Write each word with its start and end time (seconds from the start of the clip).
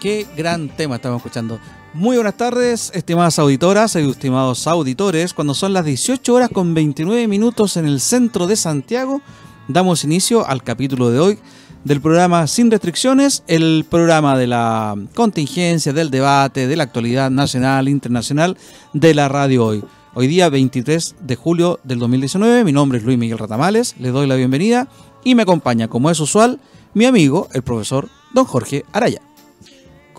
Qué 0.00 0.26
gran 0.34 0.70
tema 0.70 0.96
estamos 0.96 1.18
escuchando. 1.18 1.60
Muy 1.92 2.16
buenas 2.16 2.38
tardes, 2.38 2.90
estimadas 2.94 3.38
auditoras 3.38 3.94
y 3.96 4.08
estimados 4.08 4.66
auditores. 4.66 5.34
Cuando 5.34 5.52
son 5.52 5.74
las 5.74 5.84
18 5.84 6.32
horas 6.34 6.48
con 6.48 6.72
29 6.72 7.28
minutos 7.28 7.76
en 7.76 7.84
el 7.84 8.00
centro 8.00 8.46
de 8.46 8.56
Santiago, 8.56 9.20
damos 9.68 10.02
inicio 10.02 10.46
al 10.46 10.62
capítulo 10.62 11.10
de 11.10 11.20
hoy 11.20 11.38
del 11.84 12.00
programa 12.00 12.46
Sin 12.46 12.70
Restricciones, 12.70 13.42
el 13.46 13.84
programa 13.90 14.38
de 14.38 14.46
la 14.46 14.96
contingencia, 15.14 15.92
del 15.92 16.10
debate, 16.10 16.66
de 16.66 16.76
la 16.76 16.84
actualidad 16.84 17.30
nacional, 17.30 17.86
internacional 17.86 18.56
de 18.94 19.12
la 19.12 19.28
radio 19.28 19.66
hoy. 19.66 19.84
Hoy 20.14 20.28
día 20.28 20.48
23 20.48 21.16
de 21.20 21.36
julio 21.36 21.78
del 21.84 21.98
2019, 21.98 22.64
mi 22.64 22.72
nombre 22.72 22.96
es 22.96 23.04
Luis 23.04 23.18
Miguel 23.18 23.36
Ratamales, 23.36 23.96
les 23.98 24.14
doy 24.14 24.26
la 24.26 24.36
bienvenida 24.36 24.88
y 25.24 25.34
me 25.34 25.42
acompaña, 25.42 25.88
como 25.88 26.10
es 26.10 26.20
usual, 26.20 26.58
mi 26.94 27.04
amigo, 27.04 27.48
el 27.52 27.60
profesor 27.60 28.08
don 28.32 28.46
Jorge 28.46 28.86
Araya. 28.92 29.20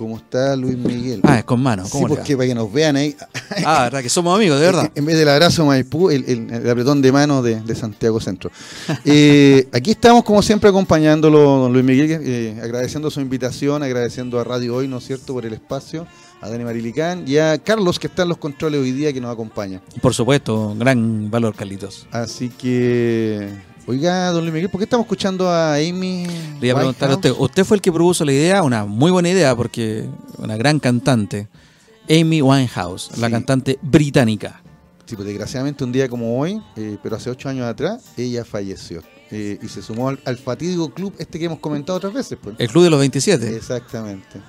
¿Cómo 0.02 0.18
está 0.18 0.56
Luis 0.56 0.76
Miguel? 0.76 1.22
Ah, 1.24 1.38
es 1.38 1.44
con 1.44 1.62
mano. 1.62 1.86
Sí, 1.86 2.00
porque 2.08 2.36
para 2.36 2.48
que 2.48 2.56
nos 2.56 2.74
vean 2.74 2.96
ahí. 2.96 3.16
Ah, 3.64 3.84
verdad 3.84 4.02
que 4.02 4.10
somos 4.10 4.36
amigos, 4.36 4.60
de 4.60 4.66
verdad. 4.72 4.92
En 4.96 5.06
vez 5.06 5.16
del 5.16 5.30
abrazo 5.30 5.64
Maipú, 5.64 6.10
el, 6.10 6.26
el, 6.28 6.68
apretón 6.68 7.04
de 7.04 7.12
mano 7.12 7.44
de, 7.44 7.62
de 7.62 7.76
Santiago 7.76 8.20
Centro. 8.20 8.50
Eh, 9.06 9.68
aquí 9.72 9.92
estamos, 9.92 10.24
como 10.24 10.42
siempre, 10.42 10.72
acompañándolo, 10.72 11.40
don 11.40 11.72
Luis 11.72 11.86
Miguel, 11.86 12.20
eh, 12.24 12.60
agradeciendo 12.64 13.12
su 13.12 13.22
invitación, 13.22 13.84
agradeciendo 13.84 14.40
a 14.40 14.44
Radio 14.44 14.76
Hoy, 14.76 14.88
¿no 14.88 14.98
es 14.98 15.06
cierto?, 15.06 15.34
por 15.34 15.46
el 15.46 15.54
espacio, 15.54 16.08
a 16.42 16.50
Dani 16.50 16.64
Marilicán 16.64 17.24
y 17.28 17.38
a 17.38 17.60
Carlos, 17.60 18.00
que 18.00 18.08
está 18.08 18.24
en 18.24 18.30
los 18.30 18.40
controles 18.40 18.82
hoy 18.82 18.94
día, 18.94 19.14
que 19.14 19.22
nos 19.22 19.32
acompaña. 19.32 19.84
Por 20.02 20.16
supuesto, 20.16 20.74
gran 20.80 21.30
valor, 21.30 21.54
Carlitos. 21.54 22.08
Así 22.12 22.50
que 22.50 23.50
Oiga, 23.92 24.32
don 24.32 24.44
Luis 24.44 24.54
Miguel, 24.54 24.70
¿por 24.70 24.80
qué 24.80 24.86
estamos 24.86 25.04
escuchando 25.04 25.50
a 25.50 25.76
Amy? 25.76 26.26
Le 26.62 26.68
iba 26.68 26.76
a 26.76 26.78
preguntar 26.78 27.12
a 27.12 27.16
usted, 27.16 27.34
usted 27.38 27.66
fue 27.66 27.76
el 27.76 27.82
que 27.82 27.92
propuso 27.92 28.24
la 28.24 28.32
idea, 28.32 28.64
una 28.64 28.86
muy 28.86 29.12
buena 29.12 29.28
idea, 29.28 29.54
porque 29.54 30.08
una 30.38 30.56
gran 30.56 30.80
cantante, 30.80 31.50
Amy 32.10 32.42
Winehouse, 32.42 33.18
la 33.18 33.30
cantante 33.30 33.78
británica. 33.82 34.62
Sí, 35.06 35.18
pues 35.18 35.28
desgraciadamente 35.28 35.84
un 35.84 35.92
día 35.92 36.08
como 36.08 36.40
hoy, 36.40 36.62
eh, 36.78 37.00
pero 37.04 37.18
hace 37.18 37.30
ocho 37.32 37.50
años 37.50 37.66
atrás, 37.66 38.02
ella 38.16 38.46
falleció. 38.46 39.04
Eh, 39.30 39.60
y 39.62 39.68
se 39.68 39.82
sumó 39.82 40.08
al, 40.08 40.38
fatídico 40.38 40.94
club 40.94 41.14
este 41.20 41.38
que 41.38 41.44
hemos 41.44 41.60
comentado 41.60 41.98
otras 41.98 42.14
veces. 42.14 42.40
Pues. 42.42 42.56
El 42.60 42.70
club 42.70 42.86
de 42.86 42.92
los 42.92 43.00
27. 43.02 43.58
Exactamente. 43.58 44.42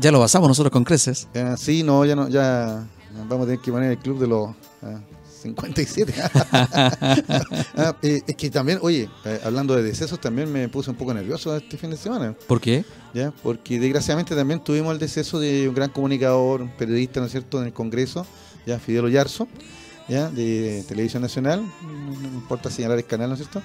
Ya 0.00 0.10
lo 0.10 0.18
basamos 0.18 0.48
nosotros 0.48 0.72
con 0.72 0.82
creces. 0.82 1.28
sí, 1.56 1.84
no, 1.84 2.04
ya 2.04 2.16
no, 2.16 2.28
ya 2.28 2.84
vamos 3.28 3.44
a 3.44 3.46
tener 3.46 3.60
que 3.60 3.70
poner 3.70 3.92
el 3.92 3.98
club 3.98 4.18
de 4.18 4.26
los... 4.26 4.50
Ah, 5.42 5.48
57. 5.74 6.14
Ah, 7.76 7.96
eh, 8.02 8.22
es 8.26 8.36
que 8.36 8.50
también, 8.50 8.78
oye, 8.82 9.08
eh, 9.24 9.40
hablando 9.44 9.74
de 9.74 9.82
decesos, 9.82 10.20
también 10.20 10.50
me 10.52 10.68
puse 10.68 10.90
un 10.90 10.96
poco 10.96 11.12
nervioso 11.12 11.56
este 11.56 11.76
fin 11.76 11.90
de 11.90 11.96
semana. 11.96 12.34
¿Por 12.46 12.60
qué? 12.60 12.84
¿Ya? 13.14 13.32
Porque 13.42 13.78
desgraciadamente 13.78 14.34
también 14.34 14.62
tuvimos 14.62 14.92
el 14.92 14.98
deceso 14.98 15.40
de 15.40 15.68
un 15.68 15.74
gran 15.74 15.90
comunicador, 15.90 16.62
un 16.62 16.70
periodista, 16.70 17.20
¿no 17.20 17.26
es 17.26 17.32
cierto?, 17.32 17.60
en 17.60 17.66
el 17.66 17.72
Congreso, 17.72 18.26
ya 18.66 18.78
Fidel 18.78 19.04
Oyarzo, 19.04 19.48
¿ya? 20.08 20.30
de 20.30 20.84
Televisión 20.86 21.22
Nacional, 21.22 21.62
no, 21.62 22.28
importa 22.34 22.70
señalar 22.70 22.98
el 22.98 23.04
canal, 23.04 23.28
¿no 23.28 23.34
es 23.34 23.40
cierto? 23.40 23.62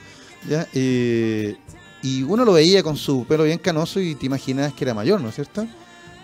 ¿Ya? 0.50 0.68
Eh, 0.74 1.56
y 2.04 2.24
uno 2.24 2.46
lo 2.46 2.54
veía 2.54 2.84
con 2.84 2.96
su 2.98 3.26
pelo 3.26 3.44
bien 3.44 3.60
canoso 3.60 4.00
y 4.00 4.16
te 4.16 4.26
imaginabas 4.26 4.74
que 4.74 4.84
era 4.84 4.94
mayor, 4.94 5.22
¿no 5.22 5.30
es 5.30 5.36
cierto? 5.36 5.68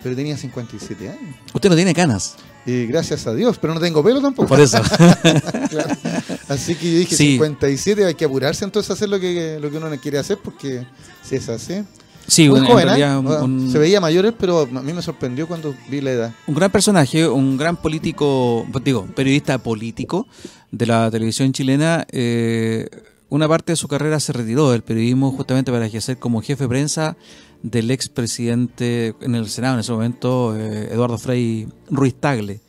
Pero 0.02 0.16
tenía 0.16 0.38
57 0.38 1.10
años. 1.10 1.36
¿Usted 1.54 1.70
no 1.70 1.76
tiene 1.76 1.94
canas? 1.94 2.36
Y 2.66 2.86
gracias 2.86 3.28
a 3.28 3.34
Dios, 3.34 3.58
pero 3.60 3.74
no 3.74 3.80
tengo 3.80 4.04
pelo 4.04 4.22
tampoco. 4.22 4.48
Por 4.48 4.62
eso. 4.62 4.78
Así 6.48 6.76
que 6.76 6.92
yo 6.92 7.00
dije 7.00 7.16
57, 7.16 8.06
hay 8.06 8.16
que 8.16 8.26
apurarse 8.26 8.64
entonces 8.64 8.90
a 8.90 8.94
hacer 8.94 9.10
lo 9.10 9.20
que, 9.20 9.58
lo 9.62 9.70
que 9.70 9.78
uno 9.78 9.90
quiere 10.02 10.18
hacer, 10.18 10.38
porque 10.42 10.86
si 11.24 11.36
es 11.36 11.50
así. 11.50 11.84
Sí, 12.28 12.48
Muy 12.48 12.62
joven, 12.62 12.88
¿eh? 12.90 13.72
se 13.72 13.78
veía 13.78 14.00
mayores, 14.00 14.34
pero 14.40 14.62
a 14.62 14.82
mí 14.82 14.94
me 14.94 15.02
sorprendió 15.02 15.46
cuando 15.46 15.76
vi 15.90 16.00
la 16.00 16.12
edad. 16.12 16.34
Un 16.48 16.56
gran 16.56 16.72
personaje, 16.72 17.28
un 17.28 17.58
gran 17.58 17.76
político, 17.76 18.66
digo, 18.84 19.06
periodista 19.14 19.58
político 19.58 20.28
de 20.72 20.86
la 20.86 21.12
televisión 21.12 21.52
chilena. 21.52 22.06
Eh, 22.12 22.88
una 23.30 23.48
parte 23.48 23.74
de 23.74 23.76
su 23.76 23.88
carrera 23.88 24.20
se 24.20 24.32
retiró 24.32 24.72
del 24.72 24.84
periodismo 24.84 25.32
justamente 25.32 25.72
para 25.72 25.86
ejercer 25.86 26.18
como 26.18 26.42
jefe 26.42 26.64
de 26.64 26.70
prensa 26.70 27.18
del 27.64 27.92
expresidente 27.92 29.16
en 29.22 29.36
el 29.36 29.48
Senado 29.50 29.76
en 29.76 29.80
ese 29.80 29.92
momento, 29.92 30.56
eh, 30.56 30.90
Eduardo 30.92 31.18
Frei 31.18 31.68
Ruiz 31.90 32.14
Tagle, 32.14 32.60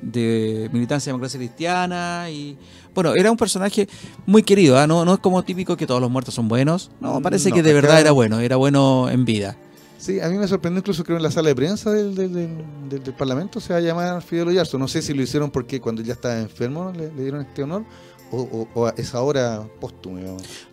de 0.00 0.70
militancia 0.72 1.10
democracia 1.10 1.38
cristiana 1.38 2.30
y 2.30 2.56
bueno, 2.94 3.14
era 3.14 3.32
un 3.32 3.36
personaje 3.36 3.88
muy 4.26 4.44
querido, 4.44 4.78
¿ah? 4.78 4.86
no, 4.86 5.04
no 5.04 5.14
es 5.14 5.18
como 5.20 5.42
típico 5.42 5.76
que 5.76 5.86
todos 5.86 6.00
los 6.00 6.10
muertos 6.10 6.34
son 6.34 6.48
buenos, 6.48 6.90
no, 7.00 7.20
parece 7.20 7.50
que 7.50 7.62
de 7.62 7.74
verdad 7.74 8.00
era 8.00 8.12
bueno, 8.12 8.38
era 8.38 8.56
bueno 8.56 9.10
en 9.10 9.24
vida. 9.24 9.56
Sí, 9.98 10.20
a 10.20 10.28
mí 10.28 10.38
me 10.38 10.46
sorprendió 10.46 10.78
incluso 10.78 11.02
que 11.02 11.12
en 11.12 11.22
la 11.22 11.30
sala 11.32 11.48
de 11.48 11.56
prensa 11.56 11.90
del, 11.90 12.14
del, 12.14 13.14
Parlamento 13.18 13.58
se 13.58 13.72
va 13.72 13.80
a 13.80 13.82
llamar 13.82 14.22
Fidel 14.22 14.46
Oyarzo. 14.46 14.78
No 14.78 14.86
sé 14.86 15.02
si 15.02 15.12
lo 15.12 15.22
hicieron 15.22 15.50
porque 15.50 15.80
cuando 15.80 16.02
ya 16.02 16.12
estaba 16.12 16.38
enfermo 16.38 16.92
le 16.96 17.10
dieron 17.10 17.40
este 17.40 17.64
honor 17.64 17.84
o, 18.30 18.92
es 18.96 19.14
ahora 19.14 19.66
póstumo? 19.80 20.18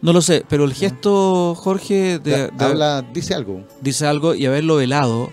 No 0.02 0.14
lo 0.14 0.22
sé, 0.22 0.44
pero 0.48 0.66
el 0.66 0.74
gesto, 0.74 1.56
Jorge, 1.56 2.20
de, 2.20 2.52
habla, 2.58 3.02
dice 3.02 3.34
algo. 3.34 3.64
Dice 3.82 4.08
algo 4.08 4.36
y 4.36 4.46
haberlo 4.46 4.76
velado 4.78 5.32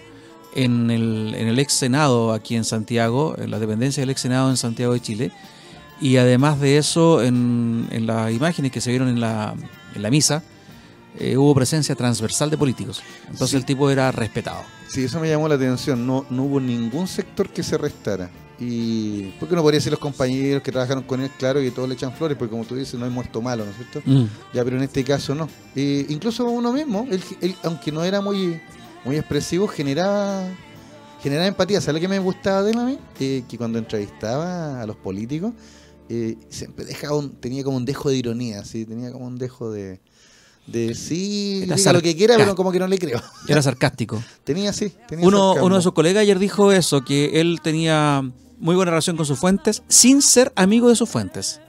en 0.54 0.90
el, 0.90 1.34
en 1.36 1.48
el 1.48 1.58
ex 1.58 1.72
Senado 1.72 2.32
aquí 2.32 2.56
en 2.56 2.64
Santiago, 2.64 3.34
en 3.38 3.50
la 3.50 3.58
dependencia 3.58 4.02
del 4.02 4.10
ex 4.10 4.20
Senado 4.20 4.50
en 4.50 4.56
Santiago 4.56 4.92
de 4.92 5.00
Chile, 5.00 5.32
y 6.00 6.16
además 6.16 6.60
de 6.60 6.78
eso, 6.78 7.22
en, 7.22 7.88
en 7.90 8.06
las 8.06 8.32
imágenes 8.32 8.72
que 8.72 8.80
se 8.80 8.90
vieron 8.90 9.08
en 9.08 9.20
la, 9.20 9.54
en 9.94 10.02
la 10.02 10.10
misa, 10.10 10.42
eh, 11.18 11.36
hubo 11.36 11.54
presencia 11.54 11.94
transversal 11.94 12.50
de 12.50 12.56
políticos. 12.56 13.02
Entonces 13.28 13.54
el 13.54 13.64
tipo 13.64 13.90
era 13.90 14.10
respetado. 14.12 14.62
Sí, 14.88 15.04
eso 15.04 15.20
me 15.20 15.28
llamó 15.28 15.48
la 15.48 15.56
atención. 15.56 16.06
No, 16.06 16.26
no 16.30 16.44
hubo 16.44 16.60
ningún 16.60 17.06
sector 17.06 17.48
que 17.50 17.62
se 17.62 17.78
restara. 17.78 18.30
Y 18.64 19.32
porque 19.40 19.56
no 19.56 19.62
podría 19.62 19.80
ser 19.80 19.90
los 19.90 19.98
compañeros 19.98 20.62
que 20.62 20.70
trabajaron 20.70 21.02
con 21.02 21.20
él, 21.20 21.30
claro, 21.36 21.60
y 21.60 21.70
todos 21.72 21.88
le 21.88 21.96
echan 21.96 22.12
flores, 22.12 22.36
porque 22.38 22.52
como 22.52 22.64
tú 22.64 22.76
dices, 22.76 22.94
no 22.94 23.04
hay 23.04 23.10
muerto 23.10 23.42
malo, 23.42 23.64
¿no 23.64 23.70
es 23.72 23.76
cierto? 23.76 24.02
Mm. 24.04 24.26
Ya, 24.54 24.62
pero 24.62 24.76
en 24.76 24.84
este 24.84 25.02
caso 25.02 25.34
no. 25.34 25.48
incluso 25.74 26.44
uno 26.44 26.72
mismo, 26.72 27.08
él, 27.10 27.56
aunque 27.64 27.90
no 27.90 28.04
era 28.04 28.20
muy, 28.20 28.60
muy 29.04 29.16
expresivo, 29.16 29.66
generaba, 29.66 30.44
generaba 31.22 31.48
empatía. 31.48 31.80
¿Sabes 31.80 31.94
lo 31.94 32.00
que 32.00 32.08
me 32.08 32.20
gustaba 32.20 32.62
de 32.62 32.70
él 32.70 32.78
a 32.78 32.84
mí? 32.84 32.98
Eh, 33.18 33.42
que 33.48 33.58
cuando 33.58 33.78
entrevistaba 33.78 34.80
a 34.80 34.86
los 34.86 34.96
políticos, 34.96 35.52
eh, 36.08 36.36
siempre 36.48 36.84
dejaba 36.84 37.20
tenía 37.40 37.64
como 37.64 37.78
un 37.78 37.84
dejo 37.84 38.10
de 38.10 38.16
ironía, 38.16 38.64
¿sí? 38.64 38.84
tenía 38.84 39.10
como 39.10 39.26
un 39.26 39.38
dejo 39.38 39.72
de, 39.72 39.98
de 40.68 40.94
sí, 40.94 41.64
diga 41.66 41.92
lo 41.92 42.00
que 42.00 42.14
quiera, 42.14 42.36
pero 42.36 42.54
como 42.54 42.70
que 42.70 42.78
no 42.78 42.86
le 42.86 42.98
creo. 42.98 43.20
Era 43.48 43.60
sarcástico. 43.60 44.22
tenía, 44.44 44.72
sí. 44.72 44.92
Tenía 45.08 45.26
uno, 45.26 45.54
uno 45.54 45.76
de 45.76 45.82
sus 45.82 45.92
colegas 45.92 46.20
ayer 46.22 46.38
dijo 46.38 46.70
eso, 46.70 47.02
que 47.02 47.40
él 47.40 47.60
tenía 47.60 48.30
muy 48.62 48.76
buena 48.76 48.92
relación 48.92 49.16
con 49.16 49.26
sus 49.26 49.40
fuentes, 49.40 49.82
sin 49.88 50.22
ser 50.22 50.52
amigo 50.54 50.88
de 50.88 50.94
sus 50.94 51.10
fuentes. 51.10 51.60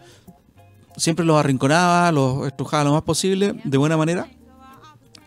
Siempre 0.95 1.25
los 1.25 1.37
arrinconaba, 1.37 2.11
los 2.11 2.45
estrujaba 2.45 2.83
lo 2.83 2.93
más 2.93 3.01
posible, 3.01 3.55
de 3.63 3.77
buena 3.79 3.97
manera, 3.97 4.29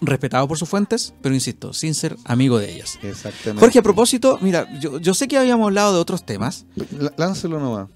respetado 0.00 0.46
por 0.46 0.58
sus 0.58 0.68
fuentes, 0.68 1.12
pero 1.20 1.34
insisto, 1.34 1.72
sin 1.72 1.94
ser 1.94 2.16
amigo 2.24 2.60
de 2.60 2.72
ellas. 2.72 3.00
Exactamente. 3.02 3.60
Jorge, 3.60 3.80
a 3.80 3.82
propósito, 3.82 4.38
mira, 4.40 4.68
yo, 4.78 5.12
sé 5.12 5.26
que 5.26 5.36
habíamos 5.36 5.66
hablado 5.66 5.92
de 5.92 5.98
otros 5.98 6.24
temas. 6.24 6.66
Láncelo 7.16 7.58
nomás. 7.58 7.88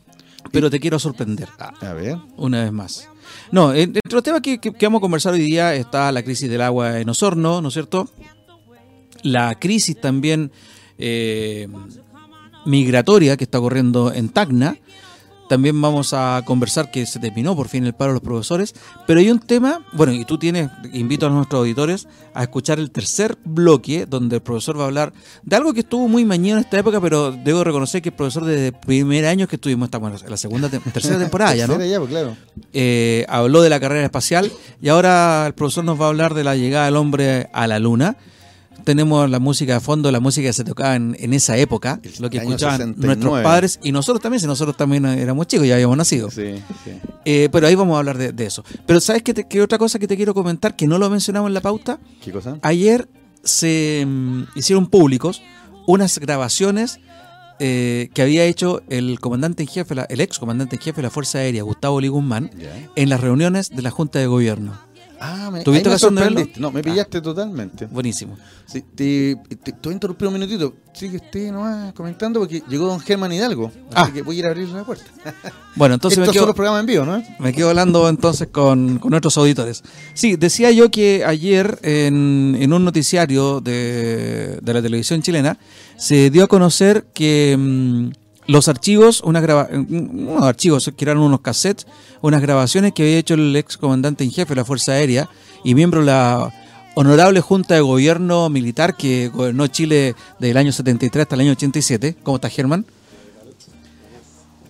Pero 0.51 0.69
te 0.69 0.81
quiero 0.81 0.99
sorprender. 0.99 1.49
a 1.59 1.93
ver. 1.93 2.19
Una 2.37 2.65
vez 2.65 2.73
más. 2.73 3.09
No, 3.53 3.73
entre 3.73 4.01
los 4.11 4.25
temas 4.25 4.41
que, 4.41 4.59
que, 4.59 4.75
vamos 4.83 4.99
a 4.99 5.03
conversar 5.03 5.33
hoy 5.35 5.43
día 5.43 5.77
está 5.77 6.11
la 6.11 6.25
crisis 6.25 6.51
del 6.51 6.63
agua 6.63 6.99
en 6.99 7.09
Osorno, 7.09 7.63
¿no 7.63 7.69
es 7.69 7.75
cierto? 7.75 8.11
La 9.23 9.55
crisis 9.61 10.01
también 10.01 10.51
eh, 10.99 11.69
migratoria 12.65 13.37
que 13.37 13.45
está 13.45 13.59
ocurriendo 13.59 14.13
en 14.13 14.29
Tacna. 14.29 14.77
También 15.51 15.81
vamos 15.83 16.13
a 16.13 16.43
conversar 16.45 16.93
que 16.93 17.05
se 17.07 17.19
terminó 17.19 17.57
por 17.57 17.67
fin 17.67 17.85
el 17.85 17.93
paro 17.93 18.13
de 18.13 18.15
los 18.15 18.23
profesores. 18.23 18.73
Pero 19.09 19.19
hay 19.19 19.33
un 19.33 19.41
tema, 19.41 19.85
bueno, 19.93 20.13
y 20.13 20.25
tú 20.25 20.39
tienes, 20.39 20.71
invito 20.93 21.27
a 21.27 21.31
nuestros 21.31 21.59
auditores 21.59 22.07
a 22.35 22.43
escuchar 22.43 22.79
el 22.79 22.93
tercer 22.93 23.37
bloque, 23.45 24.07
donde 24.07 24.37
el 24.37 24.43
profesor 24.43 24.79
va 24.79 24.85
a 24.85 24.87
hablar 24.87 25.13
de 25.43 25.57
algo 25.57 25.75
que 25.75 25.81
estuvo 25.81 26.07
muy 26.07 26.25
mañana 26.25 26.61
en 26.61 26.65
esta 26.67 26.79
época, 26.79 27.01
pero 27.01 27.33
debo 27.33 27.65
reconocer 27.65 28.01
que 28.01 28.11
el 28.11 28.15
profesor 28.15 28.45
desde 28.45 28.69
el 28.69 28.75
primer 28.75 29.27
año 29.27 29.49
que 29.49 29.57
estuvimos, 29.57 29.89
estamos 29.89 30.23
en 30.23 30.31
la 30.31 30.37
segunda, 30.37 30.69
tercera 30.69 31.19
temporada 31.19 31.57
ya, 31.57 31.67
¿no? 31.67 31.75
Pues, 31.75 32.09
claro. 32.09 32.37
Eh, 32.73 33.27
habló 33.29 33.63
de 33.63 33.71
la 33.71 33.81
carrera 33.81 34.05
espacial 34.05 34.53
y 34.81 34.89
ahora 34.89 35.49
el 35.49 35.55
profesor 35.55 35.83
nos 35.83 36.01
va 36.01 36.05
a 36.05 36.09
hablar 36.11 36.35
de 36.35 36.45
la 36.45 36.55
llegada 36.55 36.85
del 36.85 36.95
hombre 36.95 37.51
a 37.53 37.67
la 37.67 37.81
luna 37.81 38.17
tenemos 38.85 39.29
la 39.31 39.39
música 39.39 39.75
de 39.75 39.81
fondo, 39.81 40.11
la 40.11 40.21
música 40.21 40.49
que 40.49 40.53
se 40.53 40.65
tocaba 40.65 40.97
en, 40.97 41.35
esa 41.35 41.57
época, 41.57 42.01
lo 42.19 42.31
que 42.31 42.39
escuchaban 42.39 42.95
nuestros 42.97 43.43
padres 43.43 43.81
y 43.83 43.93
nosotros 43.93 44.23
también, 44.23 44.41
si 44.41 44.47
nosotros 44.47 44.77
también 44.77 45.05
éramos 45.05 45.47
chicos, 45.47 45.67
ya 45.67 45.75
habíamos 45.75 45.97
nacido. 45.97 46.31
Sí, 46.31 46.55
eh, 47.25 47.49
pero 47.53 47.67
ahí 47.67 47.75
vamos 47.75 47.95
a 47.97 47.99
hablar 47.99 48.19
de, 48.19 48.47
eso. 48.47 48.65
Pero 48.87 49.01
¿sabes 49.01 49.23
qué, 49.23 49.35
qué, 49.35 49.63
otra 49.63 49.79
cosa 49.79 49.99
que 49.99 50.07
te 50.07 50.17
quiero 50.17 50.35
comentar 50.35 50.77
que 50.77 50.87
no 50.87 50.99
lo 50.99 51.09
mencionamos 51.11 51.49
en 51.49 51.55
la 51.55 51.61
pauta? 51.61 51.99
¿Qué 52.23 52.33
cosa? 52.33 52.59
Ayer 52.63 53.09
se 53.43 54.05
mm, 54.07 54.43
hicieron 54.55 54.87
públicos 54.87 55.43
unas 55.87 56.19
grabaciones 56.19 57.01
eh, 57.59 58.09
que 58.15 58.23
había 58.23 58.45
hecho 58.45 58.83
el 58.89 59.21
comandante 59.21 59.63
en 59.63 59.69
jefe, 59.69 59.95
el 60.09 60.21
ex 60.21 60.39
comandante 60.39 60.77
en 60.77 60.83
jefe 60.83 60.97
de 60.97 61.03
la 61.03 61.11
Fuerza 61.11 61.39
Aérea, 61.39 61.63
Gustavo 61.63 62.01
Liguzmán, 62.01 62.51
en 62.97 63.09
las 63.09 63.21
reuniones 63.21 63.71
de 63.71 63.83
la 63.83 63.91
Junta 63.91 64.19
de 64.19 64.27
Gobierno 64.27 64.90
Ah, 65.23 65.51
me, 65.53 65.63
¿Tuviste 65.63 65.89
ocasión 65.91 66.15
de 66.15 66.23
verlo? 66.23 66.43
No, 66.57 66.71
me 66.73 66.83
pillaste 66.83 67.21
totalmente. 67.21 67.85
Buenísimo. 67.87 68.39
Sí, 68.65 68.83
te, 68.95 69.37
te, 69.49 69.57
te 69.73 69.79
voy 69.83 69.91
a 69.91 69.95
interrumpir 69.95 70.29
un 70.29 70.35
minutito. 70.35 70.75
Sigue 70.95 71.17
usted 71.17 71.53
nomás 71.53 71.93
comentando 71.93 72.41
porque 72.41 72.63
llegó 72.69 72.87
don 72.87 72.99
Germán 73.01 73.31
Hidalgo. 73.33 73.67
Así 73.95 74.11
Ah. 74.11 74.11
que 74.15 74.23
voy 74.23 74.37
a 74.37 74.39
ir 74.39 74.47
a 74.47 74.49
abrir 74.49 74.69
la 74.69 74.83
puerta. 74.85 75.05
Bueno, 75.77 75.95
entonces 75.95 76.19
me 76.19 76.25
Estos 76.25 76.33
quedo, 76.33 76.43
son 76.43 76.49
los 76.49 76.57
programas 76.57 76.81
en 76.81 76.87
vivo, 76.87 77.05
¿no? 77.05 77.23
me 77.39 77.53
quedo 77.53 77.69
hablando 77.69 78.09
entonces 78.09 78.49
con, 78.49 78.99
con 78.99 79.11
nuestros 79.11 79.37
auditores. 79.39 79.85
Sí, 80.15 80.35
decía 80.35 80.73
yo 80.73 80.91
que 80.91 81.25
ayer 81.25 81.79
en, 81.83 82.57
en 82.59 82.73
un 82.73 82.85
noticiario 82.85 83.61
de, 83.61 84.59
de 84.61 84.75
la 84.75 84.83
televisión 84.83 85.23
chilena 85.23 85.59
se 85.97 86.29
dio 86.31 86.43
a 86.43 86.47
conocer 86.49 87.07
que 87.15 87.57
mm, 87.57 88.11
los 88.51 88.67
archivos, 88.67 89.23
unas 89.23 89.45
unos 89.73 90.43
archivos 90.43 90.91
que 90.97 91.05
eran 91.05 91.19
unos 91.19 91.41
cassettes, 91.41 91.87
unas 92.21 92.43
grabaciones 92.43 92.93
que 92.93 93.05
había 93.05 93.19
hecho 93.19 93.35
el 93.35 93.55
ex 93.55 93.77
comandante 93.77 94.25
en 94.25 94.33
jefe 94.33 94.51
de 94.51 94.61
la 94.61 94.65
Fuerza 94.65 94.93
Aérea 94.93 95.29
y 95.63 95.77
miembro 95.77 96.01
de 96.01 96.07
la 96.07 96.53
honorable 96.97 97.41
Junta 97.41 97.75
de 97.75 97.81
Gobierno 97.81 98.49
Militar 98.51 98.97
que 98.97 99.29
gobernó 99.29 99.69
Chile 99.69 100.17
del 100.41 100.57
año 100.57 100.73
73 100.73 101.23
hasta 101.23 101.37
el 101.37 101.43
año 101.43 101.53
87. 101.53 102.17
¿Cómo 102.25 102.39
está 102.39 102.49
Germán? 102.49 102.87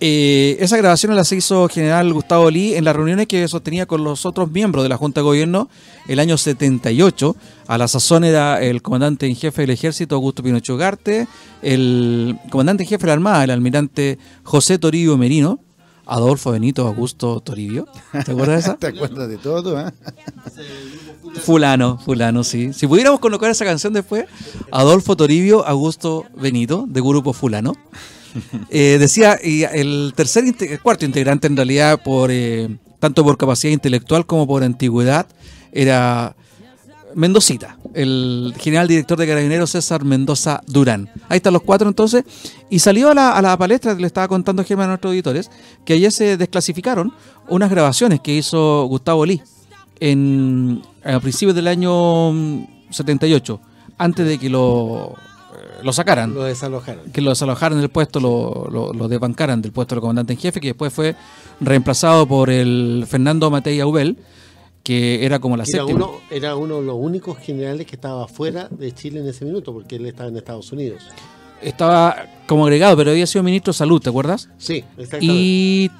Eh, 0.03 0.57
esa 0.59 0.77
grabación 0.77 1.15
la 1.15 1.21
hizo 1.29 1.69
general 1.69 2.11
Gustavo 2.11 2.49
Lee 2.49 2.73
en 2.73 2.85
las 2.85 2.95
reuniones 2.95 3.27
que 3.27 3.47
sostenía 3.47 3.85
con 3.85 4.03
los 4.03 4.25
otros 4.25 4.49
miembros 4.49 4.81
de 4.81 4.89
la 4.89 4.97
Junta 4.97 5.19
de 5.19 5.25
Gobierno 5.25 5.69
el 6.07 6.19
año 6.19 6.39
78. 6.39 7.35
A 7.67 7.77
la 7.77 7.87
sazón 7.87 8.23
era 8.23 8.63
el 8.63 8.81
comandante 8.81 9.27
en 9.27 9.35
jefe 9.35 9.61
del 9.61 9.69
ejército 9.69 10.15
Augusto 10.15 10.41
Pinochet 10.41 10.73
Ugarte, 10.73 11.27
el 11.61 12.35
comandante 12.49 12.81
en 12.81 12.89
jefe 12.89 13.01
de 13.01 13.07
la 13.07 13.13
Armada, 13.13 13.43
el 13.43 13.51
almirante 13.51 14.17
José 14.41 14.79
Toribio 14.79 15.17
Merino, 15.17 15.59
Adolfo 16.07 16.49
Benito 16.49 16.87
Augusto 16.87 17.39
Toribio. 17.39 17.85
¿Te 18.25 18.31
acuerdas 18.31 18.55
de 18.55 18.59
esa? 18.59 18.77
¿Te 18.79 18.87
acuerdas 18.87 19.29
de 19.29 19.37
todo, 19.37 19.77
ah? 19.77 19.93
Fulano, 21.43 21.99
fulano, 21.99 22.43
sí. 22.43 22.73
Si 22.73 22.87
pudiéramos 22.87 23.19
colocar 23.19 23.51
esa 23.51 23.65
canción 23.65 23.93
después, 23.93 24.25
Adolfo 24.71 25.15
Toribio 25.15 25.63
Augusto 25.63 26.25
Benito, 26.35 26.85
de 26.87 27.01
Grupo 27.01 27.33
Fulano. 27.33 27.75
Eh, 28.69 28.97
decía, 28.99 29.37
y 29.43 29.63
el 29.63 30.13
tercer, 30.15 30.45
cuarto 30.81 31.05
integrante 31.05 31.47
en 31.47 31.55
realidad, 31.55 32.01
por 32.01 32.31
eh, 32.31 32.69
tanto 32.99 33.23
por 33.23 33.37
capacidad 33.37 33.73
intelectual 33.73 34.25
como 34.25 34.47
por 34.47 34.63
antigüedad, 34.63 35.27
era 35.71 36.35
Mendocita, 37.15 37.77
el 37.93 38.53
general 38.57 38.87
director 38.87 39.17
de 39.17 39.27
Carabineros 39.27 39.71
César 39.71 40.05
Mendoza 40.05 40.61
Durán. 40.67 41.09
Ahí 41.27 41.37
están 41.37 41.53
los 41.53 41.63
cuatro 41.63 41.87
entonces. 41.87 42.23
Y 42.69 42.79
salió 42.79 43.09
a 43.09 43.13
la, 43.13 43.31
a 43.31 43.41
la 43.41 43.57
palestra, 43.57 43.93
le 43.93 44.07
estaba 44.07 44.27
contando 44.27 44.63
Germán 44.63 44.85
a 44.85 44.89
nuestros 44.89 45.11
auditores, 45.11 45.49
que 45.83 45.93
ayer 45.93 46.11
se 46.11 46.37
desclasificaron 46.37 47.13
unas 47.49 47.69
grabaciones 47.69 48.21
que 48.21 48.35
hizo 48.35 48.85
Gustavo 48.85 49.25
Lee 49.25 49.41
en, 49.99 50.81
a 51.03 51.19
principios 51.19 51.55
del 51.55 51.67
año 51.67 52.31
mm, 52.31 52.67
78, 52.89 53.59
antes 53.97 54.25
de 54.25 54.37
que 54.37 54.49
lo, 54.49 55.15
lo 55.83 55.93
sacaran 55.93 56.33
Lo 56.33 56.43
desalojaron. 56.43 57.11
que 57.11 57.21
lo 57.21 57.29
desalojaran 57.31 57.79
del 57.79 57.89
puesto, 57.89 58.19
lo, 58.19 58.67
lo, 58.71 58.93
lo 58.93 59.07
desbancaran 59.07 59.61
del 59.61 59.71
puesto 59.71 59.95
del 59.95 60.01
comandante 60.01 60.33
en 60.33 60.39
jefe, 60.39 60.59
que 60.59 60.67
después 60.69 60.91
fue 60.93 61.15
reemplazado 61.59 62.27
por 62.27 62.49
el 62.49 63.05
Fernando 63.07 63.49
Matei 63.51 63.79
Aubel, 63.79 64.17
que 64.83 65.25
era 65.25 65.39
como 65.39 65.55
la 65.57 65.63
Era 65.63 65.79
séptima. 65.83 66.05
uno, 66.07 66.11
era 66.31 66.55
uno 66.55 66.79
de 66.81 66.87
los 66.87 66.95
únicos 66.97 67.37
generales 67.37 67.85
que 67.85 67.95
estaba 67.95 68.27
fuera 68.27 68.67
de 68.69 68.91
Chile 68.93 69.19
en 69.19 69.27
ese 69.27 69.45
minuto, 69.45 69.71
porque 69.73 69.97
él 69.97 70.05
estaba 70.07 70.29
en 70.29 70.37
Estados 70.37 70.71
Unidos. 70.71 71.03
Estaba 71.61 72.15
como 72.47 72.63
agregado, 72.65 72.97
pero 72.97 73.11
había 73.11 73.27
sido 73.27 73.43
ministro 73.43 73.71
de 73.73 73.77
salud, 73.77 74.01
¿te 74.01 74.09
acuerdas? 74.09 74.49
Sí, 74.57 74.83
exactamente. 74.97 75.25
Y 75.27 75.91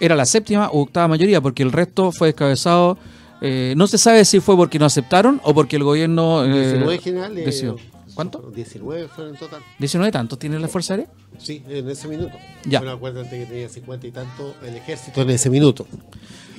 era 0.00 0.16
la 0.16 0.26
séptima 0.26 0.68
o 0.70 0.82
octava 0.82 1.06
mayoría, 1.08 1.40
porque 1.40 1.62
el 1.62 1.70
resto 1.70 2.10
fue 2.10 2.28
descabezado. 2.28 2.98
eh, 3.40 3.74
no 3.76 3.86
se 3.86 3.98
sabe 3.98 4.24
si 4.24 4.40
fue 4.40 4.56
porque 4.56 4.78
no 4.80 4.86
aceptaron 4.86 5.40
o 5.44 5.54
porque 5.54 5.76
el 5.76 5.84
gobierno. 5.84 6.44
eh, 6.44 6.48
19 6.72 6.98
generales. 6.98 7.44
decidió. 7.46 7.76
¿Cuánto? 8.14 8.50
19 8.54 9.08
fueron 9.08 9.34
en 9.34 9.40
total. 9.40 9.62
19 9.78 10.12
tantos 10.12 10.38
tiene 10.38 10.58
la 10.58 10.68
Fuerza 10.68 10.94
Aérea. 10.94 11.08
Sí, 11.38 11.62
en 11.68 11.88
ese 11.88 12.08
minuto. 12.08 12.36
Ya. 12.64 12.80
Bueno, 12.80 12.94
acuérdate 12.94 13.38
que 13.38 13.46
tenía 13.46 13.68
50 13.68 14.06
y 14.06 14.10
tanto 14.10 14.54
el 14.66 14.76
ejército 14.76 15.22
en 15.22 15.30
ese 15.30 15.50
minuto. 15.50 15.86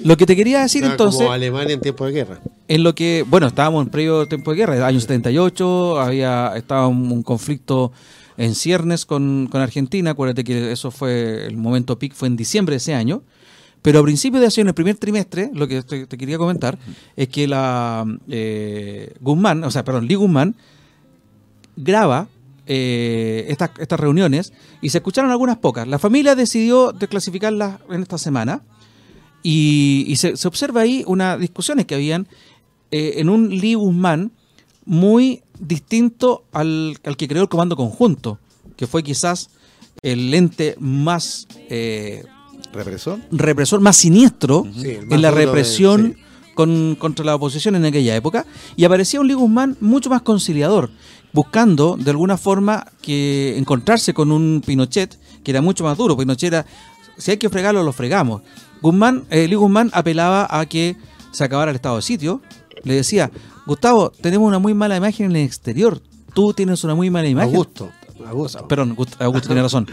Lo 0.04 0.18
que 0.18 0.26
te 0.26 0.36
quería 0.36 0.62
decir 0.62 0.84
Era 0.84 0.94
entonces. 0.94 1.20
Como 1.20 1.32
Alemania 1.32 1.76
en 1.76 1.82
tiempo 1.82 2.06
de 2.06 2.12
guerra. 2.12 2.40
En 2.68 2.84
lo 2.84 2.96
que, 2.96 3.24
bueno, 3.28 3.48
estábamos 3.48 3.86
en 3.86 3.92
previo 3.92 4.28
tiempo 4.28 4.52
de 4.52 4.58
guerra, 4.58 4.88
año 4.88 5.00
78, 5.00 6.00
había, 6.00 6.54
estaba 6.56 6.88
un, 6.88 7.12
un 7.12 7.24
conflicto 7.24 7.92
en 8.38 8.56
ciernes 8.56 9.06
con, 9.06 9.48
con 9.52 9.62
Argentina, 9.62 10.12
acuérdate 10.12 10.44
que 10.44 10.72
eso 10.72 10.92
fue, 10.92 11.46
el 11.46 11.58
momento 11.58 12.00
peak 12.00 12.14
fue 12.14 12.28
en 12.28 12.36
diciembre 12.36 12.74
de 12.74 12.78
ese 12.78 12.94
año, 12.94 13.22
pero 13.82 14.00
a 14.00 14.04
principios 14.04 14.42
de 14.42 14.48
ese 14.48 14.62
año, 14.62 14.66
en 14.66 14.70
el 14.70 14.74
primer 14.76 14.96
trimestre, 14.96 15.52
lo 15.54 15.68
que 15.68 15.84
te, 15.84 16.08
te 16.08 16.18
quería 16.18 16.38
comentar, 16.38 16.78
es 17.16 17.28
que 17.28 17.48
la 17.48 18.06
eh, 18.30 19.14
Guzmán, 19.20 19.64
o 19.64 19.72
sea, 19.72 19.84
perdón, 19.84 20.08
Lee 20.08 20.16
Guzmán, 20.16 20.56
graba 21.75 22.28
eh, 22.66 23.46
estas, 23.50 23.72
estas 23.80 24.00
reuniones 24.00 24.54
y 24.81 24.90
se 24.90 25.00
escucharon 25.00 25.31
algunas 25.31 25.58
pocas. 25.58 25.88
La 25.88 26.00
familia 26.00 26.36
decidió 26.36 26.92
desclasificarlas 26.94 27.80
en 27.90 28.02
esta 28.02 28.18
semana 28.18 28.62
y, 29.42 30.06
y 30.08 30.16
se, 30.16 30.38
se 30.38 30.48
observa 30.48 30.81
ahí 30.81 31.04
unas 31.08 31.40
discusiones 31.40 31.86
que 31.86 31.96
habían 31.96 32.28
eh, 32.92 33.16
en 33.18 33.30
un 33.30 33.50
Lee 33.50 33.74
Guzmán 33.74 34.31
muy 34.86 35.42
distinto 35.60 36.46
al, 36.52 36.98
al 37.04 37.18
que 37.18 37.28
creó 37.28 37.44
el 37.44 37.50
Comando 37.50 37.76
Conjunto, 37.76 38.40
que 38.78 38.88
fue 38.88 39.04
quizás 39.04 39.50
el 40.02 40.34
ente 40.34 40.76
más 40.80 41.48
eh, 41.69 42.24
¿Represor? 42.74 43.19
represor, 43.31 43.80
más 43.81 43.98
siniestro 43.98 44.66
Sí, 44.76 44.90
el 44.90 45.06
más 45.08 45.16
en 45.16 45.22
la 45.22 45.31
de- 45.31 45.46
represión 45.46 46.16
sí. 46.18 46.22
con, 46.56 46.96
contra 47.00 47.24
la 47.26 47.36
oposición 47.36 47.76
en 47.76 47.86
aquella 47.86 48.16
época. 48.16 48.46
Y 48.76 48.84
aparecía 48.86 49.19
un 49.22 49.28
Lee 49.28 49.34
Guzmán 49.36 49.78
mucho 49.80 50.10
más 50.10 50.22
conciliador, 50.22 50.90
buscando 51.33 51.97
de 52.00 52.12
alguna 52.12 52.38
forma 52.38 52.85
que 53.01 53.57
encontrarse 53.57 54.13
con 54.13 54.31
un 54.31 54.62
Pinochet 54.65 55.18
que 55.44 55.51
era 55.51 55.62
mucho 55.62 55.83
más 55.83 55.97
duro. 55.97 56.15
Pinochet 56.15 56.53
era, 56.53 56.65
si 57.18 57.31
hay 57.31 57.38
que 57.38 57.50
fregarlo, 57.50 57.83
lo 57.83 57.91
fregamos. 57.91 58.41
Guzmán, 58.81 59.25
eh, 59.30 59.47
Lee 59.47 59.56
Guzmán 59.56 59.89
apelaba 59.94 60.47
a 60.50 60.65
que 60.65 60.95
se 61.31 61.44
acabara 61.44 61.71
el 61.71 61.75
estado 61.75 61.95
de 61.97 62.01
sitio. 62.01 62.41
Le 62.83 62.95
decía, 62.95 63.31
Gustavo, 63.65 64.12
tenemos 64.12 64.47
una 64.47 64.59
muy 64.59 64.74
mala 64.74 64.95
imagen 64.97 65.27
en 65.31 65.35
el 65.38 65.45
exterior. 65.45 66.01
Tú 66.33 66.53
tienes 66.53 66.83
una 66.83 66.95
muy 66.95 67.09
mala 67.09 67.27
imagen. 67.27 67.50
Augusto. 67.53 67.89
Augusto. 68.27 68.68
Perdón, 68.68 68.95
Gust- 68.95 69.15
Augusto 69.19 69.47
tiene 69.47 69.62
razón. 69.62 69.88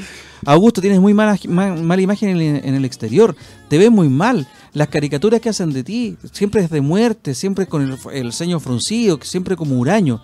Augusto, 0.44 0.80
tienes 0.80 1.00
muy 1.00 1.14
mala, 1.14 1.36
ma- 1.48 1.74
mala 1.74 2.02
imagen 2.02 2.30
en 2.30 2.36
el, 2.36 2.64
en 2.64 2.74
el 2.74 2.84
exterior. 2.84 3.34
Te 3.68 3.78
ves 3.78 3.90
muy 3.90 4.08
mal. 4.08 4.46
Las 4.72 4.88
caricaturas 4.88 5.40
que 5.40 5.48
hacen 5.48 5.72
de 5.72 5.82
ti, 5.82 6.16
siempre 6.32 6.62
es 6.62 6.70
de 6.70 6.80
muerte, 6.80 7.34
siempre 7.34 7.66
con 7.66 7.82
el, 7.82 7.98
el 8.12 8.32
ceño 8.32 8.60
fruncido, 8.60 9.18
siempre 9.22 9.56
como 9.56 9.78
huraño. 9.78 10.20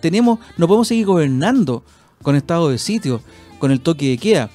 Tenemos, 0.00 0.38
no 0.56 0.66
podemos 0.66 0.88
seguir 0.88 1.06
gobernando 1.06 1.82
con 2.22 2.36
estado 2.36 2.68
de 2.68 2.78
sitio, 2.78 3.20
con 3.58 3.70
el 3.70 3.80
toque 3.80 4.10
de 4.10 4.18
queda. 4.18 4.50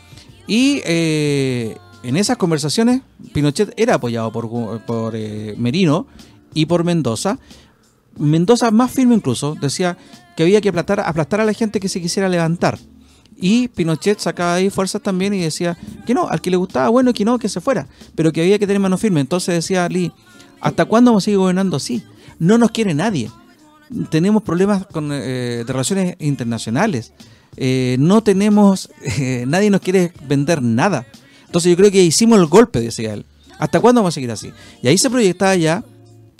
Y 0.47 0.81
eh, 0.85 1.77
en 2.03 2.17
esas 2.17 2.37
conversaciones, 2.37 3.01
Pinochet 3.33 3.73
era 3.77 3.95
apoyado 3.95 4.31
por, 4.31 4.81
por 4.81 5.15
eh, 5.15 5.55
Merino 5.57 6.07
y 6.53 6.65
por 6.65 6.83
Mendoza. 6.83 7.39
Mendoza 8.17 8.71
más 8.71 8.91
firme 8.91 9.15
incluso, 9.15 9.55
decía 9.55 9.97
que 10.35 10.43
había 10.43 10.61
que 10.61 10.69
aplastar, 10.69 10.99
aplastar 10.99 11.41
a 11.41 11.45
la 11.45 11.53
gente 11.53 11.79
que 11.79 11.89
se 11.89 12.01
quisiera 12.01 12.29
levantar. 12.29 12.77
Y 13.35 13.69
Pinochet 13.69 14.19
sacaba 14.19 14.55
ahí 14.55 14.69
fuerzas 14.69 15.01
también 15.01 15.33
y 15.33 15.39
decía 15.39 15.77
que 16.05 16.13
no, 16.13 16.27
al 16.27 16.41
que 16.41 16.51
le 16.51 16.57
gustaba, 16.57 16.89
bueno, 16.89 17.09
y 17.09 17.13
que 17.13 17.25
no, 17.25 17.39
que 17.39 17.49
se 17.49 17.61
fuera, 17.61 17.87
pero 18.15 18.31
que 18.31 18.41
había 18.41 18.59
que 18.59 18.67
tener 18.67 18.79
mano 18.79 18.97
firme. 18.97 19.21
Entonces 19.21 19.55
decía 19.55 19.87
Lee, 19.89 20.11
¿hasta 20.61 20.85
cuándo 20.85 21.11
vamos 21.11 21.23
a 21.23 21.25
seguir 21.25 21.39
gobernando 21.39 21.77
así? 21.77 22.03
No 22.37 22.57
nos 22.57 22.71
quiere 22.71 22.93
nadie. 22.93 23.31
Tenemos 24.09 24.43
problemas 24.43 24.85
con, 24.87 25.11
eh, 25.11 25.63
de 25.65 25.73
relaciones 25.73 26.15
internacionales. 26.19 27.13
Eh, 27.57 27.97
no 27.99 28.23
tenemos, 28.23 28.89
eh, 29.01 29.45
nadie 29.47 29.69
nos 29.69 29.81
quiere 29.81 30.13
vender 30.27 30.61
nada. 30.61 31.05
Entonces 31.45 31.69
yo 31.69 31.77
creo 31.77 31.91
que 31.91 32.03
hicimos 32.03 32.39
el 32.39 32.47
golpe, 32.47 32.79
decía 32.79 33.13
él. 33.13 33.25
¿Hasta 33.59 33.79
cuándo 33.79 34.01
vamos 34.01 34.13
a 34.13 34.15
seguir 34.15 34.31
así? 34.31 34.51
Y 34.81 34.87
ahí 34.87 34.97
se 34.97 35.09
proyectaba 35.09 35.55
ya 35.55 35.83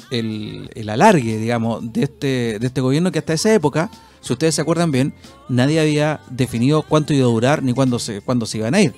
el, 0.09 0.69
el 0.73 0.89
alargue, 0.89 1.37
digamos, 1.37 1.93
de 1.93 2.03
este, 2.03 2.57
de 2.59 2.67
este 2.67 2.81
gobierno 2.81 3.11
que 3.11 3.19
hasta 3.19 3.33
esa 3.33 3.53
época, 3.53 3.89
si 4.21 4.33
ustedes 4.33 4.55
se 4.55 4.61
acuerdan 4.61 4.91
bien, 4.91 5.13
nadie 5.49 5.79
había 5.79 6.21
definido 6.29 6.81
cuánto 6.81 7.13
iba 7.13 7.25
a 7.25 7.29
durar 7.29 7.63
ni 7.63 7.73
cuándo 7.73 7.99
se, 7.99 8.21
cuándo 8.21 8.45
se 8.45 8.57
iban 8.57 8.73
a 8.73 8.81
ir. 8.81 8.93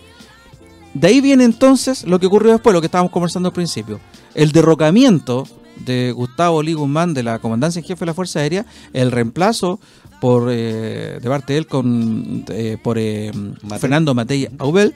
De 0.94 1.08
ahí 1.08 1.20
viene 1.20 1.44
entonces 1.44 2.06
lo 2.06 2.20
que 2.20 2.28
ocurrió 2.28 2.54
después, 2.54 2.74
lo 2.74 2.80
que 2.80 2.88
estábamos 2.88 3.12
conversando 3.12 3.50
al 3.50 3.54
principio. 3.54 4.00
El 4.34 4.54
derrocamiento 4.54 5.46
de 5.78 6.12
Gustavo 6.12 6.62
Lee 6.64 6.74
Guzmán 6.74 7.14
de 7.14 7.24
la 7.24 7.40
comandancia 7.40 7.80
en 7.80 7.86
jefe 7.86 8.02
de 8.02 8.06
la 8.08 8.14
Fuerza 8.14 8.40
Aérea, 8.40 8.66
el 8.94 9.12
reemplazo 9.12 9.80
por 10.22 10.48
eh, 10.50 11.20
de 11.22 11.30
parte 11.30 11.54
de 11.54 11.60
él 11.60 11.68
con, 11.68 12.46
eh, 12.50 12.78
por 12.82 12.98
eh, 12.98 13.32
Matei. 13.64 13.80
Fernando 13.80 14.14
Matei 14.14 14.50
Aubel 14.60 14.94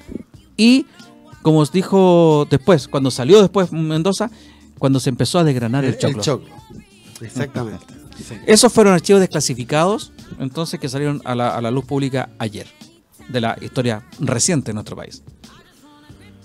y 0.58 0.86
como 1.42 1.60
os 1.60 1.72
dijo 1.72 2.48
después, 2.50 2.88
cuando 2.88 3.12
salió 3.12 3.42
después 3.42 3.72
Mendoza, 3.72 4.30
cuando 4.78 5.00
se 5.00 5.10
empezó 5.10 5.40
a 5.40 5.44
desgranar 5.44 5.86
el 5.86 5.98
choclo. 5.98 6.18
El 6.18 6.24
choclo. 6.24 6.56
Exactamente. 7.22 7.86
Sí. 8.28 8.36
Esos 8.46 8.72
fueron 8.72 8.94
archivos 8.94 9.22
desclasificados, 9.22 10.12
entonces 10.40 10.80
que 10.80 10.90
salieron 10.90 11.22
a 11.26 11.36
la, 11.36 11.56
a 11.56 11.62
la 11.62 11.72
luz 11.72 11.86
pública 11.86 12.30
ayer, 12.40 12.68
de 13.30 13.42
la 13.42 13.58
historia 13.62 14.06
reciente 14.20 14.72
de 14.72 14.74
nuestro 14.74 14.96
país. 14.96 15.24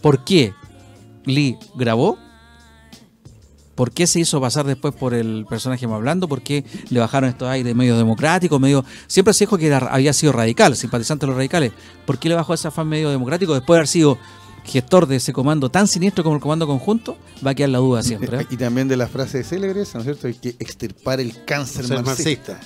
¿Por 0.01 0.25
qué 0.25 0.55
Lee 1.25 1.57
grabó? 1.75 2.19
¿Por 3.75 3.91
qué 3.91 4.07
se 4.07 4.21
hizo 4.21 4.41
pasar 4.41 4.67
después 4.67 4.95
por 4.95 5.15
el 5.15 5.47
personaje 5.49 5.87
más 5.87 6.01
blando? 6.01 6.29
¿Por 6.29 6.43
qué 6.43 6.65
le 6.91 7.01
bajaron 7.01 7.29
estos 7.29 7.49
aires 7.49 7.75
medio 7.75 7.97
democráticos? 7.97 8.61
Medio... 8.61 8.85
Siempre 9.07 9.35
se 9.35 9.45
dijo 9.45 9.59
que 9.59 9.67
era- 9.67 9.79
había 9.79 10.13
sido 10.13 10.33
radical, 10.33 10.77
simpatizante 10.77 11.27
de 11.27 11.29
los 11.29 11.37
radicales. 11.37 11.73
¿Por 12.07 12.19
qué 12.19 12.29
le 12.29 12.35
bajó 12.37 12.55
ese 12.55 12.69
afán 12.69 12.89
medio 12.89 13.11
democrático 13.11 13.53
después 13.55 13.75
de 13.77 13.79
haber 13.81 13.89
sido 13.89 14.19
gestor 14.65 15.07
de 15.07 15.17
ese 15.17 15.33
comando 15.33 15.71
tan 15.71 15.89
siniestro 15.89 16.23
como 16.25 16.37
el 16.37 16.41
comando 16.43 16.67
conjunto? 16.67 17.17
Va 17.45 17.51
a 17.51 17.55
quedar 17.55 17.71
la 17.71 17.79
duda 17.79 18.03
siempre. 18.03 18.43
¿eh? 18.43 18.47
Y 18.51 18.57
también 18.57 18.87
de 18.89 18.97
la 18.97 19.09
frase 19.09 19.43
célebre 19.45 19.83
esa, 19.83 19.99
¿no 19.99 20.01
es 20.03 20.05
cierto? 20.07 20.27
Hay 20.29 20.35
que 20.35 20.51
extirpar 20.59 21.21
el 21.21 21.45
cáncer 21.45 21.87
Ser 21.87 22.03
marxista. 22.03 22.61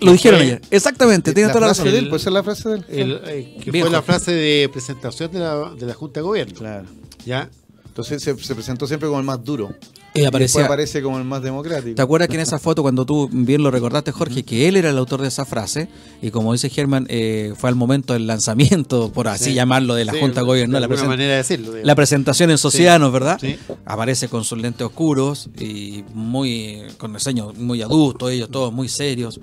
Lo 0.00 0.12
dijeron 0.12 0.40
ayer. 0.42 0.60
Exactamente, 0.70 1.32
tiene 1.32 1.48
toda 1.48 1.60
la 1.62 1.66
frase 1.68 1.82
razón. 1.82 1.92
de 1.94 1.98
él, 2.00 2.08
puede 2.08 2.22
ser 2.22 2.32
la 2.32 2.42
frase 2.42 2.68
de 2.68 2.74
él. 2.76 2.84
El, 2.88 3.20
eh, 3.26 3.56
que 3.64 3.70
fue 3.80 3.90
la 3.90 4.02
frase 4.02 4.32
de 4.32 4.68
presentación 4.68 5.32
de 5.32 5.38
la, 5.40 5.70
de 5.70 5.86
la 5.86 5.94
Junta 5.94 6.20
de 6.20 6.24
Gobierno. 6.24 6.54
Claro. 6.58 6.86
¿Ya? 7.24 7.48
Entonces 7.94 8.24
se, 8.24 8.36
se 8.36 8.54
presentó 8.56 8.88
siempre 8.88 9.06
como 9.08 9.20
el 9.20 9.24
más 9.24 9.44
duro. 9.44 9.68
Y 10.14 10.18
Y 10.18 10.22
después 10.22 10.26
aparecía, 10.26 10.64
aparece 10.64 11.00
como 11.00 11.16
el 11.18 11.22
más 11.24 11.42
democrático. 11.44 11.94
¿Te 11.94 12.02
acuerdas 12.02 12.28
que 12.28 12.34
en 12.34 12.40
esa 12.40 12.58
foto, 12.58 12.82
cuando 12.82 13.06
tú 13.06 13.28
bien 13.32 13.62
lo 13.62 13.70
recordaste, 13.70 14.10
Jorge, 14.10 14.42
que 14.42 14.66
él 14.66 14.76
era 14.76 14.90
el 14.90 14.98
autor 14.98 15.22
de 15.22 15.28
esa 15.28 15.44
frase? 15.44 15.88
Y 16.20 16.32
como 16.32 16.52
dice 16.52 16.68
Germán, 16.70 17.06
eh, 17.08 17.52
fue 17.56 17.68
al 17.70 17.76
momento 17.76 18.12
del 18.12 18.26
lanzamiento, 18.26 19.12
por 19.12 19.28
así 19.28 19.44
Sí. 19.44 19.54
llamarlo, 19.54 19.94
de 19.94 20.06
la 20.06 20.12
Sí, 20.12 20.18
Junta 20.18 20.40
de 20.40 20.46
Gobierno, 20.46 20.74
de 20.74 20.80
la, 20.80 20.86
alguna 20.86 21.02
presen- 21.02 21.06
manera 21.08 21.30
de 21.30 21.36
decirlo. 21.36 21.66
digamos. 21.66 21.86
la 21.86 21.94
presentación 21.94 22.50
en 22.50 22.58
Socianos, 22.58 23.12
¿verdad? 23.12 23.38
Sí. 23.40 23.56
Aparece 23.84 24.28
con 24.28 24.42
sus 24.42 24.58
lentes 24.58 24.84
oscuros 24.84 25.48
y 25.56 26.02
muy 26.14 26.82
con 26.98 27.12
diseños 27.12 27.56
muy 27.56 27.80
adultos, 27.80 28.28
ellos 28.32 28.50
todos 28.50 28.72
muy 28.72 28.88
serios. 28.88 29.38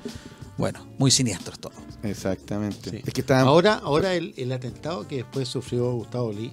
Bueno, 0.57 0.85
muy 0.97 1.09
siniestros 1.09 1.57
todos. 1.57 1.75
Exactamente. 2.03 2.89
Sí. 2.91 2.97
Es 3.05 3.13
que 3.13 3.21
estaban 3.21 3.47
Ahora, 3.47 3.75
ahora 3.75 4.13
el, 4.13 4.33
el 4.35 4.51
atentado 4.51 5.07
que 5.07 5.15
después 5.17 5.47
sufrió 5.47 5.89
Gustavo 5.93 6.33
Lee. 6.33 6.51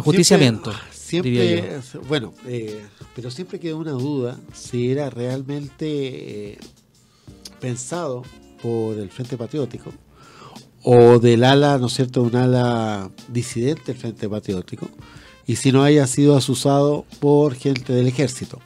Ajusticiamiento, 0.00 0.72
Siempre, 0.92 1.30
diría 1.30 1.82
siempre- 1.82 2.08
bueno, 2.08 2.34
eh, 2.46 2.80
pero 3.14 3.30
siempre 3.30 3.58
quedó 3.58 3.78
una 3.78 3.92
duda 3.92 4.38
si 4.52 4.90
era 4.90 5.10
realmente 5.10 6.52
eh, 6.52 6.58
pensado 7.60 8.22
por 8.62 8.98
el 8.98 9.10
Frente 9.10 9.36
Patriótico 9.36 9.92
o 10.82 11.18
del 11.18 11.44
ala, 11.44 11.78
¿no 11.78 11.86
es 11.86 11.94
cierto?, 11.94 12.22
un 12.22 12.36
ala 12.36 13.10
disidente 13.28 13.82
del 13.92 13.96
Frente 13.96 14.28
Patriótico 14.28 14.88
y 15.46 15.56
si 15.56 15.72
no 15.72 15.82
haya 15.82 16.06
sido 16.06 16.36
asusado 16.36 17.04
por 17.18 17.54
gente 17.54 17.92
del 17.92 18.06
ejército. 18.06 18.58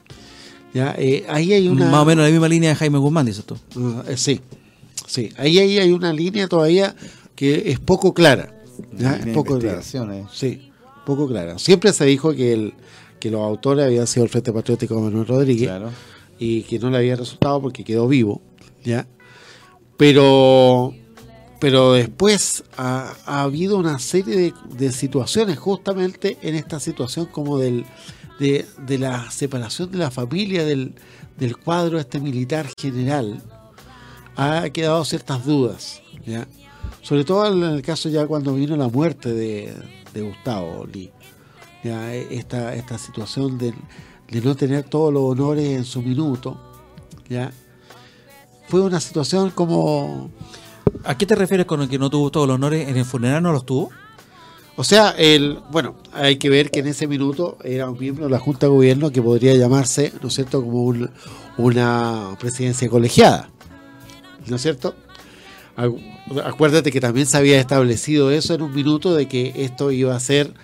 Ya, 0.75 0.95
eh, 0.99 1.25
ahí 1.29 1.53
hay 1.53 1.69
una 1.69 1.89
Más 1.89 2.03
o 2.03 2.05
menos 2.05 2.25
la 2.25 2.31
misma 2.31 2.49
línea 2.49 2.71
de 2.71 2.77
Jaime 2.77 2.99
Guzmán, 2.99 3.27
dices 3.27 3.45
tú. 3.45 3.57
Ah, 3.77 4.05
eh, 4.09 4.17
sí, 4.17 4.41
sí. 5.07 5.33
Ahí, 5.37 5.59
ahí 5.59 5.79
hay 5.79 5.93
una 5.93 6.13
línea 6.13 6.49
todavía 6.49 6.95
que 7.37 7.71
es 7.71 7.79
poco 7.79 8.13
clara. 8.13 8.53
¿ya? 8.97 9.15
Es 9.17 9.27
poco 9.29 9.59
clara. 9.59 9.83
Sí, 10.33 10.73
poco 11.05 11.29
clara. 11.29 11.59
Siempre 11.59 11.93
se 11.93 12.05
dijo 12.05 12.33
que, 12.35 12.53
el, 12.53 12.75
que 13.21 13.31
los 13.31 13.41
autores 13.43 13.85
habían 13.87 14.07
sido 14.07 14.25
el 14.25 14.31
Frente 14.31 14.53
Patriótico 14.53 14.95
de 14.97 15.03
Manuel 15.03 15.27
Rodríguez 15.27 15.69
Claro. 15.69 15.91
y 16.39 16.63
que 16.63 16.79
no 16.79 16.91
le 16.91 16.99
había 16.99 17.17
resultado 17.17 17.61
porque 17.61 17.85
quedó 17.85 18.09
vivo. 18.09 18.41
¿ya? 18.85 19.07
Pero, 19.97 20.95
pero 21.61 21.93
después 21.93 22.65
ha, 22.77 23.15
ha 23.27 23.43
habido 23.43 23.79
una 23.79 23.99
serie 23.99 24.37
de, 24.37 24.55
de 24.77 24.93
situaciones, 24.93 25.59
justamente 25.59 26.37
en 26.43 26.55
esta 26.55 26.81
situación 26.81 27.27
como 27.27 27.59
del, 27.59 27.85
de, 28.41 28.67
de 28.87 28.99
la 28.99 29.31
separación 29.31 29.91
de 29.93 29.99
la 29.99 30.11
familia 30.11 30.65
del, 30.65 30.95
del 31.39 31.57
cuadro 31.57 31.99
este 31.99 32.19
militar 32.21 32.69
general, 32.79 33.41
ha 34.37 34.69
quedado 34.71 35.05
ciertas 35.05 35.45
dudas. 35.47 36.03
¿ya? 36.27 36.49
Sobre 37.03 37.25
todo 37.25 37.47
en 37.47 37.63
el 37.75 37.83
caso 37.83 38.09
ya 38.09 38.27
cuando 38.27 38.55
vino 38.55 38.77
la 38.77 38.89
muerte 38.89 39.33
de, 39.33 39.73
de 40.15 40.23
Gustavo 40.23 40.87
Lee. 40.87 41.11
¿ya? 41.83 42.15
Esta, 42.15 42.75
esta 42.75 42.97
situación 42.97 43.59
de, 43.59 43.75
de 44.31 44.41
no 44.41 44.55
tener 44.55 44.85
todos 44.85 45.13
los 45.13 45.25
honores 45.25 45.77
en 45.77 45.85
su 45.85 46.01
minuto. 46.01 46.59
¿ya? 47.29 47.53
Fue 48.69 48.81
una 48.81 49.01
situación 49.01 49.51
como... 49.51 50.31
¿A 51.05 51.19
qué 51.19 51.27
te 51.27 51.35
refieres 51.35 51.67
con 51.67 51.83
el 51.83 51.89
que 51.89 51.99
no 51.99 52.09
tuvo 52.09 52.31
todos 52.31 52.47
los 52.47 52.55
honores? 52.55 52.89
¿En 52.89 52.97
el 52.97 53.05
funeral 53.05 53.43
no 53.43 53.53
los 53.53 53.67
tuvo? 53.67 53.91
O 54.77 54.85
sea, 54.85 55.11
el, 55.11 55.61
bueno, 55.71 55.95
hay 56.13 56.37
que 56.37 56.49
ver 56.49 56.71
que 56.71 56.81
en 56.81 56.89
ese 56.89 57.07
minuto 57.07 57.59
era 57.63 57.89
un 57.89 57.99
miembro 57.99 58.25
de 58.25 58.31
la 58.31 58.39
Junta 58.39 58.67
de 58.67 58.73
Gobierno 58.73 59.11
que 59.11 59.23
podría 59.23 59.55
llamarse, 59.55 60.13
¿no 60.21 60.29
es 60.29 60.35
cierto?, 60.35 60.63
como 60.63 60.83
un- 60.85 61.11
una 61.59 62.37
presidencia 62.41 62.89
colegiada. 62.89 63.51
¿No 64.47 64.57
es 64.57 64.63
cierto? 64.63 64.95
Acu- 65.77 66.01
Acuérdate 66.45 66.91
que 66.93 67.01
también 67.01 67.27
se 67.27 67.37
había 67.37 67.59
establecido 67.61 68.31
eso 68.31 68.55
en 68.55 68.63
un 68.63 68.73
minuto 68.75 69.15
de 69.15 69.27
que 69.29 69.53
esto 69.57 69.91
iba 69.91 70.15
a 70.15 70.21
ser 70.21 70.55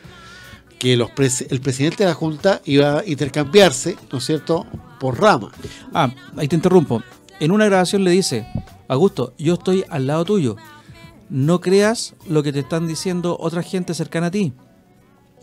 que 0.79 0.97
los 0.97 1.11
pres- 1.11 1.47
el 1.51 1.61
presidente 1.61 2.05
de 2.05 2.09
la 2.11 2.15
Junta 2.15 2.63
iba 2.65 3.01
a 3.01 3.05
intercambiarse, 3.07 3.97
¿no 4.11 4.19
es 4.19 4.25
cierto?, 4.25 4.67
por 4.99 5.21
rama. 5.21 5.51
Ah, 5.93 6.11
ahí 6.37 6.49
te 6.49 6.57
interrumpo. 6.57 7.03
En 7.41 7.51
una 7.51 7.67
grabación 7.67 8.05
le 8.05 8.11
dice, 8.11 8.47
Augusto, 8.89 9.35
yo 9.39 9.55
estoy 9.55 9.85
al 9.89 10.07
lado 10.07 10.25
tuyo. 10.25 10.57
No 11.29 11.61
creas 11.61 12.15
lo 12.29 12.43
que 12.43 12.53
te 12.53 12.61
están 12.61 12.87
diciendo 12.87 13.37
otra 13.41 13.63
gente 13.63 13.95
cercana 13.95 14.27
a 14.29 14.31
ti. 14.31 14.53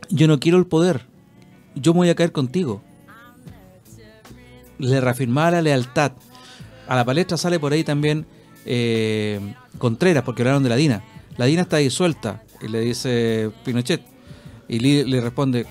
Yo 0.09 0.27
no 0.27 0.39
quiero 0.39 0.57
el 0.57 0.65
poder. 0.67 1.05
Yo 1.75 1.93
me 1.93 1.99
voy 1.99 2.09
a 2.09 2.15
caer 2.15 2.31
contigo. 2.31 2.81
Le 4.79 5.01
reafirmaba 5.01 5.51
la 5.51 5.61
lealtad. 5.61 6.11
A 6.87 6.95
la 6.95 7.05
palestra 7.05 7.37
sale 7.37 7.59
por 7.59 7.73
ahí 7.73 7.83
también 7.83 8.25
eh, 8.67 9.39
Contreras, 9.77 10.23
porque 10.23 10.41
hablaron 10.43 10.63
de 10.63 10.69
la 10.69 10.75
DINA. 10.75 11.03
La 11.37 11.45
DINA 11.45 11.61
está 11.63 11.77
disuelta. 11.77 12.43
Y 12.61 12.67
le 12.67 12.81
dice 12.81 13.51
Pinochet. 13.63 14.01
Y 14.67 14.79
Lee 14.79 15.03
le 15.05 15.21
responde, 15.21 15.65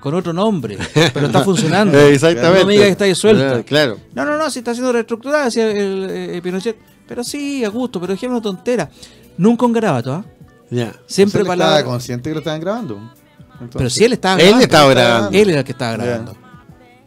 con 0.00 0.14
otro 0.14 0.32
nombre, 0.32 0.78
pero 1.12 1.26
está 1.26 1.40
funcionando. 1.44 1.98
Exactamente. 1.98 2.60
No 2.60 2.66
me 2.66 2.72
digas 2.74 2.86
que 2.86 2.92
está 2.92 3.04
disuelta. 3.06 3.62
Claro. 3.64 3.98
No, 4.14 4.24
no, 4.24 4.36
no, 4.36 4.48
si 4.50 4.60
está 4.60 4.72
siendo 4.72 4.92
reestructurada, 4.92 5.46
decía 5.46 5.68
el, 5.70 6.06
eh, 6.10 6.40
Pinochet. 6.42 6.76
Pero 7.08 7.24
sí, 7.24 7.64
a 7.64 7.68
gusto, 7.68 8.00
pero 8.00 8.14
una 8.28 8.40
tontera. 8.42 8.88
Nunca 9.38 9.66
un 9.66 9.72
garabato, 9.72 10.12
¿ah? 10.12 10.24
Ya. 10.70 10.92
Siempre 11.06 11.42
O 11.42 11.44
sea, 11.44 11.52
él 11.52 11.58
palabra. 11.58 11.76
estaba 11.78 11.92
consciente 11.92 12.30
que 12.30 12.34
lo 12.34 12.40
estaban 12.40 12.60
grabando. 12.60 12.94
Entonces- 13.60 13.76
Pero 13.76 13.90
si 13.90 14.04
él 14.04 14.12
estaba 14.12 14.34
Él 14.34 14.40
grabando. 14.42 14.64
estaba 14.64 14.90
grabando. 14.90 15.38
Él 15.38 15.50
era 15.50 15.58
el 15.60 15.64
que 15.64 15.72
estaba 15.72 15.92
grabando. 15.96 16.36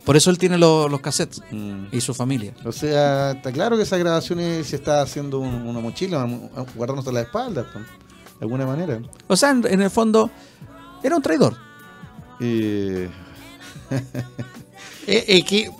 Por 0.09 0.17
eso 0.17 0.31
él 0.31 0.39
tiene 0.39 0.57
los, 0.57 0.89
los 0.89 1.01
cassettes 1.01 1.39
Mm. 1.51 1.89
y 1.91 2.01
su 2.01 2.15
familia. 2.15 2.51
O 2.65 2.71
sea, 2.71 3.29
está 3.33 3.51
claro 3.51 3.77
que 3.77 3.83
esas 3.83 3.99
grabaciones 3.99 4.65
se 4.65 4.75
está 4.77 5.03
haciendo 5.03 5.37
un- 5.37 5.67
una 5.67 5.79
mochila, 5.79 6.27
guardándose 6.73 7.11
la 7.11 7.21
espalda, 7.21 7.63
pues, 7.71 7.85
de 7.85 7.91
alguna 8.41 8.65
manera. 8.65 8.99
O 9.27 9.35
sea, 9.35 9.51
en, 9.51 9.63
en 9.67 9.83
el 9.83 9.91
fondo, 9.91 10.31
era 11.03 11.15
un 11.15 11.21
traidor. 11.21 11.55
Y... 12.39 13.03
Eh, 15.05 15.25
eh, 15.27 15.43
que- 15.43 15.71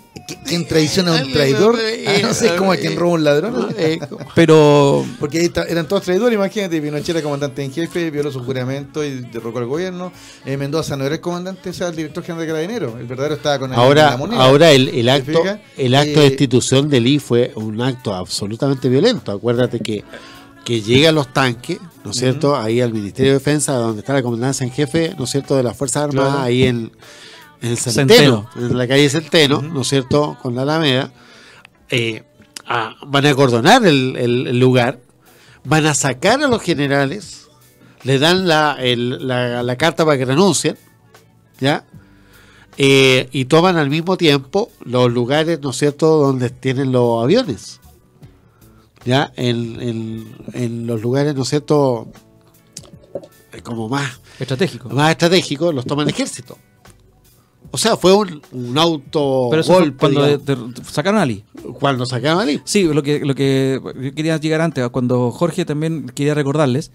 ¿Quién 0.44 0.66
traiciona 0.66 1.18
a 1.18 1.22
un 1.24 1.32
traidor? 1.32 1.76
Ah, 2.06 2.12
no 2.22 2.34
sé, 2.34 2.46
es 2.46 2.52
como 2.52 2.72
a 2.72 2.76
quien 2.76 2.96
roba 2.96 3.12
un 3.14 3.24
ladrón. 3.24 3.74
Pero 4.34 5.04
Porque 5.18 5.50
eran 5.68 5.86
todos 5.88 6.02
traidores, 6.02 6.34
imagínate, 6.34 6.80
Pinochet 6.80 7.10
era 7.10 7.22
comandante 7.22 7.62
en 7.64 7.72
jefe, 7.72 8.10
violó 8.10 8.30
su 8.32 8.40
juramento 8.44 9.04
y 9.04 9.20
derrocó 9.32 9.58
al 9.58 9.66
gobierno. 9.66 10.12
Eh, 10.44 10.56
Mendoza 10.56 10.96
no 10.96 11.04
era 11.04 11.14
el 11.16 11.20
comandante, 11.20 11.70
o 11.70 11.72
sea, 11.72 11.88
el 11.88 11.96
director 11.96 12.22
general 12.24 12.46
de 12.46 12.52
Carabineros. 12.52 13.00
El 13.00 13.06
verdadero 13.06 13.34
estaba 13.34 13.58
con 13.58 13.72
el- 13.72 13.78
ahora, 13.78 14.10
la 14.10 14.16
moneda. 14.16 14.42
ahora 14.42 14.70
el, 14.72 14.88
el 14.88 15.04
¿Te 15.06 15.10
acto, 15.10 15.42
el 15.76 15.94
acto 15.94 16.20
Eh, 16.20 16.22
de 16.22 16.28
destitución 16.30 16.88
de 16.88 17.00
Lee 17.00 17.18
fue 17.18 17.52
un 17.56 17.80
acto 17.80 18.14
absolutamente 18.14 18.88
violento. 18.88 19.32
Acuérdate 19.32 19.80
que, 19.80 20.04
que 20.64 20.80
llegan 20.82 21.14
los 21.14 21.32
tanques, 21.32 21.78
¿no 22.04 22.10
es 22.12 22.16
cierto? 22.16 22.56
Ahí 22.56 22.80
al 22.80 22.92
Ministerio 22.92 23.32
de 23.32 23.38
Defensa, 23.38 23.72
donde 23.74 24.00
está 24.00 24.12
la 24.12 24.22
comandancia 24.22 24.64
en 24.64 24.72
jefe, 24.72 25.14
¿no 25.18 25.24
es 25.24 25.30
cierto? 25.30 25.56
De 25.56 25.62
las 25.62 25.76
Fuerzas 25.76 26.04
Armadas, 26.04 26.30
Claro. 26.32 26.44
ahí 26.46 26.64
en, 26.64 26.92
en 27.62 27.70
el 27.70 27.76
Centeno, 27.78 28.48
Centeno. 28.52 28.68
en 28.70 28.78
la 28.78 28.88
calle 28.88 29.08
Centeno, 29.10 29.62
¿no 29.62 29.82
es 29.82 29.88
cierto? 29.88 30.36
Con 30.42 30.54
la 30.54 30.62
Alameda. 30.62 31.12
Eh, 31.90 32.22
ah, 32.66 32.94
van 33.06 33.26
a 33.26 33.30
acordonar 33.30 33.84
el, 33.86 34.16
el- 34.16 34.46
el 34.48 34.58
lugar, 34.60 35.00
van 35.64 35.86
a 35.86 35.94
sacar 35.94 36.42
a 36.42 36.48
los 36.48 36.62
generales, 36.62 37.48
le 38.04 38.18
dan 38.18 38.46
la, 38.48 38.76
el- 38.80 39.26
la, 39.26 39.62
la 39.62 39.76
carta 39.76 40.04
para 40.04 40.16
que 40.16 40.24
renuncien, 40.24 40.76
¿ya? 41.58 41.84
Eh, 42.78 43.28
y 43.32 43.44
toman 43.46 43.76
al 43.76 43.90
mismo 43.90 44.16
tiempo 44.16 44.70
los 44.84 45.10
lugares, 45.12 45.60
¿no 45.60 45.70
es 45.70 45.76
cierto?, 45.76 46.16
donde 46.18 46.48
tienen 46.50 46.92
los 46.92 47.22
aviones. 47.22 47.80
¿Ya? 49.04 49.32
En, 49.36 49.80
en- 49.80 50.36
en 50.54 50.86
los 50.86 51.00
lugares, 51.02 51.34
¿no 51.34 51.42
es 51.42 51.48
cierto?, 51.48 52.08
eh, 53.52 53.60
como 53.62 53.88
más, 53.88 54.20
estratégico. 54.38 54.88
más 54.90 55.10
estratégicos, 55.10 55.74
los 55.74 55.84
toma 55.84 56.04
el 56.04 56.08
ejército. 56.10 56.56
O 57.72 57.78
sea, 57.78 57.96
fue 57.96 58.12
un, 58.14 58.42
un 58.52 58.76
auto 58.78 59.46
Pero 59.50 59.62
eso 59.62 59.74
fue 59.74 59.92
cuando 59.94 60.22
de- 60.22 60.38
de- 60.38 60.56
sacaron 60.90 61.18
a 61.20 61.22
Ali. 61.22 61.44
cuando 61.78 62.04
sacaron 62.04 62.40
a 62.40 62.44
Lee. 62.44 62.60
Sí, 62.64 62.84
lo 62.84 63.02
que, 63.02 63.20
lo 63.24 63.34
que 63.34 63.80
yo 64.00 64.14
quería 64.14 64.36
llegar 64.38 64.60
antes, 64.60 64.88
cuando 64.90 65.30
Jorge 65.30 65.64
también 65.64 66.06
quería 66.14 66.34
recordarles 66.34 66.90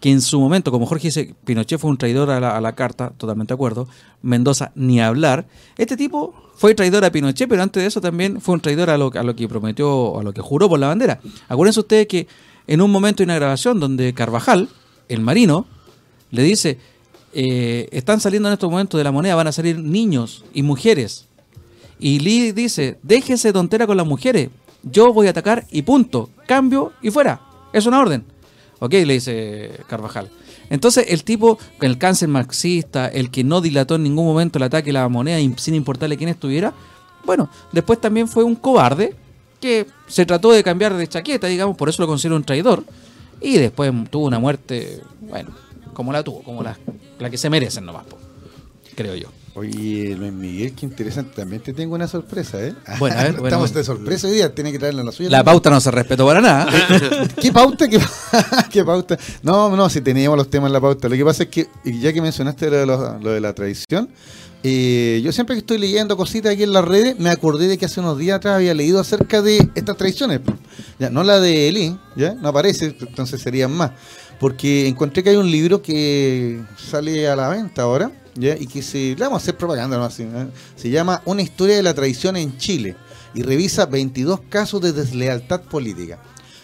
que 0.00 0.10
en 0.10 0.20
su 0.22 0.40
momento, 0.40 0.70
como 0.70 0.86
Jorge 0.86 1.08
dice, 1.08 1.34
Pinochet 1.44 1.78
fue 1.78 1.90
un 1.90 1.98
traidor 1.98 2.30
a 2.30 2.40
la, 2.40 2.56
a 2.56 2.60
la 2.60 2.74
carta, 2.74 3.12
totalmente 3.18 3.52
de 3.52 3.56
acuerdo, 3.56 3.86
Mendoza 4.22 4.72
ni 4.74 5.00
hablar, 5.00 5.46
este 5.76 5.96
tipo 5.96 6.32
fue 6.56 6.74
traidor 6.74 7.04
a 7.04 7.10
Pinochet, 7.12 7.48
pero 7.48 7.62
antes 7.62 7.82
de 7.82 7.86
eso 7.88 8.00
también 8.00 8.40
fue 8.40 8.54
un 8.54 8.60
traidor 8.60 8.88
a 8.88 8.96
lo, 8.96 9.10
a 9.14 9.22
lo 9.22 9.34
que 9.36 9.46
prometió, 9.48 10.18
a 10.18 10.22
lo 10.22 10.32
que 10.32 10.40
juró 10.40 10.68
por 10.68 10.78
la 10.78 10.86
bandera. 10.86 11.20
Acuérdense 11.48 11.80
ustedes 11.80 12.06
que 12.06 12.28
en 12.66 12.80
un 12.80 12.90
momento 12.90 13.22
hay 13.22 13.24
una 13.24 13.34
grabación 13.34 13.78
donde 13.80 14.14
Carvajal, 14.14 14.68
el 15.08 15.20
marino, 15.20 15.66
le 16.30 16.44
dice, 16.44 16.78
eh, 17.32 17.88
están 17.92 18.20
saliendo 18.20 18.48
en 18.48 18.54
estos 18.54 18.70
momentos 18.70 18.98
de 18.98 19.04
la 19.04 19.12
moneda, 19.12 19.34
van 19.34 19.46
a 19.46 19.52
salir 19.52 19.78
niños 19.78 20.44
y 20.52 20.62
mujeres 20.62 21.26
Y 21.98 22.18
Lee 22.20 22.52
dice, 22.52 22.98
déjese 23.02 23.52
tontera 23.52 23.86
con 23.86 23.96
las 23.96 24.06
mujeres, 24.06 24.50
yo 24.82 25.12
voy 25.12 25.26
a 25.26 25.30
atacar 25.30 25.66
y 25.70 25.82
punto, 25.82 26.30
cambio 26.46 26.92
y 27.02 27.10
fuera. 27.10 27.40
Es 27.72 27.86
una 27.86 28.00
orden. 28.00 28.24
Ok, 28.78 28.92
le 28.92 29.14
dice 29.14 29.70
Carvajal. 29.86 30.30
Entonces 30.70 31.06
el 31.08 31.24
tipo, 31.24 31.58
con 31.78 31.90
el 31.90 31.98
cáncer 31.98 32.28
marxista, 32.28 33.08
el 33.08 33.30
que 33.30 33.44
no 33.44 33.60
dilató 33.60 33.96
en 33.96 34.04
ningún 34.04 34.24
momento 34.24 34.58
el 34.58 34.62
ataque 34.62 34.90
a 34.90 34.94
la 34.94 35.08
moneda 35.08 35.38
sin 35.58 35.74
importarle 35.74 36.16
quién 36.16 36.30
estuviera, 36.30 36.72
bueno, 37.24 37.50
después 37.72 38.00
también 38.00 38.28
fue 38.28 38.44
un 38.44 38.54
cobarde 38.54 39.14
que 39.60 39.86
se 40.06 40.24
trató 40.24 40.52
de 40.52 40.64
cambiar 40.64 40.94
de 40.94 41.06
chaqueta, 41.06 41.46
digamos, 41.46 41.76
por 41.76 41.88
eso 41.88 42.02
lo 42.02 42.08
considero 42.08 42.36
un 42.36 42.44
traidor, 42.44 42.84
y 43.40 43.58
después 43.58 43.92
tuvo 44.10 44.26
una 44.26 44.38
muerte, 44.38 45.02
bueno, 45.20 45.50
como 45.92 46.12
la 46.12 46.22
tuvo, 46.22 46.42
como 46.42 46.62
la, 46.62 46.78
la 47.18 47.30
que 47.30 47.38
se 47.38 47.50
merecen 47.50 47.84
nomás, 47.84 48.04
creo 48.94 49.14
yo. 49.14 49.28
Oye, 49.54 50.14
Luis 50.16 50.32
Miguel, 50.32 50.72
qué 50.74 50.86
interesante. 50.86 51.34
También 51.34 51.60
te 51.60 51.72
tengo 51.72 51.96
una 51.96 52.06
sorpresa, 52.06 52.64
¿eh? 52.64 52.74
Bueno, 52.98 53.18
a 53.18 53.24
ver, 53.24 53.34
Estamos 53.34 53.74
de 53.74 53.82
sorpresa 53.82 54.28
hoy 54.28 54.34
día, 54.34 54.54
tiene 54.54 54.70
que 54.70 54.78
traerle 54.78 55.02
la 55.02 55.10
suya. 55.10 55.28
La 55.28 55.42
pauta 55.42 55.70
no 55.70 55.80
se 55.80 55.90
respetó 55.90 56.24
para 56.24 56.40
nada. 56.40 56.68
¿Qué 57.40 57.52
pauta? 57.52 57.88
¿Qué, 58.70 58.84
pauta? 58.84 59.18
No, 59.42 59.74
no, 59.76 59.90
si 59.90 60.00
teníamos 60.00 60.38
los 60.38 60.48
temas 60.48 60.68
en 60.68 60.74
la 60.74 60.80
pauta. 60.80 61.08
Lo 61.08 61.16
que 61.16 61.24
pasa 61.24 61.42
es 61.44 61.48
que, 61.48 61.68
ya 61.84 62.12
que 62.12 62.22
mencionaste 62.22 62.86
lo 62.86 63.18
de, 63.18 63.40
la 63.40 63.52
tradición, 63.52 64.08
eh, 64.62 65.20
yo 65.24 65.32
siempre 65.32 65.56
que 65.56 65.60
estoy 65.60 65.78
leyendo 65.78 66.16
cositas 66.16 66.52
aquí 66.52 66.62
en 66.62 66.72
las 66.72 66.84
redes, 66.84 67.18
me 67.18 67.30
acordé 67.30 67.66
de 67.66 67.76
que 67.76 67.86
hace 67.86 67.98
unos 67.98 68.18
días 68.18 68.36
atrás 68.36 68.54
había 68.54 68.74
leído 68.74 69.00
acerca 69.00 69.42
de 69.42 69.68
estas 69.74 69.96
tradiciones. 69.96 70.40
Ya, 71.00 71.10
no 71.10 71.24
la 71.24 71.40
de 71.40 71.68
Elín, 71.68 71.98
ya, 72.14 72.34
no 72.34 72.48
aparece, 72.48 72.94
entonces 73.00 73.40
serían 73.42 73.72
más. 73.72 73.90
Porque 74.40 74.88
encontré 74.88 75.22
que 75.22 75.30
hay 75.30 75.36
un 75.36 75.50
libro 75.50 75.82
que 75.82 76.60
sale 76.76 77.28
a 77.28 77.36
la 77.36 77.50
venta 77.50 77.82
ahora, 77.82 78.10
y 78.36 78.66
que 78.66 78.82
se, 78.82 79.14
le 79.16 79.16
vamos 79.16 79.34
a 79.34 79.42
hacer 79.42 79.56
propaganda, 79.56 79.98
¿no? 79.98 80.04
Así, 80.04 80.26
se 80.76 80.90
llama 80.90 81.22
Una 81.24 81.42
historia 81.42 81.76
de 81.76 81.82
la 81.82 81.94
tradición 81.94 82.36
en 82.36 82.56
Chile 82.56 82.96
y 83.34 83.42
revisa 83.42 83.86
22 83.86 84.40
casos 84.48 84.80
de 84.80 84.92
deslealtad 84.92 85.62
política. 85.62 86.18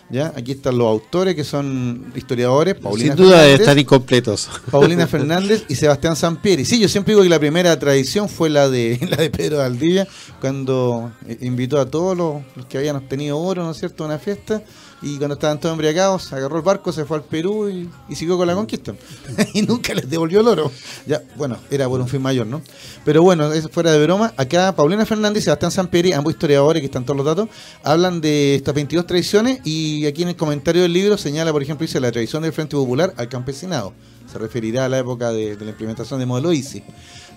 ¿Ya? 0.08 0.32
Aquí 0.36 0.52
están 0.52 0.78
los 0.78 0.86
autores 0.86 1.34
que 1.34 1.42
son 1.42 2.12
historiadores. 2.14 2.76
Paulina 2.76 3.16
Sin 3.16 3.24
duda 3.24 3.42
de 3.42 3.54
estar 3.54 3.76
incompletos. 3.76 4.48
Paulina 4.70 5.04
Fernández 5.08 5.64
y 5.68 5.74
Sebastián 5.74 6.14
Sampieri. 6.14 6.64
Sí, 6.64 6.78
yo 6.78 6.88
siempre 6.88 7.12
digo 7.12 7.24
que 7.24 7.28
la 7.28 7.40
primera 7.40 7.76
tradición 7.76 8.28
fue 8.28 8.48
la 8.48 8.68
de 8.68 9.00
la 9.10 9.16
de 9.16 9.30
Pedro 9.30 9.58
Valdivia, 9.58 10.06
cuando 10.40 11.10
eh, 11.26 11.38
invitó 11.40 11.80
a 11.80 11.90
todos 11.90 12.16
los, 12.16 12.36
los 12.54 12.66
que 12.66 12.78
habían 12.78 12.94
obtenido 12.94 13.36
oro, 13.36 13.64
¿no 13.64 13.72
es 13.72 13.78
cierto?, 13.78 14.04
a 14.04 14.06
una 14.06 14.20
fiesta 14.20 14.62
y 15.06 15.18
cuando 15.18 15.34
estaban 15.34 15.60
todos 15.60 15.72
embriagados, 15.72 16.32
agarró 16.32 16.56
el 16.56 16.62
barco, 16.62 16.90
se 16.92 17.04
fue 17.04 17.18
al 17.18 17.22
Perú 17.22 17.68
y, 17.68 17.88
siguió 18.16 18.36
con 18.36 18.44
la 18.48 18.56
conquista. 18.56 18.92
y 19.54 19.62
nunca 19.62 19.94
les 19.94 20.10
devolvió 20.10 20.40
el 20.40 20.48
oro. 20.48 20.72
Ya, 21.06 21.22
bueno, 21.36 21.58
era 21.70 21.88
por 21.88 22.00
un 22.00 22.08
fin 22.08 22.20
mayor, 22.20 22.48
¿no? 22.48 22.60
Pero 23.04 23.22
bueno, 23.22 23.52
eso 23.52 23.68
fuera 23.68 23.92
de 23.92 24.02
broma. 24.02 24.34
Acá 24.36 24.74
Paulina 24.74 25.06
Fernández 25.06 25.42
y 25.42 25.44
Sebastián 25.44 25.70
Samperi, 25.70 26.12
ambos 26.12 26.32
historiadores 26.32 26.80
que 26.80 26.86
están 26.86 27.04
todos 27.04 27.16
los 27.16 27.24
datos, 27.24 27.48
hablan 27.84 28.20
de 28.20 28.56
estas 28.56 28.74
22 28.74 29.06
tradiciones 29.06 29.60
y 29.62 30.06
aquí 30.06 30.22
en 30.22 30.30
el 30.30 30.36
comentario 30.36 30.82
del 30.82 30.92
libro 30.92 31.16
señala, 31.16 31.52
por 31.52 31.62
ejemplo, 31.62 31.86
dice 31.86 32.00
la 32.00 32.10
tradición 32.10 32.42
del 32.42 32.52
Frente 32.52 32.74
Popular 32.74 33.14
al 33.16 33.28
campesinado. 33.28 33.92
Se 34.30 34.38
referirá 34.38 34.86
a 34.86 34.88
la 34.88 34.98
época 34.98 35.30
de, 35.30 35.56
la 35.56 35.70
implementación 35.70 36.18
de 36.18 36.26
modelo 36.26 36.52
ICI. 36.52 36.82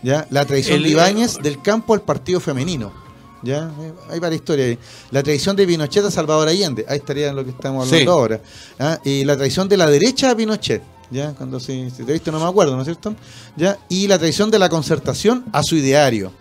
¿ya? 0.01 0.25
La 0.31 0.43
tradición 0.45 0.81
de 0.81 0.89
Ibáñez 0.89 1.37
del 1.37 1.61
campo 1.61 1.93
al 1.93 2.01
partido 2.01 2.39
femenino 2.39 3.08
¿ya? 3.43 3.71
Hay 4.09 4.19
varias 4.19 4.41
historias 4.41 4.69
ahí. 4.69 4.79
La 5.11 5.23
tradición 5.23 5.55
de 5.55 5.65
Pinochet 5.65 6.05
a 6.05 6.11
Salvador 6.11 6.47
Allende, 6.47 6.85
ahí 6.87 6.97
estaría 6.97 7.29
en 7.29 7.35
lo 7.35 7.43
que 7.43 7.51
estamos 7.51 7.87
hablando 7.87 8.11
ahora. 8.11 8.41
¿ah? 8.79 8.99
Y 9.03 9.23
la 9.23 9.35
tradición 9.35 9.67
de 9.67 9.77
la 9.77 9.89
derecha 9.89 10.31
a 10.31 10.35
Pinochet, 10.35 10.81
¿ya? 11.11 11.33
Cuando 11.33 11.59
si, 11.59 11.89
te 11.91 12.11
viste 12.11 12.31
no 12.31 12.39
me 12.39 12.45
acuerdo, 12.45 12.75
¿no 12.75 12.81
es 12.81 12.85
cierto? 12.85 13.15
¿Ya? 13.55 13.77
Y 13.89 14.07
la 14.07 14.17
tradición 14.17 14.51
de 14.51 14.59
la 14.59 14.69
concertación 14.69 15.45
a 15.51 15.63
su 15.63 15.75
ideario, 15.75 16.31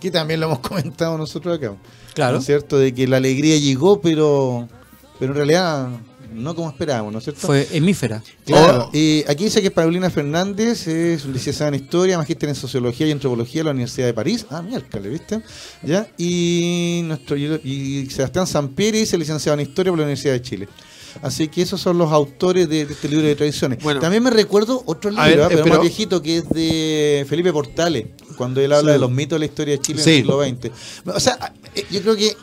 que 0.00 0.10
también 0.10 0.40
lo 0.40 0.46
hemos 0.46 0.58
comentado 0.60 1.16
nosotros 1.18 1.56
acá. 1.56 1.74
Claro. 2.14 2.34
¿No 2.34 2.38
es 2.38 2.46
cierto? 2.46 2.78
De 2.78 2.92
que 2.94 3.06
la 3.06 3.18
alegría 3.18 3.56
llegó, 3.58 4.00
pero, 4.00 4.68
pero 5.18 5.32
en 5.32 5.36
realidad 5.36 5.88
no 6.38 6.54
como 6.54 6.68
esperábamos, 6.70 7.12
¿no 7.12 7.18
es 7.18 7.24
cierto? 7.24 7.46
Fue 7.46 7.68
hemífera. 7.72 8.22
Claro. 8.44 8.90
Y 8.92 9.24
aquí 9.28 9.44
dice 9.44 9.60
que 9.60 9.70
Paulina 9.70 10.10
Fernández 10.10 10.86
es 10.86 11.24
licenciada 11.26 11.68
en 11.68 11.82
Historia, 11.82 12.18
magíster 12.18 12.48
en 12.48 12.54
Sociología 12.54 13.06
y 13.06 13.12
Antropología 13.12 13.60
de 13.60 13.64
la 13.64 13.70
Universidad 13.72 14.06
de 14.06 14.14
París. 14.14 14.46
Ah, 14.50 14.62
miércoles, 14.62 15.12
¿viste? 15.12 15.42
¿Ya? 15.82 16.08
Y, 16.16 17.02
nuestro, 17.04 17.36
y 17.36 18.08
Sebastián 18.10 18.46
Sampieri 18.46 19.00
es 19.00 19.18
licenciado 19.18 19.58
en 19.58 19.66
Historia 19.66 19.92
por 19.92 19.98
la 19.98 20.04
Universidad 20.04 20.34
de 20.34 20.42
Chile. 20.42 20.68
Así 21.22 21.48
que 21.48 21.62
esos 21.62 21.80
son 21.80 21.98
los 21.98 22.12
autores 22.12 22.68
de, 22.68 22.82
este 22.82 23.08
libro 23.08 23.26
de 23.26 23.34
tradiciones. 23.34 23.78
También 24.00 24.22
me 24.22 24.30
recuerdo 24.30 24.82
otro 24.86 25.10
libro, 25.10 25.44
¿ah? 25.44 25.48
pero, 25.48 25.66
más 25.66 25.80
viejito, 25.80 26.22
que 26.22 26.38
es 26.38 26.48
de 26.50 27.26
Felipe 27.28 27.52
Portales, 27.52 28.06
cuando 28.36 28.60
él 28.60 28.72
habla 28.72 28.92
de 28.92 28.98
los 28.98 29.10
mitos 29.10 29.36
de 29.36 29.40
la 29.40 29.46
historia 29.46 29.76
de 29.76 29.80
Chile 29.80 30.02
en 30.02 30.08
el 30.08 30.14
siglo 30.16 30.42
XX. 30.42 30.70
O 31.06 31.20
sea, 31.20 31.52
eh, 31.74 31.84
yo 31.90 32.02
creo 32.02 32.16
que 32.16 32.36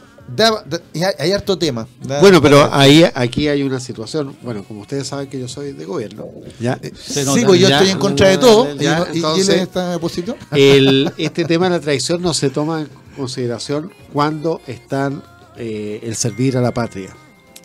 hay, 1.20 1.32
harto 1.32 1.58
tema. 1.58 1.88
bueno, 2.22 2.42
pero 2.42 2.74
ahí 2.74 3.04
aquí 3.14 3.48
hay 3.48 3.64
una 3.64 3.80
situación. 3.80 4.36
Bueno, 4.42 4.64
como 4.64 4.82
ustedes 4.82 5.08
saben 5.08 5.30
que 5.30 5.40
yo 5.40 5.48
soy 5.48 5.74
de 5.74 5.86
gobierno. 5.86 6.26
¿ya? 6.60 6.80
Eh, 6.82 6.92
sí, 6.96 7.44
pues 7.46 7.60
yo 7.60 7.68
estoy 7.68 7.90
en 7.90 8.00
contra 8.00 8.30
de 8.30 8.38
todo. 8.38 8.74
¿Y, 8.74 9.22
quién 9.22 9.60
está 9.60 9.92
en 9.92 9.96
opositor? 9.96 10.36
El, 10.52 11.12
este 11.18 11.46
tema 11.46 11.66
de 11.66 11.78
la 11.78 11.80
traición 11.80 12.22
no 12.22 12.34
se 12.34 12.50
toma 12.50 12.82
en 12.82 12.90
consideración 13.16 13.92
cuando 14.12 14.62
están 14.68 15.24
eh, 15.58 16.00
el 16.04 16.16
servir 16.16 16.58
a 16.58 16.62
la 16.62 16.74
patria. 16.74 17.16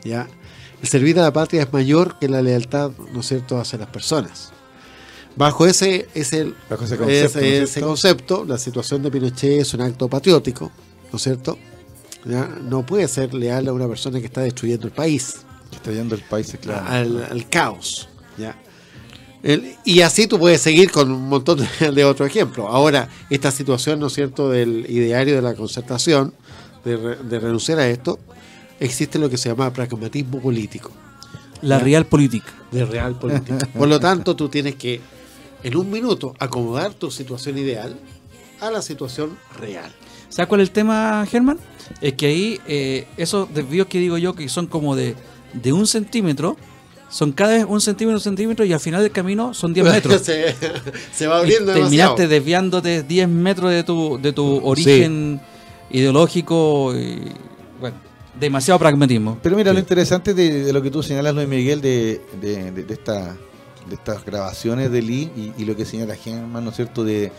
¿ya? 0.05 0.29
El 0.83 0.88
servir 0.88 1.18
a 1.18 1.23
la 1.23 1.33
patria 1.33 1.62
es 1.62 1.73
mayor 1.73 2.18
que 2.18 2.29
la 2.29 2.42
lealtad, 2.42 2.90
¿no 3.12 3.20
es 3.20 3.27
cierto?, 3.27 3.59
hacia 3.59 3.79
las 3.79 3.88
personas. 3.88 4.51
Bajo 5.37 5.66
ese, 5.66 6.09
ese, 6.14 6.53
ese 7.09 7.81
concepto, 7.81 8.44
la 8.44 8.59
situación 8.59 9.03
de 9.03 9.11
Pinochet 9.11 9.61
es 9.61 9.73
un 9.75 9.81
acto 9.81 10.09
patriótico, 10.09 10.70
¿no 11.11 11.16
es 11.16 11.23
cierto? 11.23 11.57
No 12.24 12.85
puede 12.85 13.09
ser 13.09 13.35
leal 13.35 13.68
a 13.68 13.72
una 13.72 13.88
persona 13.88 14.20
que 14.20 14.26
está 14.26 14.42
destruyendo 14.42 14.87
el 14.87 14.92
país. 14.92 15.42
Destruyendo 15.70 16.14
el 16.14 16.22
país, 16.22 16.56
claro. 16.61 16.87
Al, 16.88 17.48
caos. 17.48 18.09
¿ya? 18.37 18.56
y 19.85 20.02
así 20.02 20.26
tú 20.26 20.38
puedes 20.38 20.61
seguir 20.61 20.90
con 20.90 21.11
un 21.11 21.28
montón 21.28 21.66
de, 21.94 22.04
otros 22.04 22.28
ejemplos. 22.28 22.66
Ahora, 22.68 23.09
esta 23.30 23.50
situación, 23.50 24.00
¿no 24.00 24.09
es 24.09 24.12
cierto?, 24.12 24.50
del 24.50 24.87
ideario 24.88 25.37
de 25.37 25.42
la 25.42 25.54
concertación, 25.54 26.35
de, 26.85 27.40
renunciar 27.40 27.78
a 27.78 27.88
esto, 27.88 28.18
existe 28.78 29.18
lo 29.18 29.30
que 29.30 29.37
se 29.37 29.48
llama 29.48 29.72
pragmatismo 29.72 30.40
político. 30.40 30.90
La 31.62 31.78
real 31.78 32.06
política. 32.06 32.52
De 32.70 32.85
real 32.85 33.18
política. 33.18 33.68
Por 33.78 33.88
lo 33.88 34.00
tanto, 34.00 34.37
tú 34.37 34.48
tienes 34.48 34.76
que, 34.76 35.00
en 35.62 35.76
un 35.76 35.90
minuto, 35.90 36.35
acomodar 36.38 36.94
tu 36.94 37.11
situación 37.11 37.59
ideal 37.59 37.98
a 38.61 38.70
la 38.70 38.83
situación 38.83 39.38
real. 39.59 39.90
¿Sabes 40.30 40.48
cuál 40.48 40.60
es 40.60 40.68
el 40.68 40.72
tema, 40.72 41.26
Germán? 41.28 41.58
Es 42.00 42.14
que 42.14 42.26
ahí 42.26 42.60
eh, 42.66 43.06
esos 43.16 43.52
desvíos 43.52 43.88
que 43.88 43.98
digo 43.98 44.16
yo, 44.16 44.34
que 44.34 44.48
son 44.48 44.66
como 44.66 44.94
de, 44.94 45.16
de 45.52 45.72
un 45.72 45.86
centímetro, 45.86 46.56
son 47.10 47.32
cada 47.32 47.54
vez 47.54 47.66
un 47.68 47.80
centímetro, 47.80 48.16
un 48.16 48.22
centímetro 48.22 48.64
y 48.64 48.72
al 48.72 48.78
final 48.78 49.02
del 49.02 49.10
camino 49.10 49.52
son 49.52 49.74
10 49.74 49.86
metros. 49.86 50.22
se, 51.12 51.26
va 51.26 51.38
abriendo 51.38 51.72
y 51.72 51.74
Terminaste 51.74 52.28
desviándote 52.28 53.02
10 53.02 53.28
metros 53.28 53.72
de 53.72 53.82
tu, 53.82 54.18
de 54.22 54.32
tu 54.32 54.64
origen 54.64 55.40
ideológico 55.90 56.94
y, 56.96 57.32
bueno, 57.80 57.96
demasiado 58.38 58.78
pragmatismo. 58.78 59.36
Pero 59.42 59.56
mira, 59.56 59.72
lo 59.72 59.80
interesante 59.80 60.32
de, 60.32 60.72
lo 60.72 60.80
que 60.80 60.92
tú 60.92 61.02
señalas, 61.02 61.34
Luis 61.34 61.48
Miguel, 61.48 61.80
de, 61.80 62.20
de, 62.40 62.70
de, 62.70 62.94
esta, 62.94 63.36
de 63.88 63.94
estas 63.96 64.24
grabaciones 64.24 64.92
de 64.92 65.02
Lee 65.02 65.30
y, 65.36 65.60
y 65.60 65.64
lo 65.64 65.74
que 65.74 65.84
señala 65.84 66.14
Germán, 66.14 66.62
¿no 66.62 66.70
es 66.70 66.76
cierto?, 66.76 67.02
de 67.02 67.32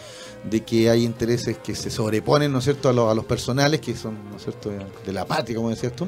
de 0.43 0.61
que 0.61 0.89
hay 0.89 1.03
intereses 1.03 1.57
que 1.57 1.75
se 1.75 1.89
sobreponen, 1.89 2.51
¿no 2.51 2.59
es 2.59 2.63
cierto?, 2.63 2.89
a, 2.89 2.93
los, 2.93 3.11
a 3.11 3.15
los 3.15 3.25
personales, 3.25 3.79
que 3.81 3.95
son, 3.95 4.17
¿no 4.29 4.37
es 4.37 4.43
cierto?, 4.43 4.71
de 5.05 5.13
la 5.13 5.25
patria, 5.25 5.55
como 5.55 5.69
decías 5.69 5.95
tú. 5.95 6.07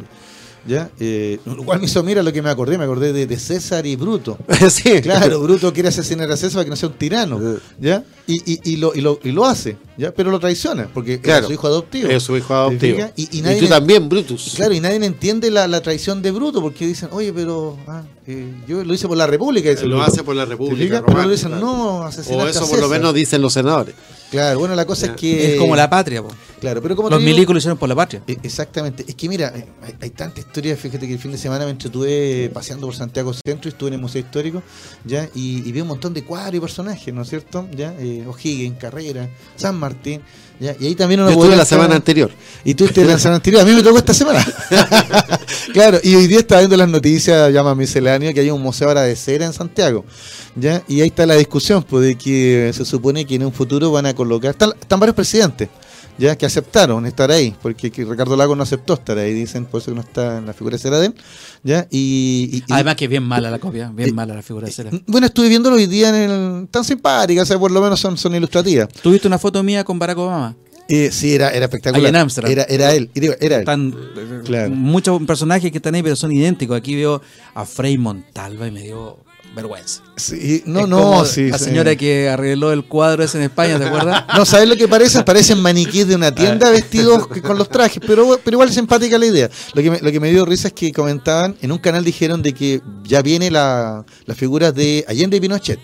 ¿Ya? 0.65 0.89
Eh, 0.97 1.39
lo 1.45 1.63
cual 1.63 1.79
me 1.79 1.87
hizo, 1.87 2.01
mira 2.03 2.23
lo 2.23 2.31
que 2.31 2.41
me 2.41 2.49
acordé, 2.49 2.77
me 2.77 2.85
acordé 2.85 3.11
de, 3.11 3.37
César 3.37 3.85
y 3.85 3.97
Bruto. 3.97 4.37
sí. 4.69 5.01
Claro, 5.01 5.41
Bruto 5.41 5.73
quiere 5.73 5.89
asesinar 5.89 6.31
a 6.31 6.37
César 6.37 6.53
para 6.53 6.63
que 6.63 6.69
no 6.69 6.75
sea 6.77 6.89
un 6.89 6.95
tirano, 6.95 7.59
¿ya? 7.79 8.03
Y, 8.25 8.53
y, 8.53 8.71
y, 8.71 8.77
lo, 8.77 8.95
y, 8.95 9.01
lo, 9.01 9.19
y 9.23 9.31
lo 9.31 9.45
hace, 9.45 9.75
¿ya? 9.97 10.13
Pero 10.13 10.31
lo 10.31 10.39
traiciona, 10.39 10.89
porque 10.93 11.19
es 11.21 11.45
su 11.45 11.51
hijo 11.51 11.67
adoptivo. 11.67 12.09
Es 12.09 12.23
su 12.23 12.37
hijo 12.37 12.53
adoptivo. 12.53 12.97
Y, 13.17 13.41
tú 13.59 13.67
también, 13.67 14.07
Brutus. 14.07 14.53
Claro, 14.55 14.73
y 14.73 14.79
nadie 14.79 15.05
entiende 15.05 15.51
la, 15.51 15.67
la, 15.67 15.81
traición 15.81 16.21
de 16.21 16.31
Bruto, 16.31 16.61
porque 16.61 16.87
dicen, 16.87 17.09
oye, 17.11 17.33
pero 17.33 17.77
ah, 17.87 18.03
eh, 18.25 18.53
yo 18.67 18.83
lo 18.83 18.93
hice 18.93 19.07
por 19.07 19.17
la 19.17 19.27
República. 19.27 19.69
lo 19.83 20.01
hace 20.01 20.23
por 20.23 20.35
la 20.35 20.45
República. 20.45 21.03
pero 21.05 21.29
dicen, 21.29 21.59
no, 21.59 22.03
asesinaste 22.03 22.43
O 22.43 22.47
eso 22.47 22.69
por 22.69 22.79
lo 22.79 22.87
menos 22.87 23.13
dicen 23.13 23.41
los 23.41 23.53
senadores. 23.53 23.95
Claro, 24.31 24.57
bueno, 24.59 24.75
la 24.75 24.85
cosa 24.85 25.07
es 25.07 25.11
que. 25.11 25.53
Es 25.53 25.59
como 25.59 25.75
la 25.75 25.89
patria, 25.89 26.23
po. 26.23 26.29
Claro, 26.59 26.81
pero 26.81 26.95
como 26.95 27.09
Los 27.09 27.21
milicos 27.21 27.53
lo 27.53 27.57
hicieron 27.57 27.77
por 27.77 27.89
la 27.89 27.95
patria. 27.95 28.23
E, 28.25 28.37
exactamente. 28.41 29.03
Es 29.07 29.15
que 29.15 29.27
mira, 29.27 29.51
eh, 29.55 29.67
hay, 29.83 29.95
hay 30.01 30.09
tanta 30.11 30.39
historia. 30.39 30.75
Fíjate 30.77 31.05
que 31.05 31.13
el 31.13 31.19
fin 31.19 31.31
de 31.31 31.37
semana 31.37 31.65
me 31.65 31.71
entretuve 31.71 32.49
paseando 32.53 32.87
por 32.87 32.95
Santiago 32.95 33.33
Centro 33.33 33.69
y 33.69 33.73
estuve 33.73 33.89
en 33.89 33.95
el 33.95 34.01
Museo 34.01 34.21
Histórico, 34.21 34.63
¿ya? 35.03 35.29
Y, 35.35 35.71
vi 35.71 35.81
un 35.81 35.89
montón 35.89 36.13
de 36.13 36.23
cuadros 36.23 36.55
y 36.55 36.59
personajes, 36.61 37.13
¿no 37.13 37.23
es 37.23 37.29
cierto? 37.29 37.67
¿Ya? 37.75 37.93
Eh, 37.99 38.25
O'Higgins, 38.27 38.77
Carrera, 38.79 39.29
San 39.55 39.75
Martín. 39.77 40.21
¿ya? 40.59 40.75
Y 40.79 40.87
ahí 40.87 40.95
también 40.95 41.19
uno 41.19 41.31
Yo 41.31 41.55
la 41.55 41.65
semana 41.65 41.95
anterior. 41.95 42.31
Y 42.63 42.73
tú 42.75 42.85
estuviste 42.85 43.11
la 43.11 43.19
semana 43.19 43.35
anterior. 43.35 43.61
A 43.61 43.65
mí 43.65 43.73
me 43.73 43.83
tocó 43.83 43.97
esta 43.97 44.13
semana. 44.13 44.43
claro, 45.73 45.99
y 46.01 46.15
hoy 46.15 46.27
día 46.27 46.39
estaba 46.39 46.61
viendo 46.61 46.77
las 46.77 46.89
noticias, 46.89 47.51
llama 47.51 47.75
misceláneo, 48.19 48.33
que 48.33 48.39
hay 48.41 48.49
un 48.51 48.61
museo 48.61 48.87
ahora 48.89 49.01
de 49.03 49.15
cera 49.15 49.45
en 49.45 49.53
Santiago. 49.53 50.05
¿ya? 50.55 50.83
Y 50.87 51.01
ahí 51.01 51.07
está 51.07 51.25
la 51.25 51.35
discusión, 51.35 51.83
pues, 51.83 52.05
de 52.05 52.15
que 52.15 52.71
se 52.73 52.85
supone 52.85 53.25
que 53.25 53.35
en 53.35 53.45
un 53.45 53.53
futuro 53.53 53.91
van 53.91 54.05
a 54.05 54.13
colocar, 54.13 54.51
están, 54.51 54.99
varios 54.99 55.15
presidentes, 55.15 55.69
ya 56.17 56.35
que 56.37 56.45
aceptaron 56.45 57.05
estar 57.07 57.31
ahí, 57.31 57.55
porque 57.61 57.89
que 57.89 58.05
Ricardo 58.05 58.35
Lago 58.35 58.55
no 58.55 58.61
aceptó 58.63 58.93
estar 58.93 59.17
ahí, 59.17 59.33
dicen, 59.33 59.65
por 59.65 59.81
eso 59.81 59.91
que 59.91 59.95
no 59.95 60.01
está 60.01 60.37
en 60.37 60.45
la 60.45 60.53
figura 60.53 60.75
de 60.75 60.79
cera 60.79 60.99
de 60.99 61.07
él, 61.07 61.15
ya, 61.63 61.87
y, 61.89 62.49
y- 62.51 62.57
y- 62.57 62.63
Además 62.73 62.95
que 62.95 63.05
es 63.05 63.09
bien 63.09 63.23
mala 63.23 63.49
la 63.49 63.57
copia, 63.57 63.89
bien 63.93 64.09
Eh, 64.09 64.13
mala 64.13 64.35
la 64.35 64.43
figura 64.43 64.67
de 64.67 64.71
cera. 64.73 64.91
bueno, 65.07 65.25
estuve 65.27 65.49
viéndolo 65.49 65.75
hoy 65.75 65.87
día 65.87 66.09
en 66.09 66.15
el, 66.15 66.67
tan 66.69 66.83
simpáticas, 66.83 67.43
o 67.43 67.45
sea, 67.47 67.57
por 67.59 67.71
lo 67.71 67.81
menos 67.81 67.99
son, 67.99 68.15
son 68.17 68.35
ilustrativas. 68.35 68.89
¿Tuviste 69.01 69.27
una 69.27 69.39
foto 69.39 69.63
mía 69.63 69.83
con 69.83 69.97
Barack 69.97 70.17
Obama? 70.19 70.55
Eh, 70.95 71.09
sí, 71.11 71.33
era, 71.33 71.49
era 71.49 71.65
espectacular. 71.65 72.07
En 72.09 72.15
Ámsterdam. 72.15 72.51
Era, 72.51 72.63
era 72.63 72.93
él, 72.93 73.09
digo, 73.13 73.33
era 73.39 73.57
él. 73.57 73.65
Claro. 74.45 74.69
muchos 74.69 75.21
personajes 75.23 75.71
que 75.71 75.77
están 75.77 75.95
ahí, 75.95 76.03
pero 76.03 76.15
son 76.15 76.31
idénticos. 76.31 76.77
Aquí 76.77 76.95
veo 76.95 77.21
a 77.55 77.65
Frei 77.65 77.97
Montalva 77.97 78.67
y 78.67 78.71
me 78.71 78.81
dio 78.83 79.17
vergüenza. 79.55 80.01
Sí, 80.15 80.63
no, 80.65 80.81
Es 80.81 80.87
no, 80.89 81.25
sí. 81.25 81.49
La 81.49 81.57
sí. 81.59 81.65
señora 81.65 81.95
que 81.95 82.27
arregló 82.27 82.71
el 82.73 82.85
cuadro 82.85 83.23
ese 83.23 83.37
en 83.37 83.43
España, 83.45 83.77
¿te 83.79 83.85
acuerdas? 83.85 84.23
No, 84.37 84.45
¿sabes 84.45 84.67
lo 84.67 84.75
que 84.75 84.87
parecen? 84.87 85.23
Parecen 85.25 85.61
maniquíes 85.61 86.07
de 86.07 86.15
una 86.15 86.33
tienda 86.33 86.69
vestidos 86.71 87.27
que- 87.27 87.41
con 87.41 87.57
los 87.57 87.69
trajes, 87.69 88.01
pero, 88.05 88.39
pero 88.43 88.55
igual 88.55 88.69
es 88.69 88.75
simpática 88.75 89.17
la 89.17 89.25
idea. 89.27 89.49
Lo 89.73 89.81
que, 89.83 89.91
me, 89.91 89.99
lo 89.99 90.11
que 90.11 90.19
me 90.19 90.29
dio 90.31 90.43
risa 90.45 90.67
es 90.69 90.73
que 90.73 90.91
comentaban, 90.91 91.55
en 91.61 91.71
un 91.71 91.77
canal 91.77 92.03
dijeron 92.03 92.41
de 92.41 92.53
que 92.53 92.81
ya 93.03 93.21
viene 93.21 93.51
la, 93.51 94.03
la 94.25 94.33
figura 94.35 94.71
de 94.71 95.05
Allende 95.07 95.37
y 95.37 95.39
Pinochet, 95.39 95.79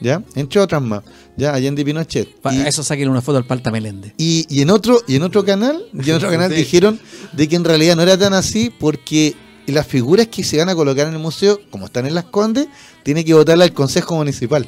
¿ya? 0.00 0.22
Entre 0.34 0.58
otras 0.60 0.80
más, 0.80 1.02
¿ya? 1.36 1.52
Allende 1.54 1.82
y 1.82 1.84
Pinochet. 1.84 2.40
Pa- 2.40 2.54
Y- 2.54 2.60
eso 2.66 2.82
saquen 2.82 3.08
una 3.08 3.22
foto 3.22 3.38
al 3.38 3.44
Palta 3.46 3.70
Meléndez. 3.70 4.12
Y, 4.16 4.46
y 4.48 4.62
en 4.62 4.70
otro 4.70 5.00
y 5.06 5.16
en 5.16 5.22
otro 5.22 5.44
canal, 5.44 5.84
y 5.92 6.10
en 6.10 6.16
otro 6.16 6.30
canal 6.30 6.50
Sí. 6.50 6.56
dijeron 6.58 7.00
de 7.32 7.48
que 7.48 7.56
en 7.56 7.64
realidad 7.64 7.96
no 7.96 8.02
era 8.02 8.16
tan 8.18 8.32
así 8.34 8.70
porque 8.78 9.34
las 9.66 9.86
figuras 9.86 10.28
que 10.28 10.44
se 10.44 10.58
van 10.58 10.68
a 10.68 10.74
colocar 10.74 11.08
en 11.08 11.14
el 11.14 11.18
museo, 11.18 11.58
como 11.70 11.86
están 11.86 12.06
en 12.06 12.14
Las 12.14 12.24
Condes, 12.26 12.68
tiene 13.02 13.24
que 13.24 13.34
votarla 13.34 13.64
el 13.64 13.72
Consejo 13.72 14.14
Municipal. 14.16 14.66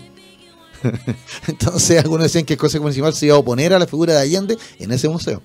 Entonces 1.49 1.99
algunos 1.99 2.25
decían 2.25 2.45
que 2.45 2.55
el 2.55 2.59
Consejo 2.59 2.83
Municipal 2.85 3.13
se 3.15 3.27
iba 3.27 3.35
a 3.35 3.39
oponer 3.39 3.73
a 3.75 3.79
la 3.79 3.87
figura 3.87 4.15
de 4.15 4.21
Allende 4.21 4.59
en 4.79 4.93
ese 4.93 5.09
museo. 5.09 5.43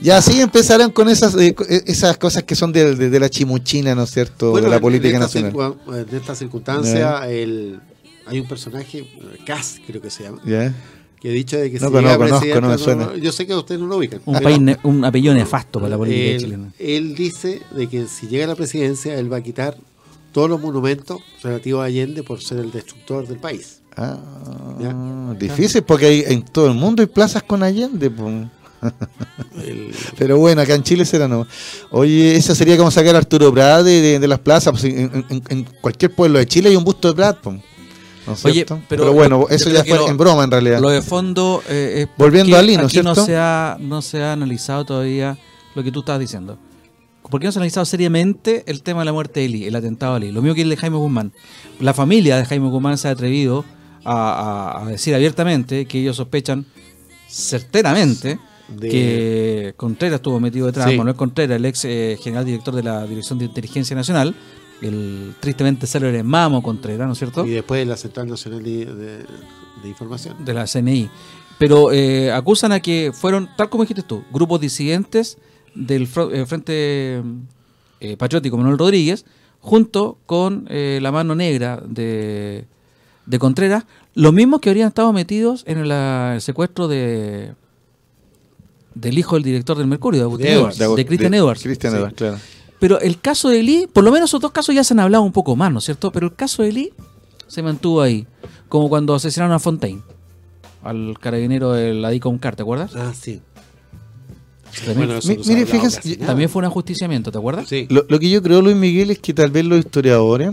Y 0.00 0.10
así 0.10 0.40
empezaron 0.40 0.90
con 0.90 1.08
esas 1.08 1.34
eh, 1.36 1.54
eh, 1.68 1.82
esas 1.86 2.16
cosas 2.16 2.42
que 2.44 2.54
son 2.54 2.72
de, 2.72 2.94
de- 2.94 3.10
de 3.10 3.20
la 3.20 3.28
chimuchina, 3.28 3.94
¿no 3.94 4.04
es 4.04 4.10
cierto?, 4.10 4.50
Bueno, 4.50 4.66
de 4.68 4.74
la 4.74 4.80
política 4.80 5.16
en 5.16 5.22
esta 5.22 5.40
nacional. 5.40 5.74
En 6.10 6.16
esta 6.16 6.34
circunstancia, 6.34 7.28
el, 7.28 7.80
hay 8.26 8.40
un 8.40 8.46
personaje, 8.48 8.98
eh, 9.00 9.06
Cas 9.46 9.80
creo 9.86 10.00
que 10.00 10.10
se 10.10 10.24
llama, 10.24 10.40
que 11.20 11.28
ha 11.28 11.32
dicho 11.32 11.56
de 11.56 11.70
que 11.70 11.78
No 11.78 11.88
si 11.88 11.94
llega 11.94 12.16
conozco, 12.16 12.38
presidente, 12.40 12.60
no 12.60 12.68
me 12.68 12.78
suena. 12.78 13.16
yo 13.16 13.30
sé 13.30 13.46
que 13.46 13.54
ustedes 13.54 13.80
no 13.80 13.86
lo 13.86 13.96
ubican. 13.98 14.20
Un, 14.24 14.40
país 14.40 14.60
ne- 14.60 14.78
un 14.82 15.04
apellido 15.04 15.32
nefasto 15.34 15.78
para 15.78 15.90
la 15.90 15.96
política 15.96 16.30
él, 16.32 16.40
chilena. 16.40 16.72
él 16.80 17.14
dice 17.14 17.62
de 17.76 17.86
que 17.88 18.06
si 18.08 18.26
llega 18.26 18.44
a 18.44 18.48
la 18.48 18.56
presidencia, 18.56 19.14
él 19.16 19.32
va 19.32 19.36
a 19.36 19.42
quitar 19.42 19.76
todos 20.32 20.50
los 20.50 20.60
monumentos 20.60 21.20
relativos 21.42 21.82
a 21.82 21.84
Allende 21.84 22.22
por 22.24 22.42
ser 22.42 22.58
el 22.58 22.72
destructor 22.72 23.26
del 23.28 23.38
país. 23.38 23.82
Ah, 23.96 24.18
Ya. 24.80 25.36
difícil 25.38 25.82
porque 25.82 26.06
hay, 26.06 26.24
en 26.26 26.42
todo 26.42 26.66
el 26.66 26.74
mundo 26.74 27.02
hay 27.02 27.06
plazas 27.06 27.42
con 27.44 27.62
Allende. 27.62 28.10
El- 29.64 29.94
Pero 30.18 30.38
bueno, 30.38 30.60
acá 30.62 30.74
en 30.74 30.82
Chile 30.82 31.04
será 31.04 31.28
no. 31.28 31.46
Oye, 31.90 32.34
esa 32.36 32.54
sería 32.54 32.76
como 32.76 32.90
sacar 32.90 33.14
a 33.14 33.18
Arturo 33.18 33.52
Prat 33.52 33.84
de, 33.84 34.00
de- 34.00 34.18
de 34.18 34.26
las 34.28 34.40
plazas. 34.40 34.72
pues, 34.72 34.84
en, 34.84 35.24
en- 35.28 35.42
en 35.48 35.64
cualquier 35.80 36.12
pueblo 36.14 36.38
de 36.40 36.46
Chile 36.46 36.70
hay 36.70 36.76
un 36.76 36.82
busto 36.84 37.08
de 37.08 37.14
Prat. 37.14 37.38
pues, 37.42 37.60
¿no 38.32 38.38
es 38.38 38.44
Oye, 38.44 38.54
cierto? 38.54 38.80
pero 38.88 39.02
pero, 39.04 39.12
bueno, 39.14 39.40
yo 39.48 39.54
eso 39.54 39.70
ya 39.70 39.84
fue 39.84 39.96
lo- 39.96 40.08
en 40.08 40.16
broma 40.16 40.44
en 40.44 40.50
realidad. 40.50 40.80
Lo 40.80 40.90
de 40.90 41.02
fondo 41.02 41.62
eh, 41.68 42.02
es 42.02 42.08
Volviendo 42.18 42.56
a 42.56 42.62
Lee, 42.62 42.76
¿no 42.76 42.82
es 42.82 42.86
aquí 42.88 42.98
no 43.02 43.14
cierto? 43.14 43.24
se, 43.26 43.36
ha, 43.36 43.76
no 43.80 44.02
se 44.02 44.22
ha 44.22 44.32
analizado 44.32 44.84
todavía 44.84 45.38
lo 45.74 45.82
que 45.82 45.90
tú 45.92 46.00
estabas 46.00 46.20
diciendo. 46.20 46.58
¿Por 47.30 47.40
qué 47.40 47.46
no 47.46 47.52
se 47.52 47.58
ha 47.58 47.60
analizado 47.60 47.86
seriamente 47.86 48.64
el 48.66 48.82
tema 48.82 49.00
de 49.00 49.04
la 49.06 49.12
muerte 49.12 49.40
de 49.40 49.48
Lee, 49.48 49.64
el 49.66 49.76
atentado 49.76 50.14
a 50.16 50.18
Lee? 50.18 50.32
Lo 50.32 50.42
mismo 50.42 50.54
que 50.54 50.62
el 50.62 50.68
de 50.70 50.76
Jaime 50.76 50.96
Guzmán. 50.96 51.32
La 51.80 51.94
familia 51.94 52.36
de 52.36 52.44
Jaime 52.44 52.68
Guzmán 52.68 52.98
se 52.98 53.08
ha 53.08 53.12
atrevido 53.12 53.64
a, 54.04 54.72
a- 54.76 54.82
a 54.82 54.86
decir 54.86 55.14
abiertamente 55.14 55.86
que 55.86 56.00
ellos 56.00 56.16
sospechan 56.16 56.66
certeramente 57.28 58.38
De- 58.68 58.88
que 58.88 59.74
Contreras 59.76 60.16
estuvo 60.16 60.40
metido 60.40 60.66
detrás, 60.66 60.90
Sí. 60.90 60.96
Manuel 60.96 61.16
Contreras, 61.16 61.56
el 61.56 61.64
ex 61.64 61.84
eh, 61.84 62.18
general 62.22 62.44
director 62.44 62.74
de 62.74 62.82
la 62.82 63.06
Dirección 63.06 63.38
de 63.38 63.46
Inteligencia 63.46 63.94
Nacional, 63.96 64.34
el 64.82 65.34
tristemente 65.40 65.86
célebre 65.86 66.22
Mamo 66.22 66.62
Contreras, 66.62 67.06
¿no 67.06 67.12
es 67.12 67.18
cierto? 67.18 67.46
y 67.46 67.50
después 67.50 67.86
la 67.86 67.96
Central 67.96 68.28
Nacional 68.28 68.62
de, 68.62 68.84
de- 68.86 69.16
de 69.82 69.88
Información. 69.88 70.44
de 70.44 70.54
la 70.54 70.66
CNI. 70.66 71.08
Pero 71.58 71.92
eh, 71.92 72.32
acusan 72.32 72.72
a 72.72 72.80
que 72.80 73.12
fueron, 73.14 73.48
tal 73.56 73.68
como 73.70 73.84
dijiste 73.84 74.02
tú, 74.02 74.24
grupos 74.32 74.60
disidentes 74.60 75.38
del 75.74 76.02
eh, 76.32 76.44
Frente 76.46 77.22
eh, 78.00 78.16
Patriótico 78.16 78.56
Manuel 78.56 78.78
Rodríguez, 78.78 79.24
junto 79.60 80.18
con 80.26 80.66
eh, 80.68 80.98
la 81.00 81.12
mano 81.12 81.34
negra 81.34 81.80
de, 81.86 82.64
de 83.26 83.38
Contreras, 83.38 83.84
los 84.14 84.32
mismos 84.32 84.60
que 84.60 84.70
habrían 84.70 84.88
estado 84.88 85.12
metidos 85.12 85.62
en 85.66 85.86
la- 85.88 86.32
el 86.34 86.40
secuestro 86.40 86.88
de 86.88 87.54
del 88.94 89.16
hijo 89.18 89.36
del 89.36 89.42
director 89.44 89.78
del 89.78 89.86
Mercurio, 89.86 90.20
de, 90.20 90.24
Agustín 90.24 90.46
De 90.48 90.52
Edwards, 90.52 90.78
Edwards. 90.80 90.96
de 90.96 91.06
Christian 91.06 91.34
Edwards. 91.34 91.62
Christian 91.62 91.92
Sí. 91.92 91.98
Edwards, 91.98 92.14
claro. 92.16 92.38
Pero 92.82 92.98
el 92.98 93.20
caso 93.20 93.48
de 93.48 93.62
Lee, 93.62 93.86
por 93.86 94.02
lo 94.02 94.10
menos 94.10 94.30
esos 94.30 94.40
dos 94.40 94.50
casos 94.50 94.74
ya 94.74 94.82
se 94.82 94.92
han 94.92 94.98
hablado 94.98 95.22
un 95.22 95.30
poco 95.30 95.54
más, 95.54 95.70
¿no 95.70 95.78
es 95.78 95.84
cierto? 95.84 96.10
Pero 96.10 96.26
el 96.26 96.34
caso 96.34 96.64
de 96.64 96.72
Lee 96.72 96.92
se 97.46 97.62
mantuvo 97.62 98.02
ahí, 98.02 98.26
como 98.68 98.88
cuando 98.88 99.14
asesinaron 99.14 99.54
a 99.54 99.60
Fontaine, 99.60 100.02
al 100.82 101.16
carabinero 101.20 101.70
de 101.70 101.94
la 101.94 102.10
DICOM 102.10 102.38
CAR, 102.38 102.56
¿te 102.56 102.62
acuerdas? 102.62 102.96
Ah, 102.96 103.12
sí. 103.14 103.40
También, 104.84 105.10
Bueno, 105.10 105.20
mire, 105.46 105.64
fíjese, 105.64 106.16
también 106.16 106.48
fue 106.48 106.58
un 106.58 106.64
ajusticiamiento, 106.64 107.30
¿te 107.30 107.38
acuerdas? 107.38 107.68
Sí. 107.68 107.86
Lo, 107.88 108.04
lo 108.08 108.18
que 108.18 108.28
yo 108.28 108.42
creo, 108.42 108.60
Luis 108.60 108.74
Miguel, 108.74 109.12
es 109.12 109.20
que 109.20 109.32
tal 109.32 109.52
vez 109.52 109.64
los 109.64 109.78
historiadores, 109.78 110.50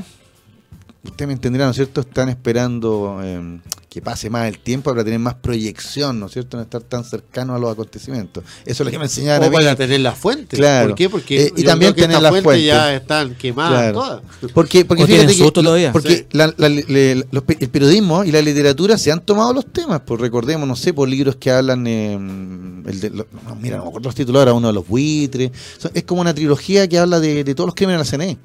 usted 1.04 1.26
me 1.26 1.34
entenderá, 1.34 1.65
¿no 1.65 1.72
es 1.72 1.78
cierto?, 1.78 2.02
están 2.02 2.30
esperando 2.30 3.22
eh, 3.24 3.60
que 3.89 4.04
pase 4.04 4.30
más 4.30 4.47
el 4.47 4.60
tiempo 4.60 4.91
para 4.91 5.04
tener 5.04 5.17
más 5.19 5.34
proyección, 5.34 6.19
¿no 6.19 6.28
es 6.28 6.34
cierto?, 6.34 6.58
no 6.58 6.63
estar 6.63 6.82
tan 6.84 7.04
cercano 7.04 7.56
a 7.56 7.60
los 7.60 7.71
acontecimientos. 7.71 8.43
Eso 8.63 8.84
es 8.84 8.86
lo 8.86 8.91
que 8.91 8.99
me 8.99 9.06
enseñaban 9.06 9.41
a 9.43 9.47
O 9.47 9.49
mí. 9.49 9.56
para 9.58 9.75
tener 9.75 9.99
las 10.02 10.15
fuentes. 10.15 10.60
Claro. 10.60 10.89
¿Por 10.89 10.95
qué? 10.97 11.10
Porque 11.10 11.45
Eh, 11.47 11.54
y 11.58 11.63
también 11.63 11.95
que 11.95 12.02
tener 12.04 12.21
las 12.21 12.30
fuentes 12.30 12.43
fuentes. 12.43 12.65
ya 12.67 12.93
están 12.95 13.34
quemadas 13.34 13.71
Claro. 13.91 13.93
todas. 13.93 14.21
Porque, 14.54 14.86
porque 14.86 15.04
¿O 15.04 15.06
tienen 15.08 15.28
fíjate 15.28 15.38
que 15.39 15.43
susto 15.43 15.63
todavía? 15.63 15.91
porque 15.91 16.17
Sí. 16.17 16.25
la- 16.34 16.54
la- 16.58 16.69
le- 16.69 17.15
los 17.32 17.43
el 17.47 17.69
periodismo 17.69 18.23
y 18.23 18.32
la 18.32 18.43
literatura 18.43 18.95
se 18.97 19.12
han 19.12 19.21
tomado 19.25 19.54
los 19.54 19.65
temas, 19.73 20.02
pues 20.06 20.21
recordemos, 20.21 20.67
no 20.67 20.75
sé, 20.75 20.93
por 20.93 21.10
libros 21.10 21.38
que 21.38 21.49
hablan, 21.49 21.88
eh, 21.88 22.13
el 22.13 22.99
de, 22.99 23.10
lo- 23.10 23.28
no, 23.47 23.56
mira, 23.56 23.78
no 23.78 23.84
me 23.86 23.89
acuerdo 23.89 24.12
los 24.15 24.36
ahora, 24.36 24.54
uno 24.54 24.67
de 24.67 24.73
los 24.73 24.88
buitres, 24.88 25.52
es 25.95 26.04
como 26.04 26.21
una 26.21 26.36
trilogía 26.36 26.88
que 26.88 26.99
habla 26.99 27.19
de, 27.19 27.43
de 27.43 27.56
todos 27.56 27.69
los 27.69 27.75
crímenes 27.75 27.99
de 28.12 28.17
la 28.17 28.23
CNE, 28.25 28.38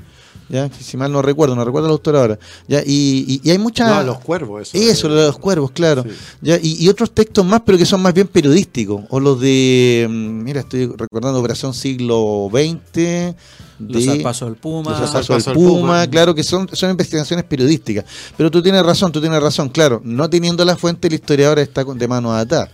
ya, 0.48 0.70
si 0.70 0.96
mal 0.96 1.10
no 1.10 1.22
recuerdo, 1.22 1.54
no 1.56 1.64
recuerdo 1.64 1.88
el 1.88 1.92
autor 1.92 2.16
ahora, 2.16 2.38
ya, 2.68 2.80
y, 2.84 3.24
y- 3.26 3.40
y 3.42 3.50
hay 3.50 3.58
muchas... 3.58 3.88
No, 3.88 4.02
los 4.02 4.18
cuervos, 4.20 4.74
eso. 4.74 4.90
Eso, 4.90 5.08
lo 5.08 5.14
de 5.16 5.26
los 5.26 5.38
cuervos, 5.38 5.70
claro. 5.70 6.02
Sí. 6.04 6.10
Ya, 6.42 6.58
y, 6.62 6.76
y 6.84 6.88
otros 6.88 7.12
textos 7.12 7.44
más, 7.44 7.62
pero 7.64 7.78
que 7.78 7.86
son 7.86 8.02
más 8.02 8.12
bien 8.14 8.26
periodísticos. 8.28 9.02
O 9.10 9.20
los 9.20 9.40
de, 9.40 10.06
mm, 10.08 10.42
mira, 10.42 10.60
estoy 10.60 10.86
recordando 10.86 11.40
Operación 11.40 11.72
Siglo 11.74 12.48
XX. 12.50 13.34
Los 13.80 14.04
de- 14.04 14.10
al 14.12 14.20
paso 14.22 14.44
del 14.44 14.54
Puma. 14.56 14.90
los 14.92 15.00
Los 15.00 15.10
Paso 15.10 15.34
al 15.34 15.42
del 15.42 15.54
Puma, 15.54 15.80
Puma. 15.80 16.06
claro 16.08 16.34
que 16.34 16.42
son, 16.44 16.68
son 16.72 16.90
investigaciones 16.90 17.44
periodísticas. 17.44 18.04
Pero 18.36 18.50
tú 18.50 18.62
tienes 18.62 18.84
razón, 18.84 19.10
tú 19.12 19.20
tienes 19.20 19.42
razón, 19.42 19.68
claro. 19.68 20.00
No 20.04 20.28
teniendo 20.30 20.64
la 20.64 20.76
fuente, 20.76 21.08
el 21.08 21.14
historiador 21.14 21.58
está 21.58 21.84
con- 21.84 21.98
de 21.98 22.06
mano 22.06 22.32
atada. 22.34 22.70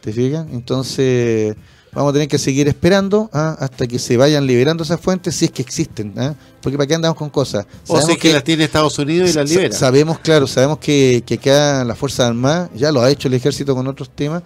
¿Te 0.00 0.12
fijas? 0.12 0.46
Entonces, 0.52 1.56
vamos 1.94 2.10
a 2.10 2.12
tener 2.12 2.28
que 2.28 2.38
seguir 2.38 2.68
esperando 2.68 3.30
¿ah? 3.32 3.56
hasta 3.58 3.86
que 3.86 3.98
se 3.98 4.16
vayan 4.16 4.46
liberando 4.46 4.82
esas 4.84 5.00
fuentes, 5.00 5.36
si 5.36 5.44
es 5.46 5.50
que 5.50 5.62
existen. 5.62 6.12
¿ah? 6.16 6.34
Porque 6.60 6.76
para 6.76 6.86
qué 6.86 6.94
andamos 6.94 7.16
con 7.16 7.30
cosas. 7.30 7.66
O 7.86 8.00
sea 8.00 8.16
que, 8.16 8.32
las 8.32 8.44
tiene 8.44 8.64
Estados 8.64 8.98
Unidos 8.98 9.30
y 9.30 9.32
las 9.34 9.48
libera. 9.48 9.74
Sabemos, 9.74 10.18
claro, 10.18 10.46
sabemos 10.46 10.78
que, 10.78 11.22
que 11.26 11.34
acá 11.34 11.84
la 11.84 11.94
Fuerza 11.94 12.26
Armada, 12.26 12.70
ya 12.74 12.90
lo 12.92 13.00
ha 13.02 13.10
hecho 13.10 13.28
el 13.28 13.34
ejército 13.34 13.74
con 13.74 13.86
otros 13.86 14.10
temas, 14.10 14.42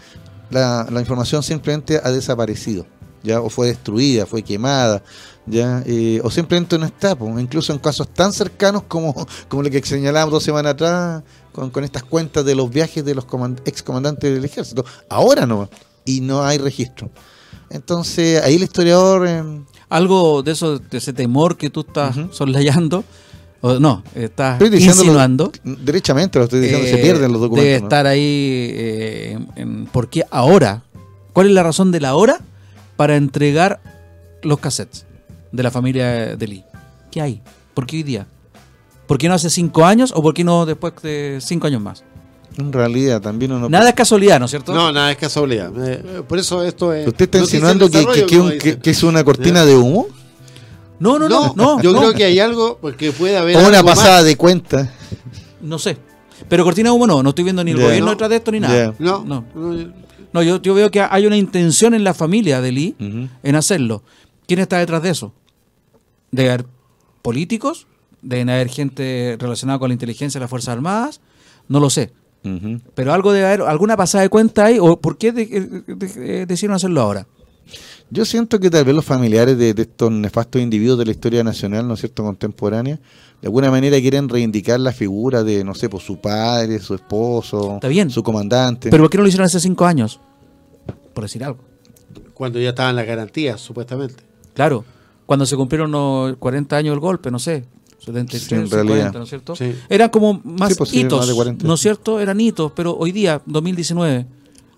la, 0.51 0.87
la 0.91 1.01
información 1.01 1.43
simplemente 1.43 2.01
ha 2.03 2.11
desaparecido, 2.11 2.87
ya 3.23 3.41
o 3.41 3.51
fue 3.51 3.67
destruida, 3.69 4.25
fue 4.25 4.43
quemada, 4.43 5.03
ya 5.45 5.83
eh, 5.87 6.21
o 6.25 6.31
simplemente 6.31 6.79
no 6.79 6.87
está, 6.87 7.17
pues, 7.17 7.39
incluso 7.39 7.73
en 7.73 7.79
casos 7.79 8.09
tan 8.09 8.33
cercanos 8.33 8.83
como, 8.89 9.15
como 9.49 9.63
lo 9.63 9.71
que 9.71 9.83
señalábamos 9.83 10.33
dos 10.33 10.43
semanas 10.45 10.73
atrás 10.73 11.23
con, 11.53 11.71
con 11.71 11.85
estas 11.85 12.03
cuentas 12.03 12.45
de 12.45 12.55
los 12.55 12.71
viajes 12.71 13.05
de 13.05 13.15
los 13.15 13.27
coman- 13.27 13.61
excomandantes 13.65 14.33
del 14.33 14.45
ejército. 14.45 14.85
Ahora 15.09 15.47
no, 15.47 15.69
y 16.05 16.21
no 16.21 16.43
hay 16.45 16.59
registro. 16.59 17.11
Entonces, 17.70 18.42
ahí 18.42 18.57
el 18.57 18.62
historiador... 18.62 19.26
eh, 19.26 19.42
Algo 19.88 20.42
de 20.42 20.52
eso, 20.52 20.78
de 20.78 20.98
ese 20.98 21.12
temor 21.12 21.57
que 21.57 21.70
tú 21.70 21.81
estás 21.81 22.16
Ujú. 22.16 22.28
soslayando, 22.33 23.04
o 23.62 23.78
no, 23.81 24.04
estás 24.14 24.61
Estoy 24.61 24.85
insinuando. 24.85 25.50
derechamente 25.64 26.38
lo 26.38 26.44
estoy 26.44 26.61
diciendo, 26.61 26.87
se 26.87 26.96
eh, 26.96 27.02
pierden 27.02 27.33
los 27.33 27.40
documentos. 27.40 27.64
Debe 27.66 27.81
¿no? 27.81 27.87
estar 27.87 28.07
ahí 28.07 28.70
eh, 28.72 29.38
en 29.57 29.87
por 29.87 30.09
qué 30.11 30.24
ahora. 30.31 30.83
¿Cuál 31.33 31.46
es 31.48 31.52
la 31.52 31.62
razón 31.62 31.90
de 31.90 32.00
la 32.00 32.14
hora 32.16 32.38
para 32.96 33.16
entregar 33.16 33.81
los 34.42 34.59
cassettes 34.59 35.07
de 35.52 35.62
la 35.62 35.70
familia 35.70 36.37
de 36.37 36.46
Lee? 36.46 36.64
¿Qué 37.11 37.20
hay? 37.22 37.40
¿Por 37.74 37.87
qué 37.87 37.96
hoy 37.96 38.02
día? 38.02 38.26
¿Por 39.07 39.16
qué 39.18 39.26
no 39.28 39.35
hace 39.35 39.48
cinco 39.48 39.87
años 39.87 40.12
o 40.14 40.22
por 40.22 40.35
qué 40.35 40.44
no 40.44 40.66
después 40.66 40.92
de 41.02 41.38
cinco 41.40 41.66
años 41.66 41.81
más? 41.81 42.04
En 42.59 42.73
realidad, 42.73 43.21
también 43.23 43.53
uno... 43.53 43.68
Nada 43.68 43.88
es 43.90 43.94
casualidad, 43.94 44.38
¿no 44.40 44.47
es 44.47 44.51
cierto? 44.51 44.75
No, 44.75 44.92
nada, 44.92 45.11
es 45.12 45.16
casualidad. 45.16 45.71
Eh, 45.88 46.23
por 46.27 46.38
eso 46.38 46.62
esto 46.64 46.92
es. 46.92 47.07
¿Usted 47.07 47.25
está 47.27 47.38
insinuando 47.38 47.87
que, 47.87 47.92
que, 47.92 47.99
desarrollo, 47.99 48.27
que 48.27 48.37
como 48.37 48.44
un- 48.49 48.53
dicen. 48.55 48.75
que- 48.75 48.81
que 48.81 48.90
es 48.90 49.03
una 49.05 49.23
cortina 49.25 49.64
de 49.64 49.77
humo? 49.77 50.07
no, 50.99 51.18
no, 51.18 51.29
no. 51.29 51.55
No, 51.57 51.77
no, 51.77 51.83
yo 51.83 51.92
no. 51.92 52.01
creo 52.01 52.12
que 52.14 52.25
hay 52.25 52.40
algo 52.40 52.79
porque 52.81 53.12
puede 53.12 53.37
haber. 53.38 53.57
¿O 53.57 53.61
una 53.61 53.79
algo 53.79 53.88
pasada 53.90 54.16
más. 54.16 54.25
de 54.25 54.37
cuenta? 54.37 54.92
No 55.61 55.79
sé. 55.79 55.97
Pero 56.49 56.64
cortina 56.64 56.90
de 56.90 56.97
humo 56.97 57.07
no, 57.07 57.23
no 57.23 57.29
estoy 57.31 57.44
viendo 57.44 57.62
ni 57.62 57.71
el 57.71 57.81
gobierno 57.81 58.07
No. 58.07 58.11
detrás 58.12 58.31
de 58.31 58.37
esto 58.37 58.51
ni 58.51 58.61
nada. 58.61 58.87
Ya. 58.90 58.94
No, 58.99 59.25
No. 59.25 59.44
no, 59.55 59.92
No, 60.33 60.42
yo, 60.42 60.61
yo 60.61 60.75
veo 60.75 60.90
que 60.90 61.01
hay 61.01 61.27
una 61.27 61.37
intención 61.37 61.94
en 61.94 62.03
la 62.05 62.12
familia 62.14 62.61
de 62.61 62.73
Lee 62.73 62.97
en 62.99 63.55
hacerlo. 63.57 64.03
¿Quién 64.49 64.59
está 64.61 64.79
detrás 64.79 65.03
de 65.03 65.11
eso? 65.11 65.33
¿Debe 66.33 66.51
haber 66.51 66.66
políticos? 67.23 67.87
¿Deben 68.21 68.51
haber 68.51 68.68
gente 68.68 69.37
relacionada 69.38 69.79
con 69.79 69.88
la 69.90 69.94
inteligencia 69.94 70.38
de 70.38 70.42
las 70.44 70.51
Fuerzas 70.51 70.73
Armadas? 70.73 71.21
No 71.68 71.81
lo 71.81 71.90
sé. 71.90 72.12
Pero 72.94 73.12
algo 73.12 73.33
debe 73.33 73.46
haber, 73.46 73.62
alguna 73.62 73.96
pasada 73.96 74.22
de 74.22 74.29
cuenta 74.31 74.64
hay, 74.66 74.79
o 74.81 74.98
por 75.01 75.18
qué 75.18 75.33
de- 75.33 75.46
de- 75.46 75.94
de- 75.96 76.46
decidieron 76.46 76.77
hacerlo 76.77 77.01
ahora. 77.03 77.27
Yo 78.11 78.24
siento 78.24 78.59
que 78.59 78.70
tal 78.70 78.85
vez 78.87 78.94
los 78.94 79.05
familiares 79.05 79.59
de, 79.59 79.74
de 79.74 79.83
estos 79.83 80.11
nefastos 80.11 80.62
individuos 80.62 80.98
de 80.98 81.05
la 81.05 81.11
historia 81.11 81.44
nacional, 81.44 81.87
¿no 81.87 81.92
es 81.94 82.01
cierto?, 82.01 82.22
contemporánea, 82.24 82.96
de 83.42 83.46
alguna 83.46 83.70
manera 83.70 84.01
quieren 84.01 84.29
reivindicar 84.31 84.81
la 84.81 84.92
figura 84.92 85.44
de, 85.44 85.62
no 85.62 85.74
sé, 85.74 85.90
pues 85.90 86.05
su 86.05 86.18
padre, 86.18 86.79
su 86.79 86.94
esposo, 86.94 87.74
Está 87.74 87.88
bien. 87.88 88.09
su 88.09 88.22
comandante. 88.22 88.88
¿Pero 88.88 89.03
por 89.05 89.11
qué 89.11 89.18
no 89.18 89.24
lo 89.24 89.29
hicieron 89.29 89.44
hace 89.44 89.61
cinco 89.61 89.85
años? 89.85 90.18
Por 91.12 91.24
decir 91.24 91.44
algo. 91.44 91.59
cuando 92.33 92.59
ya 92.61 92.70
estaban 92.70 92.96
las 92.96 93.05
garantías, 93.07 93.61
supuestamente. 93.61 94.22
Claro, 94.55 94.85
cuando 95.27 95.44
se 95.44 95.57
cumplieron 95.57 95.90
los 95.90 96.37
40 96.38 96.77
años 96.77 96.92
del 96.92 97.01
golpe, 97.01 97.31
no 97.31 97.38
sé, 97.38 97.64
73, 98.09 98.42
Sí, 98.42 98.55
en 98.55 98.71
realidad. 98.71 99.12
40, 99.12 99.18
¿no 99.18 99.25
es 99.25 99.29
cierto? 99.31 99.57
Sí. 99.57 99.75
Eran 99.88 100.09
como 100.11 100.40
más 100.44 100.77
pues 100.77 100.92
hitos, 100.94 101.18
más 101.18 101.29
de 101.29 101.35
40. 101.35 101.66
¿no 101.66 101.75
es 101.75 101.81
cierto? 101.81 102.21
Eran 102.21 102.40
hitos, 102.40 102.73
pero 102.75 102.97
hoy 102.97 103.12
día, 103.12 103.40
2019, 103.47 104.27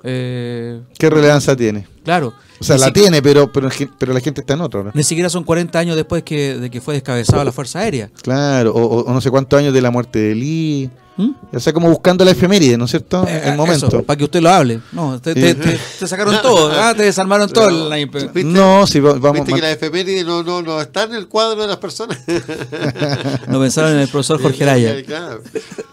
eh, 0.02 0.80
¿Qué 0.98 1.10
relevancia 1.10 1.56
tiene? 1.56 1.86
Claro. 2.04 2.32
O 2.60 2.64
sea, 2.64 2.76
ni 2.76 2.80
la 2.80 2.86
si- 2.88 2.92
tiene, 2.92 3.22
pero, 3.22 3.50
pero, 3.50 3.68
pero 3.98 4.12
la 4.12 4.20
gente 4.20 4.42
está 4.42 4.54
en 4.54 4.60
otro, 4.60 4.84
¿no? 4.84 4.90
Ni 4.94 5.02
siquiera 5.02 5.30
son 5.30 5.44
40 5.44 5.78
años 5.78 5.96
después 5.96 6.22
que, 6.22 6.56
de 6.58 6.70
que 6.70 6.80
fue 6.80 6.94
descabezada 6.94 7.42
la 7.44 7.52
Fuerza 7.52 7.78
Aérea. 7.80 8.10
Claro, 8.22 8.72
o, 8.74 9.10
no 9.12 9.20
sé 9.20 9.30
cuántos 9.30 9.58
años 9.58 9.72
de 9.72 9.80
la 9.80 9.90
muerte 9.90 10.18
de 10.18 10.34
Lee. 10.34 10.90
¿Mm? 11.16 11.30
O 11.54 11.60
sea, 11.60 11.72
como 11.74 11.88
buscando 11.90 12.24
la 12.24 12.30
efeméride, 12.30 12.78
¿no 12.78 12.84
es 12.86 12.92
cierto? 12.92 13.26
Eh, 13.28 13.42
el 13.46 13.56
momento. 13.56 14.02
para 14.04 14.16
que 14.16 14.24
usted 14.24 14.40
lo 14.40 14.48
hable. 14.48 14.80
No, 14.92 15.20
te, 15.20 15.34
te- 15.34 15.54
te- 15.54 15.78
te 15.98 16.06
sacaron 16.06 16.40
todo, 16.40 16.70
¿ah? 16.72 16.94
te 16.96 17.02
desarmaron 17.02 17.48
todo. 17.50 17.92
el- 17.92 18.06
¿Viste? 18.08 18.44
No, 18.44 18.86
si 18.86 19.00
va- 19.00 19.14
vamos. 19.14 19.40
Viste 19.44 19.54
que 19.54 19.60
la 19.60 19.70
efeméride 19.72 20.24
no, 20.24 20.42
no, 20.42 20.62
no 20.62 20.80
está 20.80 21.02
en 21.04 21.14
el 21.14 21.28
cuadro 21.28 21.60
de 21.60 21.68
las 21.68 21.76
personas. 21.78 22.18
no 23.48 23.60
pensaron 23.60 23.92
en 23.92 23.98
el 24.00 24.08
profesor 24.08 24.40
Jorge 24.40 24.62
Araya. 24.64 25.02
Claro. 25.04 25.42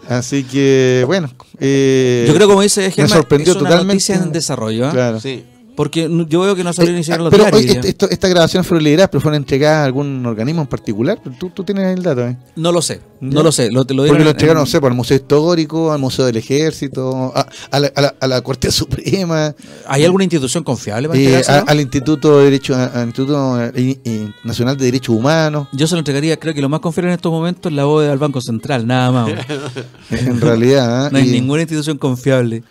Así 0.08 0.44
que, 0.44 1.04
bueno. 1.06 1.30
eh, 1.58 2.24
Yo 2.26 2.34
creo, 2.34 2.48
como 2.48 2.62
dice 2.62 2.90
Germán, 2.90 3.18
sorprendió 3.18 3.52
es 3.52 3.56
una 3.60 3.68
totalmente. 3.70 3.94
noticia 3.94 4.14
en 4.16 4.32
desarrollo. 4.32 4.86
¿ah? 4.88 4.90
Claro. 4.92 5.20
Sí. 5.20 5.44
Porque 5.78 6.10
yo 6.28 6.40
veo 6.40 6.56
que 6.56 6.64
no 6.64 6.72
salió 6.72 6.90
Eh, 6.90 6.96
ni 6.96 7.04
siquiera 7.04 7.18
en 7.20 7.24
los 7.26 7.30
pero 7.30 7.44
diarios. 7.44 7.76
oye, 7.78 7.88
esto- 7.88 8.10
estas 8.10 8.28
grabaciones 8.30 8.66
fueron 8.66 8.82
lideradas, 8.82 9.10
pero 9.10 9.20
fueron 9.20 9.36
entregadas 9.36 9.76
a 9.78 9.84
algún 9.84 10.26
organismo 10.26 10.60
en 10.62 10.66
particular. 10.66 11.20
¿Tú, 11.38 11.50
tú 11.50 11.62
tienes 11.62 11.96
el 11.96 12.02
dato, 12.02 12.26
¿eh? 12.26 12.36
No 12.56 12.72
lo 12.72 12.82
sé, 12.82 13.00
no 13.20 13.36
Ya. 13.36 13.42
lo 13.44 13.52
sé. 13.52 13.70
Lo, 13.70 13.84
te 13.84 13.94
lo 13.94 14.02
Porque 14.02 14.18
lo 14.24 14.30
en- 14.30 14.34
entregaron, 14.34 14.62
no 14.62 14.66
sé, 14.66 14.78
el 14.78 14.94
Museo 14.94 15.16
Histórico, 15.16 15.92
al 15.92 16.00
Museo 16.00 16.26
del 16.26 16.36
Ejército, 16.36 17.32
a, 17.32 17.46
a 17.70 17.78
la, 17.78 17.92
a 17.94 18.00
la- 18.02 18.14
a 18.20 18.26
la 18.26 18.40
Corte 18.42 18.72
Suprema, 18.72 19.54
¿Hay 19.86 20.04
alguna 20.04 20.24
institución 20.24 20.64
confiable 20.64 21.06
para 21.06 21.20
eh, 21.20 21.42
al 21.64 21.80
Instituto 21.80 22.38
de 22.38 22.44
Derecho, 22.46 22.74
al 22.74 23.06
Instituto 23.06 23.62
eh, 23.62 24.00
eh, 24.04 24.32
Nacional 24.42 24.76
de 24.76 24.84
Derechos 24.84 25.14
Humanos. 25.14 25.68
Yo 25.72 25.86
se 25.86 25.94
lo 25.94 26.00
entregaría, 26.00 26.36
creo 26.38 26.54
que 26.54 26.60
lo 26.60 26.68
más 26.68 26.80
confiable 26.80 27.12
en 27.12 27.14
estos 27.18 27.30
momentos 27.30 27.70
es 27.70 27.76
la 27.76 27.84
bóveda 27.84 28.10
del 28.10 28.18
Banco 28.18 28.40
Central, 28.40 28.84
nada 28.84 29.12
más. 29.12 29.30
En 30.10 30.40
realidad, 30.40 31.06
¿ah? 31.06 31.08
No 31.12 31.18
hay 31.18 31.28
Y, 31.28 31.32
ninguna 31.32 31.62
institución 31.62 31.98
confiable, 31.98 32.64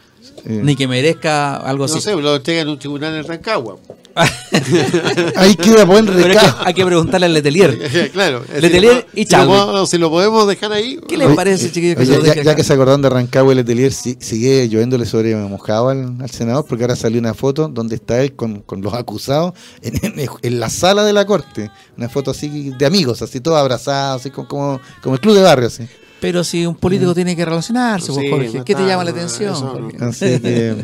eh, 0.46 0.62
ni 0.64 0.76
que 0.76 0.88
merezca 0.88 1.56
algo 1.58 1.86
así. 1.86 1.96
No 1.96 2.02
sé, 2.02 2.16
lo 2.16 2.36
entregan 2.36 2.64
en 2.68 2.70
un 2.74 2.80
tribunal 2.80 3.16
en 3.16 3.24
Rancagua. 3.24 3.78
ahí 5.36 5.56
queda 5.56 5.86
buen 5.86 6.06
Pero 6.06 6.18
hay 6.18 6.24
que, 6.24 6.30
recado. 6.30 6.56
hay 6.66 6.74
que 6.74 6.86
preguntarle 6.86 7.26
al 7.28 7.34
Letelier. 7.34 8.10
claro. 8.14 8.44
Letelier 8.60 9.06
y 9.14 9.26
si 9.26 9.36
podemos- 9.36 9.90
si 9.90 9.98
lo 9.98 10.10
podemos 10.10 10.48
dejar 10.48 10.72
ahí. 10.74 11.00
¿Qué 11.08 11.18
le 11.18 11.28
no. 11.28 11.36
parece, 11.36 11.72
chiquillos? 11.72 11.98
que 11.98 12.02
Oye, 12.04 12.14
se 12.14 12.18
lo 12.20 12.26
ya, 12.26 12.42
ya 12.42 12.56
que 12.56 12.64
se 12.64 12.74
acordaron 12.74 13.02
de 13.02 13.10
Rancagua, 13.10 13.52
el 13.52 13.58
Letelier 13.58 13.94
si- 13.94 14.18
sigue 14.20 14.68
lloviéndole 14.70 15.06
sobre 15.06 15.36
mojado 15.36 15.90
al, 15.90 16.16
al 16.20 16.30
senador, 16.32 16.66
porque 16.68 16.84
ahora 16.84 16.96
salió 16.96 17.20
una 17.20 17.34
foto 17.34 17.68
donde 17.68 17.96
está 17.96 18.22
él 18.22 18.36
con, 18.36 18.62
con 18.62 18.82
los 18.82 18.94
acusados 18.94 19.54
en, 19.82 20.00
en- 20.20 20.30
en 20.42 20.60
la 20.60 20.70
sala 20.70 21.04
de 21.04 21.14
la 21.14 21.26
corte. 21.26 21.70
Una 21.98 22.10
foto 22.10 22.32
así 22.32 22.72
de 22.78 22.86
amigos, 22.86 23.22
así 23.22 23.40
todos 23.40 23.58
abrazados, 23.60 24.22
así 24.22 24.32
como, 24.32 24.48
como, 24.48 24.82
como 25.04 25.16
el 25.16 25.22
club 25.22 25.36
de 25.36 25.42
barrio. 25.44 25.68
Así. 25.68 25.84
Pero 26.20 26.44
si 26.44 26.66
un 26.66 26.76
político 26.76 27.14
tiene 27.14 27.36
que 27.36 27.46
relacionarse, 27.46 28.12
pues, 28.12 28.26
Sí, 28.26 28.30
Jorge, 28.32 28.64
¿qué 28.66 28.74
te 28.76 28.86
llama 28.86 29.04
la 29.04 29.12
atención? 29.12 29.54
eso 29.54 29.80
no. 29.80 30.06
Así 30.06 30.40
que, 30.40 30.76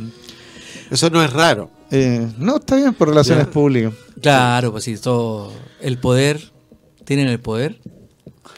Eso 0.91 1.10
no 1.10 1.24
es 1.24 1.34
raro. 1.34 1.69
eh, 1.91 2.28
no, 2.38 2.58
está 2.58 2.76
bien 2.76 2.93
por 2.93 3.08
relaciones 3.10 3.46
Ya. 3.48 3.52
públicas. 3.52 3.93
Claro, 4.22 4.72
pues 4.72 4.84
sí, 4.84 4.96
todo 4.98 5.52
el 5.82 5.98
poder, 5.98 6.52
tienen 7.06 7.28
el 7.28 7.39
poder. 7.39 7.80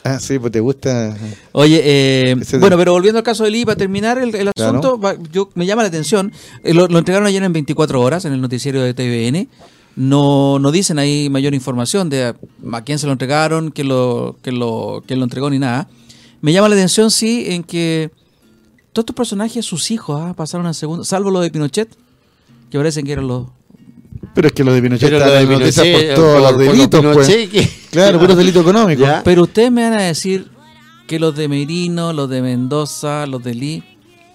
Ah, 0.04 0.20
sí, 0.20 0.38
pues 0.38 0.52
te 0.52 0.60
gusta. 0.60 1.18
Oye, 1.54 1.82
eh, 1.84 2.36
Ese 2.40 2.58
de- 2.58 2.62
bueno, 2.62 2.78
pero 2.78 2.92
volviendo 2.92 3.18
al 3.20 3.24
caso 3.24 3.44
del 3.44 3.56
I, 3.56 3.66
para 3.66 3.78
terminar 3.78 4.18
el, 4.18 4.36
el 4.36 4.52
Claro. 4.54 4.70
asunto, 4.80 5.00
va- 5.00 5.16
yo, 5.32 5.50
me 5.56 5.66
llama 5.66 5.82
la 5.82 5.88
atención, 5.88 6.32
eh, 6.64 6.74
lo, 6.74 6.88
lo 6.88 7.00
entregaron 7.00 7.26
ayer 7.28 7.42
en 7.42 7.54
24 7.54 8.02
horas 8.02 8.26
en 8.26 8.34
el 8.34 8.42
noticiero 8.42 8.82
de 8.82 8.94
TVN, 8.94 9.48
no, 9.96 10.60
no 10.60 10.72
dicen 10.72 11.00
ahí 11.00 11.30
mayor 11.30 11.54
información 11.54 12.10
de 12.10 12.26
a, 12.26 12.36
a 12.74 12.82
quién 12.84 13.00
se 13.00 13.06
lo 13.08 13.14
entregaron, 13.14 13.72
quién 13.72 13.88
lo, 13.88 14.38
quién 14.42 14.60
lo, 14.60 15.04
quién 15.08 15.20
lo 15.20 15.24
entregó 15.26 15.50
ni 15.50 15.58
nada. 15.60 15.88
Me 16.42 16.54
llama 16.54 16.70
la 16.70 16.76
atención, 16.76 17.10
sí, 17.12 17.46
en 17.48 17.64
que 17.64 18.12
todos 18.94 19.04
estos 19.04 19.16
personajes, 19.16 19.66
sus 19.66 19.92
hijos, 19.92 20.22
ah, 20.22 20.34
pasaron 20.36 20.66
a 20.68 20.74
segundo, 20.74 21.04
salvo 21.04 21.32
lo 21.32 21.42
de 21.42 21.50
Pinochet, 21.52 21.90
que 22.70 22.78
parecen 22.78 23.06
que 23.06 23.14
eran 23.14 23.28
los... 23.28 23.48
Pero 24.34 24.48
es 24.48 24.54
que 24.54 24.64
lo 24.64 24.74
de 24.74 24.82
Pinochet 24.82 25.12
está 25.14 25.32
de 25.32 25.48
Pinochet, 25.48 26.08
por 26.08 26.16
todos 26.16 26.42
por- 26.42 26.52
los 26.52 26.58
delitos, 26.68 27.02
pues. 27.14 27.28
Pinochet 27.28 27.52
que- 27.52 27.70
Claro, 27.92 28.20
puros 28.20 28.38
delitos 28.38 28.62
económicos. 28.62 29.06
Ya. 29.08 29.22
Pero 29.24 29.44
ustedes 29.44 29.72
me 29.72 29.84
van 29.84 29.94
a 30.00 30.02
decir 30.04 30.50
que 31.08 31.20
los 31.20 31.36
de 31.36 31.48
Merino, 31.48 32.14
los 32.14 32.30
de 32.30 32.42
Mendoza, 32.42 33.26
los 33.28 33.44
de 33.44 33.54
Lee, 33.54 33.84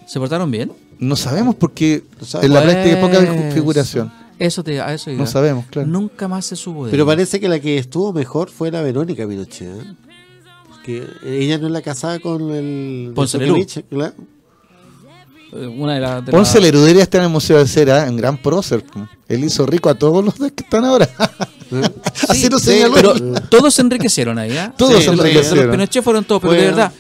¿se 0.06 0.18
portaron 0.18 0.50
bien? 0.50 0.72
No 0.98 1.16
sabemos 1.16 1.54
porque 1.54 2.04
en 2.42 2.52
la 2.52 2.62
práctica 2.62 2.96
hay 2.96 3.00
poca 3.02 3.18
Pues, 3.34 3.54
figuración. 3.54 4.12
Eso 4.38 4.62
te, 4.64 4.80
a 4.80 4.92
eso 4.94 5.10
iba. 5.10 5.18
No 5.20 5.26
sabemos, 5.26 5.66
claro. 5.66 5.86
Nunca 5.88 6.26
más 6.28 6.46
se 6.46 6.56
supo 6.56 6.86
de 6.86 6.90
Pero 6.90 7.04
parece 7.04 7.40
que 7.40 7.48
la 7.48 7.58
que 7.60 7.76
estuvo 7.78 8.12
mejor 8.12 8.48
fue 8.50 8.70
la 8.70 8.80
Verónica 8.82 9.26
Pinochet. 9.26 9.68
¿eh? 9.68 9.94
Porque 10.80 11.06
ella 11.24 11.58
no 11.58 11.66
es 11.66 11.72
la 11.72 11.82
casada 11.82 12.18
con 12.20 12.50
el. 12.52 13.12
Ponce 13.14 13.38
Lerú. 13.38 13.64
Claro. 13.90 14.14
Eh, 15.52 15.66
Una 15.66 15.94
de 15.94 16.00
las. 16.00 16.24
de 16.24 16.32
Ponce 16.32 16.58
la- 16.58 16.66
Lerudería 16.66 17.02
está 17.02 17.18
en 17.18 17.24
el 17.24 17.30
Museo 17.30 17.58
de 17.58 17.66
Cera, 17.66 18.06
un 18.08 18.16
gran 18.16 18.38
prócer. 18.38 18.84
Él 19.28 19.44
hizo 19.44 19.66
rico 19.66 19.88
a 19.90 19.94
todos 19.94 20.24
los 20.24 20.34
que 20.34 20.62
están 20.64 20.84
ahora. 20.84 21.08
Así 22.28 22.48
lo 22.48 22.58
Sí, 22.58 22.66
señaló. 22.66 22.94
pero 22.94 23.14
todos 23.48 23.74
se 23.74 23.82
enriquecieron 23.82 24.38
ahí, 24.38 24.56
¿ah? 24.56 24.72
Todos 24.76 24.96
Sí, 24.98 25.04
se 25.04 25.10
enriquecieron. 25.10 25.66
Los 25.68 25.76
Pinochet 25.76 26.02
fueron 26.02 26.24
todos, 26.24 26.40
pero 26.42 26.54
de 26.54 26.60
verdad. 26.62 26.92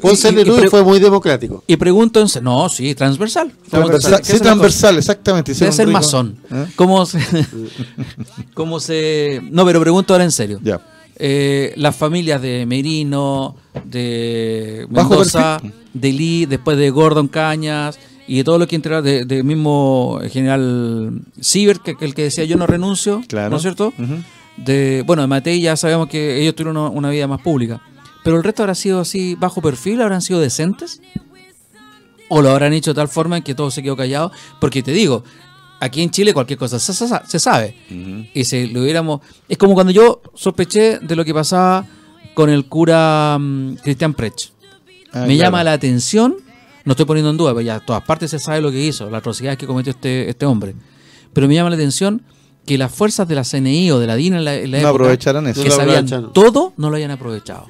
Ponce 0.00 0.28
y, 0.28 0.32
y- 0.32 0.34
Lerú 0.36 0.58
fue 0.70 0.84
muy 0.84 1.00
democrático. 1.00 1.64
y 1.66 1.76
pregunto, 1.76 2.20
en- 2.20 2.44
no, 2.44 2.68
sí, 2.68 2.94
transversal. 2.94 3.50
Transversal, 3.70 4.18
¿Qué 4.22 4.32
sí, 4.34 4.38
transversal, 4.40 4.98
exactamente. 4.98 5.54
Debe 5.54 5.72
ser 5.72 5.88
masón. 5.88 6.38
¿Eh? 6.52 6.66
¿Cómo 6.76 7.04
se, 7.06 7.18
cómo 8.54 8.78
se.? 8.78 9.40
No, 9.50 9.64
pero 9.64 9.80
pregunto 9.80 10.12
ahora 10.14 10.24
en 10.24 10.30
serio. 10.32 10.60
Ya. 10.62 10.80
Eh, 11.18 11.72
las 11.76 11.96
familias 11.96 12.42
de 12.42 12.66
Merino, 12.66 13.56
de 13.84 14.86
Mendoza, 14.90 15.60
de 15.94 16.12
Lee, 16.12 16.46
después 16.46 16.76
de 16.76 16.90
Gordon 16.90 17.28
Cañas 17.28 17.98
y 18.28 18.38
de 18.38 18.44
todo 18.44 18.58
lo 18.58 18.66
que 18.66 18.76
entra 18.76 19.00
de, 19.02 19.24
de 19.24 19.42
mismo 19.42 20.20
general 20.30 21.20
Siebert, 21.40 21.82
que, 21.82 21.96
que 21.96 22.04
el 22.04 22.14
que 22.14 22.24
decía 22.24 22.44
yo 22.44 22.56
no 22.56 22.66
renuncio, 22.66 23.22
Claro. 23.28 23.50
¿no 23.50 23.56
es 23.56 23.62
cierto? 23.62 23.92
De, 24.58 25.02
bueno, 25.06 25.22
de 25.22 25.28
Matei 25.28 25.60
ya 25.60 25.76
sabemos 25.76 26.08
que 26.08 26.40
ellos 26.40 26.54
tuvieron 26.54 26.76
una, 26.76 26.88
una 26.90 27.10
vida 27.10 27.26
más 27.26 27.40
pública. 27.40 27.80
Pero 28.24 28.36
el 28.36 28.42
resto 28.44 28.62
habrá 28.62 28.74
sido 28.74 29.00
así 29.00 29.36
bajo 29.36 29.62
perfil, 29.62 30.00
habrán 30.02 30.20
sido 30.22 30.40
decentes. 30.40 31.00
O 32.28 32.42
lo 32.42 32.50
habrán 32.50 32.72
hecho 32.72 32.90
de 32.92 32.96
tal 32.96 33.08
forma 33.08 33.36
en 33.36 33.42
que 33.44 33.54
todo 33.54 33.70
se 33.70 33.82
quedó 33.82 33.96
callado. 33.96 34.32
Porque 34.60 34.82
te 34.82 34.90
digo, 34.92 35.22
aquí 35.80 36.02
en 36.02 36.10
Chile 36.10 36.32
cualquier 36.32 36.58
cosa 36.58 36.78
se, 36.78 36.92
se- 36.92 37.06
se 37.26 37.38
sabe. 37.38 37.76
Y 38.34 38.44
si 38.44 38.68
lo 38.68 38.82
hubiéramos. 38.82 39.20
Es 39.48 39.58
como 39.58 39.74
cuando 39.74 39.92
yo 39.92 40.20
sospeché 40.34 40.98
de 41.00 41.16
lo 41.16 41.24
que 41.24 41.34
pasaba 41.34 41.84
con 42.34 42.50
el 42.50 42.66
cura 42.66 43.36
mm, 43.40 43.76
Cristian 43.76 44.14
Prech. 44.14 44.52
Ah, 45.12 45.20
Me 45.20 45.34
claro. 45.34 45.38
llama 45.38 45.64
la 45.64 45.72
atención, 45.72 46.36
no 46.84 46.92
estoy 46.92 47.06
poniendo 47.06 47.30
en 47.30 47.36
duda, 47.36 47.52
pero 47.52 47.62
ya 47.62 47.76
a 47.76 47.80
todas 47.80 48.02
partes 48.02 48.30
se 48.30 48.38
sabe 48.38 48.60
lo 48.60 48.70
que 48.70 48.80
hizo, 48.84 49.08
las 49.08 49.20
atrocidades 49.20 49.58
que 49.58 49.66
cometió 49.66 49.90
este, 49.92 50.28
este 50.28 50.44
hombre. 50.46 50.74
Pero 51.32 51.48
me 51.48 51.54
llama 51.54 51.70
la 51.70 51.76
atención 51.76 52.22
que 52.66 52.76
las 52.76 52.92
fuerzas 52.92 53.26
de 53.28 53.34
la 53.36 53.44
CNI 53.44 53.90
o 53.92 53.98
de 54.00 54.06
la 54.06 54.16
DINA 54.16 54.38
en 54.38 54.44
la, 54.44 54.54
en 54.56 54.70
la 54.72 54.78
No 54.78 54.88
época, 54.88 55.04
aprovecharon 55.04 55.46
eso. 55.46 55.62
que 55.62 55.68
No 55.68 55.74
sabían 55.76 56.32
todo, 56.32 56.72
no 56.76 56.90
lo 56.90 56.96
hayan 56.96 57.12
aprovechado. 57.12 57.66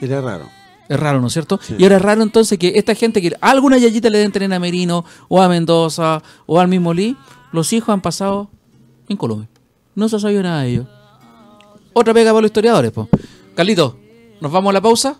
Era 0.00 0.20
raro. 0.20 0.48
Es 0.88 0.98
raro, 1.00 1.20
¿no 1.20 1.26
es 1.26 1.32
cierto? 1.32 1.58
Y 1.78 1.82
ahora 1.84 1.96
es 1.96 2.02
raro 2.02 2.22
entonces 2.22 2.58
que 2.58 2.72
esta 2.76 2.94
gente 2.94 3.20
que 3.22 3.32
alguna 3.40 3.78
yayita 3.78 4.08
le 4.10 4.18
den 4.18 4.32
tener 4.32 4.52
a 4.52 4.58
Merino 4.58 5.04
o 5.28 5.42
a 5.42 5.48
Mendoza 5.48 6.22
o 6.46 6.60
al 6.60 6.68
mismo 6.68 6.94
Lee, 6.94 7.16
los 7.52 7.72
hijos 7.72 7.88
han 7.90 8.00
pasado 8.00 8.48
en 9.08 9.16
Colombia. 9.16 9.48
No 9.94 10.08
se 10.08 10.20
sabido 10.20 10.42
nada 10.42 10.62
de 10.62 10.68
ellos. 10.70 10.86
Otra 11.92 12.12
pega 12.12 12.30
para 12.30 12.42
los 12.42 12.48
historiadores, 12.50 12.92
pues. 12.92 13.08
Carlito, 13.54 13.96
nos 14.40 14.52
vamos 14.52 14.70
a 14.70 14.72
la 14.74 14.80
pausa 14.80 15.16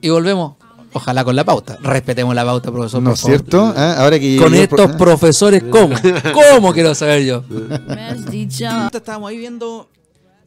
y 0.00 0.08
volvemos. 0.10 0.54
Ojalá 0.92 1.24
con 1.24 1.34
la 1.34 1.42
pauta. 1.44 1.76
Respetemos 1.82 2.32
la 2.36 2.44
pauta, 2.44 2.70
profesor. 2.70 3.02
¿No 3.02 3.14
es 3.14 3.20
cierto? 3.20 3.74
Ah, 3.76 3.96
Ahora 3.98 4.18
que 4.20 4.36
Con 4.36 4.54
estos 4.54 4.86
pro- 4.92 4.96
profesores, 4.96 5.64
¿cómo? 5.68 5.96
¿Cómo 6.54 6.72
quiero 6.72 6.94
saber 6.94 7.24
yo? 7.24 7.42
Estábamos 8.92 9.30
ahí 9.30 9.36
viendo 9.38 9.88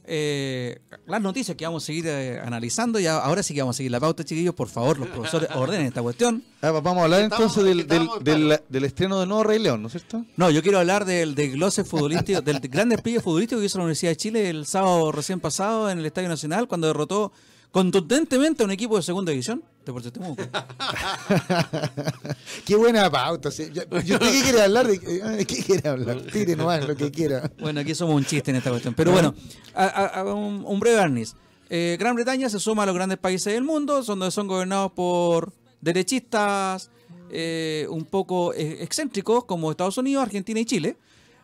eh, 0.09 0.79
las 1.05 1.21
noticias 1.21 1.55
que 1.57 1.65
vamos 1.65 1.83
a 1.83 1.85
seguir 1.85 2.05
eh, 2.07 2.39
analizando. 2.39 2.99
Y 2.99 3.05
ahora 3.07 3.43
sí 3.43 3.53
que 3.53 3.61
vamos 3.61 3.75
a 3.75 3.77
seguir 3.77 3.91
la 3.91 3.99
pauta, 3.99 4.23
chiquillos. 4.23 4.55
Por 4.55 4.69
favor, 4.69 4.97
los 4.97 5.09
profesores 5.09 5.49
ordenen 5.55 5.87
esta 5.87 6.01
cuestión. 6.01 6.43
Ah, 6.61 6.71
vamos 6.71 7.01
a 7.01 7.03
hablar 7.03 7.21
entonces 7.21 7.63
del, 7.63 7.85
del, 7.85 8.07
del, 8.21 8.59
del, 8.67 8.83
estreno 8.85 9.19
de 9.19 9.27
Nuevo 9.27 9.43
Rey 9.43 9.59
León, 9.59 9.81
¿no 9.81 9.87
es 9.87 9.93
cierto? 9.93 10.25
No, 10.37 10.49
yo 10.49 10.63
quiero 10.63 10.79
hablar 10.79 11.05
del 11.05 11.35
desglose 11.35 11.83
futbolístico, 11.83 12.41
del 12.41 12.59
gran 12.63 12.89
despliegue 12.89 13.19
futbolístico 13.19 13.59
que 13.59 13.67
hizo 13.67 13.77
la 13.77 13.83
Universidad 13.83 14.11
de 14.11 14.17
Chile 14.17 14.49
el 14.49 14.65
sábado 14.65 15.11
recién 15.11 15.39
pasado 15.39 15.91
en 15.91 15.99
el 15.99 16.05
Estadio 16.05 16.29
Nacional 16.29 16.67
cuando 16.67 16.87
derrotó 16.87 17.31
contundentemente 17.71 18.63
a 18.63 18.65
un 18.65 18.71
equipo 18.71 18.97
de 18.97 19.03
segunda 19.03 19.31
división. 19.31 19.63
Deportes 19.85 20.11
Temuco. 20.11 20.43
Qué 22.65 22.75
buena 22.75 23.09
pauta. 23.09 23.51
¿sí? 23.51 23.69
Yo, 23.73 23.83
yo 24.01 24.19
¿Qué 24.19 24.41
quiere 24.43 24.61
hablar? 24.61 24.87
¿De 24.87 25.45
qué 25.45 25.63
quiere 25.63 25.87
hablar? 25.87 26.21
Tire 26.23 26.55
nomás 26.55 26.85
lo 26.85 26.95
que 26.95 27.09
quiera. 27.09 27.49
Bueno, 27.59 27.79
aquí 27.79 27.95
somos 27.95 28.15
un 28.15 28.25
chiste 28.25 28.51
en 28.51 28.57
esta 28.57 28.69
cuestión. 28.69 28.93
Pero 28.93 29.11
bueno, 29.11 29.33
a, 29.73 29.85
a, 29.85 30.05
a 30.21 30.33
un, 30.33 30.65
un, 30.65 30.79
breve 30.79 30.97
barniz. 30.97 31.35
Eh, 31.69 31.95
Gran 31.99 32.15
Bretaña 32.15 32.49
se 32.49 32.59
suma 32.59 32.83
a 32.83 32.85
los 32.85 32.95
grandes 32.95 33.17
países 33.17 33.53
del 33.53 33.63
mundo, 33.63 34.01
donde 34.01 34.31
son 34.31 34.47
gobernados 34.47 34.91
por 34.91 35.53
derechistas 35.79 36.89
eh, 37.29 37.87
un 37.89 38.05
poco 38.05 38.53
excéntricos 38.53 39.45
como 39.45 39.71
Estados 39.71 39.97
Unidos, 39.97 40.23
Argentina 40.23 40.59
y 40.59 40.65
Chile. 40.65 40.97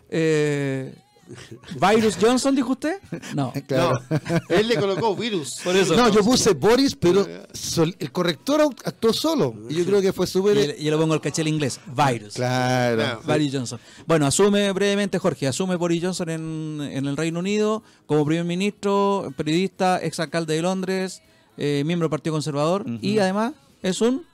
Eh, 0.10 0.94
¿Virus 1.80 2.18
Johnson, 2.20 2.56
dijo 2.56 2.72
usted? 2.74 3.00
No. 3.34 3.54
Claro. 3.68 4.00
no. 4.10 4.20
Él 4.50 4.68
le 4.68 4.76
colocó 4.76 5.16
virus. 5.16 5.62
Por 5.64 5.76
eso. 5.76 5.96
No, 5.96 6.10
yo 6.10 6.22
puse 6.22 6.54
Boris, 6.54 6.96
pero 6.96 7.26
sol, 7.54 7.96
el 7.98 8.12
corrector 8.12 8.62
actuó 8.84 9.14
solo. 9.14 9.56
Y 9.70 9.76
yo 9.76 9.86
creo 9.86 10.02
que 10.02 10.12
fue 10.12 10.28
súper. 10.28 10.76
Y, 10.78 10.84
yo 10.84 10.92
le 10.92 10.98
pongo 10.98 11.14
el 11.14 11.22
caché 11.22 11.44
inglés. 11.44 11.80
Virus. 11.88 12.34
Claro. 12.34 13.22
Boris 13.26 13.54
Johnson. 13.54 13.80
Bueno, 14.06 14.26
asume 14.26 14.72
brevemente, 14.74 15.18
Jorge, 15.18 15.48
asume 15.48 15.76
Boris 15.76 16.04
Johnson 16.04 16.30
en, 16.30 16.82
en 16.92 17.06
el 17.06 17.16
Reino 17.16 17.40
Unido 17.40 17.84
como 18.06 18.26
primer 18.26 18.46
ministro, 18.46 19.34
periodista, 19.38 19.98
exalcalde 20.00 20.56
de 20.56 20.62
Londres, 20.62 21.22
eh, 21.58 21.84
miembro 21.86 22.06
del 22.08 22.12
Partido 22.12 22.34
Conservador. 22.34 22.82
Uh 22.82 22.92
-huh. 22.92 23.00
Y 23.02 23.20
además 23.20 23.54
es 23.82 24.02
un. 24.02 24.26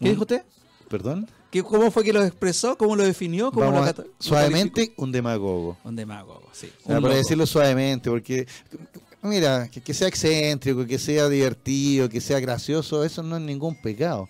¿Qué 0.00 0.10
dijo 0.10 0.22
usted? 0.22 0.42
¿Perdón? 0.88 1.28
¿Cómo 1.62 1.90
fue 1.90 2.04
que 2.04 2.12
lo 2.12 2.24
expresó? 2.24 2.76
¿Cómo 2.76 2.96
lo 2.96 3.04
definió? 3.04 3.52
¿Cómo 3.52 3.70
lo 3.70 3.84
a, 3.84 3.94
suavemente, 4.18 4.92
un 4.96 5.12
demagogo. 5.12 5.76
Un 5.84 5.96
demagogo, 5.96 6.48
sí. 6.52 6.70
O 6.84 6.88
sea, 6.88 7.00
para 7.00 7.14
decirlo 7.14 7.46
suavemente, 7.46 8.10
porque, 8.10 8.46
mira, 9.22 9.68
que, 9.68 9.80
que, 9.80 9.94
sea 9.94 10.08
excéntrico, 10.08 10.86
que 10.86 10.98
sea 10.98 11.28
divertido, 11.28 12.08
que 12.08 12.20
sea 12.20 12.40
gracioso, 12.40 13.04
eso 13.04 13.22
no 13.22 13.36
es 13.36 13.42
ningún 13.42 13.80
pecado. 13.80 14.28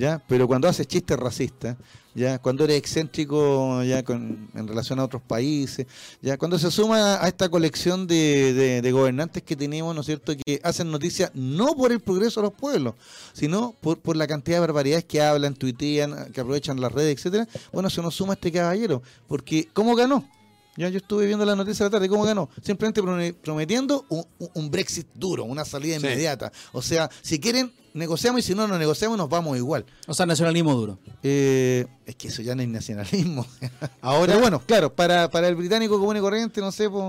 ¿Ya? 0.00 0.22
Pero 0.26 0.48
cuando 0.48 0.66
haces 0.66 0.88
chistes 0.88 1.18
racistas, 1.18 1.76
ya 2.14 2.38
cuando 2.38 2.64
eres 2.64 2.78
excéntrico 2.78 3.82
ya 3.84 4.02
con, 4.02 4.48
en 4.54 4.66
relación 4.66 4.98
a 4.98 5.04
otros 5.04 5.20
países, 5.20 5.86
ya 6.22 6.38
cuando 6.38 6.58
se 6.58 6.70
suma 6.70 7.22
a 7.22 7.28
esta 7.28 7.50
colección 7.50 8.06
de, 8.06 8.54
de, 8.54 8.80
de 8.80 8.92
gobernantes 8.92 9.42
que 9.42 9.56
tenemos, 9.56 9.94
¿no 9.94 10.00
es 10.00 10.06
cierto?, 10.06 10.32
que 10.34 10.58
hacen 10.64 10.90
noticias 10.90 11.30
no 11.34 11.76
por 11.76 11.92
el 11.92 12.00
progreso 12.00 12.40
de 12.40 12.46
los 12.46 12.54
pueblos, 12.54 12.94
sino 13.34 13.74
por, 13.82 13.98
por 13.98 14.16
la 14.16 14.26
cantidad 14.26 14.56
de 14.56 14.60
barbaridades 14.60 15.04
que 15.04 15.20
hablan, 15.20 15.54
tuitean, 15.54 16.32
que 16.32 16.40
aprovechan 16.40 16.80
las 16.80 16.92
redes, 16.92 17.18
etcétera. 17.18 17.46
Bueno, 17.70 17.90
se 17.90 18.00
nos 18.00 18.14
suma 18.14 18.32
este 18.32 18.50
caballero, 18.50 19.02
porque 19.28 19.68
¿cómo 19.74 19.94
ganó? 19.94 20.26
Ya 20.78 20.88
yo 20.88 20.96
estuve 20.96 21.26
viendo 21.26 21.44
la 21.44 21.56
noticia 21.56 21.84
de 21.84 21.90
la 21.90 21.98
tarde, 21.98 22.08
¿cómo 22.08 22.24
ganó? 22.24 22.48
Simplemente 22.62 23.02
prometiendo 23.34 24.06
un, 24.08 24.24
un 24.54 24.70
Brexit 24.70 25.08
duro, 25.14 25.44
una 25.44 25.66
salida 25.66 26.00
sí. 26.00 26.06
inmediata. 26.06 26.52
O 26.72 26.80
sea, 26.80 27.10
si 27.20 27.38
quieren, 27.38 27.70
negociamos 27.94 28.40
y 28.40 28.42
si 28.42 28.54
no, 28.54 28.66
no 28.66 28.78
negociamos, 28.78 29.16
nos 29.16 29.28
vamos 29.28 29.56
igual. 29.56 29.84
O 30.06 30.14
sea, 30.14 30.26
nacionalismo 30.26 30.74
duro. 30.74 30.98
Eh, 31.22 31.86
es 32.06 32.16
que 32.16 32.28
eso 32.28 32.42
ya 32.42 32.54
no 32.54 32.62
es 32.62 32.68
nacionalismo. 32.68 33.46
Ahora, 34.00 34.32
Pero 34.32 34.40
bueno, 34.40 34.62
claro, 34.66 34.92
para, 34.92 35.30
para 35.30 35.48
el 35.48 35.54
británico 35.54 35.98
común 35.98 36.16
y 36.16 36.20
corriente, 36.20 36.60
no 36.60 36.72
sé, 36.72 36.90
pues, 36.90 37.04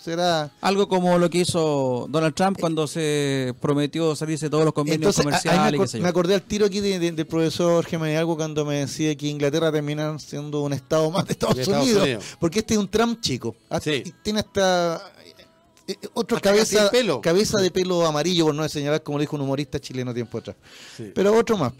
será... 0.00 0.52
Algo 0.60 0.88
como 0.88 1.18
lo 1.18 1.30
que 1.30 1.38
hizo 1.38 2.06
Donald 2.10 2.34
Trump 2.34 2.58
cuando 2.60 2.86
se 2.86 3.54
prometió 3.60 4.14
salirse 4.14 4.46
de 4.46 4.50
todos 4.50 4.64
los 4.64 4.74
convenios 4.74 5.16
Entonces, 5.16 5.24
comerciales. 5.24 5.78
Me, 5.78 5.84
acor 5.84 6.00
me, 6.00 6.08
acordé 6.08 6.34
al 6.34 6.42
tiro 6.42 6.66
aquí 6.66 6.80
de, 6.80 6.98
de, 6.98 7.12
del 7.12 7.26
profesor 7.26 7.84
Gemini 7.84 8.16
algo 8.16 8.36
cuando 8.36 8.64
me 8.64 8.76
decía 8.76 9.14
que 9.16 9.28
Inglaterra 9.28 9.72
termina 9.72 10.18
siendo 10.18 10.62
un 10.62 10.72
estado 10.72 11.10
más 11.10 11.26
de 11.26 11.32
Estados, 11.32 11.56
de 11.56 11.62
Estados 11.62 11.84
Unidos, 11.84 12.02
Unidos, 12.02 12.24
porque 12.38 12.60
este 12.60 12.74
es 12.74 12.80
un 12.80 12.88
Trump 12.88 13.20
chico. 13.20 13.56
Sí. 13.80 14.04
Tiene 14.22 14.40
hasta 14.40 15.00
eh, 15.92 16.08
otro 16.14 16.40
cabeza, 16.40 16.90
pelo. 16.90 17.20
cabeza 17.20 17.60
de 17.60 17.70
pelo 17.70 18.06
amarillo, 18.06 18.46
por 18.46 18.54
no 18.54 18.68
señalar 18.68 19.02
como 19.02 19.18
lo 19.18 19.22
dijo 19.22 19.36
un 19.36 19.42
humorista 19.42 19.80
chileno 19.80 20.12
tiempo 20.12 20.38
atrás. 20.38 20.56
Sí. 20.96 21.12
Pero 21.14 21.36
otro 21.36 21.56
más. 21.56 21.72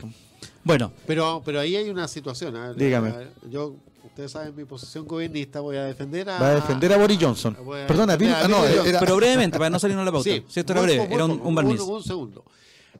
Bueno, 0.65 0.93
pero 1.07 1.43
pero 1.45 1.61
ahí 1.61 1.77
hay 1.77 1.89
una 1.89 2.09
situación. 2.09 2.57
¿eh? 2.57 2.75
Dígame. 2.77 3.13
Yo, 3.51 3.77
ustedes 4.05 4.31
saben 4.31 4.55
mi 4.55 4.65
posición 4.65 5.07
gobernista, 5.07 5.61
voy 5.61 5.77
a 5.77 5.85
defender 5.85 6.29
a. 6.31 6.39
Va 6.39 6.49
a 6.49 6.55
defender 6.55 6.93
a 6.93 6.97
Boris 6.97 7.19
Johnson. 7.21 7.57
A 7.59 7.87
Perdona, 7.87 8.17
Bill, 8.17 8.33
ah, 8.33 8.49
no, 8.49 8.65
era... 8.65 9.01
pero 9.01 9.17
brevemente, 9.17 9.59
para 9.59 9.71
no 9.71 9.79
salirnos 9.79 10.05
la 10.05 10.13
pauta. 10.13 10.31
Sí, 10.31 10.45
si 10.49 10.61
esto 10.61 10.73
era 10.73 10.83
breve, 10.83 11.09
era 11.13 11.25
un, 11.25 11.41
un 11.43 11.55
barniz. 11.55 11.81
Un, 11.81 11.97
un, 11.97 12.03
segundo. 12.03 12.45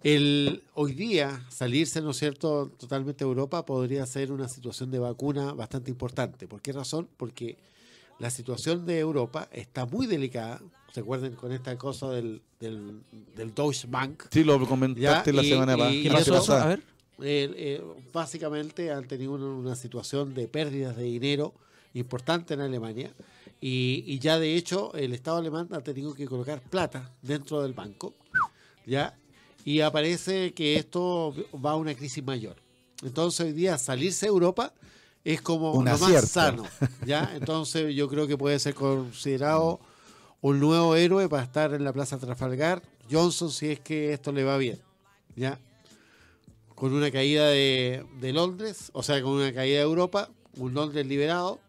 El, 0.03 0.65
hoy 0.75 0.95
día, 0.95 1.45
salirse, 1.49 2.01
¿no 2.01 2.11
es 2.11 2.17
cierto?, 2.17 2.73
totalmente 2.77 3.25
de 3.25 3.29
Europa 3.29 3.65
podría 3.65 4.05
ser 4.07 4.33
una 4.33 4.49
situación 4.49 4.91
de 4.91 4.99
vacuna 4.99 5.53
bastante 5.53 5.93
importante. 5.93 6.49
¿Por 6.49 6.61
qué 6.61 6.73
razón? 6.73 7.09
Porque 7.17 7.57
la 8.19 8.31
situación 8.31 8.85
de 8.85 8.99
Europa 8.99 9.49
está 9.53 9.87
muy 9.87 10.07
delicada. 10.07 10.61
Recuerden 10.95 11.35
con 11.35 11.53
esta 11.53 11.77
cosa 11.79 12.11
del, 12.11 12.43
del, 12.61 13.01
del 13.35 13.55
Deutsche 13.55 13.87
Bank. 13.89 14.25
Sí, 14.31 14.45
lo 14.45 14.65
comentaste 14.67 15.31
¿ya? 15.31 15.37
la 15.37 15.43
y, 15.43 15.49
semana 15.49 15.91
y, 15.91 16.03
¿Qué 16.03 16.11
pasó? 16.11 16.53
A 16.55 16.67
ver. 16.67 16.83
Eh, 17.21 17.53
eh, 17.57 17.83
básicamente 18.13 18.91
han 18.91 19.07
tenido 19.07 19.33
una, 19.33 19.47
una, 19.47 19.77
situación 19.77 20.35
de 20.35 20.49
pérdidas 20.49 20.97
de 20.97 21.05
dinero 21.05 21.55
importante 21.95 22.55
en 22.55 22.61
Alemania 22.61 23.13
y, 23.61 24.03
y, 24.07 24.19
ya 24.19 24.39
de 24.39 24.57
hecho 24.57 24.93
el 24.95 25.13
Estado 25.13 25.37
alemán 25.37 25.69
ha 25.73 25.81
tenido 25.83 26.15
que 26.15 26.27
colocar 26.27 26.61
plata 26.63 27.13
dentro 27.23 27.63
del 27.63 27.75
banco 27.75 28.15
ya 28.87 29.17
y 29.65 29.81
aparece 29.81 30.53
que 30.53 30.77
esto 30.77 31.35
va 31.65 31.73
a 31.73 31.77
una 31.77 31.95
crisis 31.95 32.25
mayor. 32.25 32.57
Entonces 33.03 33.47
hoy 33.47 33.53
día 33.53 33.79
salirse 33.79 34.27
de 34.27 34.31
Europa 34.31 34.73
es 35.25 35.41
como 35.41 35.73
lo 35.83 35.99
más 35.99 36.31
sano. 36.31 36.65
¿ya? 37.07 37.33
Entonces 37.35 37.95
yo 37.95 38.09
creo 38.09 38.27
que 38.27 38.37
puede 38.37 38.59
ser 38.59 38.75
considerado 38.75 39.81
un 40.43 40.61
nuevo 40.61 40.95
héroe 40.97 41.29
para 41.29 41.45
estar 41.45 41.73
en 41.73 41.85
la 41.85 41.93
Plaza 41.93 42.19
Trafalgar. 42.19 42.83
Johnson, 43.11 43.51
si 43.51 43.71
es 43.71 43.81
que 43.81 44.13
esto 44.13 44.33
le 44.33 44.45
va 44.45 44.59
bien. 44.59 44.79
¿ya? 45.35 45.59
Con 46.75 46.93
una 46.93 47.11
caída 47.11 47.49
de, 47.49 48.05
de 48.21 48.33
Londres, 48.33 48.91
o 48.93 49.03
sea, 49.03 49.23
con 49.23 49.33
una 49.33 49.55
caída 49.55 49.79
de 49.79 49.85
Europa, 49.85 50.29
un 50.57 50.75
Londres 50.75 51.07
liberado 51.07 51.61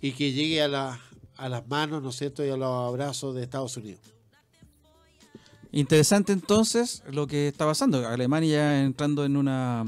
y 0.00 0.12
que 0.12 0.32
llegue 0.32 0.62
a, 0.62 0.68
la, 0.68 1.00
a 1.36 1.48
las 1.48 1.68
manos, 1.68 2.02
¿no 2.02 2.10
es 2.10 2.16
cierto?, 2.16 2.44
y 2.44 2.50
a 2.50 2.56
los 2.56 2.88
abrazos 2.88 3.34
de 3.34 3.42
Estados 3.42 3.76
Unidos. 3.76 4.00
Interesante 5.70 6.32
entonces 6.32 7.02
lo 7.10 7.26
que 7.26 7.48
está 7.48 7.66
pasando. 7.66 8.08
Alemania 8.08 8.82
entrando 8.82 9.24
en 9.24 9.36
una 9.36 9.84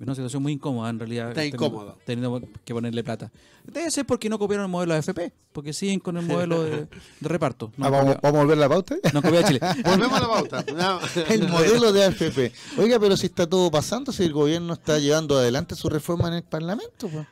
una 0.00 0.14
situación 0.14 0.42
muy 0.42 0.52
incómoda 0.52 0.90
en 0.90 0.98
realidad. 0.98 1.28
Está 1.30 1.44
incómodo. 1.44 1.98
Teniendo 2.04 2.40
que 2.64 2.74
ponerle 2.74 3.02
plata. 3.02 3.30
Debe 3.64 3.90
ser 3.90 4.06
porque 4.06 4.28
no 4.28 4.38
copiaron 4.38 4.66
el 4.66 4.70
modelo 4.70 4.94
de 4.94 4.98
AFP, 4.98 5.32
porque 5.52 5.72
siguen 5.72 6.00
con 6.00 6.16
el 6.16 6.24
modelo 6.24 6.62
de, 6.62 6.86
de 7.20 7.28
reparto. 7.28 7.72
No 7.76 7.86
ah, 7.86 7.90
¿vamos, 7.90 8.16
¿Vamos 8.22 8.38
a 8.38 8.42
volver 8.42 8.58
a 8.58 8.60
la 8.60 8.68
pauta? 8.68 8.96
No 9.12 9.20
copia 9.20 9.44
Chile. 9.44 9.60
Volvemos 9.84 10.12
a 10.12 10.20
la 10.20 10.28
pauta. 10.28 10.64
No. 10.74 11.00
el 11.28 11.48
modelo 11.48 11.92
de 11.92 12.04
AFP. 12.04 12.52
Oiga, 12.78 12.98
pero 12.98 13.16
si 13.16 13.26
está 13.26 13.46
todo 13.46 13.70
pasando, 13.70 14.12
si 14.12 14.22
el 14.22 14.32
gobierno 14.32 14.72
está 14.74 14.98
llevando 14.98 15.36
adelante 15.36 15.74
su 15.74 15.88
reforma 15.88 16.28
en 16.28 16.34
el 16.34 16.44
Parlamento, 16.44 17.08
pues. 17.08 17.26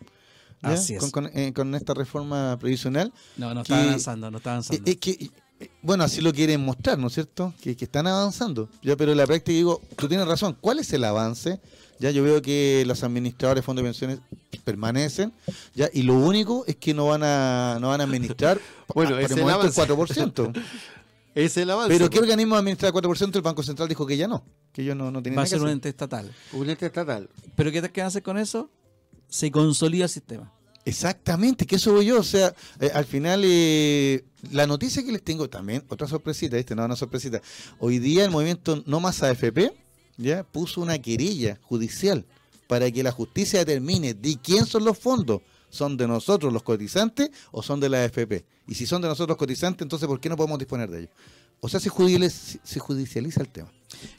¿Ya? 0.62 0.70
Así 0.70 0.94
es. 0.94 1.00
Con, 1.00 1.10
con, 1.10 1.26
eh, 1.38 1.52
con, 1.52 1.74
esta 1.74 1.94
reforma 1.94 2.58
previsional. 2.58 3.12
No, 3.36 3.54
no 3.54 3.62
está 3.62 3.82
avanzando, 3.82 4.30
no 4.30 4.38
está 4.38 4.50
avanzando. 4.52 4.82
Es 4.90 4.96
que 4.96 5.30
bueno, 5.82 6.04
así 6.04 6.20
lo 6.20 6.32
quieren 6.32 6.64
mostrar, 6.64 6.98
¿no 6.98 7.06
es 7.06 7.14
cierto? 7.14 7.54
Que, 7.62 7.76
que, 7.76 7.86
están 7.86 8.06
avanzando. 8.06 8.68
Ya, 8.82 8.96
pero 8.96 9.12
en 9.12 9.18
la 9.18 9.26
práctica 9.26 9.52
digo, 9.52 9.80
tú 9.96 10.08
tienes 10.08 10.26
razón. 10.26 10.56
¿Cuál 10.60 10.80
es 10.80 10.92
el 10.92 11.04
avance? 11.04 11.60
Ya 11.98 12.10
yo 12.10 12.22
veo 12.22 12.42
que 12.42 12.84
los 12.86 13.02
administradores 13.02 13.62
de 13.62 13.64
fondos 13.64 13.82
de 13.82 13.88
pensiones 13.88 14.18
permanecen, 14.64 15.32
ya, 15.74 15.88
y 15.92 16.02
lo 16.02 16.14
único 16.14 16.64
es 16.66 16.76
que 16.76 16.92
no 16.92 17.06
van 17.06 17.22
a 17.22 17.78
no 17.80 17.88
van 17.88 18.00
a 18.00 18.04
administrar 18.04 18.60
bueno, 18.94 19.16
es 19.16 19.30
el, 19.30 19.38
el 19.38 19.44
momento 19.44 19.60
avance. 19.60 19.82
el 19.82 19.88
4%. 20.54 20.62
es 21.36 21.56
el 21.56 21.70
avance. 21.70 21.94
Pero 21.94 22.10
¿qué 22.10 22.18
organismo 22.18 22.56
administra 22.56 22.88
el 22.88 22.94
4%? 22.94 23.36
El 23.36 23.42
Banco 23.42 23.62
Central 23.62 23.88
dijo 23.88 24.04
que 24.06 24.16
ya 24.16 24.26
no, 24.26 24.44
que 24.72 24.82
ellos 24.82 24.96
no, 24.96 25.10
no 25.12 25.22
tienen 25.22 25.38
Va 25.38 25.44
a 25.44 25.46
ser 25.46 25.62
un 25.62 25.68
ente 25.68 25.88
estatal. 25.88 26.32
Un 26.52 26.68
ente 26.68 26.86
estatal. 26.86 27.30
¿Pero 27.54 27.70
qué, 27.70 27.80
qué 27.90 28.02
hacer 28.02 28.22
con 28.22 28.38
eso? 28.38 28.68
Se 29.28 29.50
consolida 29.50 30.04
el 30.04 30.10
sistema. 30.10 30.52
Exactamente, 30.84 31.66
que 31.66 31.76
eso 31.76 31.92
voy 31.92 32.06
yo. 32.06 32.20
O 32.20 32.24
sea, 32.24 32.54
eh, 32.80 32.90
al 32.94 33.04
final, 33.04 33.42
eh, 33.44 34.24
la 34.52 34.66
noticia 34.66 35.04
que 35.04 35.10
les 35.12 35.22
tengo 35.22 35.48
también, 35.50 35.84
otra 35.88 36.06
sorpresita, 36.06 36.56
¿viste? 36.56 36.74
No, 36.76 36.84
una 36.84 36.94
sorpresita. 36.96 37.40
Hoy 37.80 37.98
día 37.98 38.24
el 38.24 38.30
movimiento 38.30 38.82
No 38.86 39.00
Más 39.00 39.22
AFP 39.22 39.72
ya 40.16 40.44
puso 40.44 40.80
una 40.80 40.98
querella 40.98 41.58
judicial 41.62 42.24
para 42.66 42.90
que 42.90 43.02
la 43.02 43.12
justicia 43.12 43.60
determine 43.60 44.14
de 44.14 44.38
quién 44.42 44.66
son 44.66 44.84
los 44.84 44.98
fondos. 44.98 45.42
¿Son 45.68 45.96
de 45.96 46.06
nosotros 46.06 46.52
los 46.52 46.62
cotizantes 46.62 47.30
o 47.50 47.62
son 47.62 47.80
de 47.80 47.88
la 47.88 48.04
AFP? 48.04 48.44
Y 48.68 48.74
si 48.74 48.86
son 48.86 49.02
de 49.02 49.08
nosotros 49.08 49.30
los 49.30 49.38
cotizantes, 49.38 49.82
entonces 49.82 50.08
¿por 50.08 50.20
qué 50.20 50.28
no 50.28 50.36
podemos 50.36 50.58
disponer 50.58 50.90
de 50.90 51.00
ellos? 51.00 51.10
O 51.60 51.68
sea, 51.68 51.80
se 51.80 51.90
se 51.90 52.80
judicializa 52.80 53.40
el 53.40 53.48
tema. 53.48 53.70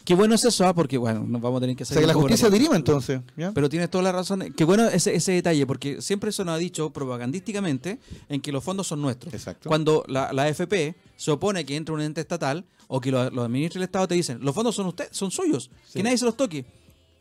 Qué 0.05 0.15
bueno 0.15 0.35
es 0.35 0.43
eso, 0.45 0.65
¿ah? 0.65 0.73
porque 0.73 0.97
bueno, 0.97 1.23
nos 1.27 1.41
vamos 1.41 1.57
a 1.57 1.61
tener 1.61 1.75
que 1.75 1.83
O 1.83 1.85
hacer. 1.85 1.95
sea, 1.95 2.01
que 2.01 2.07
la 2.07 2.13
justicia 2.13 2.49
dirima 2.49 2.75
entonces. 2.75 3.21
¿ya? 3.35 3.51
Pero 3.51 3.69
tienes 3.69 3.89
toda 3.89 4.03
la 4.03 4.11
razón. 4.11 4.53
Qué 4.55 4.63
bueno 4.63 4.87
ese, 4.87 5.15
ese 5.15 5.33
detalle, 5.33 5.65
porque 5.65 6.01
siempre 6.01 6.31
se 6.31 6.43
nos 6.45 6.55
ha 6.55 6.57
dicho 6.57 6.89
propagandísticamente 6.91 7.99
en 8.29 8.41
que 8.41 8.51
los 8.51 8.63
fondos 8.63 8.87
son 8.87 9.01
nuestros. 9.01 9.33
Exacto. 9.33 9.67
Cuando 9.69 10.03
la, 10.07 10.31
la 10.33 10.43
AFP 10.43 10.95
se 11.15 11.31
opone 11.31 11.65
que 11.65 11.75
entre 11.75 11.93
un 11.93 12.01
ente 12.01 12.21
estatal 12.21 12.65
o 12.87 13.01
que 13.01 13.11
lo, 13.11 13.29
lo 13.29 13.43
administre 13.43 13.79
el 13.79 13.83
Estado, 13.83 14.07
te 14.07 14.15
dicen, 14.15 14.39
los 14.41 14.55
fondos 14.55 14.75
son 14.75 14.87
ustedes, 14.87 15.09
son 15.15 15.29
suyos, 15.31 15.69
que 15.93 16.01
nadie 16.03 16.17
se 16.17 16.25
los 16.25 16.37
toque. 16.37 16.65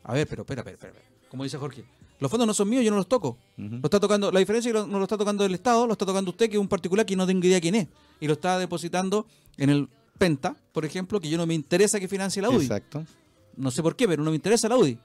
A 0.03 0.13
ver, 0.13 0.27
pero 0.27 0.43
espera, 0.43 0.61
espera, 0.61 0.75
espera. 0.75 0.93
Como 1.29 1.43
dice 1.43 1.57
Jorge, 1.57 1.83
los 2.19 2.31
fondos 2.31 2.47
no 2.47 2.53
son 2.53 2.69
míos, 2.69 2.83
yo 2.85 2.91
no 2.91 2.97
los 2.97 3.07
toco. 3.09 3.37
Lo 3.57 3.81
está 3.83 3.99
tocando, 3.99 4.31
la 4.31 4.39
diferencia 4.39 4.69
es 4.69 4.73
que 4.73 4.79
lo- 4.79 4.87
no 4.87 4.97
lo 4.97 5.03
está 5.03 5.17
tocando 5.17 5.43
el 5.45 5.53
Estado, 5.53 5.85
lo 5.85 5.91
está 5.93 6.05
tocando 6.05 6.31
usted, 6.31 6.49
que 6.49 6.55
es 6.55 6.61
un 6.61 6.69
particular 6.69 7.05
que 7.05 7.15
no 7.17 7.27
tengo 7.27 7.45
idea 7.45 7.59
quién 7.59 7.75
es. 7.75 7.87
Y 8.21 8.27
lo 8.27 8.33
está 8.33 8.57
depositando 8.57 9.27
en 9.57 9.69
el 9.69 9.89
Penta, 10.17 10.55
por 10.71 10.85
ejemplo, 10.85 11.19
que 11.19 11.29
yo 11.29 11.37
no 11.37 11.45
me 11.45 11.53
interesa 11.53 11.99
que 11.99 12.07
financie 12.07 12.41
la 12.41 12.49
UDI. 12.49 12.65
Exacto. 12.65 13.05
No 13.55 13.71
sé 13.71 13.81
por 13.83 13.95
qué, 13.95 14.07
pero 14.07 14.23
no 14.23 14.29
me 14.31 14.35
interesa 14.35 14.67
la 14.69 14.77
UDI. 14.77 14.97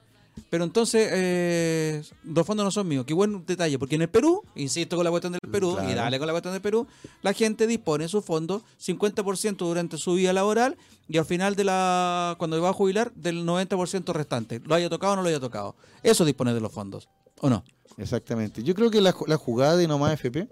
Pero 0.49 0.63
entonces, 0.63 1.09
eh, 1.11 2.01
los 2.23 2.45
fondos 2.47 2.63
no 2.63 2.71
son 2.71 2.87
míos. 2.87 3.05
Qué 3.05 3.13
buen 3.13 3.45
detalle, 3.45 3.77
porque 3.77 3.93
en 3.95 4.01
el 4.01 4.09
Perú, 4.09 4.41
insisto 4.55 4.95
con 4.95 5.03
la 5.05 5.11
cuestión 5.11 5.33
del 5.33 5.41
Perú, 5.51 5.73
Claro. 5.75 5.91
y 5.91 5.93
dale 5.93 6.17
con 6.17 6.25
la 6.25 6.33
cuestión 6.33 6.53
del 6.53 6.61
Perú, 6.61 6.87
la 7.21 7.33
gente 7.33 7.67
dispone 7.67 8.07
su 8.07 8.21
fondo 8.23 8.63
50% 8.79 9.57
durante 9.67 9.97
su 9.99 10.13
vida 10.15 10.33
laboral 10.33 10.75
y 11.07 11.19
al 11.19 11.25
final 11.25 11.55
de 11.55 11.65
la 11.65 12.35
cuando 12.39 12.59
va 12.59 12.69
a 12.69 12.73
jubilar, 12.73 13.13
del 13.13 13.45
90% 13.45 14.11
restante. 14.11 14.59
Lo 14.65 14.73
haya 14.73 14.89
tocado 14.89 15.13
o 15.13 15.15
no 15.17 15.21
lo 15.21 15.29
haya 15.29 15.39
tocado. 15.39 15.75
Eso 16.01 16.25
dispone 16.25 16.51
de 16.55 16.61
los 16.61 16.71
fondos, 16.71 17.09
¿o 17.41 17.49
no? 17.51 17.63
Exactamente. 17.97 18.63
Yo 18.63 18.73
creo 18.73 18.89
que 18.89 19.01
la, 19.01 19.15
la 19.27 19.37
jugada 19.37 19.77
de 19.77 19.87
Nomás 19.87 20.13
FP 20.13 20.47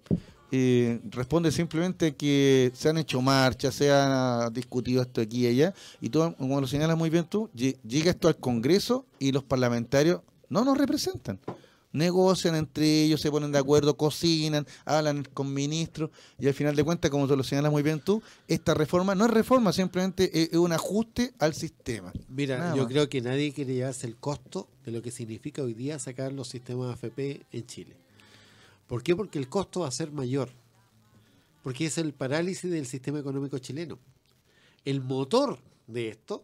eh, 0.51 0.99
responde 1.09 1.51
simplemente 1.51 2.13
que 2.15 2.71
se 2.75 2.89
han 2.89 2.97
hecho 2.97 3.21
marchas, 3.21 3.73
se 3.75 3.89
ha 3.91 4.49
discutido 4.51 5.01
esto 5.01 5.21
aquí 5.21 5.45
y 5.45 5.47
allá, 5.47 5.73
y 6.01 6.09
tú, 6.09 6.33
como 6.37 6.59
lo 6.61 6.67
señalas 6.67 6.97
muy 6.97 7.09
bien 7.09 7.25
tú, 7.25 7.49
lle- 7.55 7.77
llega 7.87 8.11
esto 8.11 8.27
al 8.27 8.37
Congreso 8.37 9.05
y 9.19 9.31
los 9.31 9.43
parlamentarios 9.43 10.21
no 10.49 10.63
nos 10.65 10.77
representan. 10.77 11.39
Negocian 11.93 12.55
entre 12.55 13.03
ellos, 13.03 13.19
se 13.19 13.29
ponen 13.29 13.51
de 13.51 13.57
acuerdo, 13.57 13.97
cocinan, 13.97 14.65
hablan 14.85 15.25
con 15.33 15.53
ministros, 15.53 16.09
y 16.39 16.47
al 16.47 16.53
final 16.53 16.73
de 16.73 16.85
cuentas, 16.85 17.11
como 17.11 17.27
tú 17.27 17.35
lo 17.35 17.43
señalas 17.43 17.69
muy 17.69 17.83
bien 17.83 17.99
tú, 17.99 18.21
esta 18.47 18.73
reforma 18.73 19.13
no 19.13 19.25
es 19.25 19.31
reforma, 19.31 19.73
simplemente 19.73 20.29
es, 20.41 20.49
es 20.53 20.57
un 20.57 20.71
ajuste 20.71 21.33
al 21.37 21.53
sistema. 21.53 22.13
Mira, 22.29 22.57
Nada 22.59 22.75
yo 22.77 22.83
más. 22.83 22.91
creo 22.93 23.09
que 23.09 23.19
nadie 23.19 23.51
quiere 23.51 23.73
llevarse 23.73 24.07
el 24.07 24.15
costo 24.15 24.69
de 24.85 24.91
lo 24.93 25.01
que 25.01 25.11
significa 25.11 25.63
hoy 25.63 25.73
día 25.73 25.99
sacar 25.99 26.31
los 26.31 26.47
sistemas 26.47 26.91
AFP 26.93 27.41
en 27.51 27.65
Chile. 27.67 27.95
¿Por 28.91 29.03
qué? 29.03 29.15
Porque 29.15 29.39
el 29.39 29.47
costo 29.47 29.79
va 29.79 29.87
a 29.87 29.91
ser 29.91 30.11
mayor. 30.11 30.49
Porque 31.63 31.85
es 31.85 31.97
el 31.97 32.11
parálisis 32.13 32.69
del 32.69 32.85
sistema 32.85 33.19
económico 33.19 33.57
chileno. 33.57 33.97
El 34.83 34.99
motor 34.99 35.57
de 35.87 36.09
esto 36.09 36.43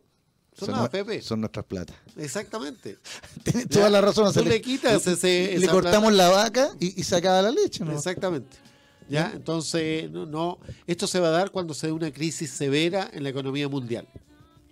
son, 0.54 0.72
las 0.72 0.80
nue- 0.80 0.86
AFP. 0.86 1.22
son 1.22 1.41
nuestras 1.41 1.66
platas. 1.66 1.98
Exactamente. 2.16 3.00
Tienes 3.43 3.68
toda 3.68 3.89
la 3.89 4.00
razón. 4.00 4.34
Tú 4.34 4.45
le 4.45 4.62
quitas 4.62 5.06
ese- 5.06 5.58
le 5.60 5.68
cortamos 5.68 6.14
plata. 6.14 6.16
la 6.16 6.30
vaca 6.30 6.70
y, 6.80 6.98
y 6.98 7.04
se 7.04 7.18
acaba 7.18 7.41
la 7.41 7.52
leche, 7.52 7.84
¿no? 7.84 7.91
Exactamente. 7.91 8.56
¿Ya? 9.10 9.30
Entonces, 9.36 10.10
no, 10.10 10.26
no, 10.26 10.58
esto 10.86 11.06
se 11.06 11.20
va 11.20 11.28
a 11.28 11.32
dar 11.32 11.52
cuando 11.52 11.74
se 11.74 11.88
dé 11.88 11.91
una 11.93 12.12
crisis 12.14 12.50
severa 12.52 13.10
en 13.12 13.24
la 13.24 13.30
economía 13.30 13.68
mundial. 13.68 14.08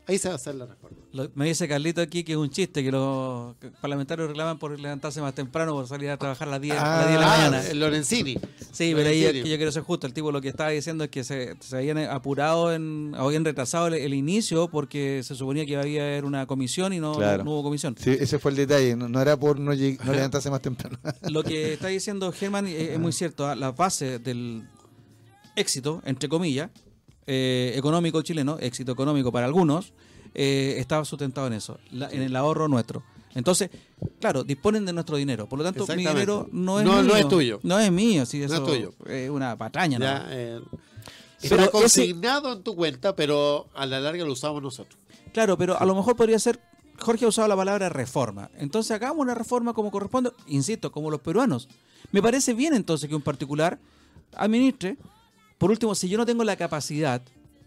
Ahí 0.08 0.20
se 0.20 0.28
va 0.28 0.34
a 0.34 0.36
hacer 0.36 0.54
la 0.54 0.68
reforma. 0.68 0.98
Lo- 1.14 1.32
me 1.34 1.46
dice 1.46 1.68
Carlito 1.68 2.00
aquí 2.00 2.24
que 2.24 2.34
es 2.34 2.38
un 2.38 2.50
chiste, 2.52 2.84
que 2.84 2.92
los 2.92 3.56
parlamentarios 3.82 4.28
reclaman 4.28 4.60
por 4.60 4.80
levantarse 4.80 5.20
más 5.20 5.34
temprano, 5.34 5.74
por 5.74 5.88
salir 5.88 6.10
a 6.12 6.18
trabajar 6.18 6.48
a 6.48 6.52
las 6.52 6.62
10, 6.62 6.76
a 6.78 6.84
las 6.98 7.08
10 7.08 7.20
de 7.20 7.26
la 7.26 7.34
Ah, 7.34 7.38
mañana. 7.50 7.68
el 7.70 7.80
Lorenzini. 7.80 8.38
Sí, 8.72 8.94
pero 8.96 9.10
ahí 9.10 9.24
es 9.24 9.32
que 9.34 9.50
yo 9.50 9.56
quiero 9.58 9.72
ser 9.72 9.82
justo. 9.82 10.06
El 10.06 10.14
tipo 10.14 10.32
lo 10.32 10.42
que 10.42 10.50
estaba 10.50 10.70
diciendo 10.70 11.04
es 11.06 11.10
que 11.10 11.24
se, 11.24 11.56
se 11.60 11.78
habían 11.78 11.98
apurado, 11.98 12.72
en, 12.74 13.14
habían 13.18 13.44
retrasado 13.46 13.88
el, 13.88 13.96
el 13.96 14.14
inicio 14.14 14.68
porque 14.70 15.22
se 15.24 15.34
suponía 15.34 15.66
que 15.66 15.72
iba 15.72 15.82
a 15.82 15.84
haber 15.84 16.24
una 16.26 16.46
comisión 16.46 16.94
y 16.94 17.00
no, 17.00 17.14
Claro. 17.16 17.44
no 17.44 17.52
hubo 17.52 17.64
comisión. 17.64 17.96
Sí, 17.98 18.12
ese 18.20 18.38
fue 18.38 18.52
el 18.52 18.58
detalle. 18.58 18.96
No, 18.96 19.10
no 19.10 19.20
era 19.22 19.36
por 19.40 19.60
no, 19.60 19.74
lleg- 19.74 20.00
no 20.04 20.12
levantarse 20.14 20.52
más 20.52 20.62
temprano. 20.62 21.00
Lo 21.30 21.44
que 21.44 21.74
está 21.74 21.88
diciendo 21.88 22.32
Germán 22.32 22.68
es, 22.68 22.90
es 22.92 23.00
muy 23.00 23.12
cierto. 23.12 23.48
¿ah? 23.48 23.56
La 23.56 23.72
base 23.72 24.20
del 24.20 24.68
éxito, 25.56 26.02
entre 26.06 26.30
comillas, 26.30 26.70
eh, 27.28 27.74
económico 27.76 28.22
chileno, 28.22 28.58
éxito 28.60 28.92
económico 28.92 29.32
para 29.32 29.46
algunos, 29.46 29.94
eh, 30.34 30.76
estaba 30.78 31.06
sustentado 31.06 31.48
en 31.48 31.54
eso, 31.54 31.80
la- 31.92 32.10
en 32.12 32.22
el 32.22 32.36
ahorro 32.36 32.68
nuestro. 32.68 33.04
Entonces, 33.34 33.70
claro, 34.22 34.44
disponen 34.44 34.86
de 34.86 34.94
nuestro 34.94 35.18
dinero. 35.18 35.48
Por 35.50 35.60
lo 35.60 35.66
tanto, 35.66 35.86
mi 35.96 36.06
dinero 36.06 36.48
no 36.52 36.80
es 36.80 36.86
No- 36.86 36.94
mío. 36.94 37.04
no 37.04 37.16
es 37.18 37.28
tuyo. 37.28 37.60
No 37.64 37.80
es 37.80 37.92
mío, 37.92 38.26
sí, 38.26 38.40
No 38.40 38.46
eso 38.46 38.56
es 38.56 38.64
tuyo. 38.64 38.94
es 39.08 39.30
una 39.30 39.58
patraña. 39.58 40.00
¿no? 40.00 40.06
Ya, 40.06 40.26
eh, 40.30 40.60
ese- 41.42 41.70
consignado 41.70 42.54
en 42.54 42.64
tu 42.64 42.76
cuenta, 42.76 43.16
pero 43.16 43.68
a 43.76 43.86
la 43.86 44.00
larga 44.00 44.24
lo 44.24 44.32
usamos 44.32 44.62
nosotros. 44.62 44.98
Claro, 45.34 45.58
pero 45.58 45.78
a 45.80 45.86
lo 45.86 45.96
mejor 45.96 46.16
podría 46.16 46.40
ser. 46.40 46.60
Jorge 46.98 47.26
ha 47.26 47.28
usado 47.28 47.48
la 47.50 47.58
palabra 47.58 47.90
reforma. 47.90 48.50
Entonces 48.58 48.92
hagamos 48.92 49.18
una 49.22 49.36
reforma 49.36 49.74
como 49.74 49.92
corresponde, 49.92 50.32
insisto, 50.48 50.94
como 50.94 51.12
los 51.12 51.20
peruanos. 51.20 51.68
Me 52.14 52.22
parece 52.22 52.54
bien 52.54 52.74
entonces 52.74 53.10
que 53.10 53.16
un 53.16 53.22
particular 53.22 53.80
administre. 54.34 54.98
Por 55.58 55.72
último, 55.72 55.96
si 55.96 56.10
yo 56.10 56.18
no 56.18 56.26
tengo 56.26 56.44
la 56.44 56.56
capacidad 56.56 57.22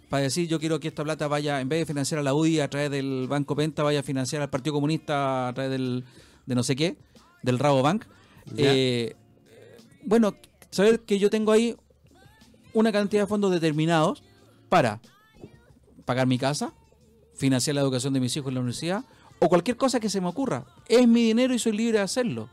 para 0.09 0.23
decir 0.23 0.49
yo 0.49 0.59
quiero 0.59 0.81
que 0.81 0.89
esta 0.89 1.05
plata 1.05 1.29
vaya, 1.29 1.61
en 1.61 1.69
vez 1.69 1.81
de 1.81 1.87
financiar 1.87 2.21
a 2.21 2.23
la 2.23 2.35
UDI 2.35 2.61
a 2.61 2.71
través 2.71 2.91
del 2.91 3.27
Banco 3.29 3.55
Penta, 3.55 3.83
vaya 3.83 4.01
a 4.01 4.03
financiar 4.03 4.43
al 4.43 4.51
Partido 4.51 4.75
Comunista 4.75 5.49
a 5.49 5.55
través 5.55 5.71
del, 5.71 6.05
de 6.47 6.55
no 6.55 6.63
sé 6.63 6.77
qué, 6.77 6.97
del 7.43 7.59
Rabobank. 7.59 8.05
Eh, 8.57 9.15
bueno, 10.05 10.35
saber 10.71 11.01
que 11.01 11.19
yo 11.19 11.29
tengo 11.29 11.53
ahí 11.53 11.77
una 12.73 12.93
cantidad 12.93 13.23
de 13.23 13.27
fondos 13.27 13.51
determinados 13.51 14.23
para 14.69 15.01
pagar 16.05 16.27
mi 16.27 16.39
casa, 16.39 16.73
financiar 17.35 17.75
la 17.75 17.83
educación 17.83 18.15
de 18.15 18.21
mis 18.21 18.35
hijos 18.37 18.49
en 18.49 18.55
la 18.55 18.61
universidad 18.61 19.05
o 19.41 19.49
cualquier 19.49 19.77
cosa 19.77 20.01
que 20.01 20.09
se 20.09 20.21
me 20.21 20.29
ocurra. 20.29 20.65
Es 20.89 21.07
mi 21.07 21.25
dinero 21.25 21.55
y 21.55 21.59
soy 21.59 21.73
libre 21.73 21.99
de 21.99 22.05
hacerlo. 22.05 22.49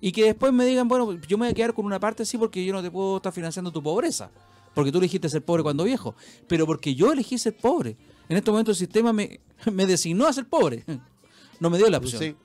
Y 0.00 0.12
que 0.12 0.24
después 0.24 0.52
me 0.52 0.64
digan, 0.64 0.88
bueno, 0.88 1.12
yo 1.12 1.36
me 1.36 1.46
voy 1.46 1.52
a 1.52 1.54
quedar 1.54 1.74
con 1.74 1.84
una 1.84 2.00
parte, 2.00 2.24
sí, 2.24 2.38
porque 2.38 2.64
yo 2.64 2.72
no 2.72 2.82
te 2.82 2.90
puedo 2.90 3.16
estar 3.16 3.32
financiando 3.32 3.72
tu 3.72 3.82
pobreza. 3.82 4.30
Porque 4.74 4.92
tú 4.92 4.98
elegiste 4.98 5.28
ser 5.28 5.44
pobre 5.44 5.62
cuando 5.62 5.84
viejo. 5.84 6.14
Pero 6.46 6.66
porque 6.66 6.94
yo 6.94 7.12
elegí 7.12 7.38
ser 7.38 7.56
pobre. 7.56 7.96
En 8.28 8.36
este 8.36 8.50
momento 8.50 8.70
el 8.70 8.76
sistema 8.76 9.12
me, 9.12 9.40
me 9.72 9.86
designó 9.86 10.26
a 10.26 10.32
ser 10.32 10.46
pobre. 10.46 10.84
No 11.60 11.70
me 11.70 11.78
dio 11.78 11.90
la 11.90 11.98
opción. 11.98 12.22
Sí. 12.22 12.36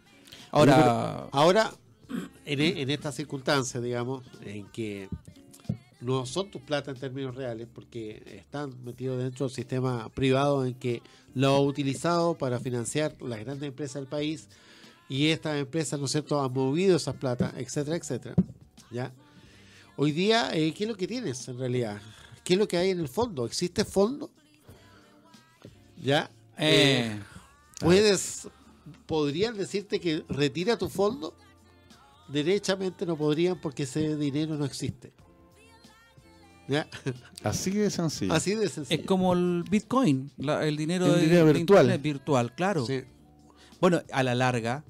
Ahora, 0.49 1.27
Ahora, 1.31 1.71
en, 2.45 2.59
e- 2.61 2.81
en 2.81 2.89
estas 2.89 3.13
circunstancias, 3.13 3.83
digamos, 3.83 4.23
en 4.41 4.65
que 4.71 5.07
no 6.01 6.25
son 6.25 6.49
tus 6.49 6.63
plata 6.63 6.89
en 6.89 6.97
términos 6.97 7.35
reales, 7.35 7.67
porque 7.71 8.23
están 8.25 8.73
metidos 8.83 9.19
dentro 9.21 9.45
del 9.45 9.55
sistema 9.55 10.09
privado 10.09 10.65
en 10.65 10.73
que 10.73 11.03
lo 11.35 11.49
ha 11.49 11.59
utilizado 11.61 12.35
para 12.37 12.59
financiar 12.59 13.15
las 13.21 13.39
grandes 13.41 13.67
empresas 13.67 13.95
del 14.01 14.07
país 14.07 14.47
y 15.09 15.27
estas 15.27 15.57
empresas, 15.59 15.99
¿no 15.99 16.05
es 16.07 16.11
cierto?, 16.11 16.43
han 16.43 16.51
movido 16.51 16.97
esas 16.97 17.15
plata, 17.15 17.53
etcétera, 17.55 17.97
etcétera. 17.97 18.33
¿Ya? 18.89 19.13
Hoy 19.95 20.11
día, 20.11 20.49
eh, 20.53 20.73
¿qué 20.73 20.83
es 20.85 20.89
lo 20.89 20.95
que 20.97 21.07
tienes 21.07 21.47
en 21.47 21.57
realidad? 21.59 22.01
¿Qué 22.43 22.53
es 22.53 22.59
lo 22.59 22.67
que 22.67 22.77
hay 22.77 22.89
en 22.89 22.99
el 22.99 23.07
fondo? 23.07 23.45
¿Existe 23.45 23.85
fondo? 23.85 24.31
¿Ya? 26.01 26.29
eh, 26.57 27.19
Puedes, 27.79 28.47
podrían 29.05 29.55
decirte 29.57 29.99
que 29.99 30.23
retira 30.29 30.77
tu 30.77 30.89
fondo. 30.89 31.35
Derechamente 32.27 33.05
no 33.05 33.15
podrían 33.17 33.59
porque 33.59 33.83
ese 33.83 34.15
dinero 34.17 34.55
no 34.55 34.65
existe. 34.65 35.11
¿Ya? 36.67 36.87
Así 37.43 37.71
de 37.71 37.89
sencillo. 37.89 38.33
Así 38.33 38.55
de 38.55 38.69
sencillo. 38.69 38.99
es 39.01 39.05
como 39.05 39.33
el 39.33 39.63
Bitcoin, 39.69 40.31
la- 40.37 40.65
el 40.65 40.77
dinero, 40.77 41.05
El 41.07 41.15
de- 41.15 41.21
dinero 41.21 41.45
de 41.47 41.53
virtual. 41.53 41.97
Virtual, 41.99 42.55
claro. 42.55 42.85
Sí. 42.85 43.03
Bueno, 43.81 44.01
a 44.11 44.23
la 44.23 44.33
larga, 44.33 44.83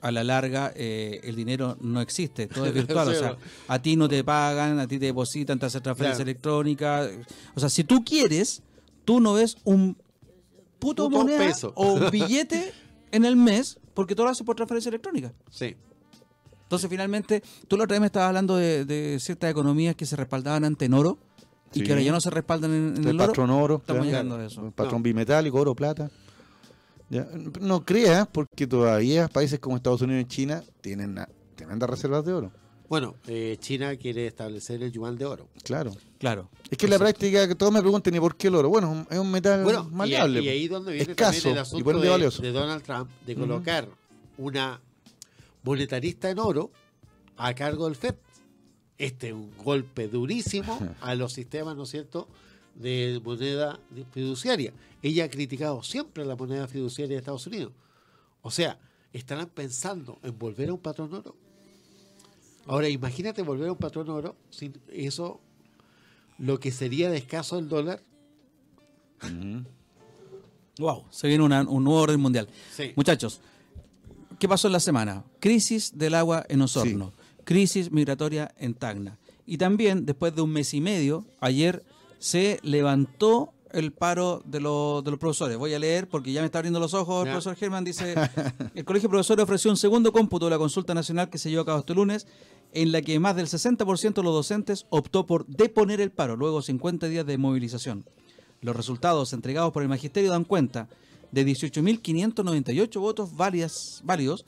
a 0.00 0.10
la 0.12 0.22
larga, 0.24 0.72
eh, 0.76 1.20
el 1.24 1.36
dinero 1.36 1.76
no 1.80 2.00
existe, 2.00 2.46
todo 2.46 2.66
es 2.66 2.74
virtual. 2.74 3.08
o 3.08 3.14
sea, 3.14 3.36
a 3.68 3.80
ti 3.82 3.96
no 3.96 4.08
te 4.08 4.22
pagan, 4.24 4.78
a 4.78 4.86
ti 4.86 4.98
te 4.98 5.06
depositan, 5.06 5.58
te 5.58 5.66
hacen 5.66 5.82
transferencia 5.82 6.24
Claro. 6.24 6.30
electrónica. 6.30 7.08
O 7.54 7.60
sea, 7.60 7.68
si 7.68 7.84
tú 7.84 8.04
quieres, 8.04 8.62
tú 9.04 9.20
no 9.20 9.34
ves 9.34 9.56
un 9.64 9.94
puto, 10.78 11.04
Puto 11.04 11.10
moneda 11.10 11.38
peso. 11.38 11.72
o 11.76 11.94
un 11.94 12.10
billete 12.10 12.72
en 13.12 13.24
el 13.24 13.36
mes 13.36 13.78
porque 13.94 14.14
todo 14.14 14.26
lo 14.26 14.32
haces 14.32 14.44
por 14.44 14.56
transferencia 14.56 14.88
electrónica. 14.90 15.32
Sí. 15.50 15.74
Entonces, 16.64 16.90
finalmente, 16.90 17.42
tú 17.68 17.76
la 17.76 17.84
otra 17.84 17.94
vez 17.94 18.00
me 18.00 18.06
estabas 18.06 18.28
hablando 18.28 18.56
de, 18.56 18.84
de 18.84 19.18
ciertas 19.20 19.50
economías 19.50 19.94
que 19.94 20.04
se 20.04 20.16
respaldaban 20.16 20.64
ante 20.64 20.84
en 20.86 20.94
oro 20.94 21.18
y 21.72 21.78
Sí. 21.80 21.84
que 21.84 21.92
ahora 21.92 22.02
ya 22.02 22.12
no 22.12 22.20
se 22.20 22.30
respaldan 22.30 22.72
en, 22.72 22.96
en 22.96 23.02
el, 23.04 23.08
el 23.10 23.16
oro. 23.20 23.26
patrón 23.28 23.50
oro. 23.50 23.76
Estamos 23.76 24.02
claro. 24.02 24.04
llegando 24.24 24.36
a 24.36 24.46
eso. 24.46 24.66
El 24.66 24.72
patrón 24.72 25.00
No. 25.00 25.04
bimetálico, 25.04 25.58
oro, 25.58 25.74
plata. 25.74 26.10
Ya, 27.08 27.26
No 27.60 27.84
creas, 27.84 28.26
porque 28.26 28.66
todavía 28.66 29.28
países 29.28 29.58
como 29.60 29.76
Estados 29.76 30.02
Unidos 30.02 30.22
y 30.24 30.26
China 30.26 30.62
tienen 30.80 31.16
tremendas 31.54 31.88
reservas 31.88 32.24
de 32.24 32.32
oro. 32.32 32.52
Bueno, 32.88 33.16
eh, 33.26 33.56
China 33.60 33.96
quiere 33.96 34.26
establecer 34.28 34.82
el 34.82 34.92
yuan 34.92 35.16
de 35.16 35.24
oro. 35.24 35.48
Claro. 35.64 35.92
Claro. 36.18 36.48
Es 36.70 36.78
que 36.78 36.86
en 36.86 36.90
la 36.92 36.98
práctica, 36.98 37.46
que 37.48 37.54
todos 37.56 37.72
me 37.72 37.80
preguntan, 37.80 38.14
¿y 38.14 38.20
por 38.20 38.36
qué 38.36 38.46
el 38.48 38.54
oro? 38.54 38.68
Bueno, 38.68 38.88
es 38.92 38.92
un- 38.98 39.06
es 39.10 39.18
un 39.18 39.30
metal 39.30 39.62
Bueno, 39.64 39.88
y, 39.90 39.94
maleable. 39.94 40.40
y 40.40 40.48
ahí 40.48 40.68
donde 40.68 40.92
viene 40.92 41.10
escaso 41.12 41.32
también 41.32 41.52
el 41.54 41.58
asunto 41.62 42.42
de 42.42 42.52
Donald 42.52 42.82
Trump 42.84 43.10
de 43.26 43.34
colocar 43.34 43.88
una 44.38 44.80
monetarista 45.62 46.30
en 46.30 46.38
oro 46.38 46.70
a 47.36 47.54
cargo 47.54 47.86
del 47.86 47.96
FED. 47.96 48.14
Este 48.98 49.28
es 49.28 49.32
un 49.34 49.50
golpe 49.62 50.08
durísimo 50.08 50.78
a 51.00 51.14
los 51.14 51.32
sistemas, 51.32 51.76
¿no 51.76 51.82
es 51.84 51.90
cierto?, 51.90 52.28
de 52.76 53.20
moneda 53.24 53.80
fiduciaria. 54.12 54.72
Ella 55.02 55.24
ha 55.24 55.30
criticado 55.30 55.82
siempre 55.82 56.24
la 56.24 56.36
moneda 56.36 56.68
fiduciaria 56.68 57.14
de 57.14 57.18
Estados 57.18 57.46
Unidos. 57.46 57.72
O 58.42 58.50
sea, 58.50 58.78
estarán 59.12 59.48
pensando 59.48 60.18
en 60.22 60.38
volver 60.38 60.68
a 60.68 60.74
un 60.74 60.78
patrón 60.78 61.12
oro. 61.14 61.34
Ahora, 62.66 62.88
imagínate 62.88 63.42
volver 63.42 63.68
a 63.68 63.72
un 63.72 63.78
patrón 63.78 64.08
oro 64.10 64.36
sin 64.50 64.74
eso, 64.92 65.40
lo 66.38 66.60
que 66.60 66.70
sería 66.70 67.10
de 67.10 67.18
escaso 67.18 67.58
el 67.58 67.68
dólar. 67.68 68.02
Wow, 70.78 71.04
se 71.10 71.28
viene 71.28 71.44
un 71.44 71.84
nuevo 71.84 72.00
orden 72.00 72.20
mundial. 72.20 72.48
Muchachos, 72.96 73.40
¿qué 74.38 74.48
pasó 74.48 74.68
en 74.68 74.72
la 74.72 74.80
semana? 74.80 75.24
Crisis 75.40 75.96
del 75.96 76.14
agua 76.14 76.44
en 76.48 76.60
Osorno, 76.60 77.12
crisis 77.44 77.90
migratoria 77.90 78.52
en 78.58 78.74
Tacna. 78.74 79.18
Y 79.46 79.58
también, 79.58 80.04
después 80.04 80.34
de 80.34 80.42
un 80.42 80.50
mes 80.50 80.74
y 80.74 80.80
medio, 80.80 81.24
ayer 81.40 81.84
se 82.18 82.58
levantó 82.62 83.52
el 83.72 83.92
paro 83.92 84.42
de, 84.46 84.60
los, 84.60 85.04
de 85.04 85.10
los 85.10 85.20
profesores. 85.20 85.56
Voy 85.58 85.74
a 85.74 85.78
leer 85.78 86.08
porque 86.08 86.32
ya 86.32 86.40
me 86.40 86.46
está 86.46 86.58
abriendo 86.58 86.80
los 86.80 86.94
ojos 86.94 87.26
el 87.26 87.32
profesor 87.32 87.56
Germán. 87.56 87.84
Dice, 87.84 88.14
el 88.74 88.84
Colegio 88.84 89.08
de 89.08 89.10
Profesores 89.10 89.42
ofreció 89.42 89.70
un 89.70 89.76
segundo 89.76 90.12
cómputo 90.12 90.46
de 90.46 90.50
la 90.50 90.58
consulta 90.58 90.94
nacional 90.94 91.28
que 91.28 91.38
se 91.38 91.50
llevó 91.50 91.62
a 91.62 91.66
cabo 91.66 91.78
este 91.80 91.94
lunes, 91.94 92.26
en 92.72 92.92
la 92.92 93.02
que 93.02 93.18
más 93.20 93.36
del 93.36 93.46
60% 93.46 94.14
de 94.14 94.22
los 94.22 94.34
docentes 94.34 94.86
optó 94.88 95.26
por 95.26 95.46
deponer 95.46 96.00
el 96.00 96.10
paro, 96.10 96.36
luego 96.36 96.62
50 96.62 97.08
días 97.08 97.26
de 97.26 97.38
movilización. 97.38 98.04
Los 98.62 98.74
resultados 98.74 99.32
entregados 99.32 99.72
por 99.72 99.82
el 99.82 99.88
magisterio 99.88 100.30
dan 100.30 100.44
cuenta 100.44 100.88
de 101.30 101.46
18.598 101.46 103.00
votos 103.00 103.36
válidas, 103.36 104.00
válidos 104.04 104.46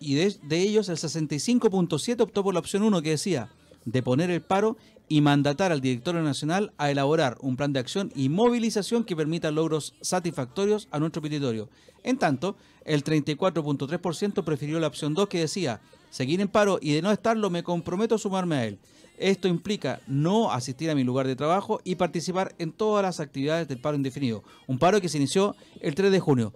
y 0.00 0.14
de, 0.14 0.36
de 0.42 0.60
ellos 0.60 0.88
el 0.88 0.96
65.7 0.96 2.20
optó 2.20 2.42
por 2.42 2.52
la 2.52 2.60
opción 2.60 2.82
1 2.82 3.02
que 3.02 3.10
decía 3.10 3.50
deponer 3.84 4.30
el 4.30 4.42
paro 4.42 4.76
y 5.08 5.20
mandatar 5.20 5.72
al 5.72 5.80
directorio 5.80 6.22
nacional 6.22 6.72
a 6.78 6.90
elaborar 6.90 7.38
un 7.40 7.56
plan 7.56 7.72
de 7.72 7.80
acción 7.80 8.10
y 8.14 8.28
movilización 8.28 9.04
que 9.04 9.16
permita 9.16 9.50
logros 9.50 9.94
satisfactorios 10.00 10.88
a 10.90 10.98
nuestro 10.98 11.22
petitorio. 11.22 11.68
En 12.02 12.18
tanto, 12.18 12.56
el 12.84 13.04
34.3% 13.04 14.44
prefirió 14.44 14.80
la 14.80 14.86
opción 14.86 15.14
2 15.14 15.28
que 15.28 15.40
decía, 15.40 15.80
seguir 16.10 16.40
en 16.40 16.48
paro 16.48 16.78
y 16.80 16.92
de 16.92 17.02
no 17.02 17.10
estarlo 17.10 17.50
me 17.50 17.62
comprometo 17.62 18.14
a 18.14 18.18
sumarme 18.18 18.56
a 18.56 18.64
él. 18.66 18.78
Esto 19.18 19.48
implica 19.48 20.00
no 20.06 20.52
asistir 20.52 20.90
a 20.90 20.94
mi 20.94 21.02
lugar 21.02 21.26
de 21.26 21.36
trabajo 21.36 21.80
y 21.84 21.94
participar 21.94 22.54
en 22.58 22.72
todas 22.72 23.02
las 23.02 23.18
actividades 23.20 23.66
del 23.66 23.80
paro 23.80 23.96
indefinido. 23.96 24.44
Un 24.66 24.78
paro 24.78 25.00
que 25.00 25.08
se 25.08 25.16
inició 25.16 25.56
el 25.80 25.94
3 25.94 26.12
de 26.12 26.20
junio. 26.20 26.52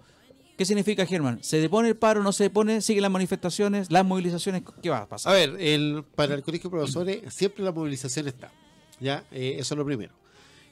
¿Qué 0.61 0.65
significa, 0.65 1.07
Germán? 1.07 1.39
¿Se 1.41 1.57
depone 1.57 1.87
el 1.87 1.95
paro, 1.95 2.21
no 2.21 2.31
se 2.31 2.43
depone? 2.43 2.81
¿Siguen 2.81 3.01
las 3.01 3.09
manifestaciones, 3.09 3.89
las 3.89 4.05
movilizaciones? 4.05 4.61
¿Qué 4.83 4.91
va 4.91 4.99
a 4.99 5.09
pasar? 5.09 5.33
A 5.33 5.35
ver, 5.35 5.55
el, 5.59 6.03
para 6.13 6.35
el 6.35 6.43
Colegio 6.43 6.69
de 6.69 6.77
Profesores 6.77 7.33
siempre 7.33 7.63
la 7.63 7.71
movilización 7.71 8.27
está. 8.27 8.51
¿ya? 8.99 9.23
Eh, 9.31 9.55
eso 9.57 9.73
es 9.73 9.77
lo 9.79 9.83
primero. 9.83 10.13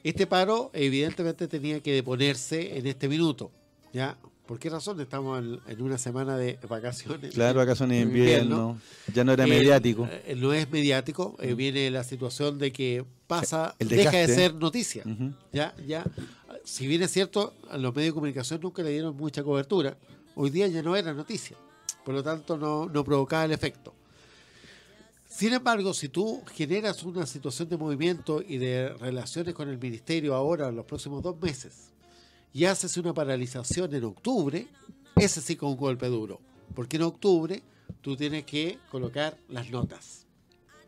Este 0.04 0.28
paro 0.28 0.70
evidentemente 0.74 1.48
tenía 1.48 1.80
que 1.80 1.92
deponerse 1.92 2.78
en 2.78 2.86
este 2.86 3.08
minuto. 3.08 3.50
¿ya? 3.92 4.16
¿Por 4.46 4.60
qué 4.60 4.70
razón? 4.70 5.00
Estamos 5.00 5.42
en, 5.66 5.82
una 5.82 5.98
semana 5.98 6.36
de 6.36 6.56
vacaciones. 6.68 7.34
Claro, 7.34 7.58
vacaciones 7.58 7.98
de 7.98 8.02
invierno. 8.04 8.80
Ya 9.12 9.24
no 9.24 9.32
era 9.32 9.42
eh, 9.42 9.48
mediático. 9.48 10.08
Eh, 10.08 10.36
no 10.36 10.52
es 10.52 10.70
mediático. 10.70 11.36
viene 11.56 11.90
la 11.90 12.04
situación 12.04 12.60
de 12.60 12.70
que 12.70 13.04
pasa, 13.26 13.74
deja 13.80 14.18
de 14.18 14.28
ser 14.28 14.54
noticia. 14.54 15.02
Ya, 15.52 15.74
ya 15.84 16.04
si 16.64 16.86
bien 16.86 17.02
es 17.02 17.10
cierto, 17.10 17.54
a 17.70 17.78
los 17.78 17.94
medios 17.94 18.12
de 18.12 18.14
comunicación 18.14 18.60
nunca 18.60 18.82
le 18.82 18.90
dieron 18.90 19.16
mucha 19.16 19.42
cobertura, 19.42 19.96
hoy 20.34 20.50
día 20.50 20.68
ya 20.68 20.82
no 20.82 20.96
era 20.96 21.12
noticia. 21.12 21.56
Por 22.04 22.14
lo 22.14 22.22
tanto, 22.22 22.56
no, 22.56 23.04
provocaba 23.04 23.44
el 23.44 23.52
efecto. 23.52 23.94
Sin 25.28 25.52
embargo, 25.52 25.94
si 25.94 26.08
tú 26.08 26.42
generas 26.54 27.02
una 27.02 27.26
situación 27.26 27.68
de 27.68 27.76
movimiento 27.76 28.42
y 28.46 28.58
de 28.58 28.90
relaciones 28.94 29.54
con 29.54 29.68
el 29.68 29.78
ministerio 29.78 30.34
ahora, 30.34 30.68
en 30.68 30.76
los 30.76 30.86
próximos 30.86 31.22
dos 31.22 31.40
meses, 31.40 31.90
y 32.52 32.64
haces 32.64 32.96
una 32.96 33.14
paralización 33.14 33.94
en 33.94 34.04
octubre, 34.04 34.66
ese 35.16 35.40
sí 35.40 35.56
con 35.56 35.70
un 35.70 35.76
golpe 35.76 36.08
duro. 36.08 36.40
Porque 36.74 36.96
en 36.96 37.04
octubre 37.04 37.62
tú 38.00 38.16
tienes 38.16 38.44
que 38.44 38.78
colocar 38.90 39.38
las 39.48 39.70
notas. 39.70 40.26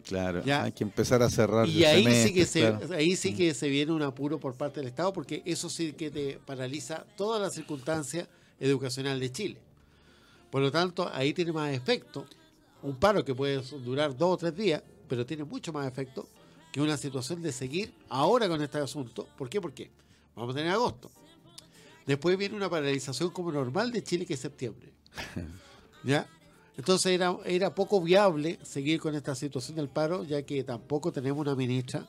Claro, 0.05 0.43
hay 0.45 0.73
que 0.73 0.85
empezar 0.85 1.23
a 1.23 1.31
cerrar. 1.31 1.69
Y 1.69 1.85
ahí, 1.85 2.05
sí 2.27 2.35
que 2.35 2.47
se, 2.47 2.67
ahí 2.95 3.17
sí 3.17 3.35
que 3.35 3.55
se 3.55 3.69
viene 3.69 3.93
un 3.93 4.03
apuro 4.03 4.39
por 4.39 4.55
parte 4.55 4.81
del 4.81 4.89
Estado, 4.89 5.13
porque 5.13 5.43
eso 5.45 5.69
sí 5.71 5.93
que 5.93 6.11
te 6.11 6.39
paraliza 6.45 7.05
toda 7.17 7.39
la 7.39 7.51
circunstancia 7.51 8.29
educacional 8.61 9.19
de 9.21 9.33
Chile. 9.33 9.59
Por 10.51 10.63
lo 10.63 10.71
tanto, 10.71 11.11
ahí 11.13 11.33
tiene 11.33 11.53
más 11.53 11.73
efecto 11.73 12.27
un 12.83 12.97
paro 12.97 13.25
que 13.25 13.35
puede 13.35 13.63
durar 13.85 14.17
dos 14.17 14.35
o 14.35 14.37
tres 14.37 14.57
días, 14.57 14.83
pero 15.09 15.25
tiene 15.25 15.45
mucho 15.45 15.73
más 15.73 15.87
efecto 15.87 16.29
que 16.73 16.81
una 16.81 16.97
situación 16.97 17.43
de 17.43 17.53
seguir 17.53 17.95
ahora 18.09 18.49
con 18.49 18.61
este 18.63 18.79
asunto. 18.79 19.29
¿Por 19.37 19.49
qué? 19.49 19.61
Porque 19.61 19.91
vamos 20.35 20.55
a 20.55 20.59
tener 20.59 20.73
agosto. 20.73 21.11
Después 22.07 22.37
viene 22.37 22.57
una 22.57 22.69
paralización 22.69 23.31
como 23.31 23.53
normal 23.53 23.93
de 23.93 24.03
Chile 24.03 24.27
que 24.27 24.35
es 24.35 24.41
septiembre. 24.41 24.93
¿Ya? 26.05 26.27
Entonces 26.77 27.13
era, 27.13 27.37
era 27.45 27.75
poco 27.75 28.01
viable 28.01 28.59
seguir 28.63 29.01
con 29.01 29.15
esta 29.15 29.35
situación 29.35 29.77
del 29.77 29.89
paro, 29.89 30.25
ya 30.25 30.43
que 30.43 30.65
tampoco 30.65 31.13
tenemos 31.13 31.41
una 31.41 31.55
ministra 31.55 32.07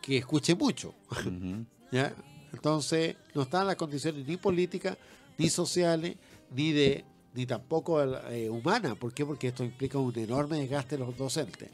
que 0.00 0.18
escuche 0.18 0.54
mucho. 0.54 0.94
¿Ya? 1.92 2.14
Entonces 2.52 3.16
no 3.34 3.42
están 3.42 3.66
las 3.66 3.76
condiciones 3.76 4.26
ni 4.26 4.36
políticas, 4.36 4.96
ni 5.36 5.50
sociales, 5.50 6.16
ni 6.50 6.72
de 6.72 7.04
ni 7.34 7.46
tampoco 7.46 8.02
eh, 8.02 8.50
humanas. 8.50 8.96
¿Por 8.96 9.12
qué? 9.12 9.24
Porque 9.24 9.48
esto 9.48 9.62
implica 9.62 9.98
un 9.98 10.18
enorme 10.18 10.58
desgaste 10.58 10.96
de 10.96 11.04
los 11.04 11.16
docentes. 11.16 11.68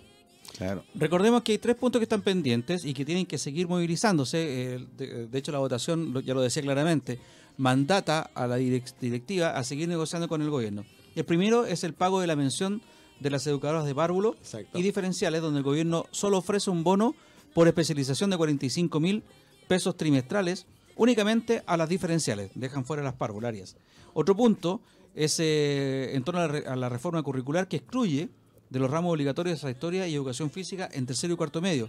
Claro. 0.58 0.84
Recordemos 0.94 1.42
que 1.42 1.52
hay 1.52 1.58
tres 1.58 1.74
puntos 1.76 2.00
que 2.00 2.04
están 2.04 2.22
pendientes 2.22 2.84
y 2.84 2.92
que 2.92 3.04
tienen 3.04 3.24
que 3.24 3.38
seguir 3.38 3.66
movilizándose. 3.66 4.74
Eh, 4.74 4.86
de, 5.30 5.38
hecho, 5.38 5.52
la 5.52 5.58
votación, 5.58 6.22
ya 6.22 6.34
lo 6.34 6.42
decía 6.42 6.62
claramente, 6.62 7.18
mandata 7.56 8.30
a 8.34 8.46
la 8.46 8.56
directiva 8.56 9.56
a 9.56 9.64
seguir 9.64 9.88
negociando 9.88 10.28
con 10.28 10.42
el 10.42 10.50
gobierno. 10.50 10.84
El 11.14 11.24
primero 11.24 11.66
es 11.66 11.84
el 11.84 11.94
pago 11.94 12.20
de 12.20 12.26
la 12.26 12.36
mención 12.36 12.82
de 13.20 13.30
las 13.30 13.46
educadoras 13.46 13.84
de 13.84 13.94
párvulo 13.94 14.36
y 14.74 14.82
diferenciales, 14.82 15.40
donde 15.40 15.58
el 15.58 15.64
gobierno 15.64 16.06
solo 16.10 16.38
ofrece 16.38 16.70
un 16.70 16.84
bono 16.84 17.14
por 17.54 17.68
especialización 17.68 18.30
de 18.30 18.36
45 18.36 19.00
mil 19.00 19.22
pesos 19.68 19.96
trimestrales 19.96 20.66
únicamente 20.96 21.62
a 21.66 21.76
las 21.76 21.88
diferenciales, 21.88 22.50
dejan 22.54 22.84
fuera 22.84 23.02
las 23.02 23.14
parvularias. 23.14 23.76
Otro 24.12 24.36
punto 24.36 24.80
es 25.14 25.38
eh, 25.40 26.14
en 26.14 26.24
torno 26.24 26.40
a 26.40 26.76
la, 26.76 26.88
reforma 26.88 27.22
curricular 27.22 27.68
que 27.68 27.76
excluye 27.76 28.28
de 28.70 28.78
los 28.78 28.90
ramos 28.90 29.12
obligatorios 29.12 29.62
de 29.62 29.70
historia 29.70 30.08
y 30.08 30.14
educación 30.14 30.50
física 30.50 30.88
en 30.92 31.06
tercero 31.06 31.34
y 31.34 31.36
cuarto 31.36 31.60
medio. 31.60 31.88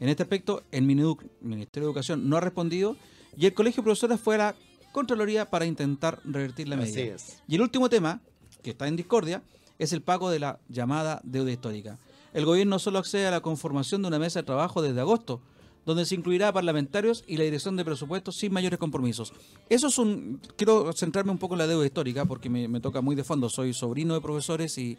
En 0.00 0.08
este 0.08 0.24
aspecto, 0.24 0.62
el 0.72 0.82
Ministerio 0.82 1.28
de 1.40 1.80
Educación 1.82 2.28
no 2.28 2.36
ha 2.36 2.40
respondido 2.40 2.96
y 3.36 3.46
el 3.46 3.54
Colegio 3.54 3.82
de 3.82 3.84
Profesores 3.84 4.20
fue 4.20 4.34
a 4.36 4.38
la 4.38 4.54
Contraloría 4.92 5.50
para 5.50 5.66
intentar 5.66 6.20
revertir 6.24 6.68
la 6.68 6.76
medida. 6.76 7.16
Y 7.48 7.54
el 7.56 7.62
último 7.62 7.88
tema, 7.88 8.20
que 8.64 8.70
está 8.70 8.88
en 8.88 8.96
discordia, 8.96 9.44
es 9.78 9.92
el 9.92 10.02
pago 10.02 10.30
de 10.30 10.40
la 10.40 10.58
llamada 10.68 11.20
deuda 11.22 11.52
histórica. 11.52 11.98
El 12.32 12.44
gobierno 12.44 12.80
solo 12.80 12.98
accede 12.98 13.28
a 13.28 13.30
la 13.30 13.40
conformación 13.40 14.02
de 14.02 14.08
una 14.08 14.18
mesa 14.18 14.40
de 14.40 14.46
trabajo 14.46 14.82
desde 14.82 15.00
agosto, 15.00 15.40
donde 15.86 16.06
se 16.06 16.14
incluirá 16.14 16.48
a 16.48 16.52
parlamentarios 16.52 17.22
y 17.28 17.36
la 17.36 17.44
dirección 17.44 17.76
de 17.76 17.84
presupuestos 17.84 18.36
sin 18.36 18.52
mayores 18.52 18.78
compromisos. 18.78 19.32
Eso 19.68 19.88
es 19.88 19.98
un... 19.98 20.40
Quiero 20.56 20.92
centrarme 20.94 21.30
un 21.30 21.38
poco 21.38 21.54
en 21.54 21.58
la 21.58 21.66
deuda 21.66 21.84
histórica 21.84 22.24
porque 22.24 22.48
me, 22.48 22.80
toca 22.80 23.00
muy 23.02 23.14
de 23.14 23.22
fondo. 23.22 23.48
Soy 23.48 23.74
sobrino 23.74 24.14
de 24.14 24.20
profesores 24.20 24.78
y, 24.78 24.98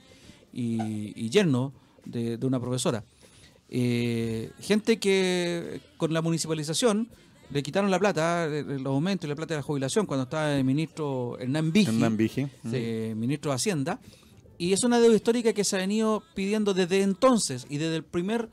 y, 0.53 1.30
yerno 1.30 1.74
de, 2.05 2.38
una 2.43 2.59
profesora. 2.59 3.03
Eh, 3.68 4.51
gente 4.59 4.99
que 4.99 5.82
con 5.97 6.13
la 6.13 6.22
municipalización 6.22 7.09
le 7.51 7.63
quitaron 7.63 7.91
la 7.91 7.99
plata, 7.99 8.45
eh, 8.47 8.63
los 8.63 8.87
aumentos 8.87 9.25
y 9.25 9.29
la 9.29 9.35
plata 9.35 9.53
de 9.53 9.59
la 9.59 9.63
jubilación 9.63 10.05
cuando 10.05 10.23
estaba 10.23 10.55
el 10.55 10.63
ministro 10.63 11.37
Hernán 11.39 11.71
Vigi, 11.71 11.91
ministro 13.15 13.51
de 13.51 13.55
Hacienda. 13.55 13.99
Y 14.57 14.73
es 14.73 14.83
una 14.83 14.99
deuda 14.99 15.15
histórica 15.15 15.53
que 15.53 15.63
se 15.63 15.75
ha 15.75 15.79
venido 15.79 16.23
pidiendo 16.33 16.73
desde 16.73 17.01
entonces 17.01 17.65
y 17.69 17.77
desde 17.77 17.97
el 17.97 18.03
primer 18.03 18.49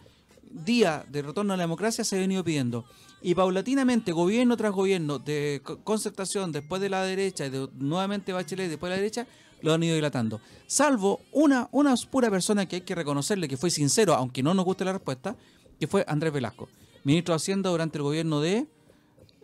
día 0.51 1.05
de 1.09 1.23
retorno 1.23 1.55
a 1.55 1.57
la 1.57 1.63
democracia 1.63 2.05
se 2.05 2.17
ha 2.17 2.21
venido 2.21 2.43
pidiendo. 2.45 2.85
Y 3.23 3.35
paulatinamente, 3.35 4.11
gobierno 4.11 4.57
tras 4.57 4.73
gobierno, 4.73 5.21
de 5.21 5.63
concertación 5.85 6.51
después 6.51 6.83
de 6.83 6.89
la 6.89 7.05
derecha 7.05 7.47
y 7.47 7.51
de, 7.51 7.69
nuevamente 7.79 8.33
Bachelet 8.33 8.69
después 8.69 8.91
de 8.91 8.97
la 8.97 9.01
derecha, 9.01 9.27
lo 9.61 9.73
han 9.73 9.83
ido 9.83 9.95
dilatando. 9.95 10.41
Salvo 10.67 11.21
una, 11.31 11.69
una 11.71 11.95
pura 12.11 12.31
persona 12.31 12.67
que 12.67 12.77
hay 12.77 12.83
que 12.83 12.97
reconocerle 12.97 13.47
que 13.47 13.57
fue 13.57 13.71
sincero, 13.71 14.15
aunque 14.15 14.43
no 14.43 14.55
nos 14.55 14.65
guste 14.65 14.85
la 14.85 14.93
respuesta, 14.93 15.37
que 15.79 15.87
fue 15.87 16.05
Andrés 16.09 16.33
Velasco, 16.33 16.69
ministro 17.05 17.33
de 17.33 17.37
Hacienda 17.37 17.71
durante 17.71 17.99
el 17.99 18.03
gobierno 18.03 18.41
de 18.41 18.67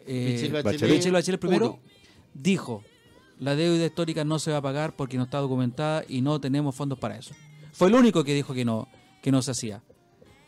eh, 0.09 0.63
Bachelet, 1.11 1.39
primero, 1.39 1.79
dijo, 2.35 2.83
la 3.39 3.55
deuda 3.55 3.87
histórica 3.87 4.25
no 4.25 4.39
se 4.39 4.51
va 4.51 4.59
a 4.59 4.63
pagar 4.63 4.97
porque 4.97 5.17
no 5.17 5.25
está 5.25 5.39
documentada 5.39 6.05
y 6.09 6.23
no 6.23 6.41
tenemos 6.41 6.75
fondos 6.75 6.99
para 6.99 7.19
eso. 7.19 7.35
Fue 7.73 7.89
el 7.89 7.95
único 7.95 8.25
que 8.25 8.35
dijo 8.35 8.55
que 8.55 8.65
no, 8.65 8.89
que 9.23 9.31
no 9.31 9.43
se 9.43 9.51
hacía. 9.51 9.83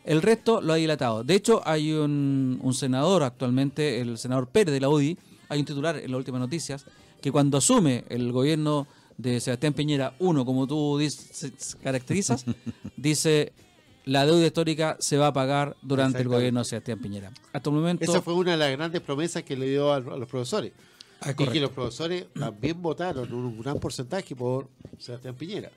El 0.04 0.22
resto 0.22 0.60
lo 0.60 0.72
ha 0.72 0.76
dilatado. 0.76 1.22
De 1.22 1.34
hecho, 1.34 1.62
hay 1.64 1.92
un, 1.92 2.58
un 2.62 2.74
senador 2.74 3.22
actualmente, 3.22 4.00
el 4.00 4.16
senador 4.18 4.48
Pérez 4.48 4.72
de 4.72 4.80
la 4.80 4.88
UDI, 4.88 5.18
hay 5.48 5.60
un 5.60 5.66
titular 5.66 5.96
en 5.96 6.10
las 6.10 6.18
últimas 6.18 6.40
noticias, 6.40 6.86
que 7.20 7.30
cuando 7.30 7.58
asume 7.58 8.04
el 8.08 8.32
gobierno 8.32 8.86
de 9.18 9.40
Sebastián 9.40 9.74
Piñera, 9.74 10.14
uno, 10.18 10.44
como 10.44 10.66
tú 10.66 10.96
dices, 10.98 11.76
caracterizas, 11.82 12.46
dice 12.96 13.52
la 14.10 14.26
deuda 14.26 14.44
histórica 14.46 14.96
se 14.98 15.16
va 15.16 15.28
a 15.28 15.32
pagar 15.32 15.76
durante 15.82 16.18
el 16.20 16.28
gobierno 16.28 16.60
de 16.60 16.64
Sebastián 16.64 16.98
Piñera. 16.98 17.30
Hasta 17.52 17.70
el 17.70 17.76
momento. 17.76 18.04
Esa 18.04 18.20
fue 18.20 18.34
una 18.34 18.52
de 18.52 18.56
las 18.56 18.72
grandes 18.72 19.00
promesas 19.00 19.42
que 19.44 19.56
le 19.56 19.66
dio 19.68 19.92
a, 19.92 19.96
a 19.96 20.00
los 20.00 20.28
profesores. 20.28 20.72
Ah, 21.20 21.30
y 21.36 21.46
que 21.46 21.60
los 21.60 21.70
profesores 21.70 22.26
también 22.34 22.80
votaron 22.82 23.32
un 23.32 23.60
gran 23.60 23.78
porcentaje 23.78 24.34
por 24.34 24.68
Sebastián 24.98 25.34
Piñera 25.36 25.70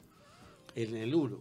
en 0.74 0.96
el 0.96 1.14
1. 1.14 1.38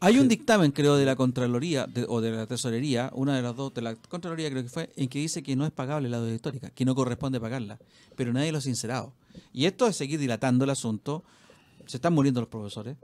Hay 0.00 0.18
un 0.18 0.26
dictamen, 0.28 0.72
creo, 0.72 0.96
de 0.96 1.04
la 1.04 1.14
Contraloría 1.14 1.86
de- 1.86 2.06
o 2.08 2.20
de 2.20 2.32
la 2.32 2.46
Tesorería, 2.46 3.10
una 3.14 3.36
de 3.36 3.42
las 3.42 3.54
dos, 3.54 3.72
de 3.74 3.82
la 3.82 3.94
Contraloría 3.94 4.50
creo 4.50 4.62
que 4.64 4.68
fue, 4.70 4.90
en 4.96 5.08
que 5.08 5.18
dice 5.20 5.42
que 5.42 5.54
no 5.54 5.64
es 5.66 5.70
pagable 5.72 6.08
la 6.08 6.18
deuda 6.20 6.34
histórica, 6.34 6.70
que 6.70 6.84
no 6.84 6.94
corresponde 6.96 7.38
pagarla, 7.38 7.78
pero 8.16 8.32
nadie 8.32 8.50
lo 8.50 8.58
ha 8.58 8.62
sincerado. 8.62 9.12
Y 9.52 9.66
esto 9.66 9.86
es 9.86 9.94
seguir 9.94 10.18
dilatando 10.18 10.64
el 10.64 10.70
asunto. 10.70 11.22
Se 11.86 11.98
están 11.98 12.12
muriendo 12.14 12.40
los 12.40 12.48
profesores, 12.48 12.96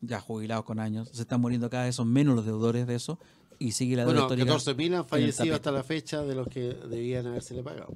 ya 0.00 0.20
jubilados 0.20 0.64
con 0.64 0.78
años, 0.78 1.08
se 1.12 1.22
están 1.22 1.40
muriendo 1.40 1.68
cada 1.70 1.84
vez 1.84 1.94
son 1.94 2.12
menos 2.12 2.34
los 2.36 2.44
deudores 2.44 2.86
de 2.86 2.94
eso, 2.94 3.18
y 3.58 3.72
sigue 3.72 3.94
la 3.94 4.04
deuda 4.04 4.26
Bueno, 4.26 4.42
histórica. 4.42 4.72
14.000 4.72 4.94
han 4.96 5.06
fallecido 5.06 5.54
hasta 5.54 5.70
la 5.70 5.84
fecha 5.84 6.22
de 6.22 6.34
los 6.34 6.48
que 6.48 6.74
debían 6.88 7.26
habérsele 7.26 7.62
pagado. 7.62 7.94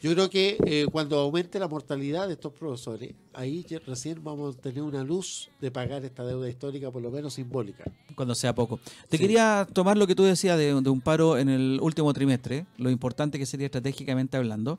Yo 0.00 0.14
creo 0.14 0.30
que 0.30 0.56
eh, 0.64 0.86
cuando 0.90 1.18
aumente 1.18 1.58
la 1.58 1.68
mortalidad 1.68 2.26
de 2.26 2.32
estos 2.32 2.54
profesores, 2.54 3.12
ahí 3.34 3.66
recién 3.86 4.24
vamos 4.24 4.56
a 4.56 4.60
tener 4.60 4.82
una 4.82 5.04
luz 5.04 5.50
de 5.60 5.70
pagar 5.70 6.02
esta 6.06 6.24
deuda 6.24 6.48
histórica, 6.48 6.90
por 6.90 7.02
lo 7.02 7.10
menos 7.10 7.34
simbólica. 7.34 7.84
cuando 8.14 8.34
sea 8.34 8.54
poco. 8.54 8.80
Te 9.10 9.18
quería 9.18 9.68
tomar 9.74 9.98
lo 9.98 10.06
que 10.06 10.14
tú 10.14 10.22
decías 10.22 10.56
de, 10.56 10.80
de 10.80 10.88
un 10.88 11.02
paro 11.02 11.36
en 11.36 11.50
el 11.50 11.78
último 11.82 12.14
trimestre, 12.14 12.64
lo 12.78 12.88
importante 12.88 13.38
que 13.38 13.44
sería 13.44 13.66
estratégicamente 13.66 14.38
hablando. 14.38 14.78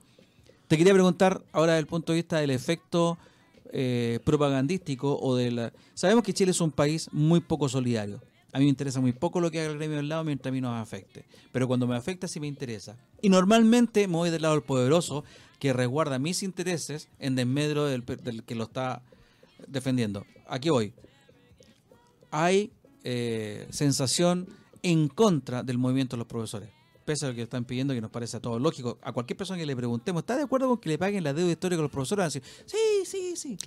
Te 0.67 0.77
quería 0.77 0.93
preguntar 0.93 1.43
ahora 1.51 1.73
desde 1.73 1.81
el 1.81 1.87
punto 1.87 2.13
de 2.13 2.17
vista 2.17 2.39
del 2.39 2.49
efecto 2.49 3.19
eh, 3.71 4.19
propagandístico 4.23 5.17
o 5.19 5.35
de 5.35 5.51
la... 5.51 5.73
Sabemos 5.93 6.23
que 6.23 6.33
Chile 6.33 6.51
es 6.51 6.61
un 6.61 6.71
país 6.71 7.09
muy 7.11 7.39
poco 7.39 7.69
solidario. 7.69 8.21
A 8.53 8.59
mí 8.59 8.65
me 8.65 8.69
interesa 8.69 8.99
muy 8.99 9.13
poco 9.13 9.39
lo 9.39 9.49
que 9.49 9.61
haga 9.61 9.71
el 9.71 9.77
gremio 9.77 9.97
del 9.97 10.09
lado 10.09 10.23
mientras 10.23 10.51
a 10.51 10.53
mí 10.53 10.61
no 10.61 10.71
me 10.71 10.79
afecte. 10.79 11.25
Pero 11.51 11.67
cuando 11.67 11.87
me 11.87 11.95
afecta 11.95 12.27
sí 12.27 12.39
me 12.39 12.47
interesa. 12.47 12.97
Y 13.21 13.29
normalmente 13.29 14.07
me 14.07 14.15
voy 14.15 14.29
del 14.29 14.41
lado 14.41 14.55
del 14.55 14.63
poderoso 14.63 15.23
que 15.59 15.73
resguarda 15.73 16.19
mis 16.19 16.43
intereses 16.43 17.07
en 17.19 17.35
desmedro 17.35 17.85
del, 17.85 18.03
del 18.05 18.43
que 18.43 18.55
lo 18.55 18.65
está 18.65 19.01
defendiendo. 19.67 20.25
Aquí 20.47 20.69
voy 20.69 20.93
hay 22.31 22.71
eh, 23.03 23.67
sensación 23.69 24.47
en 24.81 25.09
contra 25.09 25.63
del 25.63 25.77
movimiento 25.77 26.15
de 26.15 26.19
los 26.19 26.27
profesores. 26.27 26.69
Pese 27.05 27.25
a 27.25 27.29
lo 27.29 27.35
que 27.35 27.41
están 27.41 27.65
pidiendo, 27.65 27.93
que 27.93 28.01
nos 28.01 28.11
parece 28.11 28.37
a 28.37 28.39
todos 28.39 28.61
lógico. 28.61 28.97
A 29.01 29.11
cualquier 29.11 29.37
persona 29.37 29.59
que 29.59 29.65
le 29.65 29.75
preguntemos, 29.75 30.21
¿está 30.21 30.35
de 30.35 30.43
acuerdo 30.43 30.67
con 30.67 30.77
que 30.77 30.89
le 30.89 30.97
paguen 30.97 31.23
la 31.23 31.33
deuda 31.33 31.51
histórica 31.51 31.79
a 31.79 31.83
los 31.83 31.91
profesores? 31.91 32.17
Van 32.19 32.25
a 32.25 32.27
decir, 32.27 32.43
sí, 32.65 32.77
sí, 33.05 33.35
sí. 33.35 33.57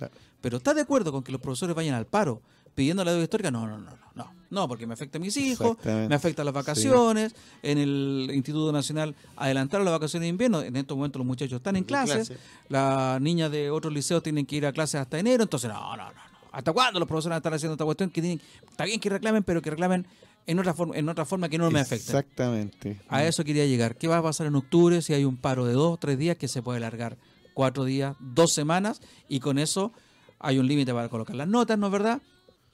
Pero 0.41 0.57
¿está 0.57 0.73
de 0.73 0.81
acuerdo 0.81 1.11
con 1.11 1.23
que 1.23 1.31
los 1.31 1.41
profesores 1.41 1.75
vayan 1.75 1.95
al 1.95 2.05
paro 2.05 2.41
pidiendo 2.73 3.03
la 3.03 3.11
deuda 3.11 3.23
histórica? 3.23 3.51
No, 3.51 3.67
no, 3.67 3.77
no, 3.77 3.91
no. 3.91 4.05
No, 4.15 4.31
no 4.49 4.67
porque 4.69 4.87
me 4.87 4.93
afecta 4.93 5.17
a 5.17 5.21
mis 5.21 5.35
hijos, 5.35 5.77
me 5.83 6.15
afecta 6.15 6.41
a 6.43 6.45
las 6.45 6.53
vacaciones. 6.53 7.35
En 7.61 7.77
el 7.77 8.29
Instituto 8.33 8.71
Nacional 8.71 9.13
adelantaron 9.35 9.83
las 9.83 9.93
vacaciones 9.93 10.25
de 10.25 10.29
invierno. 10.29 10.61
En 10.61 10.75
estos 10.77 10.95
momentos 10.95 11.19
los 11.19 11.27
muchachos 11.27 11.57
están 11.57 11.75
en 11.75 11.79
En 11.81 11.83
clases. 11.85 12.29
clase. 12.29 12.43
Las 12.69 13.19
niñas 13.19 13.51
de 13.51 13.69
otros 13.69 13.93
liceos 13.93 14.23
tienen 14.23 14.45
que 14.45 14.55
ir 14.55 14.65
a 14.65 14.71
clases 14.71 15.01
hasta 15.01 15.19
enero. 15.19 15.43
Entonces, 15.43 15.69
no, 15.69 15.97
no, 15.97 16.05
no. 16.05 16.13
no. 16.13 16.25
¿Hasta 16.53 16.71
cuándo 16.71 16.99
los 17.01 17.07
profesores 17.09 17.31
van 17.31 17.35
a 17.35 17.39
estar 17.39 17.53
haciendo 17.53 17.73
esta 17.73 17.83
cuestión? 17.83 18.09
Que 18.09 18.21
tienen, 18.21 18.41
está 18.69 18.85
bien 18.85 18.97
que 19.01 19.09
reclamen, 19.09 19.43
pero 19.43 19.61
que 19.61 19.71
reclamen 19.71 20.07
en 20.47 20.59
otra 20.59 20.73
forma, 20.73 20.95
en 20.97 21.09
otra 21.09 21.25
forma 21.25 21.49
que 21.49 21.57
no 21.57 21.69
me 21.71 21.79
afecte. 21.79 22.05
Exactamente. 22.05 22.99
A 23.09 23.23
eso 23.25 23.43
quería 23.43 23.65
llegar. 23.65 23.95
¿Qué 23.97 24.07
va 24.07 24.17
a 24.19 24.23
pasar 24.23 24.47
en 24.47 24.55
octubre 24.55 25.01
si 25.01 25.13
hay 25.13 25.25
un 25.25 25.37
paro 25.37 25.65
de 25.65 25.73
dos, 25.73 25.99
tres 25.99 26.17
días 26.17 26.37
que 26.37 26.47
se 26.47 26.61
puede 26.61 26.77
alargar 26.77 27.17
cuatro 27.53 27.85
días, 27.85 28.15
dos 28.19 28.53
semanas 28.53 29.01
y 29.29 29.39
con 29.39 29.57
eso 29.57 29.91
hay 30.39 30.59
un 30.59 30.67
límite 30.67 30.93
para 30.93 31.09
colocar 31.09 31.35
las 31.35 31.47
notas, 31.47 31.77
¿no 31.79 31.87
es 31.87 31.91
verdad? 31.91 32.21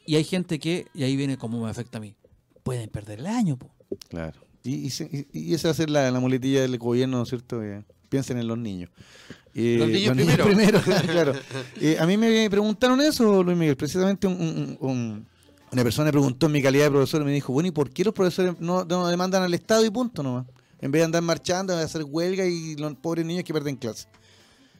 Y 0.06 0.16
hay 0.16 0.24
gente 0.24 0.60
que, 0.60 0.88
y 0.94 1.04
ahí 1.04 1.16
viene 1.16 1.38
cómo 1.38 1.64
me 1.64 1.70
afecta 1.70 2.00
a 2.00 2.02
mí, 2.02 2.16
pueden 2.64 2.90
perder 2.90 3.20
el 3.20 3.28
año. 3.28 3.58
po. 3.58 3.70
Claro. 4.10 4.42
Y, 4.64 4.92
y, 5.34 5.54
esa 5.54 5.68
va 5.70 5.72
a 5.72 5.76
ser 5.76 5.90
la, 5.90 6.10
la 6.12 6.20
muletilla 6.20 6.62
del 6.62 6.78
gobierno, 6.78 7.18
¿no 7.18 7.24
es 7.24 7.30
cierto? 7.30 7.64
Eh, 7.64 7.84
piensen 8.10 8.38
en 8.38 8.48
los 8.48 8.58
niños. 8.58 8.90
Eh, 9.54 9.76
Los 9.80 9.90
niños 9.90 10.16
primero. 10.16 10.46
primero, 10.46 10.82
claro. 11.08 11.34
Eh, 11.82 11.98
a 12.00 12.06
mí 12.06 12.18
me 12.18 12.50
preguntaron 12.50 13.00
eso, 13.02 13.44
Luis 13.44 13.58
Miguel. 13.58 13.76
Precisamente 13.78 14.28
un- 14.28 14.40
un- 14.42 14.78
un- 14.80 15.28
una 15.72 15.84
persona 15.84 16.06
me 16.06 16.12
preguntó 16.12 16.48
en 16.48 16.52
mi 16.52 16.62
calidad 16.62 16.86
de 16.86 16.92
profesor 16.92 17.22
y 17.22 17.26
me 17.26 17.32
dijo, 17.32 17.54
bueno, 17.54 17.70
¿y 17.70 17.72
por 17.72 17.90
qué 17.90 18.04
los 18.04 18.14
profesores 18.14 18.60
no, 18.60 18.84
no 18.84 19.08
demandan 19.08 19.44
al 19.44 19.54
Estado 19.54 19.86
y 19.86 19.90
punto 19.90 20.22
nomás? 20.22 20.46
En 20.80 20.92
vez 20.92 21.02
de 21.02 21.06
andar 21.06 21.22
marchando, 21.22 21.76
de 21.76 21.84
hacer 21.84 22.04
huelga 22.04 22.46
y 22.46 22.76
los 22.76 22.96
pobres 22.96 23.26
niños 23.26 23.44
que 23.44 23.54
pierden 23.54 23.76
clase. 23.76 24.08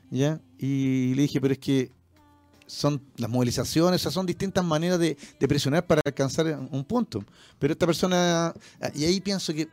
¿Ya? 0.10 0.42
Y 0.58 1.14
le 1.16 1.22
dije, 1.22 1.40
pero 1.40 1.54
es 1.54 1.60
que 1.60 1.92
son 2.68 3.02
las 3.18 3.30
movilizaciones, 3.30 4.02
o 4.02 4.04
sea, 4.04 4.12
son 4.12 4.26
distintas 4.26 4.64
maneras 4.64 4.98
de, 4.98 5.18
presionar 5.40 5.86
para 5.86 6.02
alcanzar 6.06 6.58
un 6.72 6.84
punto. 6.84 7.24
Pero 7.60 7.74
esta 7.74 7.86
persona, 7.86 8.54
y 8.94 9.06
ahí 9.06 9.22
pienso 9.22 9.54
que 9.54 9.70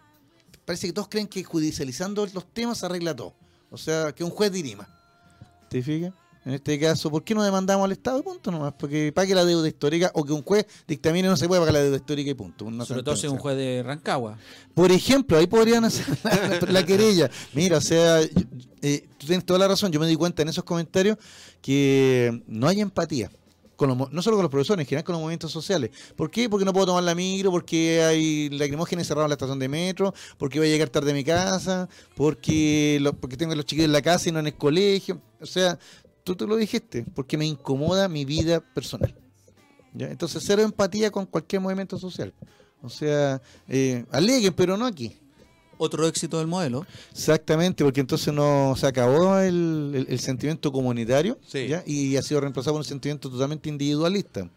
parece 0.65 0.87
que 0.89 0.93
todos 0.93 1.09
creen 1.09 1.27
que 1.27 1.43
judicializando 1.43 2.27
los 2.27 2.53
temas 2.53 2.79
se 2.79 2.87
arregla 2.87 3.15
todo. 3.15 3.35
O 3.71 3.79
sea, 3.79 4.13
que 4.13 4.23
un 4.23 4.31
juez 4.31 4.53
dirima. 4.53 4.89
¿Te 5.69 5.83
fijas? 5.83 6.13
En 6.49 6.55
este 6.55 6.79
caso, 6.79 7.11
¿por 7.11 7.23
qué 7.25 7.35
no 7.35 7.43
demandamos 7.43 7.85
al 7.85 7.93
Estado 7.93 8.23
punto 8.23 8.51
nomás? 8.51 8.73
Porque 8.79 9.13
pague 9.15 9.35
la 9.35 9.45
deuda 9.45 9.69
histórica 9.69 10.11
o 10.15 10.25
que 10.25 10.33
un 10.33 10.43
juez 10.43 10.67
dictamine 10.87 11.29
no 11.29 11.37
se 11.37 11.47
puede 11.47 11.61
pagar 11.61 11.75
la 11.75 11.81
deuda 11.83 11.97
histórica 11.97 12.31
y 12.31 12.35
punto. 12.35 12.65
Sobre 12.87 13.03
todo 13.03 13.17
si 13.17 13.27
es 13.27 13.33
un 13.33 13.39
juez 13.39 13.57
de 13.57 13.83
Rancagua. 13.85 14.39
Por 14.73 14.91
ejemplo, 14.91 15.37
ahí 15.37 15.47
podrían 15.47 15.85
hacer 15.85 16.07
la, 16.25 16.73
la 16.73 16.87
querella. 16.87 17.31
Mira, 17.53 17.77
o 17.77 17.81
sea, 17.83 18.23
yo- 18.23 18.29
eh, 18.81 19.07
tú 19.19 19.27
tienes 19.27 19.45
toda 19.45 19.59
la 19.59 19.69
razón. 19.69 19.93
Yo 19.93 20.01
me 20.01 20.07
di 20.07 20.17
cuenta 20.17 20.41
en 20.43 20.49
esos 20.49 20.65
comentarios 20.65 21.19
que 21.61 22.43
no 22.47 22.67
hay 22.67 22.81
empatía. 22.81 23.31
Con 23.77 23.89
los 23.97 24.11
no 24.11 24.23
solo 24.23 24.37
con 24.37 24.43
los 24.43 24.51
profesores, 24.51 24.83
en 24.85 24.89
general 24.89 25.05
con 25.05 25.13
los 25.13 25.21
movimientos 25.23 25.53
sociales. 25.53 25.91
¿Por 26.17 26.31
qué? 26.33 26.49
Porque 26.49 26.65
no 26.65 26.73
puedo 26.73 26.87
tomar 26.87 27.05
la 27.05 27.15
micro, 27.15 27.51
porque 27.53 28.03
hay 28.03 28.49
lacrimógenas 28.51 29.05
encerrados 29.05 29.27
en 29.27 29.31
la 29.31 29.35
estación 29.35 29.59
de 29.61 29.69
metro, 29.69 30.13
porque 30.37 30.59
voy 30.59 30.67
a 30.69 30.71
llegar 30.73 30.89
tarde 30.89 31.13
a 31.13 31.15
mi 31.15 31.23
casa, 31.23 31.89
porque, 32.17 32.99
lo- 33.01 33.13
porque 33.13 33.37
tengo 33.37 33.53
a 33.53 33.57
los 33.57 33.65
chiquillos 33.67 33.85
en 33.87 33.93
la 33.93 34.03
casa 34.03 34.29
y 34.29 34.33
no 34.33 34.41
en 34.41 34.49
el 34.49 34.55
colegio. 34.55 35.21
O 35.41 35.47
sea, 35.47 35.79
tú 36.25 36.37
te 36.37 36.47
lo 36.47 36.57
dijiste, 36.57 37.05
porque 37.15 37.37
me 37.39 37.47
incomoda 37.47 38.09
mi 38.09 38.25
vida 38.25 38.61
personal. 38.61 39.15
¿Ya? 39.95 40.09
Entonces, 40.09 40.43
cero 40.47 40.63
empatía 40.63 41.11
con 41.11 41.27
cualquier 41.27 41.63
movimiento 41.63 41.99
social. 41.99 42.33
O 42.83 42.89
sea, 42.91 43.41
eh, 43.67 44.05
aleguen, 44.11 44.53
pero 44.55 44.77
no 44.77 44.87
aquí. 44.87 45.17
Otro 45.79 46.07
éxito 46.07 46.39
del 46.39 46.47
modelo. 46.47 46.85
Exactamente, 47.13 47.85
porque 47.85 48.01
entonces 48.01 48.33
no 48.35 48.75
se 48.77 48.87
acabó 48.87 49.39
el, 49.39 49.93
el- 49.95 50.07
el 50.09 50.19
sentimiento 50.21 50.73
comunitario 50.73 51.39
Sí. 51.47 51.69
¿ya? 51.69 51.83
y 51.87 52.17
ha 52.17 52.23
sido 52.23 52.41
reemplazado 52.41 52.75
por 52.75 52.81
un 52.81 52.85
sentimiento 52.85 53.31
totalmente 53.31 53.69
individualista. 53.69 54.51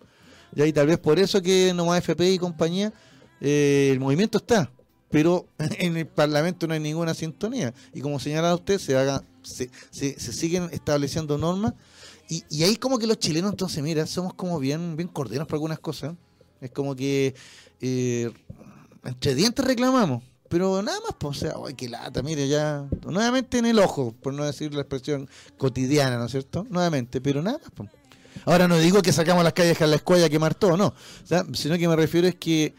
¿ya? 0.53 0.65
Y 0.65 0.73
tal 0.73 0.87
vez 0.87 0.97
por 0.97 1.19
eso 1.19 1.41
que 1.41 1.73
nomás 1.75 1.99
FP 1.99 2.31
y 2.33 2.37
compañía, 2.39 2.91
eh, 3.39 3.89
el 3.91 3.99
movimiento 3.99 4.39
está, 4.39 4.71
pero 5.09 5.45
en 5.79 5.95
el 5.97 6.07
Parlamento 6.07 6.67
no 6.67 6.73
hay 6.73 6.79
ninguna 6.79 7.13
sintonía. 7.13 7.73
Y 7.93 8.01
como 8.01 8.19
señala 8.19 8.53
usted, 8.55 8.79
se, 8.79 8.97
haga, 8.97 9.23
se, 9.51 10.19
siguen 10.19 10.69
estableciendo 10.71 11.37
normas. 11.37 11.73
Y, 12.29 12.43
y 12.49 12.63
ahí 12.63 12.75
como 12.77 12.97
que 12.97 13.07
los 13.07 13.19
chilenos, 13.19 13.51
entonces, 13.51 13.83
mira, 13.83 14.07
somos 14.07 14.33
como 14.33 14.59
bien, 14.59 14.95
bien 14.95 15.09
cordiales 15.09 15.47
por 15.47 15.55
algunas 15.55 15.79
cosas. 15.79 16.15
Es 16.61 16.71
como 16.71 16.95
que 16.95 17.35
eh, 17.81 18.31
entre 19.03 19.35
dientes 19.35 19.65
reclamamos. 19.65 20.23
Pero 20.51 20.81
nada 20.81 20.99
más, 20.99 21.15
pues, 21.17 21.37
o 21.37 21.39
sea, 21.39 21.53
ay, 21.65 21.75
qué 21.75 21.87
lata, 21.87 22.21
mire, 22.21 22.45
ya, 22.45 22.85
nuevamente 23.05 23.57
en 23.57 23.65
el 23.65 23.79
ojo, 23.79 24.13
por 24.21 24.33
no 24.33 24.43
decir 24.43 24.73
la 24.73 24.81
expresión 24.81 25.29
cotidiana, 25.57 26.17
¿no 26.17 26.25
es 26.25 26.31
cierto? 26.31 26.67
Nuevamente, 26.69 27.21
pero 27.21 27.41
nada 27.41 27.57
más, 27.57 27.71
pues. 27.73 27.89
Ahora 28.43 28.67
no 28.67 28.77
digo 28.77 29.01
que 29.01 29.13
sacamos 29.13 29.45
las 29.45 29.53
calles 29.53 29.81
a 29.81 29.87
la 29.87 29.95
escuela 29.95 30.25
a 30.25 30.29
quemar 30.29 30.53
todo, 30.55 30.75
no, 30.75 30.93
sino 31.53 31.77
que 31.77 31.87
me 31.87 31.95
refiero 31.95 32.27
es 32.27 32.35
que 32.35 32.73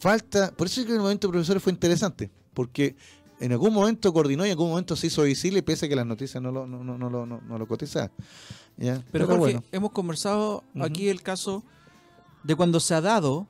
falta, 0.00 0.50
por 0.50 0.66
eso 0.66 0.80
es 0.80 0.86
que 0.86 0.92
el 0.92 0.98
momento 0.98 1.30
profesores 1.30 1.62
fue 1.62 1.72
interesante, 1.72 2.30
porque 2.52 2.96
en 3.40 3.52
algún 3.52 3.72
momento 3.72 4.12
coordinó 4.12 4.44
y 4.44 4.48
en 4.48 4.52
algún 4.52 4.68
momento 4.70 4.94
se 4.96 5.06
hizo 5.08 5.22
visible, 5.22 5.62
pese 5.62 5.86
a 5.86 5.88
que 5.88 5.96
las 5.96 6.06
noticias 6.06 6.42
no 6.42 6.52
lo, 6.52 6.66
no, 6.66 6.84
no, 6.84 6.96
no, 6.98 7.10
lo- 7.10 7.26
no, 7.26 7.40
no 7.40 7.58
lo 7.58 7.66
cotizaban. 7.66 8.10
¿ya? 8.76 9.02
Pero, 9.10 9.26
Jorge, 9.26 9.38
bueno, 9.40 9.64
hemos 9.72 9.90
conversado 9.92 10.62
aquí 10.80 11.08
el 11.08 11.22
caso 11.22 11.64
de 12.44 12.54
cuando 12.54 12.78
se 12.80 12.94
ha 12.94 13.00
dado 13.00 13.46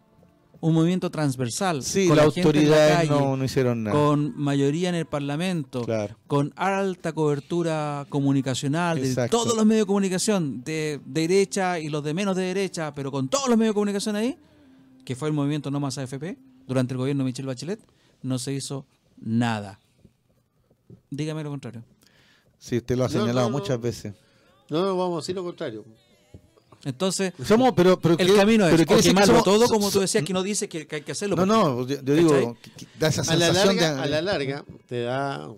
un 0.62 0.74
movimiento 0.74 1.10
transversal. 1.10 1.82
sí, 1.82 2.06
con 2.06 2.16
la 2.18 2.24
calle, 2.30 3.08
no, 3.08 3.34
no 3.36 3.44
hicieron 3.44 3.82
nada. 3.84 3.96
con 3.96 4.34
mayoría 4.36 4.90
en 4.90 4.94
el 4.94 5.06
Parlamento, 5.06 5.82
Claro. 5.84 6.16
con 6.26 6.52
alta 6.54 7.12
cobertura 7.14 8.04
comunicacional 8.10 9.00
de 9.00 9.28
todos 9.28 9.56
los 9.56 9.64
medios 9.64 9.84
de 9.84 9.86
comunicación, 9.86 10.62
de, 10.62 11.00
de 11.06 11.28
derecha 11.28 11.78
y 11.80 11.88
los 11.88 12.04
de 12.04 12.12
menos 12.14 12.36
de 12.36 12.42
derecha, 12.42 12.92
pero 12.94 13.10
con 13.10 13.28
todos 13.28 13.48
los 13.48 13.56
medios 13.56 13.72
de 13.72 13.74
comunicación 13.74 14.16
ahí, 14.16 14.36
que 15.04 15.16
fue 15.16 15.28
el 15.28 15.34
movimiento 15.34 15.70
No 15.70 15.80
Más 15.80 15.96
AFP, 15.96 16.36
durante 16.68 16.92
el 16.94 16.98
gobierno 16.98 17.24
de 17.24 17.30
Michelle 17.30 17.46
Bachelet, 17.46 17.80
no 18.22 18.38
se 18.38 18.52
hizo 18.52 18.84
nada. 19.20 19.78
Dígame 21.10 21.42
lo 21.44 21.50
contrario. 21.50 21.84
Sí, 22.58 22.76
usted 22.78 22.96
lo 22.96 23.04
ha 23.04 23.08
señalado 23.08 23.48
no, 23.48 23.50
no. 23.50 23.58
muchas 23.58 23.80
veces. 23.80 24.14
No, 24.68 24.84
no, 24.84 24.96
vamos 24.96 25.18
a 25.18 25.20
decir 25.22 25.34
lo 25.34 25.42
contrario. 25.44 25.84
Entonces, 26.84 27.32
Somos, 27.44 27.72
pero, 27.76 28.00
pero 28.00 28.16
el 28.18 28.26
¿qué- 28.26 28.34
camino 28.34 28.64
es 28.66 28.70
pero 28.74 28.86
que 28.86 29.02
quemarlo 29.02 29.34
somos- 29.34 29.44
todo, 29.44 29.68
como 29.68 29.86
so- 29.88 29.98
tú 29.98 30.00
decías 30.00 30.24
que 30.24 30.32
no 30.32 30.42
dice 30.42 30.68
que, 30.68 30.86
que 30.86 30.96
hay 30.96 31.02
que 31.02 31.12
hacerlo. 31.12 31.36
No, 31.36 31.76
porque- 31.76 31.94
no, 31.96 32.00
yo, 32.00 32.02
yo 32.04 32.14
digo, 32.14 32.56
que- 32.62 32.70
que 32.70 32.86
da 32.98 33.08
esa 33.08 33.20
A 33.22 33.36
la, 33.36 33.46
sensación 33.46 33.76
larga, 33.76 33.94
de... 33.96 34.00
a 34.02 34.06
la 34.06 34.22
larga, 34.22 34.64
te 34.86 35.02
da, 35.02 35.50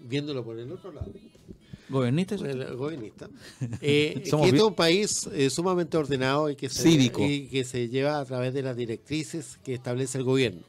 viéndolo 0.00 0.44
por 0.44 0.58
el 0.58 0.70
otro 0.72 0.92
lado, 0.92 1.10
Gobernista. 1.88 2.34
El 2.34 2.76
gobernista. 2.76 3.28
Eh, 3.80 4.20
que 4.24 4.30
Somos 4.30 4.46
este 4.46 4.56
es 4.58 4.62
un 4.64 4.74
país 4.74 5.28
eh, 5.32 5.48
sumamente 5.50 5.96
ordenado 5.96 6.50
y 6.50 6.56
que, 6.56 6.68
se, 6.68 6.82
Cívico. 6.82 7.22
y 7.24 7.46
que 7.48 7.62
se 7.64 7.88
lleva 7.88 8.18
a 8.18 8.24
través 8.24 8.52
de 8.54 8.62
las 8.62 8.76
directrices 8.76 9.58
que 9.62 9.74
establece 9.74 10.18
el 10.18 10.24
gobierno. 10.24 10.62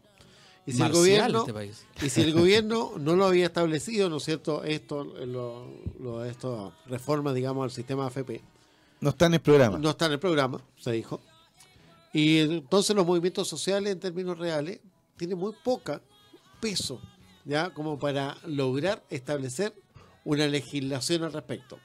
Y 0.67 0.71
si 0.73 0.81
el 0.81 0.91
gobierno, 0.91 1.39
este 1.41 1.53
país. 1.53 1.85
y 2.03 2.09
si 2.09 2.21
el 2.21 2.33
gobierno 2.33 2.93
no 2.97 3.15
lo 3.15 3.25
había 3.25 3.45
establecido, 3.45 4.09
¿no 4.09 4.17
es 4.17 4.23
cierto? 4.23 4.63
Esto, 4.63 5.03
lo, 5.03 5.67
lo- 5.99 6.25
esto 6.25 6.73
reforma, 6.87 7.33
digamos, 7.33 7.63
al 7.65 7.71
sistema 7.71 8.07
AFP. 8.07 8.41
No 9.01 9.09
está 9.09 9.27
en 9.27 9.35
el 9.35 9.41
programa. 9.41 9.77
No 9.77 9.91
está 9.91 10.07
en 10.07 10.13
el 10.13 10.19
programa, 10.19 10.59
se 10.79 10.91
dijo. 10.91 11.21
Y 12.13 12.39
entonces 12.39 12.95
los 12.95 13.05
movimientos 13.05 13.47
sociales 13.47 13.91
en 13.93 13.99
términos 13.99 14.37
reales 14.39 14.79
tienen 15.17 15.37
muy 15.37 15.53
poca 15.63 16.01
peso, 16.59 16.99
ya 17.43 17.69
como 17.71 17.99
para 17.99 18.35
lograr 18.47 19.03
establecer 19.09 19.73
una 20.23 20.47
legislación 20.47 21.23
al 21.23 21.33
respecto. 21.33 21.77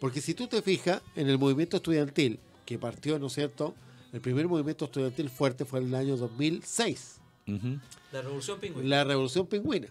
Porque 0.00 0.20
si 0.22 0.32
tú 0.34 0.46
te 0.46 0.62
fijas 0.62 1.02
en 1.16 1.28
el 1.28 1.38
movimiento 1.38 1.76
estudiantil, 1.76 2.40
que 2.64 2.78
partió, 2.78 3.18
¿no 3.18 3.26
es 3.26 3.34
cierto? 3.34 3.74
El 4.12 4.20
primer 4.20 4.48
movimiento 4.48 4.86
estudiantil 4.86 5.28
fuerte 5.28 5.64
fue 5.64 5.80
en 5.80 5.88
el 5.88 5.94
año 5.96 6.16
2006, 6.16 7.16
Ujú. 7.48 7.78
La 8.12 8.20
revolución 8.22 8.60
pingüina. 8.60 8.88
la 8.88 9.04
revolución 9.04 9.46
pingüina. 9.46 9.88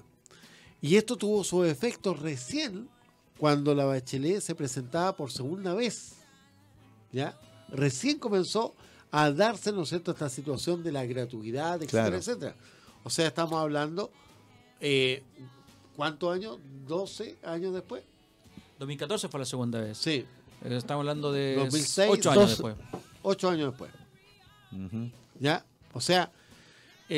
Y 0.82 0.95
esto 0.95 1.15
tuvo 1.15 1.43
sus 1.43 1.67
efectos 1.67 2.19
recién 2.19 2.88
cuando 3.38 3.74
la 3.76 3.86
Bachelet 3.86 4.41
se 4.41 4.55
presentaba 4.55 5.15
por 5.15 5.32
segunda 5.32 5.74
vez. 5.74 6.13
¿Ya? 7.11 7.38
Recién 7.69 8.19
comenzó 8.19 8.74
a 9.11 9.32
darse, 9.32 9.72
¿no 9.72 9.84
es 9.84 9.89
cierto?, 9.89 10.11
esta 10.11 10.30
situación 10.30 10.84
de 10.84 10.91
la 10.91 11.05
gratuidad, 11.05 11.76
etcétera, 11.82 12.03
Claro. 12.03 12.17
etcétera. 12.17 12.55
O 13.03 13.09
sea, 13.09 13.28
estamos 13.28 13.59
hablando, 13.59 14.11
eh, 14.80 15.24
¿cuántos 15.95 16.34
años? 16.34 16.57
¿12 16.88 17.36
años 17.43 17.74
después? 17.74 18.03
2014 18.80 19.28
fue 19.28 19.39
la 19.39 19.45
segunda 19.45 19.82
vez. 19.82 19.97
Sí, 19.97 20.26
Eh, 20.63 20.76
Estamos 20.78 21.01
hablando 21.01 21.32
de 21.32 21.55
2006, 21.55 22.09
8 22.11 22.32
años 22.32 22.41
12. 22.57 22.63
después. 22.74 23.01
ocho 23.24 23.49
años 23.49 23.72
después. 23.72 23.91
¿Ya? 25.39 25.65
O 25.93 25.99
sea, 26.01 26.32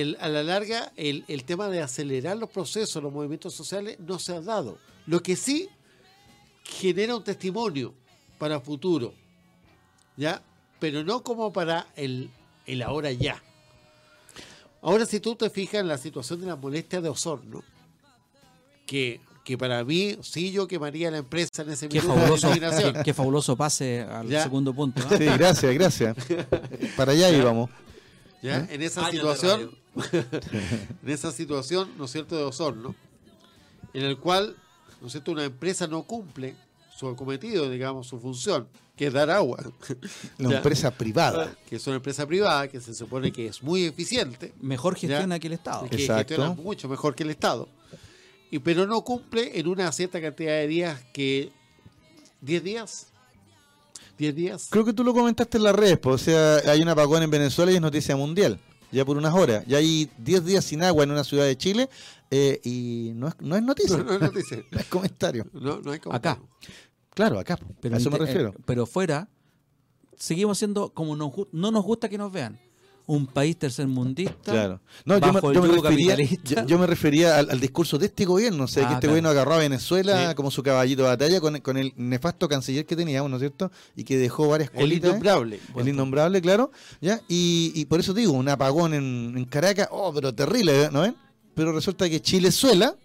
el- 0.01 0.17
a 0.19 0.27
la 0.27 0.41
larga, 0.41 0.91
el, 0.95 1.23
el 1.27 1.43
tema 1.43 1.69
de 1.69 1.81
acelerar 1.81 2.35
los 2.37 2.49
procesos, 2.49 3.01
los 3.03 3.13
movimientos 3.13 3.53
sociales, 3.53 3.97
no 3.99 4.17
se 4.17 4.33
ha 4.35 4.41
dado. 4.41 4.79
Lo 5.05 5.21
que 5.21 5.35
sí 5.35 5.69
genera 6.63 7.15
un 7.15 7.23
testimonio 7.23 7.93
para 8.39 8.59
futuro, 8.59 9.13
¿ya? 10.17 10.41
Pero 10.79 11.03
no 11.03 11.21
como 11.23 11.53
para 11.53 11.85
el, 11.95 12.29
el 12.65 12.81
ahora 12.81 13.11
ya. 13.11 13.41
Ahora, 14.81 15.05
si 15.05 15.19
tú 15.19 15.35
te 15.35 15.49
fijas 15.49 15.81
en 15.81 15.87
la 15.87 15.97
situación 15.97 16.41
de 16.41 16.47
la 16.47 16.55
molestia 16.55 16.99
de 16.99 17.09
Osorno, 17.09 17.63
que, 18.85 19.21
que 19.45 19.57
para 19.57 19.83
mí, 19.83 20.17
sí 20.21 20.51
yo 20.51 20.67
quemaría 20.67 21.11
la 21.11 21.19
empresa 21.19 21.61
en 21.61 21.69
ese 21.69 21.87
Qué 21.87 22.01
minuto 22.01 22.19
fabuloso, 22.19 22.51
qué, 22.51 23.01
qué 23.05 23.13
fabuloso 23.13 23.55
pase 23.55 24.01
al 24.01 24.27
Ya. 24.27 24.43
segundo 24.43 24.73
punto. 24.73 25.01
Sí, 25.07 25.23
gracias, 25.23 25.73
gracias. 25.73 26.15
Para 26.97 27.11
allá 27.13 27.29
íbamos. 27.29 27.69
¿ya? 28.41 28.67
En 28.69 28.81
esa 28.81 29.09
situación, 29.09 29.71
en 30.11 31.09
esa 31.09 31.31
situación, 31.31 31.89
¿no 31.97 32.05
es 32.05 32.11
cierto?, 32.11 32.35
de 32.35 32.43
Osorno, 32.43 32.95
en 33.93 34.03
el 34.03 34.17
cual, 34.17 34.55
¿no 35.01 35.07
es 35.07 35.13
cierto?, 35.13 35.31
una 35.31 35.43
empresa 35.43 35.87
no 35.87 36.03
cumple 36.03 36.55
su 36.97 37.15
cometido, 37.15 37.69
digamos, 37.69 38.07
su 38.07 38.19
función, 38.19 38.67
que 38.95 39.07
es 39.07 39.13
dar 39.13 39.29
agua. 39.31 39.57
La 40.37 40.49
Ya. 40.51 40.57
empresa 40.57 40.91
privada. 40.91 41.55
Que 41.67 41.75
es 41.77 41.87
una 41.87 41.95
empresa 41.97 42.25
privada 42.27 42.67
que 42.67 42.79
se 42.79 42.93
supone 42.93 43.31
que 43.31 43.47
es 43.47 43.61
muy 43.63 43.85
eficiente, 43.85 44.53
Mejor 44.61 44.95
gestiona 44.95 45.35
Ya. 45.35 45.39
que 45.39 45.47
el 45.47 45.53
Estado. 45.53 45.89
que 45.89 45.95
Exacto. 45.95 46.27
gestiona 46.35 46.53
mucho 46.53 46.87
mejor 46.87 47.15
que 47.15 47.23
el 47.23 47.29
Estado, 47.31 47.67
y 48.51 48.59
pero 48.59 48.85
no 48.85 49.01
cumple 49.03 49.59
en 49.59 49.67
una 49.67 49.91
cierta 49.91 50.21
cantidad 50.21 50.51
de 50.53 50.67
días 50.67 51.01
que 51.13 51.51
10 52.41 52.63
días, 52.63 53.07
10 54.19 54.35
días. 54.35 54.67
Creo 54.69 54.85
que 54.85 54.93
tú 54.93 55.03
lo 55.03 55.13
comentaste 55.13 55.57
en 55.57 55.63
las 55.63 55.75
redes, 55.75 55.97
pues, 55.97 56.21
o 56.21 56.25
sea, 56.25 56.57
hay 56.71 56.81
un 56.81 56.89
apagón 56.89 57.23
en 57.23 57.31
Venezuela 57.31 57.71
y 57.71 57.75
es 57.75 57.81
noticia 57.81 58.15
mundial, 58.15 58.59
ya 58.93 59.03
por 59.05 59.17
unas 59.17 59.33
horas. 59.33 59.63
Ya 59.67 59.77
hay 59.79 60.09
10 60.19 60.45
días 60.45 60.63
sin 60.65 60.83
agua 60.83 61.03
en 61.03 61.11
una 61.11 61.23
ciudad 61.23 61.45
de 61.45 61.57
Chile 61.57 61.89
eh, 62.31 62.59
y 62.63 63.11
no 63.15 63.27
es, 63.27 63.35
no 63.41 63.55
es 63.55 63.63
noticia, 63.63 63.97
No, 63.97 64.03
no, 64.03 64.19
no 64.19 64.29
dice. 64.31 64.65
no 64.71 64.79
es 64.79 64.85
comentario. 64.87 65.45
No, 65.53 65.79
no 65.81 65.91
hay 65.91 65.99
como- 65.99 66.15
Acá. 66.15 66.39
Claro, 67.13 67.37
acá, 67.39 67.59
Pero, 67.81 67.95
a 67.95 67.97
eso 67.99 68.09
me 68.09 68.17
refiero. 68.17 68.49
eh, 68.49 68.61
pero 68.65 68.85
fuera, 68.85 69.27
seguimos 70.17 70.57
siendo 70.57 70.93
como 70.93 71.15
nos 71.15 71.31
no 71.51 71.69
nos 71.71 71.83
gusta 71.83 72.09
que 72.09 72.17
nos 72.17 72.31
vean. 72.31 72.59
Un 73.05 73.27
país 73.27 73.57
tercermundista. 73.57 74.51
Claro. 74.53 74.79
No, 75.03 75.17
yo 75.17 75.33
me, 75.33 75.39
el 75.39 75.53
yo 75.55 75.61
refería, 75.61 76.15
capitalista. 76.15 76.61
yo, 76.61 76.67
yo 76.67 76.79
me 76.79 76.87
refería 76.87 77.37
al, 77.37 77.49
al 77.49 77.59
discurso 77.59 77.97
de 77.97 78.05
este 78.05 78.23
gobierno, 78.23 78.63
o 78.63 78.67
sea, 78.67 78.83
Ah, 78.85 78.87
que 78.87 78.93
este 78.93 79.01
claro. 79.01 79.11
gobierno 79.11 79.29
agarró 79.29 79.53
a 79.55 79.57
Venezuela 79.57 80.29
Sí. 80.29 80.35
como 80.35 80.49
su 80.51 80.63
caballito 80.63 81.01
de 81.03 81.09
batalla 81.09 81.41
con, 81.41 81.59
con 81.59 81.75
el 81.75 81.91
nefasto 81.97 82.47
canciller 82.47 82.85
que 82.85 82.95
teníamos, 82.95 83.29
¿no 83.29 83.35
es 83.35 83.41
cierto? 83.41 83.71
Y 83.97 84.05
que 84.05 84.17
dejó 84.17 84.47
varias 84.47 84.69
El 84.73 84.79
colitas. 84.79 85.03
¿eh? 85.09 85.09
innombrable. 85.11 85.59
El 85.75 85.87
innombrable, 85.89 86.41
claro. 86.41 86.71
¿ya? 87.01 87.19
Y, 87.27 87.73
y 87.75 87.85
por 87.85 87.99
eso 87.99 88.13
digo, 88.13 88.31
un 88.31 88.47
apagón 88.47 88.93
en, 88.93 89.33
en 89.35 89.45
Caracas, 89.45 89.89
oh, 89.91 90.13
pero 90.13 90.33
terrible, 90.33 90.89
¿no 90.91 91.01
ven? 91.01 91.15
Pero 91.55 91.73
resulta 91.73 92.09
que 92.09 92.21
Chilezuela 92.21 92.95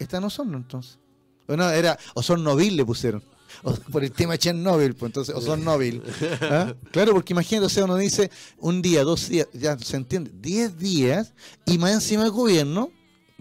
está 0.00 0.16
en 0.18 0.24
Osorno, 0.24 0.56
entonces. 0.58 0.98
Bueno, 1.46 1.70
era 1.70 1.96
Osornovil 2.14 2.76
le 2.76 2.84
pusieron. 2.84 3.22
O- 3.62 3.74
por 3.74 4.04
el 4.04 4.12
tema 4.12 4.36
Chernobyl, 4.38 4.94
pues 4.94 5.08
entonces 5.10 5.34
Osornovil. 5.34 6.02
¿Ah? 6.42 6.74
Claro, 6.92 7.12
porque 7.12 7.32
imagínate, 7.32 7.66
o 7.66 7.68
sea, 7.68 7.84
uno 7.84 7.96
dice 7.96 8.30
un 8.58 8.82
día, 8.82 9.02
dos 9.04 9.28
días, 9.28 9.48
ya 9.52 9.78
se 9.78 9.96
entiende, 9.96 10.30
diez 10.34 10.78
días, 10.78 11.32
y 11.64 11.78
más 11.78 11.92
encima 11.92 12.24
el 12.24 12.30
gobierno, 12.30 12.90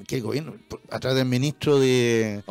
que 0.08 0.18
el 0.18 0.24
gobierno, 0.24 0.56
a 0.90 1.00
través 1.00 1.18
del 1.18 1.28
ministro 1.28 1.80
de 1.80 2.44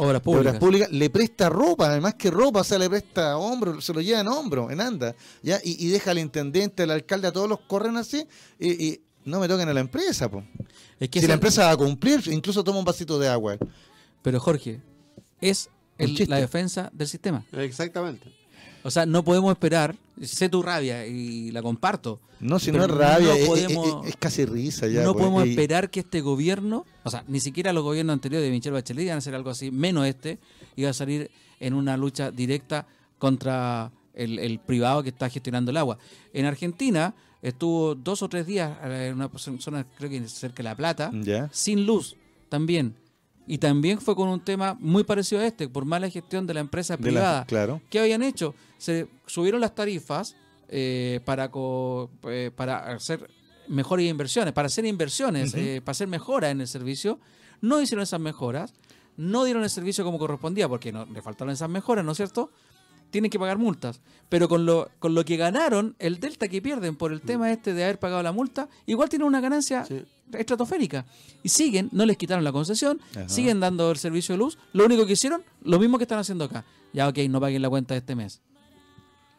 Obras 0.53 0.59
públicas. 0.61 0.91
Le 0.93 1.11
presta 1.11 1.51
ropa, 1.51 1.89
además 1.91 2.15
que 2.15 2.31
ropa, 2.31 2.61
o 2.61 2.65
sea, 2.65 2.79
le 2.79 2.89
presta 2.89 3.37
hombro, 3.37 3.81
se 3.83 3.93
lo 3.93 4.01
lleva 4.01 4.21
en 4.21 4.29
hombro, 4.29 4.71
en 4.71 4.81
anda, 4.81 5.15
¿ya? 5.43 5.61
Y, 5.63 5.85
y 5.85 5.91
deja 5.91 6.13
al 6.13 6.19
intendente, 6.19 6.85
al 6.85 6.91
alcalde, 6.91 7.29
a 7.29 7.33
todos 7.33 7.49
los 7.49 7.61
corren 7.61 7.97
así, 7.99 8.27
y, 8.59 8.71
y 8.87 9.01
no 9.27 9.41
me 9.41 9.49
toquen 9.49 9.69
a 9.69 9.75
la 9.75 9.81
empresa, 9.81 10.31
po. 10.31 10.43
Es 10.99 11.09
que 11.11 11.21
si 11.21 11.27
la 11.27 11.35
empresa 11.35 11.67
va 11.67 11.73
a 11.73 11.77
cumplir, 11.77 12.23
incluso 12.33 12.65
toma 12.65 12.79
un 12.79 12.85
vasito 12.85 13.19
de 13.19 13.29
agua. 13.29 13.59
Pero 14.23 14.41
Jorge, 14.41 14.81
es 15.41 15.69
el- 15.99 16.25
la 16.29 16.39
defensa 16.39 16.91
del 16.93 17.09
sistema. 17.09 17.45
Exactamente. 17.53 18.29
O 18.83 18.91
sea, 18.91 19.07
no 19.07 19.25
podemos 19.25 19.51
esperar, 19.53 19.97
sé 20.23 20.49
tu 20.51 20.63
rabia 20.63 21.07
y 21.07 21.51
la 21.53 21.63
comparto. 21.63 22.21
No, 22.41 22.59
si 22.59 22.71
no 22.71 22.85
es 22.85 22.91
rabia, 22.91 23.29
no 23.29 23.35
es- 23.35 23.41
es- 23.41 23.49
podemos- 23.49 24.05
es, 24.05 24.11
es 24.11 24.17
casi 24.19 24.45
risa 24.45 24.87
ya. 24.89 25.03
no 25.03 25.13
pues, 25.15 25.23
podemos 25.25 25.47
y- 25.47 25.51
esperar 25.51 25.91
que 25.91 26.01
este 26.01 26.21
gobierno, 26.21 26.85
o 27.03 27.11
sea, 27.11 27.25
ni 27.27 27.41
siquiera 27.41 27.73
los 27.73 27.83
gobiernos 27.83 28.13
anteriores 28.13 28.47
de 28.47 28.51
Michelle 28.53 28.75
Bachelet 28.75 29.05
iban 29.05 29.15
a 29.15 29.19
hacer 29.19 29.35
algo 29.35 29.49
así, 29.51 29.71
menos 29.71 30.07
este, 30.07 30.39
iba 30.77 30.91
a 30.91 30.93
salir 30.93 31.31
en 31.61 31.73
una 31.73 31.97
lucha 31.97 32.31
directa 32.31 32.87
contra 33.19 33.91
el, 34.13 34.39
el 34.39 34.59
privado 34.59 35.03
que 35.03 35.09
está 35.09 35.31
gestionando 35.31 35.71
el 35.71 35.79
agua. 35.79 35.97
En 36.35 36.45
Argentina 36.45 37.15
estuvo 37.41 37.95
dos 37.95 38.21
o 38.23 38.29
tres 38.29 38.47
días 38.47 38.77
eh, 38.85 39.09
en 39.09 39.15
una 39.15 39.31
zona, 39.61 39.87
creo 39.97 40.11
que 40.11 40.29
cerca 40.29 40.59
de 40.59 40.65
La 40.65 40.77
Plata, 40.77 41.11
Ya. 41.23 41.49
sin 41.53 41.87
luz 41.87 42.17
también. 42.51 42.95
Y 43.47 43.59
también 43.59 44.01
fue 44.01 44.17
con 44.17 44.29
un 44.29 44.41
tema 44.41 44.77
muy 44.81 45.05
parecido 45.05 45.41
a 45.43 45.47
este, 45.47 45.69
por 45.69 45.85
mala 45.85 46.09
gestión 46.09 46.47
de 46.47 46.55
la 46.55 46.61
empresa 46.61 46.97
De 46.97 47.03
la- 47.03 47.05
privada. 47.21 47.45
claro. 47.47 47.81
¿Qué 47.91 47.99
habían 48.01 48.23
hecho? 48.23 48.55
Se 48.79 49.07
subieron 49.27 49.61
las 49.61 49.75
tarifas 49.75 50.35
eh, 50.69 51.21
para, 51.25 51.51
co- 51.51 52.11
eh, 52.25 52.51
para 52.55 52.93
hacer 52.95 53.29
mejores 53.69 54.09
inversiones, 54.11 54.53
para 54.55 54.67
hacer 54.67 54.85
inversiones, 54.87 55.55
eh, 55.55 55.81
para 55.85 55.93
hacer 55.93 56.09
mejoras 56.09 56.51
en 56.53 56.61
el 56.63 56.67
servicio. 56.69 57.19
No 57.61 57.81
hicieron 57.81 58.03
esas 58.03 58.21
mejoras, 58.21 58.73
no 59.17 59.45
dieron 59.45 59.63
el 59.63 59.71
servicio 59.71 60.05
como 60.05 60.19
correspondía, 60.19 60.69
porque 60.69 60.91
no, 60.91 61.05
le 61.07 61.21
faltaron 61.23 61.53
esas 61.53 61.69
mejoras, 61.69 62.05
¿no 62.05 62.13
es 62.13 62.17
cierto? 62.17 62.51
Tienen 63.15 63.31
que 63.31 63.39
pagar 63.39 63.59
multas. 63.59 64.01
Pero 64.29 64.49
con 64.49 64.67
lo, 64.67 64.91
con 64.99 65.15
lo 65.15 65.25
que 65.25 65.37
ganaron, 65.37 65.95
el 66.01 66.19
delta 66.19 66.49
que 66.49 66.61
pierden 66.61 66.97
por 66.97 67.13
el 67.13 67.21
tema 67.21 67.53
este 67.53 67.73
de 67.73 67.85
haber 67.85 68.01
pagado 68.01 68.25
la 68.25 68.33
multa, 68.33 68.69
igual 68.87 69.09
tienen 69.09 69.29
una 69.29 69.41
ganancia 69.41 69.85
Sí. 69.85 70.03
estratosférica. 70.33 71.07
Y 71.45 71.49
siguen, 71.49 71.91
no 71.93 72.05
les 72.07 72.17
quitaron 72.17 72.43
la 72.43 72.51
concesión, 72.51 73.01
Ajá. 73.13 73.29
siguen 73.29 73.61
dando 73.61 73.89
el 73.93 73.99
servicio 73.99 74.33
de 74.35 74.39
luz. 74.41 74.59
Lo 74.73 74.85
único 74.85 75.07
que 75.07 75.13
hicieron, 75.13 75.45
lo 75.63 75.79
mismo 75.79 75.97
que 75.97 76.03
están 76.05 76.19
haciendo 76.19 76.45
acá. 76.47 76.65
Ya, 76.93 77.07
ok, 77.09 77.19
no 77.31 77.41
paguen 77.41 77.63
la 77.63 77.71
cuenta 77.71 77.95
de 77.95 77.99
este 77.99 78.17
mes. 78.17 78.41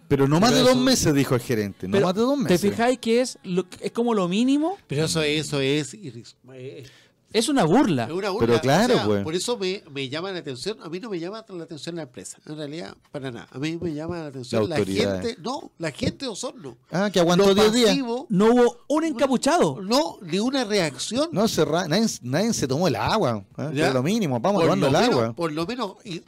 Pero 0.07 0.27
no 0.27 0.39
más 0.39 0.51
Pero 0.51 0.57
de 0.59 0.69
dos 0.69 0.75
eso- 0.75 0.81
meses, 0.85 1.13
dijo 1.15 1.35
el 1.35 1.41
gerente. 1.41 1.87
No 1.89 1.99
más 1.99 2.13
de 2.15 2.21
dos 2.21 2.37
¿Te 2.37 2.43
meses. 2.43 2.61
fijáis 2.71 2.99
que 2.99 3.19
es, 3.21 3.37
lo- 3.43 3.65
es 3.81 3.91
como 3.91 4.13
lo 4.13 4.29
mínimo? 4.29 4.77
Pero 4.87 5.03
eso, 5.03 5.21
eso 5.21 5.59
es, 5.59 5.95
irris- 5.95 6.35
eh, 6.53 6.85
Es 7.33 7.49
una 7.49 7.65
burla. 7.65 8.05
es 8.05 8.11
una 8.11 8.29
burla. 8.29 8.47
Pero 8.47 8.61
claro, 8.61 8.93
O 8.93 8.97
sea, 8.97 9.05
pues. 9.05 9.23
Por 9.23 9.35
eso 9.35 9.57
me, 9.57 9.83
me 9.91 10.07
llama 10.07 10.31
la 10.31 10.39
atención. 10.39 10.77
A 10.81 10.89
mí 10.89 10.99
no 11.01 11.09
me 11.09 11.19
llama 11.19 11.43
la 11.49 11.63
atención 11.63 11.95
la 11.97 12.03
empresa. 12.03 12.37
En 12.45 12.55
realidad, 12.55 12.95
para 13.11 13.29
nada. 13.31 13.47
A 13.51 13.57
mí 13.59 13.77
me 13.81 13.93
llama 13.93 14.19
la 14.19 14.27
atención 14.27 14.63
La 14.63 14.69
la, 14.69 14.75
autoridad. 14.77 15.21
gente. 15.21 15.41
No, 15.41 15.71
la 15.77 15.91
gente 15.91 16.25
de 16.25 16.31
Osorno. 16.31 16.77
Ah, 16.91 17.09
que 17.11 17.19
aguantó 17.19 17.47
Lo 17.47 17.53
10 17.55 17.73
días. 17.73 17.97
No 18.29 18.45
hubo 18.53 18.77
un 18.87 19.03
encapuchado. 19.03 19.81
No, 19.81 20.17
ni 20.21 20.39
una 20.39 20.63
reacción. 20.63 21.27
No, 21.31 21.47
cerra, 21.47 21.87
nadie, 21.87 22.07
nadie 22.21 22.53
se 22.53 22.67
tomó 22.67 22.87
el 22.87 22.95
agua. 22.95 23.43
¿eh? 23.57 23.69
Era 23.73 23.91
lo 23.93 24.01
mínimo, 24.03 24.39
vamos 24.39 24.61
Por 24.61 24.69
tomando 24.69 24.89
lo 24.89 24.97
el 24.97 25.03
menos- 25.03 25.19
agua. 25.21 25.33
Por 25.35 25.51
lo 25.51 25.65
menos, 25.65 25.95
y 26.05 26.21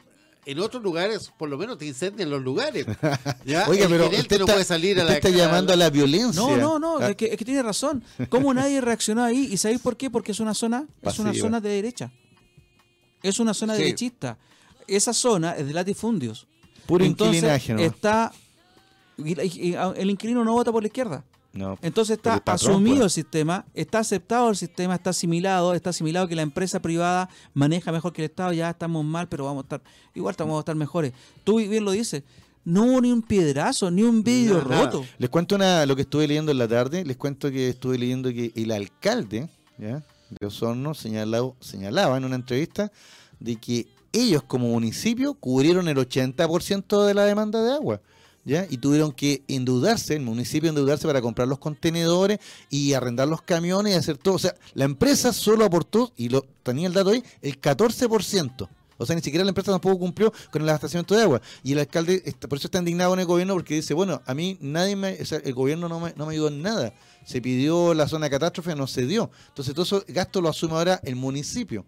en 0.50 0.58
otros 0.60 0.82
lugares, 0.82 1.30
por 1.36 1.48
lo 1.50 1.58
menos 1.58 1.76
te 1.76 1.84
incendian 1.84 2.30
los 2.30 2.42
lugares. 2.42 2.86
¿ya? 3.44 3.68
Oiga, 3.68 3.84
El 3.84 3.90
pero 3.90 4.04
usted 4.08 4.38
no 4.38 4.44
está, 4.44 4.52
puede 4.54 4.64
salir 4.64 4.98
a 4.98 5.02
usted 5.02 5.10
la 5.12 5.16
está 5.18 5.28
llamando 5.28 5.74
a 5.74 5.76
la 5.76 5.90
violencia. 5.90 6.40
No, 6.40 6.56
no, 6.56 6.78
no, 6.78 6.98
Ah, 6.98 7.10
es, 7.10 7.16
que, 7.16 7.26
es 7.26 7.36
que 7.36 7.44
tiene 7.44 7.62
razón. 7.62 8.02
¿Cómo 8.30 8.54
nadie 8.54 8.80
reaccionó 8.80 9.22
ahí? 9.22 9.48
¿Y 9.52 9.58
sabéis 9.58 9.80
por 9.82 9.98
qué? 9.98 10.08
Porque 10.08 10.32
es 10.32 10.40
una 10.40 10.54
zona, 10.54 10.86
es 11.02 11.18
una 11.18 11.34
zona 11.34 11.60
de 11.60 11.68
derecha. 11.68 12.10
Es 13.22 13.38
una 13.38 13.52
zona 13.52 13.74
Sí. 13.74 13.82
derechista. 13.82 14.38
esa 14.86 15.12
zona 15.12 15.52
es 15.52 15.66
de 15.66 15.74
latifundios. 15.74 16.46
Puro 16.86 17.04
Entonces, 17.04 17.36
inquilinaje, 17.42 17.74
¿no? 17.74 17.80
está 17.82 18.32
el 19.18 20.10
inquilino 20.10 20.44
no 20.44 20.52
vota 20.54 20.72
por 20.72 20.82
la 20.82 20.86
izquierda. 20.86 21.24
No, 21.58 21.76
Entonces 21.82 22.18
está 22.18 22.36
patrón, 22.36 22.70
asumido 22.70 22.98
pues. 22.98 23.04
el 23.06 23.10
sistema, 23.10 23.66
está 23.74 23.98
aceptado 23.98 24.48
el 24.48 24.54
sistema, 24.54 24.94
está 24.94 25.10
asimilado, 25.10 25.74
está 25.74 25.90
asimilado 25.90 26.28
que 26.28 26.36
la 26.36 26.42
empresa 26.42 26.80
privada 26.80 27.28
maneja 27.52 27.90
mejor 27.90 28.12
que 28.12 28.22
el 28.22 28.30
Estado, 28.30 28.52
ya 28.52 28.70
estamos 28.70 29.04
mal, 29.04 29.28
pero 29.28 29.44
vamos 29.44 29.62
a 29.62 29.64
estar, 29.64 29.82
igual 30.14 30.30
estamos 30.30 30.56
a 30.56 30.60
estar 30.60 30.76
mejores. 30.76 31.12
Tú 31.42 31.56
bien 31.56 31.84
lo 31.84 31.90
dices, 31.90 32.22
no 32.64 32.84
hubo 32.84 33.00
ni 33.00 33.10
un 33.10 33.22
piedrazo, 33.22 33.90
ni 33.90 34.04
un 34.04 34.22
vidrio 34.22 34.62
nada. 34.62 34.84
roto. 34.84 35.04
Les 35.18 35.28
cuento 35.28 35.56
una, 35.56 35.84
lo 35.84 35.96
que 35.96 36.02
estuve 36.02 36.28
leyendo 36.28 36.52
en 36.52 36.58
la 36.58 36.68
tarde. 36.68 37.04
Les 37.04 37.16
cuento 37.16 37.50
que 37.50 37.70
estuve 37.70 37.98
leyendo 37.98 38.28
que 38.30 38.52
el 38.54 38.70
alcalde 38.70 39.48
¿ya? 39.78 40.04
de 40.30 40.46
Osorno 40.46 40.94
señalaba, 40.94 41.50
señalaba 41.58 42.18
en 42.18 42.24
una 42.24 42.36
entrevista 42.36 42.92
de 43.40 43.56
que 43.56 43.88
ellos 44.12 44.44
como 44.44 44.68
municipio 44.68 45.34
cubrieron 45.34 45.88
el 45.88 45.96
80% 45.96 47.04
de 47.04 47.14
la 47.14 47.24
demanda 47.24 47.62
de 47.64 47.72
agua. 47.72 48.00
¿Ya? 48.48 48.66
Y 48.70 48.78
tuvieron 48.78 49.12
que 49.12 49.42
endeudarse, 49.46 50.14
el 50.16 50.22
municipio 50.22 50.70
endeudarse 50.70 51.06
para 51.06 51.20
comprar 51.20 51.46
los 51.46 51.58
contenedores 51.58 52.38
y 52.70 52.94
arrendar 52.94 53.28
los 53.28 53.42
camiones 53.42 53.92
y 53.92 53.96
hacer 53.96 54.16
todo. 54.16 54.34
O 54.36 54.38
sea, 54.38 54.54
la 54.74 54.84
empresa 54.86 55.32
solo 55.32 55.64
aportó, 55.64 56.12
y 56.16 56.30
lo 56.30 56.44
tenía 56.62 56.86
el 56.88 56.94
dato 56.94 57.10
ahí, 57.10 57.22
el 57.42 57.60
14%. 57.60 58.68
O 59.00 59.06
sea, 59.06 59.14
ni 59.14 59.22
siquiera 59.22 59.44
la 59.44 59.50
empresa 59.50 59.70
tampoco 59.70 59.98
cumplió 59.98 60.32
con 60.50 60.62
el 60.62 60.68
abastecimiento 60.68 61.14
de 61.14 61.22
agua. 61.22 61.40
Y 61.62 61.72
el 61.72 61.78
alcalde, 61.78 62.22
está- 62.24 62.48
por 62.48 62.58
eso 62.58 62.66
está 62.66 62.78
indignado 62.78 63.10
con 63.10 63.20
el 63.20 63.26
gobierno, 63.26 63.54
porque 63.54 63.74
dice, 63.74 63.94
bueno, 63.94 64.20
a 64.26 64.34
mí 64.34 64.56
nadie 64.60 64.96
me, 64.96 65.12
o 65.20 65.24
sea, 65.24 65.38
el 65.44 65.54
gobierno 65.54 65.88
no 65.88 66.00
me, 66.00 66.12
no 66.16 66.26
me 66.26 66.32
ayudó 66.32 66.48
en 66.48 66.62
nada. 66.62 66.92
Se 67.24 67.40
pidió 67.40 67.94
la 67.94 68.08
zona 68.08 68.26
de 68.26 68.30
catástrofe, 68.30 68.74
no 68.74 68.86
se 68.86 69.06
dio. 69.06 69.30
Entonces 69.48 69.72
todo 69.74 69.84
eso 69.84 70.04
gasto 70.08 70.40
lo 70.40 70.48
asume 70.48 70.72
ahora 70.74 71.00
el 71.04 71.14
municipio. 71.14 71.84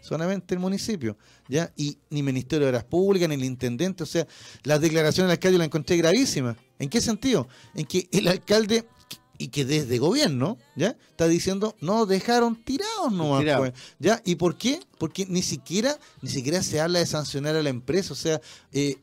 Solamente 0.00 0.54
el 0.54 0.60
municipio, 0.60 1.16
¿ya? 1.48 1.72
Y 1.76 1.98
ni 2.10 2.22
Ministerio 2.22 2.66
de 2.66 2.70
Obras 2.70 2.84
Públicas, 2.84 3.28
ni 3.28 3.34
el 3.34 3.44
intendente, 3.44 4.02
o 4.02 4.06
sea, 4.06 4.26
las 4.64 4.80
declaraciones 4.80 5.28
del 5.28 5.36
alcalde 5.36 5.58
las 5.58 5.66
encontré 5.66 5.96
gravísimas. 5.96 6.56
¿En 6.78 6.88
qué 6.88 7.00
sentido? 7.00 7.48
En 7.74 7.84
que 7.84 8.08
el 8.12 8.28
alcalde, 8.28 8.86
y 9.40 9.48
que 9.48 9.64
desde 9.64 9.96
gobierno, 9.98 10.58
¿ya? 10.76 10.96
Está 11.10 11.26
diciendo, 11.26 11.74
no 11.80 12.04
dejaron 12.04 12.56
tirados 12.62 13.10
nomás, 13.10 13.40
Tirados. 13.40 13.70
pues. 13.70 13.82
¿Ya? 13.98 14.20
¿Y 14.24 14.34
por 14.34 14.58
qué? 14.58 14.80
Porque 14.98 15.24
ni 15.26 15.40
siquiera, 15.40 15.98
ni 16.20 16.28
siquiera 16.28 16.62
se 16.62 16.78
habla 16.78 16.98
de 16.98 17.06
sancionar 17.06 17.56
a 17.56 17.62
la 17.62 17.70
empresa, 17.70 18.12
o 18.12 18.16
sea, 18.16 18.38
eh, 18.72 18.96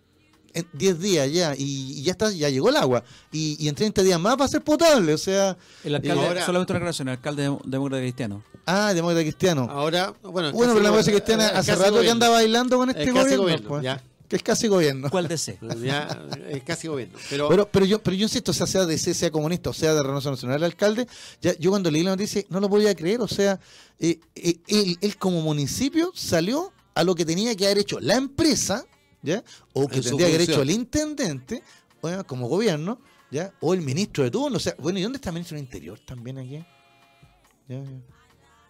10 0.73 0.99
días 0.99 1.31
ya, 1.31 1.53
y, 1.55 1.99
y 1.99 2.03
ya 2.03 2.11
está, 2.11 2.31
ya 2.31 2.49
llegó 2.49 2.69
el 2.69 2.77
agua, 2.77 3.03
y, 3.31 3.57
y 3.59 3.67
en 3.67 3.75
30 3.75 4.01
días 4.03 4.19
más 4.19 4.39
va 4.39 4.45
a 4.45 4.47
ser 4.47 4.61
potable, 4.63 5.13
o 5.13 5.17
sea, 5.17 5.57
El 5.83 5.95
alcalde, 5.95 6.25
ahora- 6.27 6.45
solamente 6.45 6.71
una 6.73 6.77
aclaración, 6.77 7.07
el 7.09 7.11
alcalde 7.13 7.49
dem- 7.49 7.61
demócrata 7.65 8.01
cristiano. 8.01 8.43
ah, 8.65 8.93
demócrata 8.93 9.21
cristiano. 9.21 9.67
Ahora, 9.69 10.13
bueno, 10.23 10.51
bueno, 10.51 10.73
pero 10.73 10.73
la 10.75 10.89
democracia 10.89 11.13
cristiana 11.13 11.47
hace 11.49 11.75
rato 11.75 12.01
que 12.01 12.09
anda 12.09 12.29
bailando 12.29 12.77
con 12.77 12.89
este 12.89 13.11
gobierno, 13.11 13.43
gobierno, 13.43 13.67
pues, 13.69 13.83
ya. 13.83 14.03
que 14.27 14.35
es 14.35 14.43
casi 14.43 14.67
gobierno. 14.67 15.09
¿Cuál 15.09 15.27
DC? 15.27 15.57
Ya, 15.83 16.07
es 16.49 16.63
casi 16.63 16.87
gobierno. 16.89 17.17
Pero, 17.29 17.47
Pero, 17.49 17.69
pero 17.71 17.85
yo, 17.85 17.99
pero 18.03 18.15
yo 18.15 18.23
insisto, 18.23 18.51
o 18.51 18.53
sea, 18.53 18.67
sea 18.67 18.85
DC, 18.85 19.13
sea 19.13 19.31
comunista, 19.31 19.69
o 19.69 19.73
sea 19.73 19.93
de 19.93 20.01
Renovación 20.03 20.33
Nacional, 20.33 20.57
el 20.57 20.63
alcalde, 20.65 21.07
ya, 21.41 21.57
yo 21.57 21.69
cuando 21.69 21.89
leí 21.91 22.03
la 22.03 22.11
noticia 22.11 22.43
no 22.49 22.59
lo 22.59 22.69
podía 22.69 22.93
creer, 22.95 23.21
o 23.21 23.27
sea, 23.27 23.59
eh, 23.99 24.19
eh, 24.35 24.57
él, 24.67 24.97
él 25.01 25.17
como 25.17 25.41
municipio 25.41 26.11
salió 26.13 26.73
a 26.93 27.03
lo 27.03 27.15
que 27.15 27.23
tenía 27.25 27.55
que 27.55 27.65
haber 27.65 27.77
hecho 27.77 27.99
la 28.01 28.15
empresa, 28.15 28.83
¿ya? 29.22 29.43
O 29.74 29.88
que 29.88 30.01
tendría 30.01 30.28
que 30.28 30.36
haber 30.36 30.41
hecho 30.41 30.53
función. 30.55 30.70
el 30.70 30.76
intendente, 30.82 31.63
bueno, 32.01 32.26
como 32.26 32.47
gobierno, 32.47 32.99
¿ya? 33.32 33.53
O 33.61 33.74
el 33.74 33.82
ministro 33.82 34.24
de 34.24 34.32
turno, 34.32 34.57
o 34.57 34.59
sea, 34.59 34.76
bueno, 34.80 34.99
¿y 34.99 35.01
dónde 35.03 35.18
está 35.18 35.30
el 35.30 35.36
ministro 35.36 35.55
del 35.55 35.65
Interior 35.65 35.99
también 35.99 36.38
aquí? 36.38 36.65
Ya. 37.68 37.84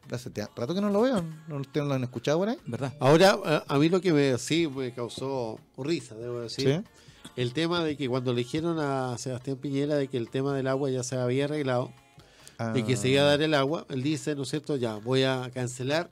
Hace 0.09 0.31
rato 0.55 0.73
que 0.73 0.79
no 0.79 0.89
lo 0.89 1.01
veo, 1.01 1.21
¿no, 1.49 1.57
¿ustedes 1.57 1.83
no 1.83 1.89
lo 1.89 1.95
han 1.95 2.03
escuchado 2.03 2.37
por 2.39 2.47
ahí? 2.49 2.57
¿Verdad? 2.65 2.93
ahora, 2.99 3.37
a- 3.67 3.77
mí 3.77 3.89
lo 3.89 3.99
que 3.99 4.13
me, 4.13 4.37
sí 4.37 4.67
me 4.67 4.93
causó 4.93 5.59
risa, 5.77 6.15
debo 6.15 6.39
decir, 6.39 6.81
Sí. 6.85 7.31
el 7.35 7.51
tema 7.53 7.83
de 7.83 7.97
que 7.97 8.07
cuando 8.07 8.31
le 8.31 8.39
dijeron 8.39 8.79
a 8.79 9.17
Sebastián 9.17 9.57
Piñera 9.57 9.95
de 9.95 10.07
que 10.07 10.15
el 10.17 10.29
tema 10.29 10.55
del 10.55 10.67
agua 10.67 10.89
ya 10.89 11.03
se 11.03 11.17
había 11.17 11.43
arreglado, 11.45 11.91
de 12.73 12.83
que 12.85 12.95
se 12.95 13.09
iba 13.09 13.21
a 13.23 13.25
Ah. 13.25 13.29
dar 13.31 13.41
el 13.41 13.53
agua, 13.53 13.85
él 13.89 14.01
dice, 14.01 14.33
¿no 14.33 14.43
es 14.43 14.49
cierto? 14.49 14.77
Ya, 14.77 14.95
voy 14.95 15.23
a 15.23 15.51
cancelar 15.53 16.09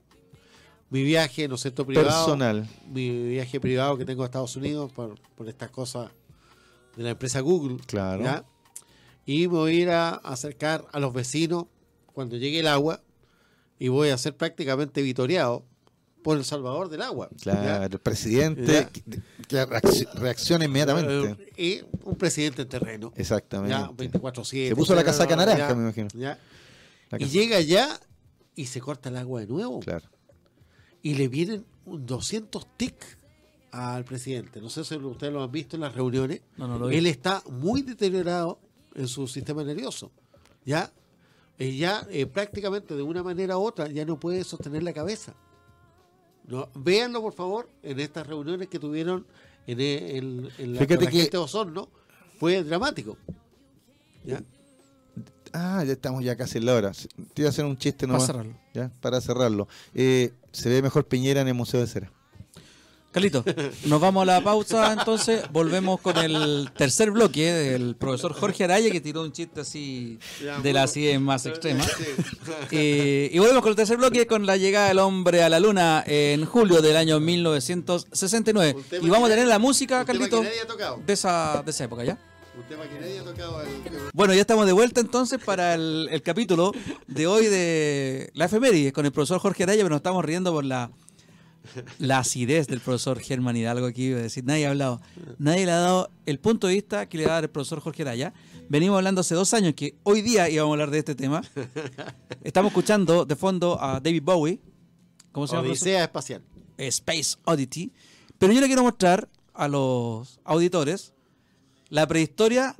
mi 0.90 1.04
viaje, 1.04 1.48
¿no 1.48 1.56
es 1.56 1.62
cierto? 1.62 1.86
Privado. 1.86 2.08
Personal. 2.08 2.68
Mi 2.92 3.10
viaje 3.30 3.60
privado 3.60 3.98
que 3.98 4.06
tengo 4.06 4.24
a 4.24 4.26
Estados 4.26 4.56
Unidos 4.56 4.92
por, 4.92 5.20
por 5.36 5.50
estas 5.50 5.70
cosas 5.72 6.12
de 6.96 7.04
la 7.04 7.12
empresa 7.12 7.40
Google. 7.40 7.78
Claro. 7.86 8.24
¿ya? 8.24 8.46
Y 9.26 9.48
me 9.48 9.58
voy 9.58 9.72
a 9.72 9.74
ir 9.76 9.90
a 9.90 10.10
acercar 10.16 10.86
a 10.92 11.00
los 11.00 11.14
vecinos 11.14 11.66
cuando 12.14 12.38
llegue 12.38 12.60
el 12.60 12.68
agua 12.68 13.02
y 13.80 13.88
voy 13.88 14.10
a 14.10 14.18
ser 14.18 14.36
prácticamente 14.38 15.02
vitoreado 15.02 15.66
por 16.24 16.38
el 16.38 16.46
salvador 16.46 16.90
del 16.90 17.02
agua. 17.02 17.30
¿ya? 17.38 17.52
Claro, 17.52 17.84
el 17.86 18.00
presidente 18.00 18.88
que, 19.48 19.66
reacciona 20.16 20.66
inmediatamente. 20.66 21.44
Eh, 21.56 21.84
y 21.86 22.08
un 22.08 22.16
presidente 22.16 22.64
en 22.64 22.70
terreno. 22.70 23.14
Exactamente. 23.16 23.76
Ya, 23.76 23.90
24-7. 23.90 24.70
Se 24.70 24.76
puso 24.76 24.96
la 24.96 25.04
casaca 25.04 25.32
ya, 25.32 25.36
naranja, 25.36 25.76
me 25.76 25.84
imagino. 25.84 26.08
Y 26.14 27.20
casa- 27.20 27.32
llega 27.32 27.58
allá 27.58 28.00
y 28.56 28.66
se 28.68 28.80
corta 28.80 29.10
el 29.10 29.18
agua 29.18 29.42
de 29.42 29.48
nuevo. 29.48 29.80
Claro. 29.82 30.06
Y 31.06 31.14
le 31.14 31.28
vienen 31.28 31.64
un 31.86 32.04
200 32.06 32.66
tic 32.78 32.96
al 33.72 34.04
presidente. 34.06 34.60
No 34.60 34.70
sé 34.70 34.84
si 34.84 34.96
ustedes 34.96 35.32
lo 35.32 35.44
han 35.44 35.52
visto 35.52 35.76
en 35.76 35.82
las 35.82 35.94
reuniones. 35.94 36.42
No, 36.58 36.68
no 36.68 36.80
lo. 36.80 36.90
Él 36.90 37.06
está 37.06 37.44
muy 37.48 37.84
deteriorado 37.84 38.58
en 38.96 39.08
su 39.08 39.28
sistema 39.28 39.64
nervioso. 39.64 40.10
Ya, 40.66 40.92
Eh, 41.60 41.76
ya 41.78 42.06
eh, 42.10 42.26
prácticamente 42.26 42.96
de 42.96 43.02
una 43.04 43.22
manera 43.24 43.58
u 43.58 43.62
otra 43.66 43.88
ya 43.88 44.04
no 44.04 44.20
puede 44.20 44.44
sostener 44.44 44.82
la 44.84 44.92
cabeza. 44.94 45.34
No, 46.48 46.68
véanlo 46.76 47.22
por 47.22 47.34
favor 47.34 47.70
en 47.84 48.00
estas 48.00 48.26
reuniones 48.28 48.68
que 48.68 48.78
tuvieron 48.80 49.26
en, 49.68 49.80
el- 49.80 50.52
en 50.58 50.74
la, 50.74 50.80
Fíjate 50.82 51.06
la 51.06 51.12
que- 51.12 51.22
gente 51.22 51.38
Osorno. 51.38 51.88
Fue 52.40 52.62
dramático. 52.64 53.16
¿Ya? 54.26 54.42
Ah, 55.54 55.84
ya 55.86 55.94
estamos 55.94 56.24
ya 56.26 56.36
casi 56.36 56.58
en 56.58 56.66
la 56.66 56.74
hora. 56.76 56.92
Te 57.34 57.42
iba 57.42 57.48
a 57.48 57.52
hacer 57.52 57.64
un 57.64 57.78
chiste 57.78 58.06
Para 58.06 58.14
nomás. 58.14 58.26
cerrarlo. 58.28 58.54
Ya, 58.74 58.92
para 59.00 59.22
cerrarlo. 59.22 59.68
Eh, 59.94 60.34
se 60.56 60.70
ve 60.70 60.82
mejor 60.82 61.08
Piñera 61.08 61.42
en 61.42 61.48
el 61.48 61.54
Museo 61.54 61.80
de 61.80 61.88
Cera. 61.88 62.12
Carlito, 63.16 63.46
nos 63.86 64.02
vamos 64.02 64.24
a 64.24 64.26
la 64.26 64.44
pausa 64.44 64.92
entonces, 64.92 65.44
volvemos 65.54 66.02
con 66.02 66.18
el 66.18 66.70
tercer 66.76 67.12
bloque 67.12 67.50
del 67.50 67.96
profesor 67.96 68.34
Jorge 68.34 68.66
Araya 68.66 68.92
que 68.92 69.00
tiró 69.00 69.22
un 69.22 69.32
chiste 69.32 69.62
así 69.62 70.20
de 70.62 70.74
la 70.74 70.84
acidez 70.84 71.18
más 71.22 71.46
extrema. 71.46 71.86
Eh, 72.72 73.30
y 73.32 73.40
volvemos 73.40 73.62
con 73.62 73.70
el 73.70 73.76
tercer 73.78 73.96
bloque 73.98 74.28
con 74.28 74.46
la 74.46 74.58
llegada 74.58 74.90
del 74.90 75.00
hombre 75.00 75.44
a 75.44 75.50
la 75.50 75.62
luna 75.62 76.04
en 76.06 76.46
julio 76.46 76.82
del 76.82 76.98
año 76.98 77.22
1969. 77.22 78.74
Un 78.76 78.84
tema 78.84 79.06
Y 79.06 79.10
vamos 79.10 79.28
a 79.28 79.32
tener 79.32 79.48
la 79.48 79.60
música, 79.60 80.04
Carlito, 80.04 80.44
de 81.06 81.14
esa, 81.14 81.62
de 81.64 81.72
esa 81.72 81.86
época, 81.86 82.04
¿ya? 82.04 82.18
Un 82.58 82.64
tema 82.68 82.88
que 82.88 83.00
nadie 83.00 83.20
ha 83.20 83.24
tocado. 83.24 83.62
el- 83.62 83.68
Bueno, 84.14 84.34
ya 84.34 84.42
estamos 84.42 84.66
de 84.66 84.72
vuelta 84.74 85.02
entonces 85.02 85.44
para 85.44 85.74
el, 85.76 86.08
el 86.12 86.22
capítulo 86.22 86.72
de 87.08 87.28
hoy 87.28 87.46
de 87.48 88.30
la 88.34 88.46
efeméride 88.46 88.92
con 88.94 89.06
el 89.06 89.12
profesor 89.12 89.40
Jorge 89.40 89.64
Araya, 89.64 89.80
pero 89.84 89.90
nos 89.90 89.98
estamos 89.98 90.24
riendo 90.24 90.52
por 90.54 90.64
la, 90.64 90.90
la 92.00 92.20
acidez 92.20 92.68
del 92.68 92.80
profesor 92.80 93.20
Germán 93.20 93.58
Hidalgo 93.58 93.86
aquí, 93.88 94.06
iba 94.06 94.20
a 94.20 94.24
decir, 94.24 94.44
nadie 94.46 94.66
ha 94.68 94.70
hablado, 94.70 95.02
nadie 95.38 95.66
le 95.66 95.72
ha 95.72 95.78
dado 95.80 96.10
el 96.26 96.40
punto 96.40 96.68
de 96.68 96.76
vista 96.76 97.08
que 97.08 97.18
le 97.18 97.26
va 97.26 97.32
a 97.32 97.36
dar 97.36 97.44
el 97.46 97.50
profesor 97.50 97.80
Jorge 97.82 98.04
Araya. 98.04 98.34
Venimos 98.70 98.98
hablando 98.98 99.22
hace 99.22 99.36
dos 99.36 99.54
años 99.54 99.74
que 99.76 99.96
hoy 100.04 100.22
día 100.22 100.50
íbamos 100.50 100.72
a 100.72 100.74
hablar 100.74 100.92
de 100.92 101.00
este 101.00 101.14
tema. 101.16 101.44
Estamos 102.44 102.70
escuchando 102.72 103.26
de 103.26 103.36
fondo 103.36 103.78
a 103.82 104.00
David 104.00 104.24
Bowie. 104.24 104.60
¿Cómo 105.32 105.46
se 105.46 105.56
llama? 105.56 105.68
Odisea 105.68 106.04
espacial. 106.06 106.42
Space 106.78 107.36
Oddity. 107.46 107.92
Pero 108.40 108.54
yo 108.54 108.62
le 108.62 108.68
quiero 108.68 108.84
mostrar 108.84 109.30
a 109.54 109.68
los 109.68 110.40
auditores 110.44 111.14
la 111.90 112.08
prehistoria 112.08 112.76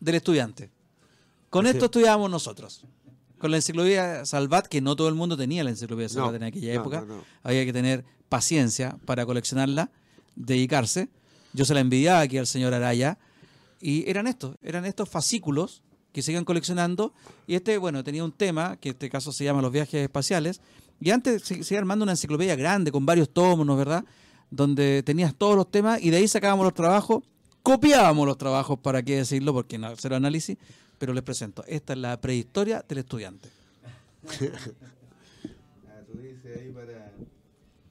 del 0.00 0.14
estudiante. 0.16 0.70
Con 1.50 1.66
esto 1.66 1.86
estudiábamos 1.86 2.30
nosotros. 2.30 2.84
Con 3.38 3.50
la 3.50 3.56
enciclopedia 3.58 4.24
Salvat, 4.24 4.66
que 4.66 4.80
no 4.80 4.94
todo 4.96 5.08
el 5.08 5.14
mundo 5.14 5.36
tenía 5.36 5.64
la 5.64 5.70
enciclopedia 5.70 6.08
Salvat 6.08 6.30
No, 6.30 6.36
en 6.36 6.42
aquella 6.44 6.74
no, 6.74 6.80
época. 6.80 7.00
no. 7.06 7.24
Había 7.42 7.64
que 7.64 7.72
tener 7.72 8.04
paciencia 8.28 8.96
para 9.04 9.26
coleccionarla, 9.26 9.90
dedicarse. 10.36 11.08
Yo 11.52 11.64
se 11.64 11.74
la 11.74 11.80
envidiaba 11.80 12.20
aquí 12.20 12.38
al 12.38 12.46
señor 12.46 12.72
Araya. 12.72 13.18
Y 13.80 14.08
eran 14.08 14.26
estos, 14.28 14.56
eran 14.62 14.84
estos 14.84 15.08
fascículos 15.08 15.82
que 16.12 16.22
se 16.22 16.32
iban 16.32 16.44
coleccionando. 16.44 17.12
Y 17.46 17.56
este, 17.56 17.78
bueno, 17.78 18.04
tenía 18.04 18.24
un 18.24 18.32
tema, 18.32 18.76
que 18.76 18.90
en 18.90 18.94
este 18.94 19.10
caso 19.10 19.32
se 19.32 19.44
llama 19.44 19.60
Los 19.60 19.72
viajes 19.72 20.02
espaciales. 20.02 20.60
Y 21.00 21.10
antes 21.10 21.42
se, 21.42 21.64
se 21.64 21.74
iba 21.74 21.80
armando 21.80 22.04
una 22.04 22.12
enciclopedia 22.12 22.54
grande 22.54 22.92
con 22.92 23.04
varios 23.04 23.28
tomos, 23.28 23.66
¿no 23.66 23.72
es 23.72 23.78
verdad? 23.78 24.04
Donde 24.50 25.02
tenías 25.02 25.34
todos 25.34 25.56
los 25.56 25.70
temas 25.70 26.00
y 26.00 26.10
de 26.10 26.18
ahí 26.18 26.28
sacábamos 26.28 26.64
los 26.64 26.74
trabajos, 26.74 27.24
copiábamos 27.62 28.26
los 28.26 28.38
trabajos, 28.38 28.78
para 28.78 29.02
qué 29.02 29.16
decirlo, 29.16 29.52
porque 29.52 29.78
no 29.78 29.88
hacer 29.88 30.14
análisis. 30.14 30.56
Pero 30.98 31.12
les 31.14 31.22
presento, 31.22 31.64
esta 31.66 31.94
es 31.94 31.98
la 31.98 32.20
prehistoria 32.20 32.84
del 32.88 32.98
estudiante. 32.98 33.48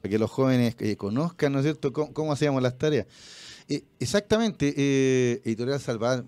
Para 0.00 0.10
que 0.10 0.18
los 0.18 0.30
jóvenes 0.30 0.74
eh, 0.80 0.96
conozcan, 0.96 1.52
¿no 1.52 1.60
es 1.60 1.64
cierto?, 1.64 1.92
cómo, 1.92 2.32
hacíamos 2.32 2.60
las 2.60 2.76
tareas. 2.76 3.06
Eh, 3.68 3.84
exactamente, 4.00 4.74
eh, 4.76 5.40
Editorial 5.44 5.78
Salvat, 5.78 6.24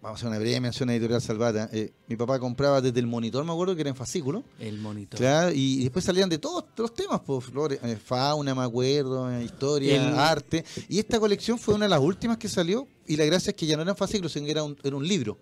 vamos 0.00 0.16
a 0.16 0.20
hacer 0.20 0.28
una 0.28 0.38
breve 0.38 0.60
mención 0.60 0.88
a 0.88 0.94
Editorial 0.94 1.20
Salvata. 1.20 1.68
Eh, 1.72 1.92
mi 2.06 2.16
papá 2.16 2.38
compraba 2.38 2.80
desde 2.80 3.00
el 3.00 3.06
monitor, 3.06 3.44
me 3.44 3.52
acuerdo 3.52 3.74
que 3.74 3.82
era 3.82 3.90
en 3.90 3.96
fascículo. 3.96 4.44
El 4.58 4.78
monitor. 4.78 5.18
Claro, 5.18 5.52
y, 5.54 5.82
después 5.82 6.04
salían 6.04 6.28
de 6.28 6.38
todos 6.38 6.64
los 6.76 6.94
temas, 6.94 7.20
pues, 7.20 7.44
flores, 7.44 7.80
eh, 7.82 7.96
fauna, 7.96 8.54
me 8.54 8.62
acuerdo, 8.62 9.30
eh, 9.30 9.44
historia, 9.44 10.30
arte. 10.30 10.64
Y 10.88 10.98
esta 10.98 11.18
colección 11.18 11.58
fue 11.58 11.74
una 11.74 11.86
de 11.86 11.90
las 11.90 12.00
últimas 12.00 12.38
que 12.38 12.48
salió, 12.48 12.86
y 13.06 13.16
la 13.16 13.24
gracia 13.24 13.50
es 13.50 13.56
que 13.56 13.66
ya 13.66 13.76
no 13.76 13.82
eran 13.82 13.96
fascículos, 13.96 14.32
sino 14.32 14.46
que 14.46 14.52
era 14.52 14.62
un, 14.62 14.76
era 14.82 14.96
un 14.96 15.06
libro. 15.06 15.38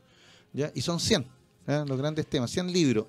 ¿ya? 0.52 0.70
Y 0.74 0.80
son 0.80 1.00
100, 1.00 1.26
los 1.86 1.98
grandes 1.98 2.26
temas, 2.26 2.50
100 2.50 2.72
libros 2.72 3.07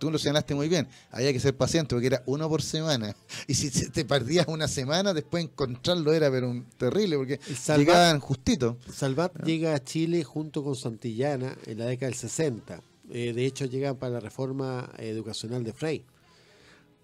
tú 0.00 0.10
lo 0.10 0.18
señalaste 0.18 0.54
muy 0.54 0.68
bien, 0.68 0.88
había 1.12 1.32
que 1.32 1.38
ser 1.38 1.56
paciente 1.56 1.94
porque 1.94 2.08
era 2.08 2.22
uno 2.26 2.48
por 2.48 2.62
semana. 2.62 3.14
Y 3.46 3.54
si 3.54 3.70
te 3.90 4.04
perdías 4.04 4.46
una 4.48 4.66
semana, 4.66 5.12
después 5.12 5.44
encontrarlo 5.44 6.12
era 6.12 6.30
pero 6.30 6.50
un 6.50 6.64
terrible 6.76 7.16
porque 7.16 7.38
llegaban 7.76 8.18
justito. 8.18 8.78
Salvat 8.92 9.32
ah. 9.36 9.44
llega 9.44 9.74
a 9.74 9.84
Chile 9.84 10.24
junto 10.24 10.64
con 10.64 10.74
Santillana 10.74 11.56
en 11.66 11.78
la 11.78 11.86
década 11.86 12.10
del 12.10 12.18
60. 12.18 12.82
Eh, 13.10 13.32
de 13.32 13.46
hecho, 13.46 13.66
llegan 13.66 13.96
para 13.96 14.14
la 14.14 14.20
reforma 14.20 14.90
educacional 14.98 15.64
de 15.64 15.72
Frey. 15.72 16.04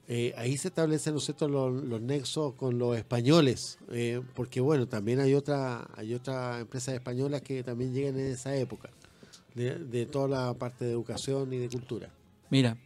Eh, 0.09 0.33
ahí 0.37 0.57
se 0.57 0.69
establecen 0.69 1.15
¿no 1.15 1.49
los, 1.49 1.85
los, 1.85 2.01
nexos 2.01 2.55
con 2.55 2.79
los 2.79 2.97
españoles, 2.97 3.79
eh, 3.91 4.23
porque 4.35 4.61
bueno, 4.61 4.87
también 4.87 5.19
hay 5.19 5.35
otra 5.35 5.89
hay 5.97 6.15
otras 6.15 6.61
empresas 6.61 6.95
españolas 6.95 7.43
que 7.43 7.65
también 7.65 7.93
llegan 7.93 8.17
en 8.21 8.27
esa 8.27 8.55
época, 8.55 8.89
de, 9.57 9.75
de 9.81 10.07
toda 10.07 10.29
la 10.29 10.55
parte 10.55 10.85
de 10.85 10.93
educación 10.93 11.53
y 11.53 11.59
de 11.59 11.69
cultura. 11.69 12.09
Mira, 12.51 12.79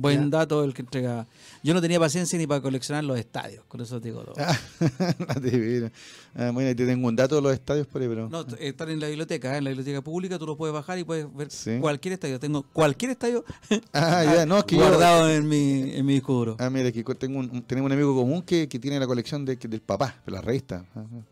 Buen 0.00 0.30
dato 0.30 0.64
el 0.64 0.74
que 0.74 0.82
entrega. 0.82 1.26
Yo 1.62 1.74
no 1.74 1.80
tenía 1.80 1.98
paciencia 1.98 2.38
ni 2.38 2.46
para 2.46 2.60
coleccionar 2.60 3.04
los 3.04 3.18
estadios, 3.18 3.64
con 3.66 3.80
eso 3.80 4.00
te 4.00 4.08
digo 4.08 4.22
todo. 4.22 4.34
Ah, 4.38 4.58
ah, 6.36 6.50
bueno, 6.52 6.74
te 6.76 6.86
tengo 6.86 7.08
un 7.08 7.16
dato 7.16 7.36
de 7.36 7.42
los 7.42 7.52
estadios 7.52 7.86
por 7.86 8.00
ahí, 8.00 8.08
pero. 8.08 8.28
No, 8.28 8.46
están 8.58 8.90
en 8.90 9.00
la 9.00 9.08
biblioteca, 9.08 9.54
¿eh? 9.54 9.58
en 9.58 9.64
la 9.64 9.70
biblioteca 9.70 10.00
pública, 10.02 10.38
tú 10.38 10.46
lo 10.46 10.56
puedes 10.56 10.72
bajar 10.72 10.98
y 10.98 11.04
puedes 11.04 11.26
ver 11.34 11.48
cualquier 11.80 12.14
estadio. 12.14 12.38
Tengo 12.38 12.62
cualquier 12.72 13.10
estadio 13.10 13.44
ah, 13.92 14.24
ya, 14.24 14.46
no, 14.46 14.64
que 14.64 14.76
guardado 14.76 15.28
en, 15.30 15.48
mi, 15.48 15.90
en 15.94 16.06
mi 16.06 16.14
disco 16.14 16.28
Ah, 16.58 16.70
mira, 16.70 16.92
que 16.92 17.02
tengo 17.14 17.40
un, 17.40 17.62
tenemos 17.62 17.86
un 17.86 17.92
amigo 17.92 18.14
común 18.14 18.42
que, 18.42 18.68
que 18.68 18.78
tiene 18.78 19.00
la 19.00 19.06
colección 19.06 19.44
de, 19.44 19.56
del 19.56 19.80
papá, 19.80 20.16
de 20.24 20.32
la 20.32 20.40
revista. 20.40 20.84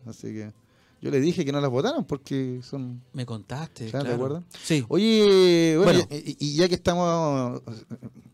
Así 0.05 0.33
que. 0.33 0.51
Yo 1.01 1.11
le 1.11 1.19
dije 1.19 1.45
que 1.45 1.51
no 1.51 1.61
las 1.61 1.69
votaron 1.69 2.05
porque 2.05 2.59
son. 2.63 3.01
Me 3.13 3.25
contaste. 3.25 3.89
Claro, 3.89 4.05
¿Te 4.05 4.13
acuerdas? 4.13 4.43
Sí. 4.63 4.83
Oye, 4.87 5.79
bueno, 5.83 6.01
Y, 6.09 6.55
ya 6.55 6.67
que 6.67 6.75
estamos. 6.75 7.61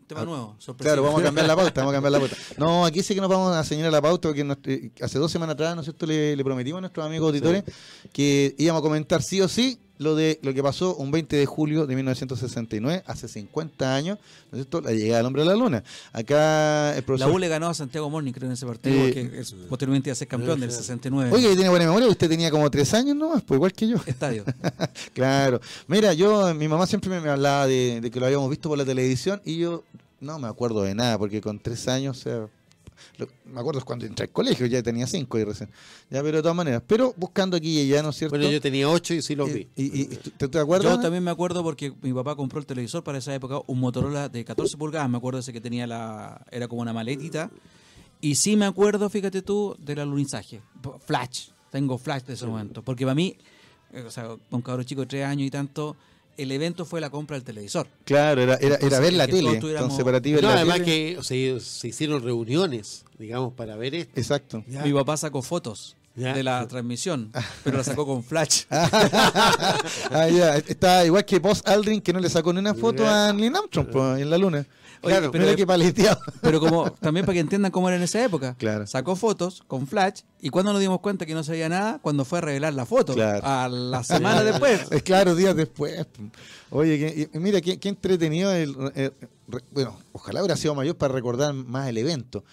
Tema 0.06 0.24
nuevo, 0.24 0.56
Claro, 0.78 1.02
vamos 1.02 1.20
a 1.20 1.24
cambiar 1.24 1.46
la 1.46 1.56
pauta, 1.56 1.80
vamos 1.80 1.92
a 1.92 1.96
cambiar 1.96 2.12
la 2.12 2.18
pauta. 2.20 2.36
No, 2.58 2.84
aquí 2.84 3.02
sí 3.02 3.14
que 3.14 3.20
nos 3.20 3.30
vamos 3.30 3.54
a 3.54 3.64
señalar 3.64 3.92
la 3.92 4.02
pauta 4.02 4.28
porque 4.28 4.46
eh, 4.64 4.90
hace 5.00 5.18
dos 5.18 5.32
semanas 5.32 5.54
atrás, 5.54 5.74
¿no 5.74 5.80
es 5.80 5.86
cierto?, 5.86 6.06
le, 6.06 6.42
prometimos 6.44 6.78
a 6.78 6.80
nuestros 6.82 7.06
amigos 7.06 7.28
auditores 7.28 7.64
que 8.12 8.54
íbamos 8.58 8.80
a 8.80 8.82
comentar 8.82 9.22
sí 9.22 9.40
o 9.40 9.48
sí 9.48 9.78
lo 9.98 10.16
de 10.16 10.40
lo 10.42 10.52
que 10.52 10.62
pasó 10.62 10.96
un 10.96 11.10
20 11.10 11.36
de 11.36 11.46
julio 11.46 11.86
de 11.86 11.94
1969, 11.94 13.04
hace 13.06 13.28
50 13.28 13.94
años, 13.94 14.18
¿no 14.50 14.58
es 14.58 14.64
cierto? 14.64 14.80
La 14.80 14.92
llegada 14.92 15.18
del 15.18 15.26
hombre 15.26 15.42
a 15.42 15.44
la 15.44 15.54
luna. 15.54 15.84
Acá 16.12 16.96
el 16.96 17.02
profesor... 17.04 17.30
La 17.30 17.34
U 17.34 17.38
le 17.38 17.48
ganó 17.48 17.68
a 17.68 17.74
Santiago 17.74 18.10
Morning, 18.10 18.32
creo, 18.32 18.48
en 18.48 18.54
ese 18.54 18.66
partido, 18.66 19.06
eh, 19.06 19.12
que 19.12 19.40
es, 19.40 19.52
posteriormente 19.68 20.10
a 20.10 20.14
ser 20.14 20.28
campeón 20.28 20.60
del 20.60 20.70
69. 20.70 21.30
Oye, 21.32 21.54
tiene 21.54 21.68
buena 21.68 21.86
memoria, 21.86 22.08
usted 22.08 22.28
tenía 22.28 22.50
como 22.50 22.70
tres 22.70 22.92
años 22.94 23.16
nomás, 23.16 23.42
pues 23.42 23.56
igual 23.56 23.72
que 23.72 23.88
yo. 23.88 23.96
Estadio. 24.06 24.44
claro. 25.14 25.60
Mira, 25.86 26.12
yo, 26.12 26.52
mi 26.54 26.68
mamá 26.68 26.86
siempre 26.86 27.20
me, 27.20 27.28
hablaba 27.28 27.66
de, 27.66 28.00
de, 28.00 28.10
que 28.10 28.18
lo 28.18 28.26
habíamos 28.26 28.50
visto 28.50 28.68
por 28.68 28.78
la 28.78 28.84
televisión 28.84 29.40
y 29.44 29.58
yo 29.58 29.84
no 30.24 30.38
me 30.38 30.48
acuerdo 30.48 30.82
de 30.82 30.94
nada, 30.94 31.18
porque 31.18 31.40
con 31.40 31.58
tres 31.58 31.86
años, 31.88 32.18
o 32.18 32.20
sea 32.20 32.48
me 33.44 33.60
acuerdo 33.60 33.78
es 33.78 33.84
cuando 33.84 34.06
entré 34.06 34.24
al 34.24 34.30
colegio, 34.30 34.66
ya 34.66 34.82
tenía 34.82 35.06
cinco 35.06 35.38
y 35.38 35.44
recién. 35.44 35.70
Ya, 36.10 36.22
pero 36.22 36.38
de 36.38 36.42
todas 36.42 36.56
maneras. 36.56 36.82
Pero 36.86 37.14
buscando 37.16 37.56
aquí 37.56 37.80
y 37.80 37.88
ya, 37.88 38.02
¿no 38.02 38.10
es 38.10 38.16
cierto? 38.16 38.36
Bueno, 38.36 38.50
yo 38.50 38.60
tenía 38.60 38.88
ocho 38.88 39.14
y 39.14 39.22
sí 39.22 39.34
lo 39.34 39.46
vi. 39.46 39.68
¿Y, 39.76 40.06
te, 40.06 40.58
acuerdas? 40.58 40.96
Yo 40.96 41.00
también 41.00 41.22
me 41.22 41.30
acuerdo 41.30 41.62
porque 41.62 41.92
mi 42.02 42.12
papá 42.12 42.34
compró 42.36 42.58
el 42.58 42.66
televisor 42.66 43.02
para 43.04 43.18
esa 43.18 43.34
época, 43.34 43.60
un 43.66 43.80
Motorola 43.80 44.28
de 44.28 44.44
14 44.44 44.76
pulgadas, 44.76 45.08
me 45.08 45.18
acuerdo 45.18 45.40
ese 45.40 45.52
que 45.52 45.60
tenía 45.60 45.86
la. 45.86 46.44
era 46.50 46.68
como 46.68 46.82
una 46.82 46.92
maletita. 46.92 47.50
Y 48.20 48.36
sí 48.36 48.56
me 48.56 48.64
acuerdo, 48.64 49.10
fíjate 49.10 49.42
tú, 49.42 49.76
del 49.78 50.00
alunizaje. 50.00 50.62
Flash. 51.04 51.48
Tengo 51.70 51.98
flash 51.98 52.22
de 52.22 52.34
ese 52.34 52.46
momento. 52.46 52.82
Porque 52.82 53.04
para 53.04 53.14
mí, 53.14 53.36
eh, 53.92 54.02
o 54.02 54.10
sea, 54.10 54.36
un 54.50 54.62
cabrón 54.62 54.86
chico 54.86 55.02
de 55.02 55.08
tres 55.08 55.24
años 55.26 55.46
y 55.46 55.50
tanto 55.50 55.96
el 56.36 56.52
evento 56.52 56.84
fue 56.84 57.00
la 57.00 57.10
compra 57.10 57.36
del 57.36 57.44
televisor. 57.44 57.86
Claro, 58.04 58.42
era, 58.42 58.54
era, 58.56 58.76
era 58.76 59.00
ver 59.00 59.12
la 59.12 59.26
tele, 59.26 59.60
con 59.60 59.90
separativa 59.90 60.40
no, 60.40 60.48
además 60.48 60.80
que 60.80 61.18
se 61.22 61.88
hicieron 61.88 62.22
reuniones, 62.22 63.04
digamos, 63.18 63.52
para 63.54 63.76
ver 63.76 63.94
esto. 63.94 64.12
Exacto. 64.20 64.64
Mi 64.66 64.92
papá 64.92 65.16
sacó 65.16 65.42
fotos 65.42 65.96
de 66.14 66.42
la 66.42 66.66
transmisión, 66.68 67.32
pero 67.64 67.78
la 67.78 67.84
sacó 67.84 68.06
con 68.06 68.22
flash. 68.22 68.64
ah, 68.70 70.28
ya. 70.30 70.56
Está 70.56 71.04
igual 71.04 71.24
que 71.24 71.40
Post 71.40 71.66
Aldrin, 71.68 72.00
que 72.00 72.12
no 72.12 72.20
le 72.20 72.28
sacó 72.28 72.52
ni 72.52 72.60
una 72.60 72.74
foto 72.74 73.06
a 73.08 73.32
Neil 73.32 73.54
Armstrong 73.54 74.18
en 74.18 74.30
la 74.30 74.38
luna 74.38 74.66
claro, 75.04 75.30
pero, 75.30 75.56
que 75.56 75.66
pero 76.40 76.60
como 76.60 76.90
también 76.92 77.24
para 77.24 77.34
que 77.34 77.40
entiendan 77.40 77.70
cómo 77.70 77.88
era 77.88 77.96
en 77.96 78.02
esa 78.02 78.24
época. 78.24 78.54
Claro. 78.58 78.86
Sacó 78.86 79.16
fotos 79.16 79.62
con 79.66 79.86
flash 79.86 80.22
y 80.40 80.50
cuando 80.50 80.72
nos 80.72 80.80
dimos 80.80 81.00
cuenta 81.00 81.26
que 81.26 81.34
no 81.34 81.44
sabía 81.44 81.68
nada, 81.68 81.98
cuando 82.02 82.24
fue 82.24 82.38
a 82.38 82.42
revelar 82.42 82.74
la 82.74 82.86
foto. 82.86 83.14
A 83.20 83.68
la 83.68 84.04
semana 84.04 84.42
después. 84.44 84.88
Claro, 85.04 85.34
días 85.34 85.54
después. 85.56 86.06
Oye, 86.70 87.28
mira, 87.34 87.60
qué, 87.60 87.78
entretenido. 87.88 88.52
El, 88.52 88.74
bueno, 89.70 89.98
ojalá 90.12 90.40
hubiera 90.40 90.56
sido 90.56 90.74
mayor 90.74 90.96
para 90.96 91.14
recordar 91.14 91.54
más 91.54 91.88
el 91.88 91.98
evento. 91.98 92.44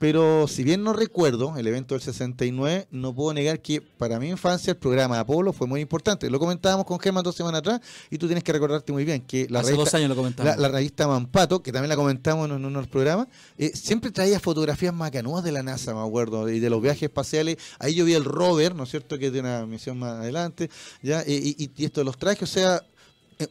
Pero 0.00 0.48
si 0.48 0.64
bien 0.64 0.82
no 0.82 0.94
recuerdo 0.94 1.58
el 1.58 1.66
evento 1.66 1.94
del 1.94 2.00
69, 2.00 2.88
no 2.90 3.14
puedo 3.14 3.34
negar 3.34 3.60
que 3.60 3.82
para 3.82 4.18
mi 4.18 4.30
infancia 4.30 4.70
el 4.70 4.78
programa 4.78 5.20
Apolo 5.20 5.52
fue 5.52 5.66
muy 5.66 5.82
importante. 5.82 6.30
Lo 6.30 6.38
comentábamos 6.38 6.86
con 6.86 6.98
Germán 6.98 7.22
dos 7.22 7.34
semanas 7.34 7.58
atrás 7.58 7.82
y 8.08 8.16
tú 8.16 8.26
tienes 8.26 8.42
que 8.42 8.50
recordarte 8.50 8.92
muy 8.92 9.04
bien 9.04 9.20
que 9.20 9.46
la, 9.50 9.60
revista, 9.60 9.78
dos 9.78 9.92
años 9.92 10.16
lo 10.16 10.32
la, 10.42 10.68
revista 10.68 11.06
Mampato, 11.06 11.62
que 11.62 11.70
también 11.70 11.90
la 11.90 11.96
comentamos 11.96 12.48
en 12.48 12.64
unos 12.64 12.86
programas, 12.86 13.28
eh, 13.58 13.72
siempre 13.74 14.10
traía 14.10 14.40
fotografías 14.40 14.94
macanudas 14.94 15.44
de 15.44 15.52
la 15.52 15.62
NASA, 15.62 15.92
me 15.92 16.00
acuerdo, 16.00 16.48
y 16.48 16.60
de 16.60 16.70
los 16.70 16.80
viajes 16.80 17.02
espaciales. 17.02 17.58
Ahí 17.78 17.94
yo 17.94 18.06
vi 18.06 18.14
el 18.14 18.24
rover, 18.24 18.74
¿no 18.74 18.84
es 18.84 18.90
cierto?, 18.90 19.18
que 19.18 19.26
es 19.26 19.32
de 19.34 19.40
una 19.40 19.66
misión 19.66 19.98
más 19.98 20.12
adelante, 20.12 20.70
ya 21.02 21.22
y, 21.26 21.70
y, 21.76 21.84
esto 21.84 22.00
de 22.00 22.06
los 22.06 22.16
trajes, 22.16 22.44
o 22.44 22.46
sea, 22.46 22.82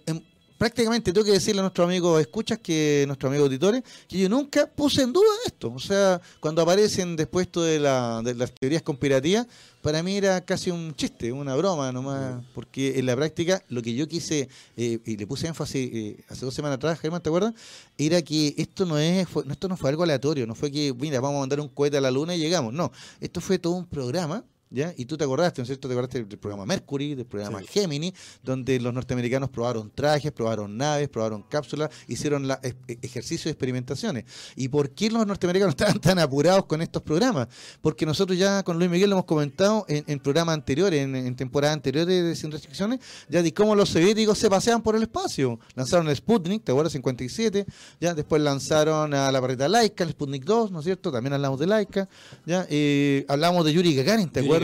en, 0.07 0.23
prácticamente 0.59 1.13
tengo 1.13 1.25
que 1.25 1.31
decirle 1.31 1.61
a 1.61 1.63
nuestros 1.63 1.87
amigos 1.87 2.19
escuchas, 2.19 2.59
que 2.59 3.05
nuestros 3.07 3.29
amigos 3.29 3.45
auditores, 3.45 3.81
que 4.07 4.19
yo 4.19 4.29
nunca 4.29 4.67
puse 4.67 5.01
en 5.01 5.13
duda 5.13 5.25
esto. 5.47 5.71
O 5.73 5.79
sea, 5.79 6.21
cuando 6.39 6.61
aparecen 6.61 7.15
después 7.15 7.49
de, 7.53 7.79
la, 7.79 8.21
de 8.21 8.35
las 8.35 8.51
teorías 8.53 8.83
conspirativas, 8.83 9.47
para 9.81 10.03
mí 10.03 10.17
era 10.17 10.41
casi 10.41 10.69
un 10.69 10.93
chiste, 10.93 11.31
una 11.31 11.55
broma 11.55 11.93
nomás, 11.93 12.43
porque 12.53 12.99
en 12.99 13.05
la 13.05 13.15
práctica 13.15 13.63
lo 13.69 13.81
que 13.81 13.93
yo 13.93 14.05
quise, 14.07 14.49
eh, 14.75 14.99
y 15.05 15.15
le 15.15 15.25
puse 15.25 15.47
énfasis 15.47 15.89
eh, 15.93 16.23
hace 16.27 16.43
dos 16.45 16.53
semanas 16.53 16.75
atrás, 16.75 16.99
Germán, 16.99 17.23
¿te 17.23 17.29
acuerdas? 17.29 17.53
Era 17.97 18.21
que 18.21 18.53
esto 18.57 18.85
no 18.85 18.97
es, 18.97 19.25
esto 19.49 19.69
no 19.69 19.77
fue 19.77 19.89
algo 19.89 20.03
aleatorio, 20.03 20.45
no 20.45 20.55
fue 20.55 20.69
que, 20.69 20.93
mira, 20.93 21.21
vamos 21.21 21.37
a 21.37 21.39
mandar 21.39 21.61
un 21.61 21.69
cohete 21.69 21.95
a 21.95 22.01
la 22.01 22.11
luna 22.11 22.35
y 22.35 22.39
llegamos, 22.39 22.73
no, 22.73 22.91
esto 23.21 23.39
fue 23.39 23.57
todo 23.59 23.73
un 23.75 23.85
programa 23.85 24.43
¿Ya? 24.71 24.93
Y 24.95 25.05
tú 25.05 25.17
te 25.17 25.23
acordaste, 25.23 25.61
¿no 25.61 25.63
es 25.63 25.67
cierto? 25.67 25.87
Te 25.87 25.95
acordaste 25.95 26.23
del 26.23 26.37
programa 26.37 26.63
Mercury, 26.63 27.15
del 27.15 27.25
programa 27.25 27.59
Gemini, 27.61 28.13
donde 28.43 28.79
los 28.79 28.93
norteamericanos 28.93 29.49
probaron 29.49 29.89
trajes, 29.89 30.31
probaron 30.31 30.77
naves, 30.77 31.09
probaron 31.09 31.41
cápsulas, 31.41 31.89
hicieron 32.07 32.47
la, 32.47 32.59
e, 32.61 32.75
ejercicios 33.01 33.47
y 33.47 33.49
experimentaciones. 33.49 34.25
¿Y 34.55 34.67
por 34.67 34.91
qué 34.91 35.09
los 35.09 35.25
norteamericanos 35.25 35.71
estaban 35.77 35.99
tan 35.99 36.19
apurados 36.19 36.65
con 36.65 36.83
estos 36.83 37.01
programas? 37.01 37.47
Porque 37.81 38.05
nosotros 38.05 38.37
ya 38.37 38.61
con 38.61 38.77
Luis 38.77 38.91
Miguel 38.91 39.09
lo 39.09 39.15
hemos 39.15 39.25
comentado 39.25 39.85
en, 39.87 40.19
programas 40.19 40.53
anteriores, 40.53 41.01
en, 41.01 41.35
temporadas 41.35 41.73
anteriores 41.73 42.23
de 42.23 42.35
Sin 42.35 42.51
Restricciones, 42.51 42.99
ya 43.27 43.41
de 43.41 43.51
cómo 43.51 43.73
los 43.73 43.89
soviéticos 43.89 44.37
se 44.37 44.51
paseaban 44.51 44.83
por 44.83 44.95
el 44.95 45.01
espacio. 45.01 45.59
Lanzaron 45.73 46.07
el 46.09 46.15
Sputnik, 46.15 46.63
¿te 46.63 46.71
acuerdas? 46.71 46.93
57, 46.93 47.65
ya 47.99 48.13
después 48.13 48.39
lanzaron 48.39 49.15
a 49.15 49.31
la 49.31 49.39
barreta 49.39 49.67
Laika, 49.67 50.03
el 50.03 50.11
Sputnik 50.11 50.43
2, 50.43 50.69
¿no 50.69 50.79
es 50.79 50.85
cierto? 50.85 51.11
También 51.11 51.33
hablamos 51.33 51.59
de 51.59 51.65
Laika, 51.65 52.07
ya 52.45 52.67
eh, 52.69 53.25
hablamos 53.27 53.65
de 53.65 53.73
Yuri 53.73 53.95
Gagarin, 53.95 54.29
¿te 54.29 54.41
acuerdas? 54.41 54.58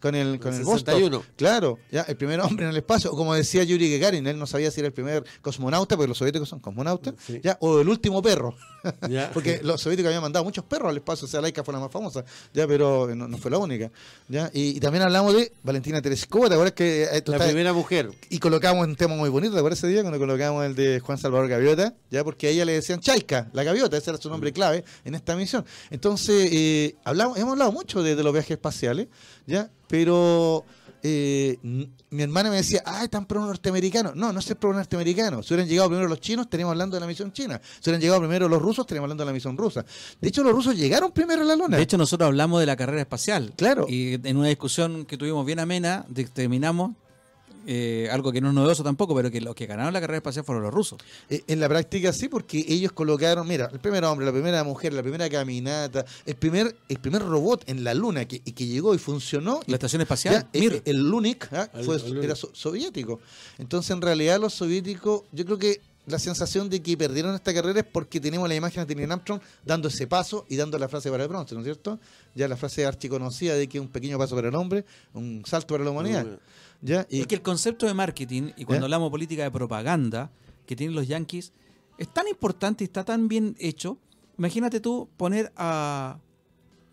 Con 0.00 0.14
el, 0.14 0.40
con 0.40 0.54
el, 0.54 0.66
Claro, 1.36 1.78
ya, 1.90 2.02
el 2.02 2.16
primer 2.16 2.40
hombre 2.40 2.64
en 2.64 2.70
el 2.70 2.76
espacio. 2.76 3.12
O 3.12 3.16
como 3.16 3.34
decía 3.34 3.64
Yuri 3.64 3.98
Gagarin, 3.98 4.26
él 4.26 4.38
no 4.38 4.46
sabía 4.46 4.70
si 4.70 4.80
era 4.80 4.88
el 4.88 4.92
primer 4.92 5.24
cosmonauta, 5.42 5.96
porque 5.96 6.08
los 6.08 6.18
soviéticos 6.18 6.48
son 6.48 6.60
cosmonautas, 6.60 7.14
ya, 7.42 7.56
o 7.60 7.80
el 7.80 7.88
último 7.88 8.22
perro. 8.22 8.54
porque 9.32 9.60
los 9.62 9.80
soviéticos 9.80 10.08
habían 10.08 10.22
mandado 10.22 10.44
muchos 10.44 10.64
perros 10.64 10.90
al 10.90 10.96
espacio, 10.96 11.26
o 11.26 11.28
sea, 11.28 11.40
Laika 11.40 11.64
fue 11.64 11.74
la 11.74 11.80
más 11.80 11.90
famosa, 11.90 12.24
ya, 12.52 12.66
pero 12.66 13.14
no, 13.14 13.38
fue 13.38 13.50
la 13.50 13.58
única. 13.58 13.90
¿ya? 14.28 14.50
Y, 14.52 14.80
también 14.80 15.02
hablamos 15.04 15.34
de 15.34 15.52
Valentina 15.62 16.00
Tereskova, 16.00 16.48
¿te 16.48 16.54
acuerdas 16.54 16.74
que 16.74 17.04
eh, 17.04 17.22
La 17.26 17.38
primera 17.38 17.72
mujer. 17.72 18.10
Y 18.30 18.38
colocamos 18.38 18.86
un 18.86 18.96
tema 18.96 19.16
muy 19.16 19.28
bonito, 19.28 19.54
¿te 19.54 19.58
acuerdas 19.58 19.78
ese 19.78 19.88
día 19.88 20.02
cuando 20.02 20.18
colocamos 20.18 20.64
el 20.64 20.74
de 20.74 21.00
Juan 21.00 21.18
Salvador 21.18 21.48
Gaviota? 21.48 21.94
Ya, 22.10 22.24
porque 22.24 22.48
a 22.48 22.50
ella 22.50 22.64
le 22.64 22.72
decían 22.72 23.00
Chaika, 23.00 23.48
la 23.52 23.64
gaviota, 23.64 23.96
ese 23.96 24.10
era 24.10 24.20
su 24.20 24.28
nombre 24.28 24.52
clave 24.52 24.84
en 25.04 25.14
esta 25.14 25.34
misión. 25.36 25.64
Entonces, 25.90 26.48
eh, 26.52 26.96
hablamos, 27.04 27.38
hemos 27.38 27.52
hablado 27.52 27.72
mucho 27.72 28.02
de 28.02 28.14
los 28.22 28.32
viajes 28.32 28.52
espaciales, 28.52 29.08
¿ya? 29.46 29.70
Pero 29.88 30.64
eh, 31.02 31.58
mi 31.62 32.22
hermana 32.22 32.50
me 32.50 32.56
decía, 32.56 32.82
ah, 32.84 33.04
están 33.04 33.26
pro 33.26 33.40
norteamericanos. 33.40 34.16
No, 34.16 34.32
no 34.32 34.40
es 34.40 34.54
pro 34.58 34.72
norteamericano. 34.72 35.42
Si 35.42 35.54
hubieran 35.54 35.68
llegado 35.68 35.88
primero 35.88 36.08
los 36.08 36.20
chinos, 36.20 36.46
estaríamos 36.46 36.72
hablando 36.72 36.96
de 36.96 37.00
la 37.00 37.06
misión 37.06 37.32
china. 37.32 37.60
Si 37.62 37.88
hubieran 37.88 38.00
llegado 38.00 38.20
primero 38.20 38.48
los 38.48 38.60
rusos, 38.60 38.84
estaríamos 38.84 39.06
hablando 39.06 39.22
de 39.24 39.30
la 39.30 39.32
misión 39.32 39.56
rusa. 39.56 39.84
De 40.20 40.28
hecho, 40.28 40.42
los 40.42 40.52
rusos 40.52 40.76
llegaron 40.76 41.12
primero 41.12 41.42
a 41.42 41.44
la 41.44 41.56
luna. 41.56 41.76
De 41.76 41.82
hecho, 41.82 41.96
nosotros 41.96 42.26
hablamos 42.26 42.60
de 42.60 42.66
la 42.66 42.76
carrera 42.76 43.02
espacial. 43.02 43.52
Claro. 43.56 43.86
Y 43.88 44.14
en 44.14 44.36
una 44.36 44.48
discusión 44.48 45.04
que 45.04 45.16
tuvimos 45.16 45.46
bien 45.46 45.60
amena, 45.60 46.04
determinamos 46.08 46.92
Eh, 47.66 48.08
algo 48.12 48.30
que 48.30 48.40
no 48.40 48.48
es 48.48 48.54
novedoso 48.54 48.84
tampoco, 48.84 49.14
pero 49.14 49.30
que 49.30 49.40
los 49.40 49.54
que 49.54 49.66
ganaron 49.66 49.92
la 49.92 50.00
carrera 50.00 50.18
espacial 50.18 50.44
fueron 50.44 50.62
los 50.62 50.72
rusos. 50.72 50.98
Eh, 51.28 51.42
en 51.48 51.58
la 51.58 51.68
práctica 51.68 52.12
sí, 52.12 52.28
porque 52.28 52.64
ellos 52.68 52.92
colocaron, 52.92 53.46
mira, 53.46 53.68
el 53.72 53.80
primer 53.80 54.04
hombre, 54.04 54.24
la 54.24 54.32
primera 54.32 54.62
mujer, 54.62 54.92
la 54.92 55.02
primera 55.02 55.28
caminata, 55.28 56.04
el 56.24 56.36
primer, 56.36 56.76
el 56.88 56.98
primer 56.98 57.22
robot 57.22 57.68
en 57.68 57.82
la 57.82 57.92
luna 57.92 58.24
que, 58.26 58.40
que 58.40 58.66
llegó 58.66 58.94
y 58.94 58.98
funcionó. 58.98 59.60
La 59.66 59.74
estación 59.74 60.00
espacial, 60.00 60.46
ya, 60.52 60.60
el, 60.60 60.82
el 60.84 60.96
Lunik 60.96 61.52
¿ah? 61.52 61.68
fue, 61.84 62.00
era 62.22 62.34
soviético. 62.36 63.20
Entonces, 63.58 63.90
en 63.90 64.00
realidad, 64.00 64.40
los 64.40 64.54
soviéticos, 64.54 65.22
yo 65.32 65.44
creo 65.44 65.58
que 65.58 65.80
la 66.06 66.18
sensación 66.20 66.70
de 66.70 66.80
que 66.80 66.96
perdieron 66.96 67.34
esta 67.34 67.52
carrera 67.52 67.80
es 67.80 67.86
porque 67.86 68.20
tenemos 68.20 68.48
la 68.48 68.54
imagen 68.54 68.86
de 68.86 68.94
Neil 68.94 69.10
Armstrong 69.10 69.40
dando 69.64 69.88
ese 69.88 70.06
paso 70.06 70.46
y 70.48 70.56
dando 70.56 70.78
la 70.78 70.88
frase 70.88 71.10
para 71.10 71.24
el 71.24 71.28
bronce, 71.28 71.54
¿no 71.54 71.60
es 71.60 71.64
cierto? 71.64 71.98
Ya 72.34 72.46
la 72.46 72.56
frase 72.56 72.86
archiconocida 72.86 73.54
de 73.54 73.68
que 73.68 73.80
un 73.80 73.88
pequeño 73.88 74.16
paso 74.16 74.36
para 74.36 74.48
el 74.48 74.54
hombre, 74.54 74.84
un 75.14 75.42
salto 75.44 75.74
para 75.74 75.84
la 75.84 75.90
humanidad. 75.90 76.26
¿Ya? 76.82 77.06
Y, 77.10 77.20
es 77.20 77.26
que 77.26 77.34
el 77.34 77.42
concepto 77.42 77.86
de 77.86 77.94
marketing, 77.94 78.52
y 78.56 78.64
cuando 78.64 78.86
hablamos 78.86 79.10
política 79.10 79.42
de 79.42 79.50
propaganda 79.50 80.30
que 80.66 80.76
tienen 80.76 80.94
los 80.94 81.08
yankees, 81.08 81.52
es 81.98 82.08
tan 82.08 82.28
importante 82.28 82.84
y 82.84 82.86
está 82.86 83.04
tan 83.04 83.28
bien 83.28 83.56
hecho. 83.58 83.98
Imagínate 84.38 84.80
tú 84.80 85.08
poner 85.16 85.52
a 85.56 86.18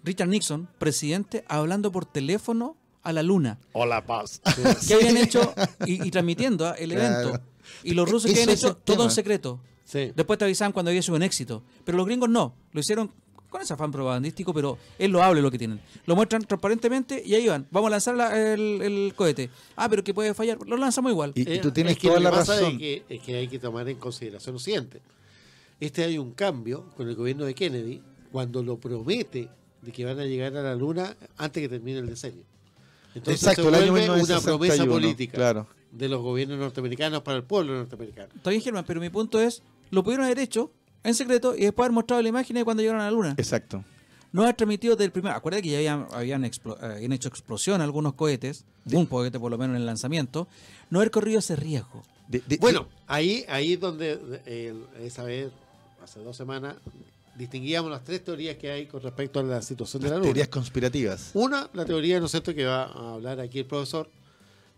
Richard 0.03 0.29
Nixon, 0.29 0.67
presidente, 0.77 1.43
hablando 1.47 1.91
por 1.91 2.05
teléfono 2.05 2.77
a 3.03 3.11
la 3.11 3.23
luna. 3.23 3.59
Hola, 3.73 4.05
paz. 4.05 4.41
Que 4.87 4.93
habían 4.93 5.17
hecho 5.17 5.53
y, 5.85 6.09
transmitiendo 6.11 6.67
¿ah? 6.67 6.75
el 6.77 6.91
evento. 6.91 7.39
Y 7.83 7.93
los 7.93 8.09
rusos 8.09 8.31
que 8.31 8.41
habían 8.41 8.55
hecho 8.55 8.75
todo 8.75 9.03
en 9.03 9.11
secreto. 9.11 9.59
Después 9.91 10.39
te 10.39 10.45
avisaban 10.45 10.71
cuando 10.71 10.89
había 10.89 11.01
sido 11.01 11.15
un 11.15 11.23
éxito. 11.23 11.63
Pero 11.83 11.97
los 11.97 12.07
gringos 12.07 12.29
no. 12.29 12.55
Lo 12.71 12.79
hicieron 12.79 13.11
con 13.53 13.61
ese 13.61 13.73
afán 13.73 13.91
propagandístico, 13.91 14.53
pero 14.53 14.77
es 14.97 15.09
loable 15.09 15.41
lo 15.41 15.51
que 15.51 15.59
tienen. 15.59 15.79
Lo 16.05 16.15
muestran 16.15 16.43
transparentemente 16.43 17.21
y 17.23 17.35
ahí 17.35 17.47
van. 17.47 17.67
Vamos 17.71 17.87
a 17.87 17.91
lanzar 17.91 18.35
el, 18.35 19.13
cohete. 19.15 19.49
Ah, 19.75 19.87
pero 19.87 20.03
que 20.03 20.13
puede 20.13 20.33
fallar. 20.33 20.57
Lo 20.65 20.75
lanzamos 20.75 21.11
igual. 21.11 21.31
Y, 21.35 21.59
tú 21.59 21.71
tienes 21.71 21.97
toda 21.99 22.19
la 22.19 22.31
razón. 22.31 22.77
que, 22.79 23.03
es 23.07 23.21
que 23.21 23.35
hay 23.35 23.47
que 23.47 23.59
tomar 23.59 23.87
en 23.87 23.97
consideración 23.97 24.53
lo 24.53 24.59
siguiente. 24.59 25.01
Este 25.79 26.03
hay 26.03 26.17
un 26.17 26.31
cambio 26.31 26.85
con 26.97 27.07
el 27.07 27.15
gobierno 27.15 27.45
de 27.45 27.53
Kennedy 27.53 28.01
cuando 28.31 28.63
lo 28.63 28.77
promete 28.77 29.47
de 29.81 29.91
que 29.91 30.03
van 30.03 30.19
a 30.19 30.25
llegar 30.25 30.57
a 30.57 30.63
la 30.63 30.75
luna 30.75 31.15
antes 31.37 31.61
que 31.61 31.69
termine 31.69 31.99
el 31.99 32.07
decenio. 32.07 32.43
Entonces 33.13 33.43
Exacto, 33.43 33.63
se 33.63 33.69
vuelve 33.69 34.09
una 34.09 34.41
promesa 34.41 34.85
política. 34.85 35.35
Claro 35.35 35.67
de 35.93 36.09
los 36.09 36.21
gobiernos 36.21 36.57
norteamericanos 36.57 37.21
para 37.21 37.37
el 37.37 37.43
pueblo 37.43 37.75
norteamericano. 37.75 38.29
Está 38.35 38.49
bien, 38.49 38.61
Germán, 38.61 38.83
pero 38.85 38.99
mi 38.99 39.09
punto 39.09 39.39
es, 39.39 39.61
lo 39.91 40.03
pudieron 40.03 40.25
haber 40.25 40.39
hecho 40.39 40.71
en 41.03 41.15
secreto 41.15 41.55
y 41.55 41.61
después 41.61 41.85
haber 41.85 41.93
mostrado 41.93 42.21
la 42.21 42.29
imagen 42.29 42.55
de 42.55 42.63
cuando 42.63 42.81
llegaron 42.81 43.01
a 43.01 43.05
la 43.05 43.11
luna. 43.11 43.35
Exacto. 43.37 43.83
No 44.31 44.41
haber 44.41 44.55
transmitido 44.55 44.95
del 44.95 45.11
primer... 45.11 45.31
Acuérdate 45.33 45.61
que 45.63 45.69
ya 45.69 45.77
habían, 45.77 46.07
habían, 46.11 46.43
eh, 46.43 46.49
hecho 47.11 47.29
explosión 47.29 47.81
algunos 47.81 48.13
cohetes, 48.13 48.65
un 48.91 49.05
cohete 49.05 49.39
por 49.39 49.51
lo 49.51 49.57
menos 49.57 49.75
en 49.75 49.81
el 49.81 49.85
lanzamiento, 49.85 50.47
no 50.89 50.99
haber 50.99 51.11
corrido 51.11 51.39
ese 51.39 51.55
riesgo. 51.55 52.01
bueno, 52.59 52.87
ahí 53.07 53.45
ahí 53.47 53.73
es 53.73 53.79
donde 53.79 54.19
eh, 54.45 54.73
esa 55.01 55.23
vez, 55.23 55.51
hace 56.03 56.19
dos 56.21 56.35
semanas, 56.35 56.75
distinguíamos 57.35 57.91
las 57.91 58.03
tres 58.03 58.23
teorías 58.23 58.57
que 58.57 58.71
hay 58.71 58.87
con 58.87 59.01
respecto 59.01 59.39
a 59.39 59.43
la 59.43 59.61
situación 59.61 60.01
de 60.01 60.09
la 60.09 60.15
Luna. 60.15 60.25
Teorías 60.25 60.47
conspirativas. 60.47 61.31
Una, 61.35 61.69
la 61.73 61.85
teoría, 61.85 62.19
¿no 62.19 62.25
es 62.25 62.31
cierto?, 62.31 62.55
que 62.55 62.65
va 62.65 62.85
a 62.85 63.13
hablar 63.13 63.39
aquí 63.39 63.59
el 63.59 63.65
profesor, 63.65 64.09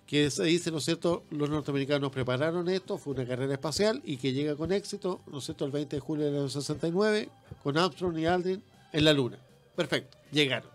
que 0.06 0.30
se 0.30 0.44
dice, 0.44 0.72
¿no 0.72 0.78
es 0.78 0.86
cierto?, 0.86 1.24
los 1.32 1.50
norteamericanos 1.50 2.12
prepararon 2.12 2.70
esto, 2.70 2.98
fue 2.98 3.14
una 3.14 3.26
carrera 3.26 3.54
espacial 3.54 4.02
y 4.06 4.18
que 4.18 4.34
llega 4.34 4.56
con 4.56 4.72
éxito, 4.72 5.22
¿no 5.28 5.40
es 5.40 5.46
cierto?, 5.46 5.66
el 5.66 5.72
20 5.72 5.96
de 5.96 6.00
julio 6.00 6.26
del 6.26 6.36
año 6.36 6.50
69, 6.50 7.30
con 7.64 7.78
Armstrong 7.78 8.18
y 8.18 8.26
Aldrin 8.26 8.64
en 8.94 9.04
la 9.04 9.14
Luna. 9.14 9.40
Perfecto, 9.76 10.18
llegaron. 10.32 10.70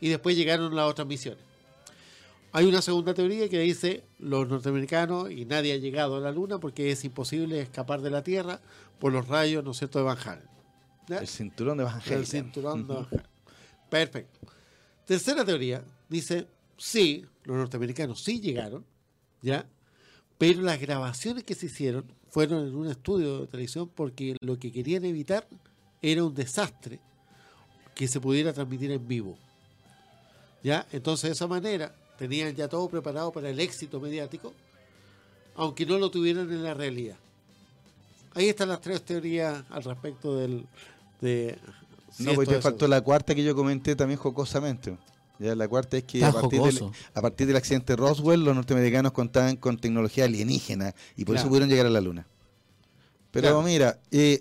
Y 0.00 0.08
después 0.08 0.36
llegaron 0.36 0.74
las 0.74 0.90
otras 0.90 1.06
misiones. 1.06 1.44
Hay 2.52 2.66
una 2.66 2.80
segunda 2.80 3.14
teoría 3.14 3.48
que 3.48 3.58
dice 3.58 4.04
los 4.18 4.48
norteamericanos 4.48 5.30
y 5.30 5.44
nadie 5.44 5.72
ha 5.72 5.76
llegado 5.76 6.16
a 6.16 6.20
la 6.20 6.30
Luna 6.30 6.58
porque 6.58 6.90
es 6.90 7.04
imposible 7.04 7.60
escapar 7.60 8.00
de 8.00 8.10
la 8.10 8.22
Tierra 8.22 8.60
por 8.98 9.12
los 9.12 9.28
rayos, 9.28 9.62
¿no 9.62 9.72
es 9.72 9.78
cierto?, 9.78 9.98
de 9.98 10.04
Van 10.04 10.18
Halen. 10.18 10.48
El 11.08 11.28
cinturón 11.28 11.78
de 11.78 11.84
Van 11.84 12.00
Halen. 12.00 12.18
El 12.18 12.26
cinturón 12.26 12.86
de 12.86 12.94
Van 12.94 13.06
Halen. 13.10 13.26
Perfecto. 13.90 14.40
Tercera 15.04 15.44
teoría 15.44 15.84
dice 16.08 16.46
sí, 16.78 17.26
los 17.44 17.56
norteamericanos 17.56 18.22
sí 18.22 18.40
llegaron, 18.40 18.84
¿ya? 19.42 19.66
Pero 20.38 20.62
las 20.62 20.80
grabaciones 20.80 21.44
que 21.44 21.54
se 21.54 21.66
hicieron 21.66 22.04
fueron 22.28 22.66
en 22.66 22.74
un 22.74 22.88
estudio 22.88 23.40
de 23.40 23.46
televisión 23.46 23.88
porque 23.94 24.36
lo 24.40 24.58
que 24.58 24.72
querían 24.72 25.04
evitar 25.04 25.46
era 26.02 26.24
un 26.24 26.34
desastre 26.34 27.00
que 27.94 28.08
se 28.08 28.20
pudiera 28.20 28.52
transmitir 28.52 28.90
en 28.90 29.06
vivo. 29.06 29.38
¿Ya? 30.62 30.86
Entonces, 30.92 31.30
de 31.30 31.34
esa 31.34 31.46
manera, 31.46 31.94
tenían 32.18 32.54
ya 32.54 32.68
todo 32.68 32.88
preparado 32.88 33.30
para 33.32 33.50
el 33.50 33.60
éxito 33.60 34.00
mediático, 34.00 34.52
aunque 35.54 35.86
no 35.86 35.98
lo 35.98 36.10
tuvieran 36.10 36.50
en 36.50 36.62
la 36.62 36.74
realidad. 36.74 37.16
Ahí 38.34 38.48
están 38.48 38.68
las 38.68 38.80
tres 38.80 39.02
teorías 39.02 39.64
al 39.70 39.84
respecto 39.84 40.36
del... 40.36 40.66
De, 41.20 41.56
no, 42.18 42.34
pues 42.34 42.48
te 42.48 42.60
faltó 42.60 42.88
la 42.88 43.00
cuarta 43.00 43.34
que 43.34 43.44
yo 43.44 43.54
comenté 43.54 43.94
también 43.94 44.18
jocosamente. 44.18 44.96
Ya, 45.38 45.54
la 45.54 45.66
cuarta 45.66 45.96
es 45.96 46.04
que 46.04 46.24
a 46.24 46.32
partir, 46.32 46.62
del, 46.62 46.90
a 47.12 47.20
partir, 47.20 47.46
del, 47.46 47.56
accidente 47.56 47.96
Roswell, 47.96 48.44
los 48.44 48.54
norteamericanos 48.54 49.12
contaban 49.12 49.56
con 49.56 49.78
tecnología 49.78 50.24
alienígena 50.24 50.94
y 51.16 51.24
por 51.24 51.36
eso 51.36 51.48
pudieron 51.48 51.68
llegar 51.68 51.86
a 51.86 51.90
la 51.90 52.00
Luna. 52.00 52.26
Pero 53.32 53.60
mira, 53.62 53.98
eh, 54.12 54.38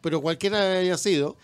pero 0.00 0.20
cualquiera 0.20 0.78
haya 0.78 0.98
sido, 0.98 1.36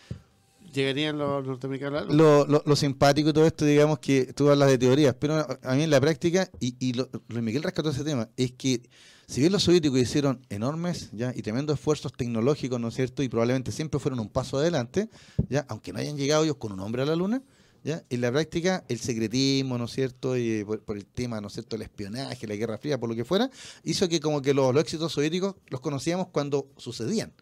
llegarían 0.73 1.17
los 1.17 1.47
norteamericanos 1.47 2.03
a 2.03 2.05
la 2.07 2.13
Luna. 2.13 2.61
Lo, 2.65 2.77
simpático 2.77 3.29
de 3.29 3.33
todo 3.35 3.47
esto, 3.47 3.65
digamos 3.65 4.01
que 4.01 4.33
tú 4.33 4.51
hablas 4.51 4.69
de 4.69 4.79
teorías, 4.79 5.15
pero 5.15 5.47
a 5.63 5.75
mí 5.75 5.85
en 5.85 5.91
la 5.91 6.01
práctica, 6.01 6.51
y, 6.59 6.75
y 6.81 6.95
lo, 6.95 7.09
Miguel 7.29 7.63
rescató 7.63 7.91
ese 7.91 8.03
tema, 8.03 8.29
es 8.37 8.51
que 8.53 8.83
si 9.29 9.41
bien 9.41 9.53
los 9.53 9.63
soviéticos 9.63 10.01
hicieron 10.01 10.45
enormes 10.49 11.11
ya 11.13 11.33
y 11.37 11.43
tremendos 11.43 11.79
esfuerzos 11.79 12.13
tecnológicos, 12.15 12.81
¿no 12.81 12.89
es 12.89 12.95
cierto? 12.95 13.23
Y 13.23 13.29
probablemente 13.29 13.71
siempre 13.71 14.01
fueron 14.01 14.19
un 14.21 14.29
paso 14.31 14.57
adelante, 14.57 15.09
ya 15.51 15.67
aunque 15.69 15.93
no 15.93 16.01
hayan 16.01 16.17
llegado 16.17 16.45
ellos 16.45 16.57
con 16.57 16.73
un 16.73 16.81
hombre 16.81 17.03
a 17.03 17.05
la 17.05 17.15
Luna, 17.15 17.43
en 17.85 18.21
la 18.21 18.31
práctica, 18.31 18.85
el 18.89 18.99
secretismo, 18.99 19.79
¿no 19.79 19.85
es 19.85 19.93
cierto? 19.93 20.37
Y 20.37 20.65
por, 20.65 20.97
el 20.97 21.07
tema, 21.07 21.41
¿no 21.41 21.49
es 21.49 21.55
cierto?, 21.55 21.77
el 21.77 21.83
espionaje, 21.83 22.47
la 22.47 22.57
Guerra 22.57 22.79
Fría, 22.79 22.99
por 22.99 23.09
lo 23.09 23.17
que 23.17 23.25
fuera, 23.25 23.51
hizo 23.85 24.09
que 24.09 24.21
como 24.21 24.43
que 24.43 24.55
los, 24.55 24.75
los 24.75 24.83
éxitos 24.83 25.13
soviéticos 25.13 25.57
los 25.69 25.81
conocíamos 25.81 26.29
cuando 26.29 26.69
sucedían. 26.77 27.33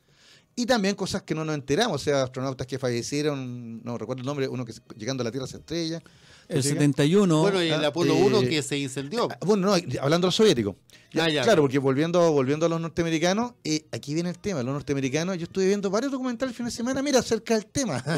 Y 0.59 0.65
también 0.65 0.95
cosas 0.95 1.23
que 1.23 1.35
no 1.35 1.45
nos 1.45 1.55
enteramos, 1.55 2.01
o 2.01 2.05
sea, 2.05 2.23
astronautas 2.23 2.67
que 2.67 2.79
fallecieron, 2.79 3.83
no 3.85 3.99
recuerdo 3.99 4.21
el 4.21 4.27
nombre, 4.27 4.49
uno 4.49 4.65
que 4.65 4.73
llegando 4.97 5.21
a 5.21 5.25
la 5.25 5.31
Tierra 5.31 5.47
se 5.47 5.59
estrella. 5.59 6.03
El 6.49 6.63
71. 6.63 7.41
Bueno, 7.41 7.63
y 7.63 7.71
el 7.71 7.85
Apolo 7.85 8.15
1 8.15 8.41
eh, 8.41 8.49
que 8.49 8.63
se 8.63 8.79
incendió. 8.79 9.29
Ah, 9.31 9.39
bueno, 9.45 9.69
no, 9.69 9.75
hablando 9.75 10.27
de 10.27 10.29
los 10.29 10.35
soviéticos. 10.35 10.77
Claro, 11.17 11.63
porque 11.63 11.79
volviendo, 11.79 12.33
volviendo 12.33 12.67
a 12.67 12.69
los 12.69 12.81
norteamericanos, 12.81 13.53
eh, 13.65 13.87
aquí 13.93 14.15
viene 14.15 14.31
el 14.31 14.39
tema. 14.39 14.63
Los 14.63 14.75
norteamericanos, 14.75 15.37
yo 15.39 15.45
estuve 15.45 15.67
viendo 15.67 15.91
varios 15.91 16.13
documentales 16.13 16.53
el 16.53 16.57
fin 16.57 16.67
de 16.67 16.73
semana, 16.73 17.03
mira, 17.03 17.21
acerca 17.21 17.55
del 17.55 17.67
tema. 17.67 18.03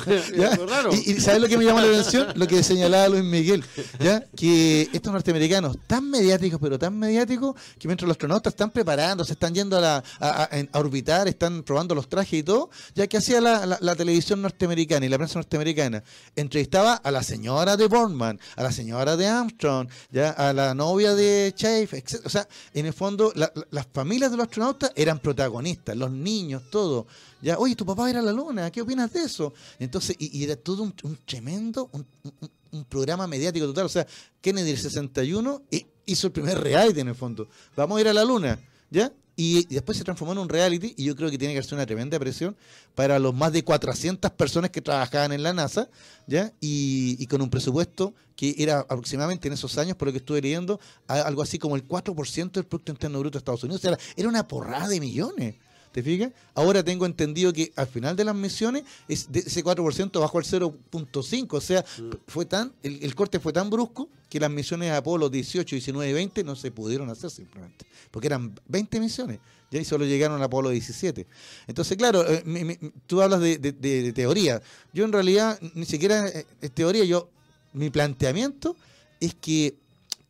Y, 0.90 1.12
y, 1.12 1.20
¿sabes 1.20 1.40
lo 1.40 1.48
que 1.48 1.58
me 1.58 1.64
llamó 1.64 1.80
la 1.80 1.86
atención? 1.86 2.28
Lo 2.34 2.46
que 2.46 2.62
señalaba 2.62 3.08
Luis 3.08 3.24
Miguel, 3.24 3.64
¿ya? 4.00 4.24
que 4.36 4.88
estos 4.92 5.12
norteamericanos, 5.12 5.76
tan 5.86 6.08
mediáticos, 6.10 6.58
pero 6.60 6.78
tan 6.78 6.98
mediáticos, 6.98 7.54
que 7.78 7.88
mientras 7.88 8.06
los 8.06 8.14
astronautas 8.14 8.52
están 8.52 8.70
preparando, 8.70 9.24
se 9.24 9.34
están 9.34 9.54
yendo 9.54 9.76
a, 9.78 9.80
la, 9.80 10.04
a, 10.20 10.78
orbitar, 10.78 11.28
están 11.28 11.62
probando 11.62 11.94
los 11.94 12.08
trajes 12.08 12.40
y 12.40 12.42
todo, 12.42 12.70
ya 12.94 13.06
que 13.06 13.16
hacía 13.16 13.40
la, 13.40 13.78
la, 13.80 13.96
televisión 13.96 14.40
norteamericana 14.42 15.04
y 15.06 15.08
la 15.08 15.18
prensa 15.18 15.38
norteamericana, 15.38 16.02
entrevistaba 16.36 16.94
a 16.94 17.10
la 17.10 17.22
señora 17.22 17.76
de 17.76 17.88
A 18.26 18.62
la 18.62 18.72
señora 18.72 19.16
de 19.16 19.26
Armstrong, 19.26 19.88
ya 20.10 20.30
a 20.30 20.52
la 20.52 20.74
novia 20.74 21.14
de 21.14 21.52
Chafe, 21.54 21.98
etc. 21.98 22.20
O 22.24 22.28
sea, 22.28 22.48
en 22.74 22.86
el 22.86 22.92
fondo, 22.92 23.32
las 23.34 23.86
familias 23.92 24.30
de 24.30 24.36
los 24.36 24.44
astronautas 24.46 24.92
eran 24.96 25.18
protagonistas, 25.18 25.96
los 25.96 26.10
niños, 26.10 26.62
todo. 26.70 27.06
Ya, 27.40 27.58
oye, 27.58 27.76
tu 27.76 27.86
papá 27.86 28.10
era 28.10 28.20
la 28.20 28.32
luna, 28.32 28.70
¿qué 28.70 28.82
opinas 28.82 29.12
de 29.12 29.22
eso? 29.22 29.54
Entonces, 29.78 30.16
y, 30.18 30.42
era 30.42 30.56
todo 30.56 30.82
un, 30.82 30.94
tremendo, 31.24 31.90
un, 31.92 32.84
programa 32.88 33.26
mediático 33.26 33.66
total. 33.66 33.86
O 33.86 33.88
sea, 33.88 34.06
Kennedy 34.40 34.72
el 34.72 34.78
61 34.78 35.62
hizo 36.06 36.26
el 36.26 36.32
primer 36.32 36.60
reality 36.60 37.00
en 37.00 37.08
el 37.08 37.14
fondo. 37.14 37.48
Vamos 37.76 37.98
a 37.98 38.00
ir 38.00 38.08
a 38.08 38.14
la 38.14 38.24
luna, 38.24 38.58
¿ya? 38.90 39.12
Y, 39.40 39.66
después 39.72 39.96
se 39.96 40.02
transformó 40.02 40.32
en 40.32 40.38
un 40.38 40.48
reality 40.48 40.94
y 40.96 41.04
yo 41.04 41.14
creo 41.14 41.30
que 41.30 41.38
tiene 41.38 41.54
que 41.54 41.62
ser 41.62 41.74
una 41.74 41.86
tremenda 41.86 42.18
presión 42.18 42.56
para 42.96 43.20
los 43.20 43.32
más 43.32 43.52
de 43.52 43.62
400 43.62 44.32
personas 44.32 44.70
que 44.70 44.82
trabajaban 44.82 45.30
en 45.30 45.44
la 45.44 45.52
NASA, 45.52 45.88
¿ya? 46.26 46.52
Y, 46.60 47.24
con 47.28 47.40
un 47.40 47.48
presupuesto 47.48 48.14
que 48.34 48.56
era 48.58 48.80
aproximadamente 48.80 49.46
en 49.46 49.54
esos 49.54 49.78
años, 49.78 49.96
por 49.96 50.08
lo 50.08 50.12
que 50.12 50.18
estuve 50.18 50.42
leyendo, 50.42 50.80
algo 51.06 51.42
así 51.42 51.56
como 51.56 51.76
el 51.76 51.86
4% 51.86 52.50
del 52.50 52.64
Producto 52.64 52.90
Interno 52.90 53.20
Bruto 53.20 53.34
de 53.34 53.38
Estados 53.38 53.62
Unidos. 53.62 53.84
O 53.84 53.88
sea, 53.88 53.96
era 54.16 54.28
una 54.28 54.48
porrada 54.48 54.88
de 54.88 54.98
millones. 54.98 55.54
¿Te 55.98 56.02
fijas? 56.04 56.30
Ahora 56.54 56.84
tengo 56.84 57.06
entendido 57.06 57.52
que 57.52 57.72
al 57.74 57.88
final 57.88 58.14
de 58.14 58.22
las 58.22 58.36
misiones 58.36 58.84
es 59.08 59.32
de 59.32 59.40
ese 59.40 59.64
4% 59.64 60.20
bajó 60.20 60.38
al 60.38 60.44
0.5%. 60.44 61.48
O 61.50 61.60
sea, 61.60 61.80
mm. 61.80 62.10
fue 62.28 62.44
tan 62.44 62.72
el, 62.84 63.12
corte 63.16 63.40
fue 63.40 63.52
tan 63.52 63.68
brusco 63.68 64.08
que 64.30 64.38
las 64.38 64.48
misiones 64.48 64.92
Apolo 64.92 65.28
18, 65.28 65.74
19 65.74 66.08
y 66.08 66.12
20 66.12 66.44
no 66.44 66.54
se 66.54 66.70
pudieron 66.70 67.10
hacer 67.10 67.32
simplemente. 67.32 67.84
Porque 68.12 68.28
eran 68.28 68.54
20 68.68 69.00
misiones. 69.00 69.40
Ya 69.72 69.80
y 69.80 69.84
solo 69.84 70.04
llegaron 70.04 70.40
a 70.40 70.44
Apolo 70.44 70.70
17. 70.70 71.26
Entonces, 71.66 71.96
claro, 71.96 72.24
eh, 72.28 72.78
tú 73.08 73.20
hablas 73.20 73.40
de, 73.40 74.12
teoría. 74.14 74.62
Yo 74.92 75.04
en 75.04 75.12
realidad 75.12 75.58
ni 75.74 75.84
siquiera 75.84 76.28
es 76.28 76.70
teoría. 76.70 77.02
Yo 77.06 77.28
Mi 77.72 77.90
planteamiento 77.90 78.76
es 79.18 79.34
que 79.34 79.74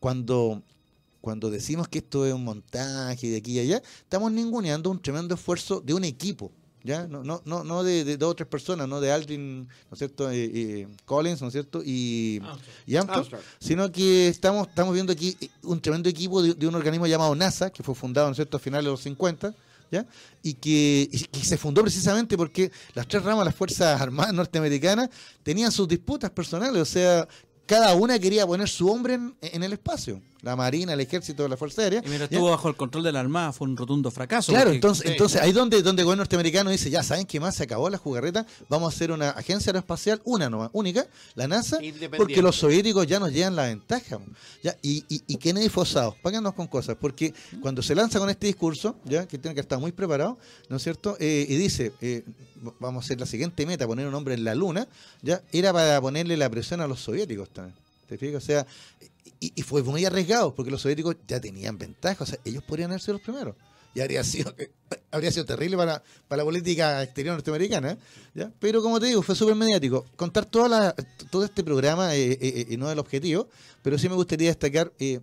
cuando 0.00 0.62
cuando 1.28 1.50
decimos 1.50 1.88
que 1.88 1.98
esto 1.98 2.24
es 2.24 2.32
un 2.32 2.42
montaje 2.42 3.28
de 3.28 3.36
aquí 3.36 3.52
y 3.52 3.58
allá, 3.58 3.82
estamos 3.98 4.32
ninguneando 4.32 4.90
un 4.90 4.98
tremendo 4.98 5.34
esfuerzo 5.34 5.82
de 5.82 5.92
un 5.92 6.04
equipo. 6.04 6.50
¿Ya? 6.82 7.06
No, 7.06 7.22
no, 7.22 7.42
no, 7.44 7.64
no 7.64 7.82
de, 7.82 8.02
de 8.02 8.16
dos 8.16 8.30
o 8.30 8.34
tres 8.34 8.48
personas, 8.48 8.88
no 8.88 8.98
de 8.98 9.12
Aldrin, 9.12 9.64
¿no 9.64 9.92
es 9.92 9.98
cierto? 9.98 10.30
Eh, 10.30 10.50
eh, 10.54 10.88
Collins, 11.04 11.42
¿no 11.42 11.48
es 11.48 11.52
cierto? 11.52 11.82
Y, 11.84 12.40
y 12.86 12.96
Armstrong, 12.96 13.18
Armstrong. 13.18 13.42
sino 13.60 13.92
que 13.92 14.28
estamos, 14.28 14.68
estamos 14.68 14.94
viendo 14.94 15.12
aquí 15.12 15.36
un 15.64 15.82
tremendo 15.82 16.08
equipo 16.08 16.40
de, 16.40 16.54
de 16.54 16.66
un 16.66 16.74
organismo 16.74 17.06
llamado 17.06 17.34
NASA, 17.34 17.68
que 17.68 17.82
fue 17.82 17.94
fundado, 17.94 18.28
¿no 18.28 18.32
es 18.32 18.36
cierto?, 18.36 18.56
a 18.56 18.60
finales 18.60 18.86
de 18.86 18.90
los 18.92 19.02
50, 19.02 19.54
¿ya? 19.90 20.06
Y 20.42 20.54
que, 20.54 21.10
y 21.12 21.24
que 21.24 21.44
se 21.44 21.58
fundó 21.58 21.82
precisamente 21.82 22.38
porque 22.38 22.72
las 22.94 23.06
tres 23.06 23.22
ramas 23.22 23.40
de 23.40 23.44
las 23.46 23.54
Fuerzas 23.54 24.00
Armadas 24.00 24.32
norteamericanas 24.32 25.10
tenían 25.42 25.70
sus 25.70 25.86
disputas 25.86 26.30
personales, 26.30 26.80
o 26.80 26.86
sea, 26.86 27.28
cada 27.66 27.94
una 27.94 28.18
quería 28.18 28.46
poner 28.46 28.66
su 28.66 28.88
hombre 28.90 29.14
en, 29.14 29.36
en 29.42 29.62
el 29.62 29.74
espacio. 29.74 30.22
La 30.42 30.54
Marina, 30.54 30.92
el 30.92 31.00
Ejército, 31.00 31.48
la 31.48 31.56
Fuerza 31.56 31.82
Aérea. 31.82 31.98
Y 32.04 32.08
mientras 32.08 32.30
¿ya? 32.30 32.36
estuvo 32.36 32.50
bajo 32.50 32.68
el 32.68 32.76
control 32.76 33.02
de 33.02 33.10
la 33.10 33.18
Armada 33.20 33.52
fue 33.52 33.66
un 33.66 33.76
rotundo 33.76 34.10
fracaso. 34.10 34.52
Claro, 34.52 34.66
porque- 34.66 34.76
entonces, 34.76 35.02
sí. 35.06 35.12
entonces 35.12 35.40
ahí 35.42 35.50
donde, 35.52 35.82
donde 35.82 36.02
el 36.02 36.06
gobierno 36.06 36.22
norteamericano 36.22 36.70
dice, 36.70 36.90
ya 36.90 37.02
saben 37.02 37.26
qué 37.26 37.40
más, 37.40 37.56
se 37.56 37.64
acabó 37.64 37.90
la 37.90 37.98
jugarreta, 37.98 38.46
vamos 38.68 38.92
a 38.92 38.96
hacer 38.96 39.10
una 39.10 39.30
agencia 39.30 39.70
aeroespacial, 39.70 40.20
una 40.24 40.48
nomás, 40.48 40.70
única, 40.72 41.06
la 41.34 41.48
NASA, 41.48 41.76
Independiente. 41.82 42.16
porque 42.18 42.40
los 42.40 42.54
soviéticos 42.56 43.06
ya 43.06 43.18
nos 43.18 43.32
llevan 43.32 43.56
la 43.56 43.64
ventaja. 43.64 44.18
Ya, 44.62 44.76
y, 44.80 45.04
y, 45.08 45.22
y 45.26 45.36
Kennedy 45.38 45.68
fue 45.68 45.82
osado, 45.82 46.14
páganos 46.22 46.54
con 46.54 46.68
cosas, 46.68 46.96
porque 47.00 47.34
cuando 47.60 47.82
se 47.82 47.94
lanza 47.96 48.20
con 48.20 48.30
este 48.30 48.46
discurso, 48.46 48.94
ya 49.04 49.26
que 49.26 49.38
tiene 49.38 49.54
que 49.56 49.60
estar 49.60 49.78
muy 49.80 49.90
preparado, 49.90 50.38
¿no 50.68 50.76
es 50.76 50.82
cierto? 50.84 51.16
Eh, 51.18 51.46
y 51.48 51.56
dice, 51.56 51.92
eh, 52.00 52.22
vamos 52.78 53.02
a 53.02 53.04
hacer 53.04 53.18
la 53.18 53.26
siguiente 53.26 53.66
meta, 53.66 53.86
poner 53.88 54.06
un 54.06 54.14
hombre 54.14 54.34
en 54.34 54.44
la 54.44 54.54
luna, 54.54 54.86
ya 55.20 55.42
era 55.52 55.72
para 55.72 56.00
ponerle 56.00 56.36
la 56.36 56.48
presión 56.48 56.80
a 56.80 56.86
los 56.86 57.00
soviéticos 57.00 57.48
también. 57.50 57.74
¿Te 58.08 58.16
fijas? 58.16 58.42
O 58.42 58.46
sea, 58.46 58.66
y, 59.40 59.62
fue 59.62 59.82
muy 59.82 60.04
arriesgado, 60.04 60.54
porque 60.54 60.70
los 60.70 60.80
soviéticos 60.80 61.16
ya 61.26 61.40
tenían 61.40 61.78
ventaja, 61.78 62.24
o 62.24 62.26
sea, 62.26 62.38
ellos 62.44 62.62
podrían 62.64 62.90
haber 62.90 63.00
sido 63.00 63.14
los 63.14 63.22
primeros. 63.22 63.54
Y 63.94 64.00
habría 64.00 64.22
sido, 64.24 64.54
habría 65.10 65.30
sido 65.30 65.44
terrible 65.44 65.76
para, 65.76 66.02
para 66.26 66.38
la 66.38 66.44
política 66.44 67.02
exterior 67.02 67.34
norteamericana, 67.34 67.96
¿eh? 68.34 68.48
Pero 68.58 68.82
como 68.82 69.00
te 69.00 69.06
digo, 69.06 69.22
fue 69.22 69.34
súper 69.34 69.54
mediático. 69.54 70.06
Contar 70.16 70.46
toda 70.46 70.68
la, 70.68 70.94
todo 71.30 71.44
este 71.44 71.64
programa 71.64 72.14
eh, 72.14 72.32
eh, 72.32 72.66
eh, 72.70 72.76
no 72.76 72.86
es 72.86 72.92
el 72.92 72.98
objetivo, 72.98 73.48
pero 73.82 73.98
sí 73.98 74.08
me 74.08 74.14
gustaría 74.14 74.48
destacar 74.48 74.92
eh, 74.98 75.20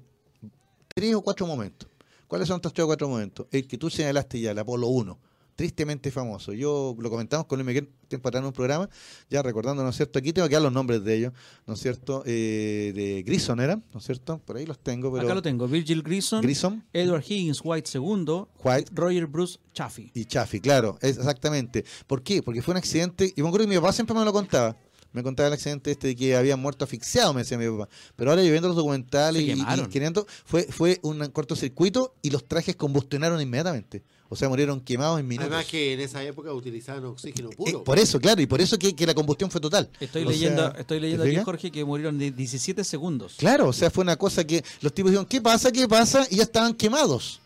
tres 0.93 1.15
o 1.15 1.21
cuatro 1.21 1.45
momentos. 1.45 1.89
¿Cuáles 2.27 2.47
son 2.47 2.55
estos 2.55 2.73
tres 2.73 2.83
o 2.83 2.87
cuatro 2.87 3.07
momentos? 3.07 3.47
El 3.51 3.67
que 3.67 3.77
tú 3.77 3.89
señalaste 3.89 4.39
ya, 4.39 4.51
el 4.51 4.59
Apolo 4.59 4.87
1, 4.87 5.19
tristemente 5.55 6.11
famoso. 6.11 6.53
Yo 6.53 6.95
lo 6.99 7.09
comentamos 7.09 7.47
con 7.47 7.57
Luis 7.59 7.67
Miguel 7.67 7.89
tiempo 8.07 8.29
atrás 8.29 8.41
en 8.41 8.47
un 8.47 8.53
programa, 8.53 8.89
ya 9.29 9.41
recordando, 9.41 9.83
¿no 9.83 9.89
es 9.89 9.95
cierto? 9.95 10.19
Aquí 10.19 10.31
tengo 10.31 10.47
que 10.47 10.53
dar 10.53 10.61
los 10.61 10.71
nombres 10.71 11.03
de 11.03 11.15
ellos, 11.15 11.33
¿no 11.65 11.73
es 11.73 11.79
cierto? 11.79 12.23
Eh, 12.25 12.91
de 12.93 13.23
Grison 13.23 13.59
era, 13.59 13.75
¿no 13.75 13.99
es 13.99 14.05
cierto? 14.05 14.39
Por 14.39 14.57
ahí 14.57 14.65
los 14.65 14.79
tengo, 14.79 15.11
pero... 15.11 15.25
Acá 15.25 15.33
lo 15.33 15.41
tengo. 15.41 15.67
Virgil 15.67 16.03
Grissom, 16.03 16.41
Grissom. 16.41 16.83
Edward 16.93 17.23
Higgins 17.27 17.61
White 17.63 17.89
II, 17.93 18.45
White. 18.63 18.91
Roger 18.93 19.25
Bruce 19.25 19.59
Chaffee. 19.73 20.11
Y 20.13 20.25
Chaffee, 20.25 20.61
claro, 20.61 20.97
es 21.01 21.17
exactamente. 21.17 21.83
¿Por 22.05 22.21
qué? 22.21 22.43
Porque 22.43 22.61
fue 22.61 22.73
un 22.73 22.77
accidente, 22.77 23.33
y 23.35 23.41
me 23.41 23.47
acuerdo 23.47 23.65
que 23.65 23.73
mi 23.73 23.79
papá 23.79 23.93
siempre 23.93 24.15
me 24.15 24.23
lo 24.23 24.33
contaba. 24.33 24.75
Me 25.15 25.23
contaba 25.23 25.47
el 25.47 25.53
accidente 25.53 25.91
este 25.91 26.07
de 26.07 26.15
que 26.17 26.35
habían 26.35 26.59
muerto 26.59 26.83
asfixiado, 26.83 27.33
me 27.33 27.41
decía 27.41 27.57
mi 27.57 27.69
papá. 27.69 27.87
Pero 28.17 28.31
ahora 28.31 28.43
yo 28.43 28.51
viendo 28.51 28.67
los 28.67 28.75
documentales 28.75 29.41
y, 29.43 29.51
y 29.51 29.87
queriendo, 29.89 30.27
fue, 30.43 30.63
fue 30.63 30.99
un 31.03 31.25
cortocircuito 31.29 32.15
y 32.21 32.31
los 32.31 32.45
trajes 32.45 32.75
combustionaron 32.75 33.39
inmediatamente. 33.39 34.03
O 34.27 34.35
sea, 34.35 34.49
murieron 34.49 34.81
quemados 34.81 35.19
en 35.19 35.27
minutos. 35.27 35.51
Además 35.51 35.67
que 35.69 35.93
en 35.93 35.99
esa 35.99 36.23
época 36.23 36.51
utilizaban 36.51 37.05
oxígeno 37.05 37.49
Eh, 37.51 37.55
puro. 37.55 37.83
por 37.83 37.99
eso, 37.99 38.19
claro, 38.19 38.41
y 38.41 38.47
por 38.47 38.59
eso 38.59 38.77
que, 38.77 38.95
que 38.95 39.05
la 39.05 39.13
combustión 39.13 39.51
fue 39.51 39.61
total. 39.61 39.87
Estoy 39.99 40.23
O 40.25 40.29
leyendo, 40.29 40.61
sea, 40.71 40.79
estoy 40.81 40.97
¿te 40.97 41.01
leyendo 41.01 41.23
aquí? 41.25 41.35
Jorge, 41.37 41.71
que 41.71 41.85
murieron 41.85 42.17
de 42.17 42.31
17 42.31 42.83
segundos. 42.83 43.35
Claro, 43.37 43.67
o 43.67 43.73
sea, 43.73 43.91
fue 43.91 44.03
una 44.03 44.15
cosa 44.15 44.43
que 44.43 44.63
los 44.81 44.93
tipos 44.93 45.11
dijeron, 45.11 45.27
¿qué 45.27 45.41
pasa? 45.41 45.71
¿Qué 45.71 45.87
pasa? 45.87 46.25
Y 46.31 46.37
ya 46.37 46.43
estaban 46.43 46.73
quemados. 46.73 47.39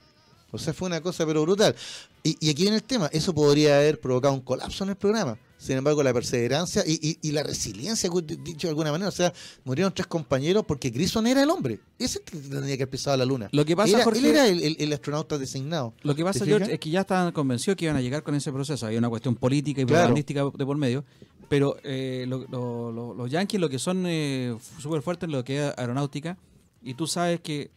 O 0.51 0.57
sea, 0.57 0.73
fue 0.73 0.87
una 0.87 1.01
cosa 1.01 1.25
pero 1.25 1.41
brutal. 1.43 1.75
Y, 2.23 2.37
y 2.39 2.49
aquí 2.49 2.61
viene 2.63 2.77
el 2.77 2.83
tema, 2.83 3.07
eso 3.11 3.33
podría 3.33 3.75
haber 3.77 3.99
provocado 3.99 4.33
un 4.33 4.41
colapso 4.41 4.83
en 4.85 4.91
el 4.91 4.95
programa. 4.95 5.37
Sin 5.59 5.75
embargo, 5.77 6.01
la 6.03 6.13
perseverancia 6.13 6.83
y, 6.87 6.93
y- 7.01 7.19
y 7.21 7.31
la 7.33 7.43
resiliencia, 7.43 8.09
dicho 8.43 8.67
de 8.67 8.69
alguna 8.69 8.91
manera, 8.91 9.09
o 9.09 9.11
sea, 9.11 9.33
murieron 9.65 9.93
tres 9.93 10.07
compañeros 10.07 10.63
porque 10.65 10.89
Grison 10.89 11.27
era 11.27 11.43
el 11.43 11.49
hombre. 11.49 11.79
Ese 11.99 12.21
que 12.21 12.37
tenía 12.37 12.77
que 12.77 12.83
haber 12.83 12.89
pisado 12.89 13.17
la 13.17 13.25
luna. 13.25 13.49
Lo 13.51 13.65
que 13.65 13.75
pasa, 13.75 13.97
Era- 13.97 14.05
Jorge- 14.05 14.19
él 14.19 14.25
era 14.27 14.47
el, 14.47 14.63
el- 14.63 14.77
el 14.79 14.93
astronauta 14.93 15.37
designado. 15.37 15.93
Lo 16.01 16.15
que 16.15 16.23
pasa, 16.23 16.39
¿Te 16.39 16.45
George, 16.45 16.73
es 16.73 16.79
que 16.79 16.89
ya 16.89 17.01
estaban 17.01 17.33
convencidos 17.33 17.75
que 17.75 17.85
iban 17.85 17.97
a 17.97 18.01
llegar 18.01 18.23
con 18.23 18.35
ese 18.35 18.53
proceso. 18.53 18.85
Hay 18.87 18.95
una 18.95 19.09
cuestión 19.09 19.35
política 19.35 19.81
y 19.81 19.85
Claro. 19.85 19.99
propagandística 20.13 20.45
de 20.57 20.65
por 20.65 20.77
medio. 20.77 21.03
Pero 21.49 21.75
eh, 21.83 22.23
lo- 22.27 22.45
lo- 22.49 22.91
lo- 22.93 23.13
los 23.13 23.29
yankees 23.29 23.59
lo 23.59 23.69
que 23.69 23.79
son 23.79 24.05
eh, 24.07 24.55
súper 24.79 25.01
fuertes 25.01 25.27
en 25.27 25.33
lo 25.33 25.43
que 25.43 25.67
es 25.67 25.73
aeronáutica. 25.77 26.37
Y 26.81 26.93
tú 26.93 27.05
sabes 27.05 27.41
que 27.41 27.69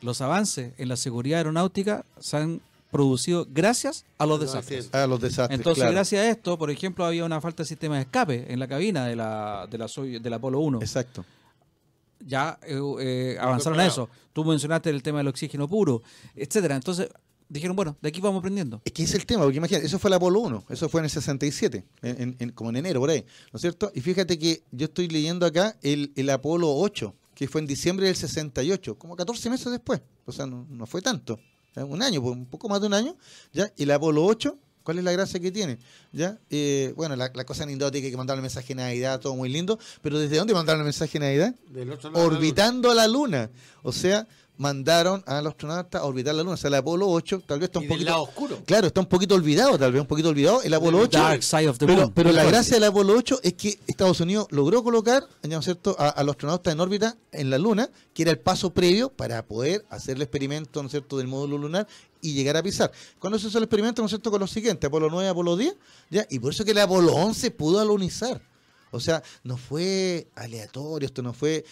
los 0.00 0.20
avances 0.20 0.74
en 0.78 0.88
la 0.88 0.96
seguridad 0.96 1.38
aeronáutica 1.38 2.04
se 2.20 2.36
han 2.36 2.60
producido 2.96 3.46
gracias 3.50 4.04
a 4.18 4.26
los 4.26 4.40
desastres. 4.40 4.88
A 4.92 5.06
los 5.06 5.20
desastres. 5.20 5.58
Entonces, 5.58 5.82
claro. 5.82 5.92
gracias 5.94 6.20
a 6.22 6.28
esto, 6.30 6.58
por 6.58 6.70
ejemplo, 6.70 7.04
había 7.04 7.24
una 7.24 7.40
falta 7.40 7.62
de 7.62 7.68
sistema 7.68 7.96
de 7.96 8.02
escape 8.02 8.52
en 8.52 8.58
la 8.58 8.66
cabina 8.68 9.06
de 9.06 9.16
la, 9.16 9.66
de 9.70 9.78
la, 9.78 9.86
Soyuz- 9.86 10.20
del 10.20 10.32
Apolo 10.32 10.60
1. 10.60 10.80
Exacto. 10.80 11.24
ya 12.20 12.58
eh, 12.66 12.80
eh, 13.00 13.36
avanzaron 13.40 13.78
a 13.80 13.86
eso. 13.86 14.08
Tú 14.32 14.44
mencionaste 14.44 14.90
el 14.90 15.02
tema 15.02 15.18
del 15.18 15.28
oxígeno 15.28 15.68
puro, 15.68 16.02
etcétera. 16.34 16.74
Entonces 16.76 17.08
dijeron, 17.48 17.76
bueno, 17.76 17.96
de 18.02 18.08
aquí 18.08 18.20
vamos 18.20 18.40
aprendiendo. 18.40 18.80
Es 18.84 18.92
que 18.92 19.02
es 19.04 19.14
el 19.14 19.24
tema, 19.26 19.42
porque 19.44 19.58
imagínate, 19.58 19.86
eso 19.86 19.98
fue 19.98 20.08
el 20.10 20.14
Apolo 20.14 20.40
1, 20.40 20.64
eso 20.70 20.88
fue 20.88 21.00
en 21.00 21.04
el 21.04 21.10
67, 21.10 21.84
en, 22.02 22.36
en- 22.38 22.50
como 22.50 22.70
en 22.70 22.76
enero, 22.76 22.98
por 23.00 23.10
ahí, 23.10 23.24
¿no 23.52 23.56
es 23.56 23.60
cierto? 23.60 23.92
Y 23.94 24.00
fíjate 24.00 24.38
que 24.38 24.62
yo 24.72 24.86
estoy 24.86 25.06
leyendo 25.08 25.46
acá 25.46 25.76
el, 25.82 26.12
el 26.16 26.28
Apolo 26.30 26.74
8, 26.74 27.14
que 27.36 27.46
fue 27.46 27.60
en 27.60 27.66
diciembre 27.68 28.06
del 28.06 28.16
68, 28.16 28.98
como 28.98 29.14
14 29.14 29.48
meses 29.50 29.70
después, 29.70 30.00
o 30.24 30.32
sea, 30.32 30.46
no, 30.46 30.66
no 30.68 30.86
fue 30.86 31.02
tanto. 31.02 31.38
Un 31.84 32.02
año, 32.02 32.22
pues, 32.22 32.34
un 32.34 32.46
poco 32.46 32.68
más 32.68 32.80
de 32.80 32.86
un 32.86 32.94
año, 32.94 33.16
¿ya? 33.52 33.72
Y 33.76 33.84
el 33.84 33.90
Apolo 33.90 34.24
8, 34.24 34.56
¿cuál 34.82 34.98
es 34.98 35.04
la 35.04 35.12
gracia 35.12 35.40
que 35.40 35.50
tiene? 35.52 35.78
¿Ya? 36.12 36.38
Eh, 36.50 36.92
bueno, 36.96 37.16
la, 37.16 37.30
la 37.34 37.44
cosa 37.44 37.64
anecdótica 37.64 38.08
que 38.08 38.16
mandaron 38.16 38.38
el 38.38 38.42
mensaje 38.42 38.68
de 38.68 38.76
Navidad, 38.76 39.20
todo 39.20 39.34
muy 39.34 39.48
lindo, 39.48 39.78
pero 40.02 40.18
¿desde 40.18 40.36
dónde 40.36 40.54
mandaron 40.54 40.80
el 40.80 40.84
mensaje 40.84 41.18
de 41.18 41.26
Navidad? 41.26 41.54
Del 41.68 41.92
otro 41.92 42.10
lado 42.10 42.24
de 42.24 42.30
la 42.30 42.36
Orbitando 42.36 42.94
la 42.94 43.06
Luna, 43.08 43.50
o 43.82 43.92
sea, 43.92 44.26
mandaron 44.58 45.22
a 45.26 45.40
los 45.42 45.52
astronautas 45.52 46.00
a 46.00 46.04
orbitar 46.04 46.34
la 46.34 46.42
Luna, 46.42 46.54
o 46.54 46.56
sea, 46.56 46.68
el 46.68 46.74
Apolo 46.74 47.08
8, 47.08 47.42
tal 47.46 47.58
vez 47.60 47.68
está 47.68 47.78
Y 47.80 47.82
un 47.82 47.88
del 47.88 47.96
poquito... 47.98 48.10
lado 48.10 48.22
oscuro. 48.22 48.58
Claro, 48.66 48.86
está 48.86 49.00
un 49.00 49.06
poquito 49.06 49.34
olvidado, 49.34 49.78
tal 49.78 49.92
vez 49.92 50.00
un 50.00 50.06
poquito 50.06 50.28
olvidado 50.30 50.62
el 50.62 50.72
Apolo 50.74 50.98
8. 50.98 51.18
Dark 51.18 51.42
Side 51.42 51.68
of 51.68 51.78
the 51.78 51.86
pero, 52.14 52.32
la 52.32 52.44
gracia 52.44 52.74
del 52.76 52.84
Apolo 52.84 53.14
8 53.16 53.40
es 53.42 53.52
que 53.54 53.78
Estados 53.86 54.20
Unidos 54.20 54.46
logró 54.50 54.82
colocar 54.82 55.24
¿no 55.42 55.58
es 55.58 55.64
cierto? 55.64 55.96
a, 55.98 56.08
a 56.08 56.22
los 56.24 56.32
astronautas 56.34 56.72
en 56.72 56.80
órbita 56.80 57.16
en 57.32 57.50
la 57.50 57.58
Luna, 57.58 57.90
que 58.14 58.22
era 58.22 58.30
el 58.30 58.38
paso 58.38 58.70
previo 58.70 59.10
para 59.10 59.44
poder 59.44 59.84
hacer 59.90 60.16
el 60.16 60.22
experimento 60.22 60.82
¿no 60.82 60.86
es 60.86 60.92
cierto? 60.92 61.18
del 61.18 61.26
módulo 61.28 61.58
lunar 61.58 61.86
y 62.22 62.32
llegar 62.32 62.56
a 62.56 62.62
pisar. 62.62 62.90
Cuando 63.18 63.38
se 63.38 63.48
hizo 63.48 63.58
el 63.58 63.64
experimento, 63.64 64.02
¿no 64.02 64.06
es 64.06 64.10
cierto? 64.10 64.30
con 64.30 64.40
los 64.40 64.50
siguientes, 64.50 64.88
Apolo 64.88 65.08
9, 65.10 65.28
Apolo 65.28 65.56
10, 65.56 65.74
¿ya? 66.10 66.26
y 66.30 66.38
por 66.38 66.52
eso 66.52 66.64
que 66.64 66.70
el 66.72 66.78
Apolo 66.78 67.12
11 67.14 67.50
pudo 67.52 67.78
alunizar. 67.80 68.40
O 68.90 69.00
sea, 69.00 69.22
no 69.42 69.56
fue 69.56 70.28
aleatorio, 70.34 71.06
esto 71.06 71.22
no 71.22 71.32
fue 71.32 71.64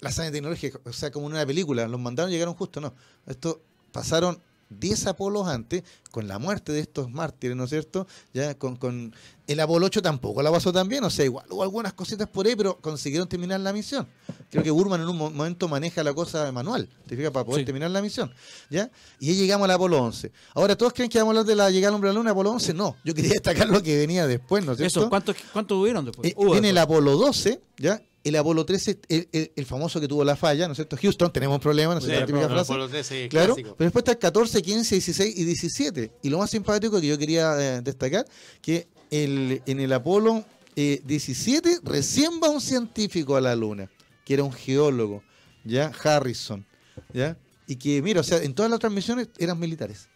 la 0.00 0.08
hazaña 0.08 0.30
tecnológica, 0.30 0.80
o 0.84 0.92
sea, 0.92 1.10
como 1.10 1.26
en 1.26 1.32
una 1.32 1.46
película, 1.46 1.86
los 1.88 2.00
mandaron 2.00 2.30
y 2.30 2.34
llegaron 2.34 2.54
justo, 2.54 2.80
no. 2.80 2.94
Esto 3.26 3.60
pasaron 3.92 4.40
10 4.70 5.08
Apolos 5.08 5.48
antes, 5.48 5.82
con 6.10 6.28
la 6.28 6.38
muerte 6.38 6.72
de 6.72 6.80
estos 6.80 7.10
mártires, 7.10 7.56
¿no 7.56 7.64
es 7.64 7.70
cierto? 7.70 8.06
Ya 8.32 8.54
con, 8.54 8.76
con 8.76 9.14
el 9.46 9.60
Apolo 9.60 9.86
8 9.86 10.00
tampoco 10.00 10.42
la 10.42 10.50
pasó 10.50 10.72
tan 10.72 10.88
bien, 10.88 11.02
o 11.04 11.10
sea, 11.10 11.24
igual 11.24 11.46
hubo 11.50 11.62
algunas 11.62 11.92
cositas 11.92 12.28
por 12.28 12.46
ahí, 12.46 12.54
pero 12.54 12.78
consiguieron 12.80 13.28
terminar 13.28 13.60
la 13.60 13.72
misión. 13.72 14.06
Creo 14.50 14.62
que 14.64 14.70
Burman 14.70 15.00
en 15.00 15.08
un 15.08 15.16
mo- 15.16 15.30
momento 15.30 15.68
maneja 15.68 16.02
la 16.02 16.12
cosa 16.12 16.50
manual, 16.50 16.88
¿te 17.06 17.16
fijas? 17.16 17.30
Para 17.30 17.44
poder 17.46 17.60
Sí. 17.62 17.64
terminar 17.66 17.90
la 17.90 18.02
misión, 18.02 18.32
¿ya? 18.68 18.90
Y 19.20 19.30
ahí 19.30 19.36
llegamos 19.36 19.64
al 19.66 19.70
Apolo 19.70 19.98
11. 20.02 20.32
Ahora, 20.54 20.76
¿todos 20.76 20.92
creen 20.92 21.08
que 21.08 21.18
vamos 21.18 21.30
a 21.36 21.40
hablar 21.40 21.46
de 21.46 21.56
la 21.56 21.70
llegada 21.70 21.90
al 21.90 21.94
hombre 21.94 22.10
a 22.10 22.12
la 22.12 22.18
luna, 22.18 22.32
Apolo 22.32 22.50
11? 22.50 22.74
No, 22.74 22.96
yo 23.04 23.14
quería 23.14 23.30
destacar 23.42 23.68
lo 23.68 23.82
que 23.82 23.96
venía 23.96 24.26
después, 24.26 24.64
¿no 24.64 24.72
es 24.72 24.78
cierto? 24.78 25.00
Eso, 25.00 25.08
¿cuánto, 25.08 25.32
cuánto 25.52 25.76
tuvieron 25.76 26.04
después? 26.04 26.30
Eh, 26.30 26.34
viene 26.50 26.70
el. 26.70 26.78
Apolo 26.78 27.16
12, 27.16 27.60
¿ya? 27.78 28.02
El 28.24 28.36
Apolo 28.36 28.66
13, 28.66 28.98
el, 29.08 29.28
el- 29.32 29.52
el 29.56 29.64
famoso 29.66 29.98
que 30.00 30.06
tuvo 30.08 30.24
la 30.24 30.34
falla, 30.36 30.66
¿no 30.66 30.72
es 30.72 30.76
cierto? 30.76 30.96
Houston, 31.00 31.32
tenemos 31.32 31.54
un 31.54 31.60
problema, 31.60 31.94
¿no 31.94 31.98
es 32.00 32.04
Sí, 32.04 32.10
cierto? 32.10 32.20
La 32.20 32.26
típica 32.26 32.46
Apolo- 32.46 32.54
frase. 32.56 32.72
Apolo 32.72 32.88
13, 32.88 33.28
claro, 33.28 33.54
clásico. 33.54 33.74
pero 33.78 33.86
después 33.86 34.00
está 34.02 34.12
el 34.12 34.18
14, 34.18 34.62
15, 34.62 34.94
16 34.96 35.38
y 35.38 35.44
17. 35.44 36.12
Y 36.22 36.28
lo 36.28 36.38
más 36.38 36.50
simpático 36.50 37.00
que 37.00 37.06
yo 37.06 37.16
quería 37.16 37.54
eh, 37.76 37.80
destacar, 37.82 38.26
que 38.60 38.88
el, 39.10 39.62
en 39.64 39.80
el 39.80 39.92
Apolo 39.92 40.44
eh, 40.76 41.00
17 41.04 41.78
recién 41.82 42.32
va 42.42 42.50
un 42.50 42.60
científico 42.60 43.36
a 43.36 43.40
la 43.40 43.56
Luna, 43.56 43.88
que 44.30 44.34
era 44.34 44.44
un 44.44 44.52
geólogo, 44.52 45.24
¿ya? 45.64 45.90
Harrison, 46.04 46.64
¿ya? 47.12 47.36
Y 47.66 47.74
que, 47.74 48.00
mira, 48.00 48.20
o 48.20 48.22
sea, 48.22 48.40
en 48.40 48.54
todas 48.54 48.70
las 48.70 48.76
otras 48.76 48.92
misiones 48.92 49.28
eran 49.38 49.58
militares. 49.58 50.08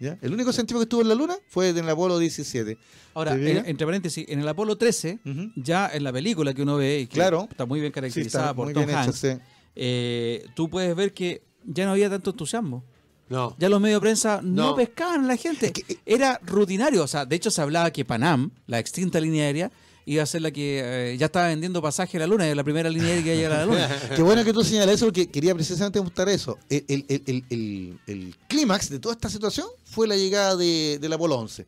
¿Ya? 0.00 0.18
El 0.22 0.32
único 0.34 0.52
científico 0.52 0.80
que 0.80 0.84
estuvo 0.86 1.02
en 1.02 1.08
la 1.08 1.14
Luna 1.14 1.36
fue 1.46 1.68
en 1.68 1.78
el 1.78 1.88
Apolo 1.88 2.18
17. 2.18 2.76
Ahora, 3.14 3.34
en- 3.36 3.64
entre 3.64 3.86
paréntesis, 3.86 4.24
en 4.28 4.40
el 4.40 4.48
Apolo 4.48 4.76
13, 4.76 5.20
Ujú. 5.24 5.52
ya 5.54 5.88
en 5.94 6.02
la 6.02 6.12
película 6.12 6.52
que 6.52 6.62
uno 6.62 6.76
ve, 6.78 6.98
y 7.02 7.06
que 7.06 7.14
Claro. 7.14 7.46
está 7.48 7.64
muy 7.64 7.78
bien 7.78 7.90
Sí, 7.92 7.94
caracterizada 7.94 8.44
está 8.46 8.54
por 8.56 8.72
Tom 8.72 8.82
hecho, 8.82 8.98
Hanks, 8.98 9.16
sí. 9.18 9.28
eh, 9.76 10.44
tú 10.56 10.68
puedes 10.68 10.96
ver 10.96 11.14
que 11.14 11.44
ya 11.64 11.84
no 11.86 11.92
había 11.92 12.10
tanto 12.10 12.30
entusiasmo. 12.30 12.82
No. 13.28 13.54
Ya 13.60 13.68
los 13.68 13.80
medios 13.80 13.98
de 13.98 14.00
prensa 14.02 14.40
no, 14.42 14.70
No. 14.70 14.74
pescaban 14.74 15.24
a 15.26 15.28
la 15.28 15.36
gente. 15.36 15.66
Es 15.66 15.72
que- 15.72 15.98
Era 16.04 16.40
rutinario. 16.44 17.04
O 17.04 17.06
sea, 17.08 17.24
de 17.24 17.36
hecho 17.36 17.52
se 17.52 17.62
hablaba 17.62 17.92
que 17.92 18.04
Panam, 18.04 18.50
la 18.66 18.80
extinta 18.80 19.20
línea 19.20 19.44
aérea, 19.44 19.70
iba 20.06 20.22
a 20.22 20.26
ser 20.26 20.42
la 20.42 20.50
que 20.50 21.12
eh, 21.12 21.16
ya 21.18 21.26
estaba 21.26 21.48
vendiendo 21.48 21.80
pasaje 21.82 22.16
a 22.16 22.20
la 22.20 22.26
luna, 22.26 22.52
la 22.54 22.64
primera 22.64 22.90
línea 22.90 23.14
que 23.16 23.20
iba 23.22 23.32
a 23.32 23.36
llegar 23.36 23.52
a 23.52 23.56
la 23.60 23.66
luna. 23.66 23.88
Qué 24.16 24.22
bueno 24.22 24.44
que 24.44 24.52
tú 24.52 24.62
señalas 24.64 24.96
eso 24.96 25.06
porque 25.06 25.26
quería 25.28 25.54
precisamente 25.54 26.00
mostrar 26.00 26.28
eso. 26.28 26.58
El, 26.68 26.84
el- 26.88 27.22
el- 27.26 27.44
el- 27.50 27.98
el 28.06 28.36
clímax 28.48 28.90
de 28.90 28.98
toda 28.98 29.14
esta 29.14 29.28
situación 29.30 29.66
fue 29.84 30.06
la 30.08 30.16
llegada 30.16 30.56
de, 30.56 30.98
del 31.00 31.12
Apolo 31.12 31.36
11. 31.36 31.66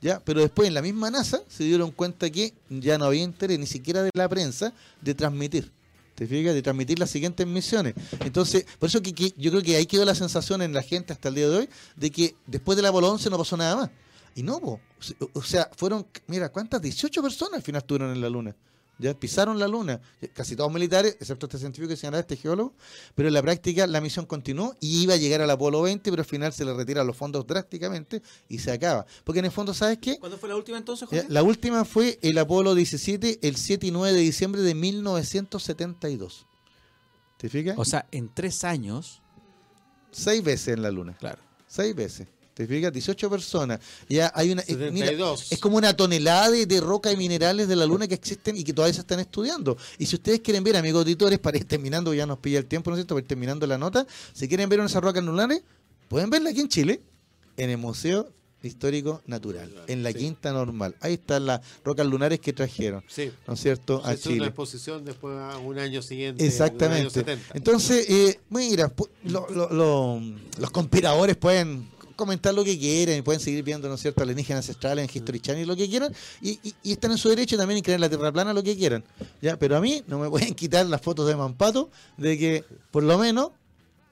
¿ya? 0.00 0.20
Pero 0.24 0.40
después 0.40 0.68
en 0.68 0.74
la 0.74 0.82
misma 0.82 1.10
NASA 1.10 1.40
se 1.48 1.64
dieron 1.64 1.90
cuenta 1.90 2.30
que 2.30 2.54
ya 2.70 2.98
no 2.98 3.06
había 3.06 3.22
interés 3.22 3.58
ni 3.58 3.66
siquiera 3.66 4.02
de 4.02 4.10
la 4.14 4.28
prensa 4.28 4.72
de 5.00 5.14
transmitir. 5.14 5.72
¿Te 6.14 6.26
fijas? 6.26 6.52
De 6.52 6.62
transmitir 6.62 6.98
las 6.98 7.10
siguientes 7.10 7.46
misiones. 7.46 7.94
Entonces, 8.24 8.66
por 8.80 8.88
eso 8.88 9.00
que, 9.00 9.14
que 9.14 9.32
yo 9.36 9.50
creo 9.52 9.62
que 9.62 9.76
ahí 9.76 9.86
quedó 9.86 10.04
la 10.04 10.16
sensación 10.16 10.62
en 10.62 10.72
la 10.72 10.82
gente 10.82 11.12
hasta 11.12 11.28
el 11.28 11.36
día 11.36 11.48
de 11.48 11.56
hoy 11.56 11.68
de 11.96 12.10
que 12.10 12.34
después 12.46 12.74
del 12.76 12.86
Apolo 12.86 13.08
11 13.12 13.30
no 13.30 13.38
pasó 13.38 13.56
nada 13.56 13.76
más. 13.76 13.90
Y 14.38 14.44
no, 14.44 14.60
po. 14.60 14.80
o 15.32 15.42
sea, 15.42 15.68
fueron, 15.76 16.06
mira, 16.28 16.48
¿cuántas? 16.50 16.80
18 16.80 17.22
personas 17.22 17.54
al 17.54 17.62
final 17.62 17.80
estuvieron 17.80 18.12
en 18.12 18.20
la 18.20 18.30
Luna. 18.30 18.54
Ya 19.00 19.12
pisaron 19.12 19.58
la 19.58 19.68
luna, 19.68 20.00
casi 20.32 20.56
todos 20.56 20.72
militares, 20.72 21.16
excepto 21.20 21.46
este 21.46 21.58
científico 21.58 21.88
que 21.88 21.96
señalaba, 21.96 22.20
este 22.20 22.36
geólogo, 22.36 22.74
pero 23.14 23.28
en 23.28 23.34
la 23.34 23.42
práctica 23.42 23.86
la 23.86 24.00
misión 24.00 24.26
continuó 24.26 24.74
y 24.80 25.02
iba 25.02 25.14
a 25.14 25.16
llegar 25.16 25.40
al 25.40 25.50
Apolo 25.50 25.82
20, 25.82 26.10
pero 26.10 26.22
al 26.22 26.26
final 26.26 26.52
se 26.52 26.64
le 26.64 26.74
retiran 26.74 27.06
los 27.06 27.16
fondos 27.16 27.46
drásticamente 27.46 28.22
y 28.48 28.58
se 28.58 28.72
acaba. 28.72 29.06
Porque 29.22 29.38
en 29.38 29.44
el 29.44 29.52
fondo, 29.52 29.72
¿sabes 29.72 29.98
qué? 29.98 30.18
¿Cuándo 30.18 30.36
fue 30.36 30.48
la 30.48 30.56
última 30.56 30.78
entonces, 30.78 31.08
Ya, 31.12 31.24
La 31.28 31.44
última 31.44 31.84
fue 31.84 32.18
el 32.22 32.38
Apolo 32.38 32.74
17, 32.74 33.38
el 33.42 33.56
7 33.56 33.86
y 33.86 33.90
9 33.92 34.16
de 34.16 34.20
diciembre 34.22 34.62
de 34.62 34.74
1972. 34.74 36.46
¿Te 37.36 37.48
fijas? 37.48 37.76
O 37.78 37.84
sea, 37.84 38.06
en 38.10 38.32
tres 38.34 38.64
años. 38.64 39.20
Seis 40.10 40.42
veces 40.42 40.74
en 40.74 40.82
la 40.82 40.90
luna. 40.90 41.16
Claro. 41.18 41.40
Seis 41.68 41.94
veces. 41.94 42.26
¿Te 42.58 42.66
fijas? 42.66 42.92
18 42.92 43.30
personas. 43.30 43.78
Ya 44.08 44.32
hay 44.34 44.50
una. 44.50 44.62
eh, 44.62 44.74
mira, 44.92 45.06
72. 45.06 45.52
es 45.52 45.60
como 45.60 45.76
una 45.76 45.94
tonelada 45.96 46.50
de, 46.50 46.66
de 46.66 46.80
roca 46.80 47.12
y 47.12 47.16
minerales 47.16 47.68
de 47.68 47.76
la 47.76 47.86
luna 47.86 48.08
que 48.08 48.14
existen 48.14 48.56
y 48.56 48.64
que 48.64 48.72
todavía 48.72 48.94
se 48.94 49.00
están 49.02 49.20
estudiando. 49.20 49.76
Y 49.96 50.06
si 50.06 50.16
ustedes 50.16 50.40
quieren 50.40 50.64
ver, 50.64 50.76
amigos 50.76 51.02
auditores, 51.02 51.38
para 51.38 51.56
ir 51.56 51.66
terminando, 51.66 52.12
ya 52.12 52.26
nos 52.26 52.38
pilla 52.40 52.58
el 52.58 52.66
tiempo, 52.66 52.90
¿no 52.90 52.96
es 52.96 53.02
cierto? 53.02 53.14
Para 53.14 53.22
ir 53.22 53.28
terminando 53.28 53.64
la 53.68 53.78
nota. 53.78 54.04
Si 54.32 54.48
quieren 54.48 54.68
ver 54.68 54.80
esas 54.80 55.00
rocas 55.00 55.22
lunares, 55.22 55.62
pueden 56.08 56.30
verla 56.30 56.50
aquí 56.50 56.60
en 56.60 56.68
Chile, 56.68 57.00
en 57.56 57.70
el 57.70 57.78
Museo 57.78 58.28
Histórico 58.60 59.22
Natural, 59.26 59.70
en 59.86 60.02
la 60.02 60.10
Sí. 60.10 60.18
Quinta 60.18 60.50
Normal. 60.52 60.96
Ahí 61.00 61.12
están 61.14 61.46
las 61.46 61.60
rocas 61.84 62.04
lunares 62.08 62.40
que 62.40 62.52
trajeron. 62.52 63.04
Sí. 63.06 63.30
¿No 63.46 63.54
es 63.54 63.60
cierto? 63.60 64.02
Se 64.02 64.10
A 64.10 64.14
hizo 64.14 64.28
una 64.30 64.34
Chile. 64.34 64.46
exposición 64.48 65.04
después 65.04 65.38
a 65.38 65.58
un 65.58 65.78
año 65.78 66.02
siguiente. 66.02 66.42
año 66.42 66.50
Exactamente. 66.50 67.10
70. 67.10 67.52
Entonces, 67.54 68.10
eh, 68.10 68.40
mira, 68.50 68.92
pu- 68.96 69.08
lo- 69.26 69.48
lo- 69.48 69.70
lo- 69.72 70.20
los 70.58 70.70
conspiradores 70.72 71.36
pueden 71.36 71.88
comentar 72.18 72.52
lo 72.52 72.64
que 72.64 72.76
quieran 72.78 73.16
y 73.16 73.22
pueden 73.22 73.40
seguir 73.40 73.62
viendo, 73.62 73.88
¿no 73.88 73.94
es 73.94 74.00
cierto?, 74.02 74.22
alienígenas 74.22 74.64
ancestrales 74.66 75.08
en 75.08 75.16
History 75.16 75.40
Channel, 75.40 75.66
lo 75.66 75.76
que 75.76 75.88
quieran, 75.88 76.12
y, 76.42 76.58
y- 76.62 76.74
y 76.82 76.92
están 76.92 77.12
en 77.12 77.18
su 77.18 77.28
derecho 77.30 77.56
también 77.56 77.78
en 77.78 77.84
creer 77.84 78.00
la 78.00 78.08
Tierra 78.08 78.32
plana, 78.32 78.52
lo 78.52 78.62
que 78.62 78.76
quieran. 78.76 79.04
ya 79.40 79.56
Pero 79.56 79.76
a 79.76 79.80
mí 79.80 80.02
no 80.08 80.18
me 80.18 80.28
pueden 80.50 80.54
quitar 80.54 80.84
las 80.86 81.00
fotos 81.00 81.26
de 81.28 81.36
Mampato 81.36 81.90
de 82.18 82.36
que, 82.36 82.64
por 82.90 83.04
lo 83.04 83.16
menos, 83.18 83.52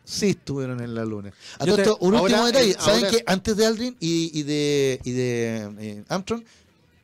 sí 0.05 0.31
estuvieron 0.31 0.81
en 0.81 0.95
la 0.95 1.05
Luna. 1.05 1.33
A 1.59 1.65
Yo 1.67 1.73
todo 1.73 1.77
te- 1.77 1.83
esto, 1.83 1.99
un 2.01 2.15
ahora, 2.15 2.23
último 2.23 2.47
detalle. 2.47 2.71
eh, 2.71 2.77
¿Saben 2.79 3.05
ahora- 3.05 3.11
que 3.11 3.25
antes 3.27 3.57
de 3.57 3.67
Aldrin 3.67 3.97
y, 3.99 4.31
y 4.39 4.43
de, 4.45 5.01
y 5.05 5.11
de 5.11 5.75
eh, 5.81 6.05
Armstrong 6.09 6.45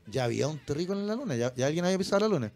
ya 0.06 0.24
había 0.24 0.46
un 0.48 0.58
terrícola 0.64 1.00
en 1.00 1.06
la 1.08 1.16
Luna? 1.16 1.34
Ya, 1.36 1.52
ya 1.56 1.66
alguien 1.66 1.84
había 1.84 1.98
pisado 1.98 2.20
la 2.20 2.28
Luna. 2.28 2.52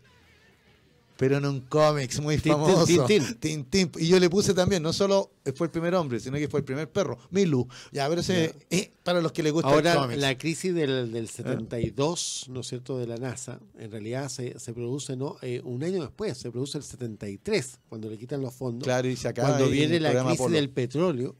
Pero 1.18 1.38
en 1.38 1.46
un 1.46 1.60
cómics 1.60 2.20
muy 2.20 2.36
famoso. 2.38 2.84
Tintín. 2.84 3.34
Tintín. 3.40 3.90
Y 3.98 4.08
yo 4.08 4.20
le 4.20 4.28
puse 4.28 4.52
también, 4.52 4.82
no 4.82 4.92
solo 4.92 5.30
fue 5.54 5.68
el 5.68 5.70
primer 5.70 5.94
hombre, 5.94 6.20
sino 6.20 6.36
que 6.36 6.46
fue 6.48 6.60
el 6.60 6.64
primer 6.64 6.90
perro, 6.90 7.18
Milu. 7.30 7.66
Ya, 7.92 8.08
pero 8.08 8.20
ese, 8.20 8.54
eh, 8.70 8.90
para 9.02 9.20
los 9.22 9.32
que 9.32 9.42
les 9.42 9.52
gusta 9.52 9.68
el 9.70 9.74
Ahora, 9.74 9.94
cómics. 9.94 10.20
la 10.20 10.36
crisis 10.36 10.74
del, 10.74 11.12
del 11.12 11.28
72, 11.28 12.46
¿no 12.50 12.60
es 12.60 12.66
cierto?, 12.66 12.98
de 12.98 13.06
la 13.06 13.16
NASA, 13.16 13.60
en 13.78 13.90
realidad 13.90 14.28
se, 14.28 14.58
se 14.58 14.72
produce 14.72 15.16
no 15.16 15.36
Eh, 15.42 15.60
un 15.64 15.82
año 15.84 16.02
después, 16.02 16.36
se 16.36 16.50
produce 16.50 16.78
el 16.78 16.84
73, 16.84 17.80
cuando 17.88 18.08
le 18.10 18.18
quitan 18.18 18.42
los 18.42 18.54
fondos. 18.54 18.84
Claro, 18.84 19.08
y 19.08 19.16
se 19.16 19.28
acaba 19.28 19.48
Cuando 19.50 19.68
viene 19.70 19.98
la 20.00 20.10
crisis 20.12 20.32
Apolo. 20.40 20.54
del 20.54 20.70
petróleo. 20.70 21.36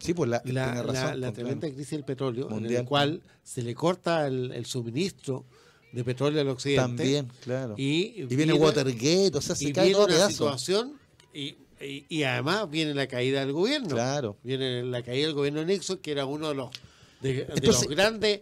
Sí, 0.00 0.14
pues 0.14 0.28
la, 0.28 0.42
la, 0.46 0.82
razón. 0.82 0.94
la- 0.94 1.16
la 1.28 1.32
tremenda 1.32 1.68
crisis 1.68 1.90
del 1.92 2.04
petróleo, 2.04 2.50
en 2.50 2.66
el 2.66 2.84
cual 2.84 3.22
se 3.44 3.62
le 3.62 3.72
corta 3.76 4.26
el, 4.26 4.50
el 4.50 4.66
suministro 4.66 5.44
de 5.92 6.04
petróleo 6.04 6.40
al 6.40 6.48
occidente. 6.48 6.82
También, 6.82 7.28
claro. 7.42 7.74
Y, 7.76 8.22
Y 8.22 8.24
viene 8.36 8.52
Watergate, 8.52 9.32
o 9.34 9.40
sea, 9.40 9.56
se 9.56 9.68
y 9.68 9.72
cae 9.72 9.86
viene 9.86 9.94
todo 9.96 10.06
una 10.06 10.14
pedazos. 10.14 10.32
situación 10.34 10.92
y, 11.34 11.56
y, 11.80 12.04
y 12.08 12.22
además 12.22 12.70
viene 12.70 12.94
la 12.94 13.06
caída 13.06 13.40
del 13.40 13.52
gobierno. 13.52 13.88
Claro. 13.88 14.36
Viene 14.42 14.82
la 14.84 15.02
caída 15.02 15.26
del 15.26 15.34
gobierno 15.34 15.60
de 15.60 15.66
Nixon, 15.66 15.98
que 15.98 16.12
era 16.12 16.26
uno 16.26 16.48
de 16.50 16.54
los, 16.54 16.70
de, 17.20 17.46
los 17.62 17.88
grandes. 17.88 18.40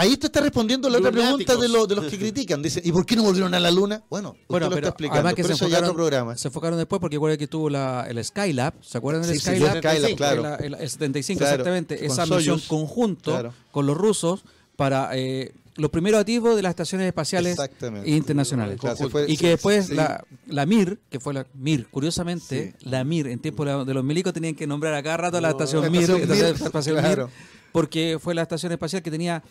Ahí 0.00 0.16
te 0.16 0.26
está 0.28 0.40
respondiendo 0.40 0.88
la 0.88 0.98
otra 0.98 1.10
pregunta 1.10 1.56
de, 1.56 1.68
los 1.68 1.88
de 1.88 1.96
los 1.96 2.06
que 2.06 2.16
critican. 2.18 2.62
Dicen, 2.62 2.84
¿y 2.86 2.92
por 2.92 3.04
qué 3.04 3.16
no 3.16 3.24
volvieron 3.24 3.52
a 3.52 3.58
la 3.58 3.68
luna? 3.72 4.00
Bueno, 4.08 4.30
usted 4.30 4.44
Bueno, 4.48 4.66
lo 4.66 4.70
pero 4.76 4.86
está 4.86 4.88
explicando. 4.90 5.18
además 5.28 5.34
que 5.34 5.42
se 5.42 5.52
enfocaron, 5.52 5.84
otro 5.84 5.94
programa. 5.96 6.36
se 6.38 6.46
enfocaron 6.48 6.78
después 6.78 7.00
porque 7.00 7.16
recuerda 7.16 7.36
que 7.36 7.48
tuvo 7.48 7.68
la, 7.68 8.06
el 8.08 8.24
Skylab, 8.24 8.74
¿se 8.80 8.96
acuerdan 8.96 9.22
del 9.24 9.32
Sí, 9.32 9.38
sí, 9.40 9.50
Skylab? 9.56 9.76
el 9.76 9.82
Skylab, 9.82 10.16
claro. 10.16 10.58
El, 10.60 10.74
el- 10.74 10.80
el 10.82 10.88
75, 10.90 11.38
Claro, 11.40 11.52
exactamente. 11.54 11.96
con 11.96 12.06
Esa 12.06 12.26
Soyuz. 12.26 12.38
misión 12.56 12.60
conjunto 12.68 13.30
Claro. 13.32 13.54
con 13.72 13.86
los 13.86 13.96
rusos 13.98 14.44
para 14.76 15.10
eh, 15.18 15.52
los 15.78 15.90
primeros 15.90 16.20
activos 16.20 16.54
de 16.56 16.62
las 16.62 16.70
estaciones 16.70 17.06
espaciales 17.06 17.56
internacionales. 18.04 18.78
Claro, 18.80 18.96
se 18.96 19.08
fue- 19.08 19.24
y 19.26 19.36
sí, 19.36 19.36
que 19.38 19.48
después 19.50 19.86
sí. 19.86 19.94
la, 19.94 20.24
la 20.46 20.66
MIR, 20.66 20.98
que 21.08 21.20
fue 21.20 21.32
la 21.32 21.46
MIR, 21.54 21.86
curiosamente, 21.88 22.74
Sí. 22.78 22.86
la 22.90 23.04
MIR, 23.04 23.28
en 23.28 23.38
tiempo 23.38 23.64
de 23.64 23.94
los 23.94 24.04
milicos 24.04 24.32
tenían 24.32 24.54
que 24.54 24.66
nombrar 24.66 24.94
a 24.94 25.02
cada 25.02 25.16
rato 25.16 25.40
la 25.40 25.48
No. 25.48 25.52
estación 25.52 25.82
La 25.82 25.88
estación 25.88 26.20
la 26.20 26.26
Mir, 26.26 26.34
estación 26.44 26.66
espacial 26.66 26.96
claro. 26.98 27.26
MIR, 27.28 27.34
porque 27.72 28.18
fue 28.20 28.34
la 28.34 28.42
estación 28.42 28.72
espacial 28.72 29.02
que 29.02 29.10
tenía 29.10 29.42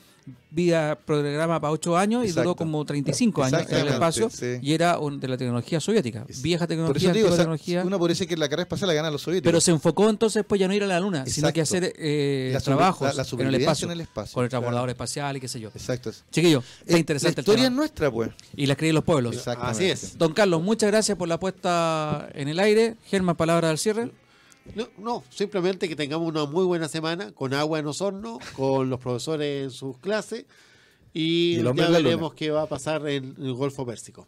vida 0.50 0.96
programa 0.96 1.60
para 1.60 1.72
8 1.72 1.98
años 1.98 2.26
y 2.26 2.32
duró 2.32 2.56
como 2.56 2.84
35 2.84 3.44
años 3.44 3.64
en 3.70 3.78
el 3.80 3.88
espacio 3.90 4.30
sí. 4.30 4.58
y 4.62 4.74
era 4.74 4.98
un- 4.98 5.20
de 5.20 5.28
la 5.28 5.38
tecnología 5.38 5.80
soviética, 5.80 6.26
vieja 6.42 6.60
Por 6.66 6.68
tecnología, 6.70 7.10
eso 7.10 7.14
te 7.14 7.18
digo, 7.20 7.28
o 7.28 7.32
sea, 7.32 7.38
tecnología. 7.40 7.84
uno 7.86 8.00
que 8.28 8.38
la 8.38 8.48
carrera 8.50 8.64
espacial 8.64 8.88
la 8.88 8.94
ganan 8.94 9.12
los 9.14 9.22
soviéticos. 9.22 9.50
Pero 9.50 9.62
se 9.62 9.72
enfocó 9.72 10.10
entonces 10.10 10.44
pues 10.48 10.60
ya 10.60 10.68
no 10.68 10.74
ir 10.74 10.84
a 10.84 10.88
la 10.88 11.00
luna, 11.00 11.26
sino 11.28 11.52
que 11.54 11.62
hacer 11.62 11.94
eh, 11.98 12.52
La 12.54 12.60
trabajos 12.62 13.02
la- 13.02 13.14
la 13.14 13.14
en 13.14 13.20
el 13.20 13.26
supervivencia 13.26 13.64
espacio, 13.66 13.86
en 13.88 13.92
el 13.92 14.02
espacio, 14.02 14.34
con 14.34 14.44
el 14.46 14.50
claro. 14.50 14.62
transbordador 14.62 14.90
espacial 14.90 15.38
y 15.38 15.40
qué 15.40 15.48
sé 15.48 15.60
yo. 15.60 15.70
Exacto. 15.70 16.12
Chiquillo, 16.32 16.64
está 16.82 16.96
Eh, 16.96 17.00
interesante 17.00 17.36
la 17.36 17.40
el 17.42 17.44
historia 17.44 17.64
tema. 17.66 17.74
es 17.74 17.78
nuestra, 17.78 18.12
pues. 18.12 18.32
Y 18.56 18.66
la 18.66 18.74
escriben 18.74 18.96
los 18.96 19.04
pueblos. 19.04 19.48
Así 19.48 19.86
es. 19.86 20.18
Don 20.18 20.34
Carlos, 20.34 20.62
muchas 20.64 20.90
gracias 20.90 21.18
por 21.18 21.28
la 21.28 21.40
puesta 21.40 22.30
en 22.34 22.48
el 22.48 22.60
aire. 22.60 22.96
Germán, 23.06 23.36
palabra 23.36 23.70
al 23.70 23.78
cierre. 23.78 24.10
No, 24.76 24.88
no, 24.98 25.24
simplemente 25.30 25.88
que 25.88 25.96
tengamos 25.96 26.28
una 26.28 26.46
muy 26.46 26.66
buena 26.66 26.88
semana 26.88 27.32
con 27.32 27.54
agua 27.54 27.80
en 27.80 27.88
Osorno, 27.88 28.40
con 28.56 28.90
los 28.90 29.00
profesores 29.00 29.64
en 29.64 29.72
sus 29.72 29.98
clases 29.98 30.46
y, 31.14 31.60
Y 31.60 31.64
ya 31.64 31.90
veremos 31.90 32.34
qué 32.34 32.52
va 32.52 32.64
a 32.64 32.68
pasar 32.68 33.08
en 33.08 33.36
el 33.40 33.54
Golfo 33.54 33.86
Pérsico. 33.86 34.28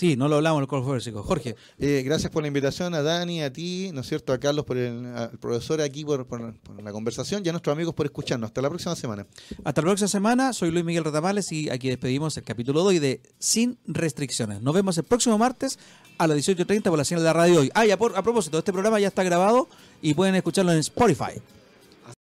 Sí, 0.00 0.16
no 0.16 0.28
lo 0.28 0.36
hablamos 0.36 0.66
en 0.66 0.74
el 0.78 0.84
Pérsico. 0.86 1.22
Jorge, 1.22 1.56
Eh, 1.78 2.00
gracias 2.02 2.32
por 2.32 2.40
la 2.42 2.48
invitación 2.48 2.94
a 2.94 3.02
Dani, 3.02 3.42
a 3.42 3.52
ti, 3.52 3.90
¿no 3.92 4.00
es 4.00 4.06
cierto? 4.08 4.32
A 4.32 4.38
Carlos, 4.40 4.64
por 4.64 4.78
el, 4.78 5.04
al 5.14 5.38
profesor 5.38 5.82
aquí 5.82 6.06
por, 6.06 6.26
por- 6.26 6.54
por 6.60 6.82
la 6.82 6.90
conversación 6.90 7.42
y 7.44 7.50
a 7.50 7.52
nuestros 7.52 7.74
amigos 7.74 7.92
por 7.94 8.06
escucharnos. 8.06 8.48
Hasta 8.48 8.62
la 8.62 8.70
próxima 8.70 8.96
semana. 8.96 9.26
hasta 9.62 9.82
la 9.82 9.84
próxima 9.86 10.08
semana. 10.08 10.54
Soy 10.54 10.70
Luis 10.70 10.86
Miguel 10.86 11.04
Retamales 11.04 11.52
y 11.52 11.68
aquí 11.68 11.88
despedimos 11.90 12.34
el 12.38 12.44
capítulo 12.44 12.80
de 12.80 12.86
hoy 12.88 12.98
de 12.98 13.20
Sin 13.38 13.76
Restricciones. 13.86 14.62
Nos 14.62 14.72
vemos 14.74 14.96
el 14.96 15.04
próximo 15.04 15.36
martes 15.36 15.78
a 16.16 16.26
las 16.26 16.38
18.30 16.38 16.84
por 16.84 16.96
la 16.96 17.04
señal 17.04 17.20
de 17.22 17.26
la 17.26 17.32
radio 17.34 17.60
hoy. 17.60 17.70
Ah, 17.74 17.84
y 17.84 17.90
a, 17.90 17.98
por- 17.98 18.16
a 18.16 18.22
propósito, 18.22 18.56
este 18.56 18.72
programa 18.72 18.98
ya 19.00 19.08
está 19.08 19.22
grabado 19.22 19.68
y 20.00 20.14
pueden 20.14 20.34
escucharlo 20.34 20.72
en 20.72 20.78
Spotify. 20.78 21.42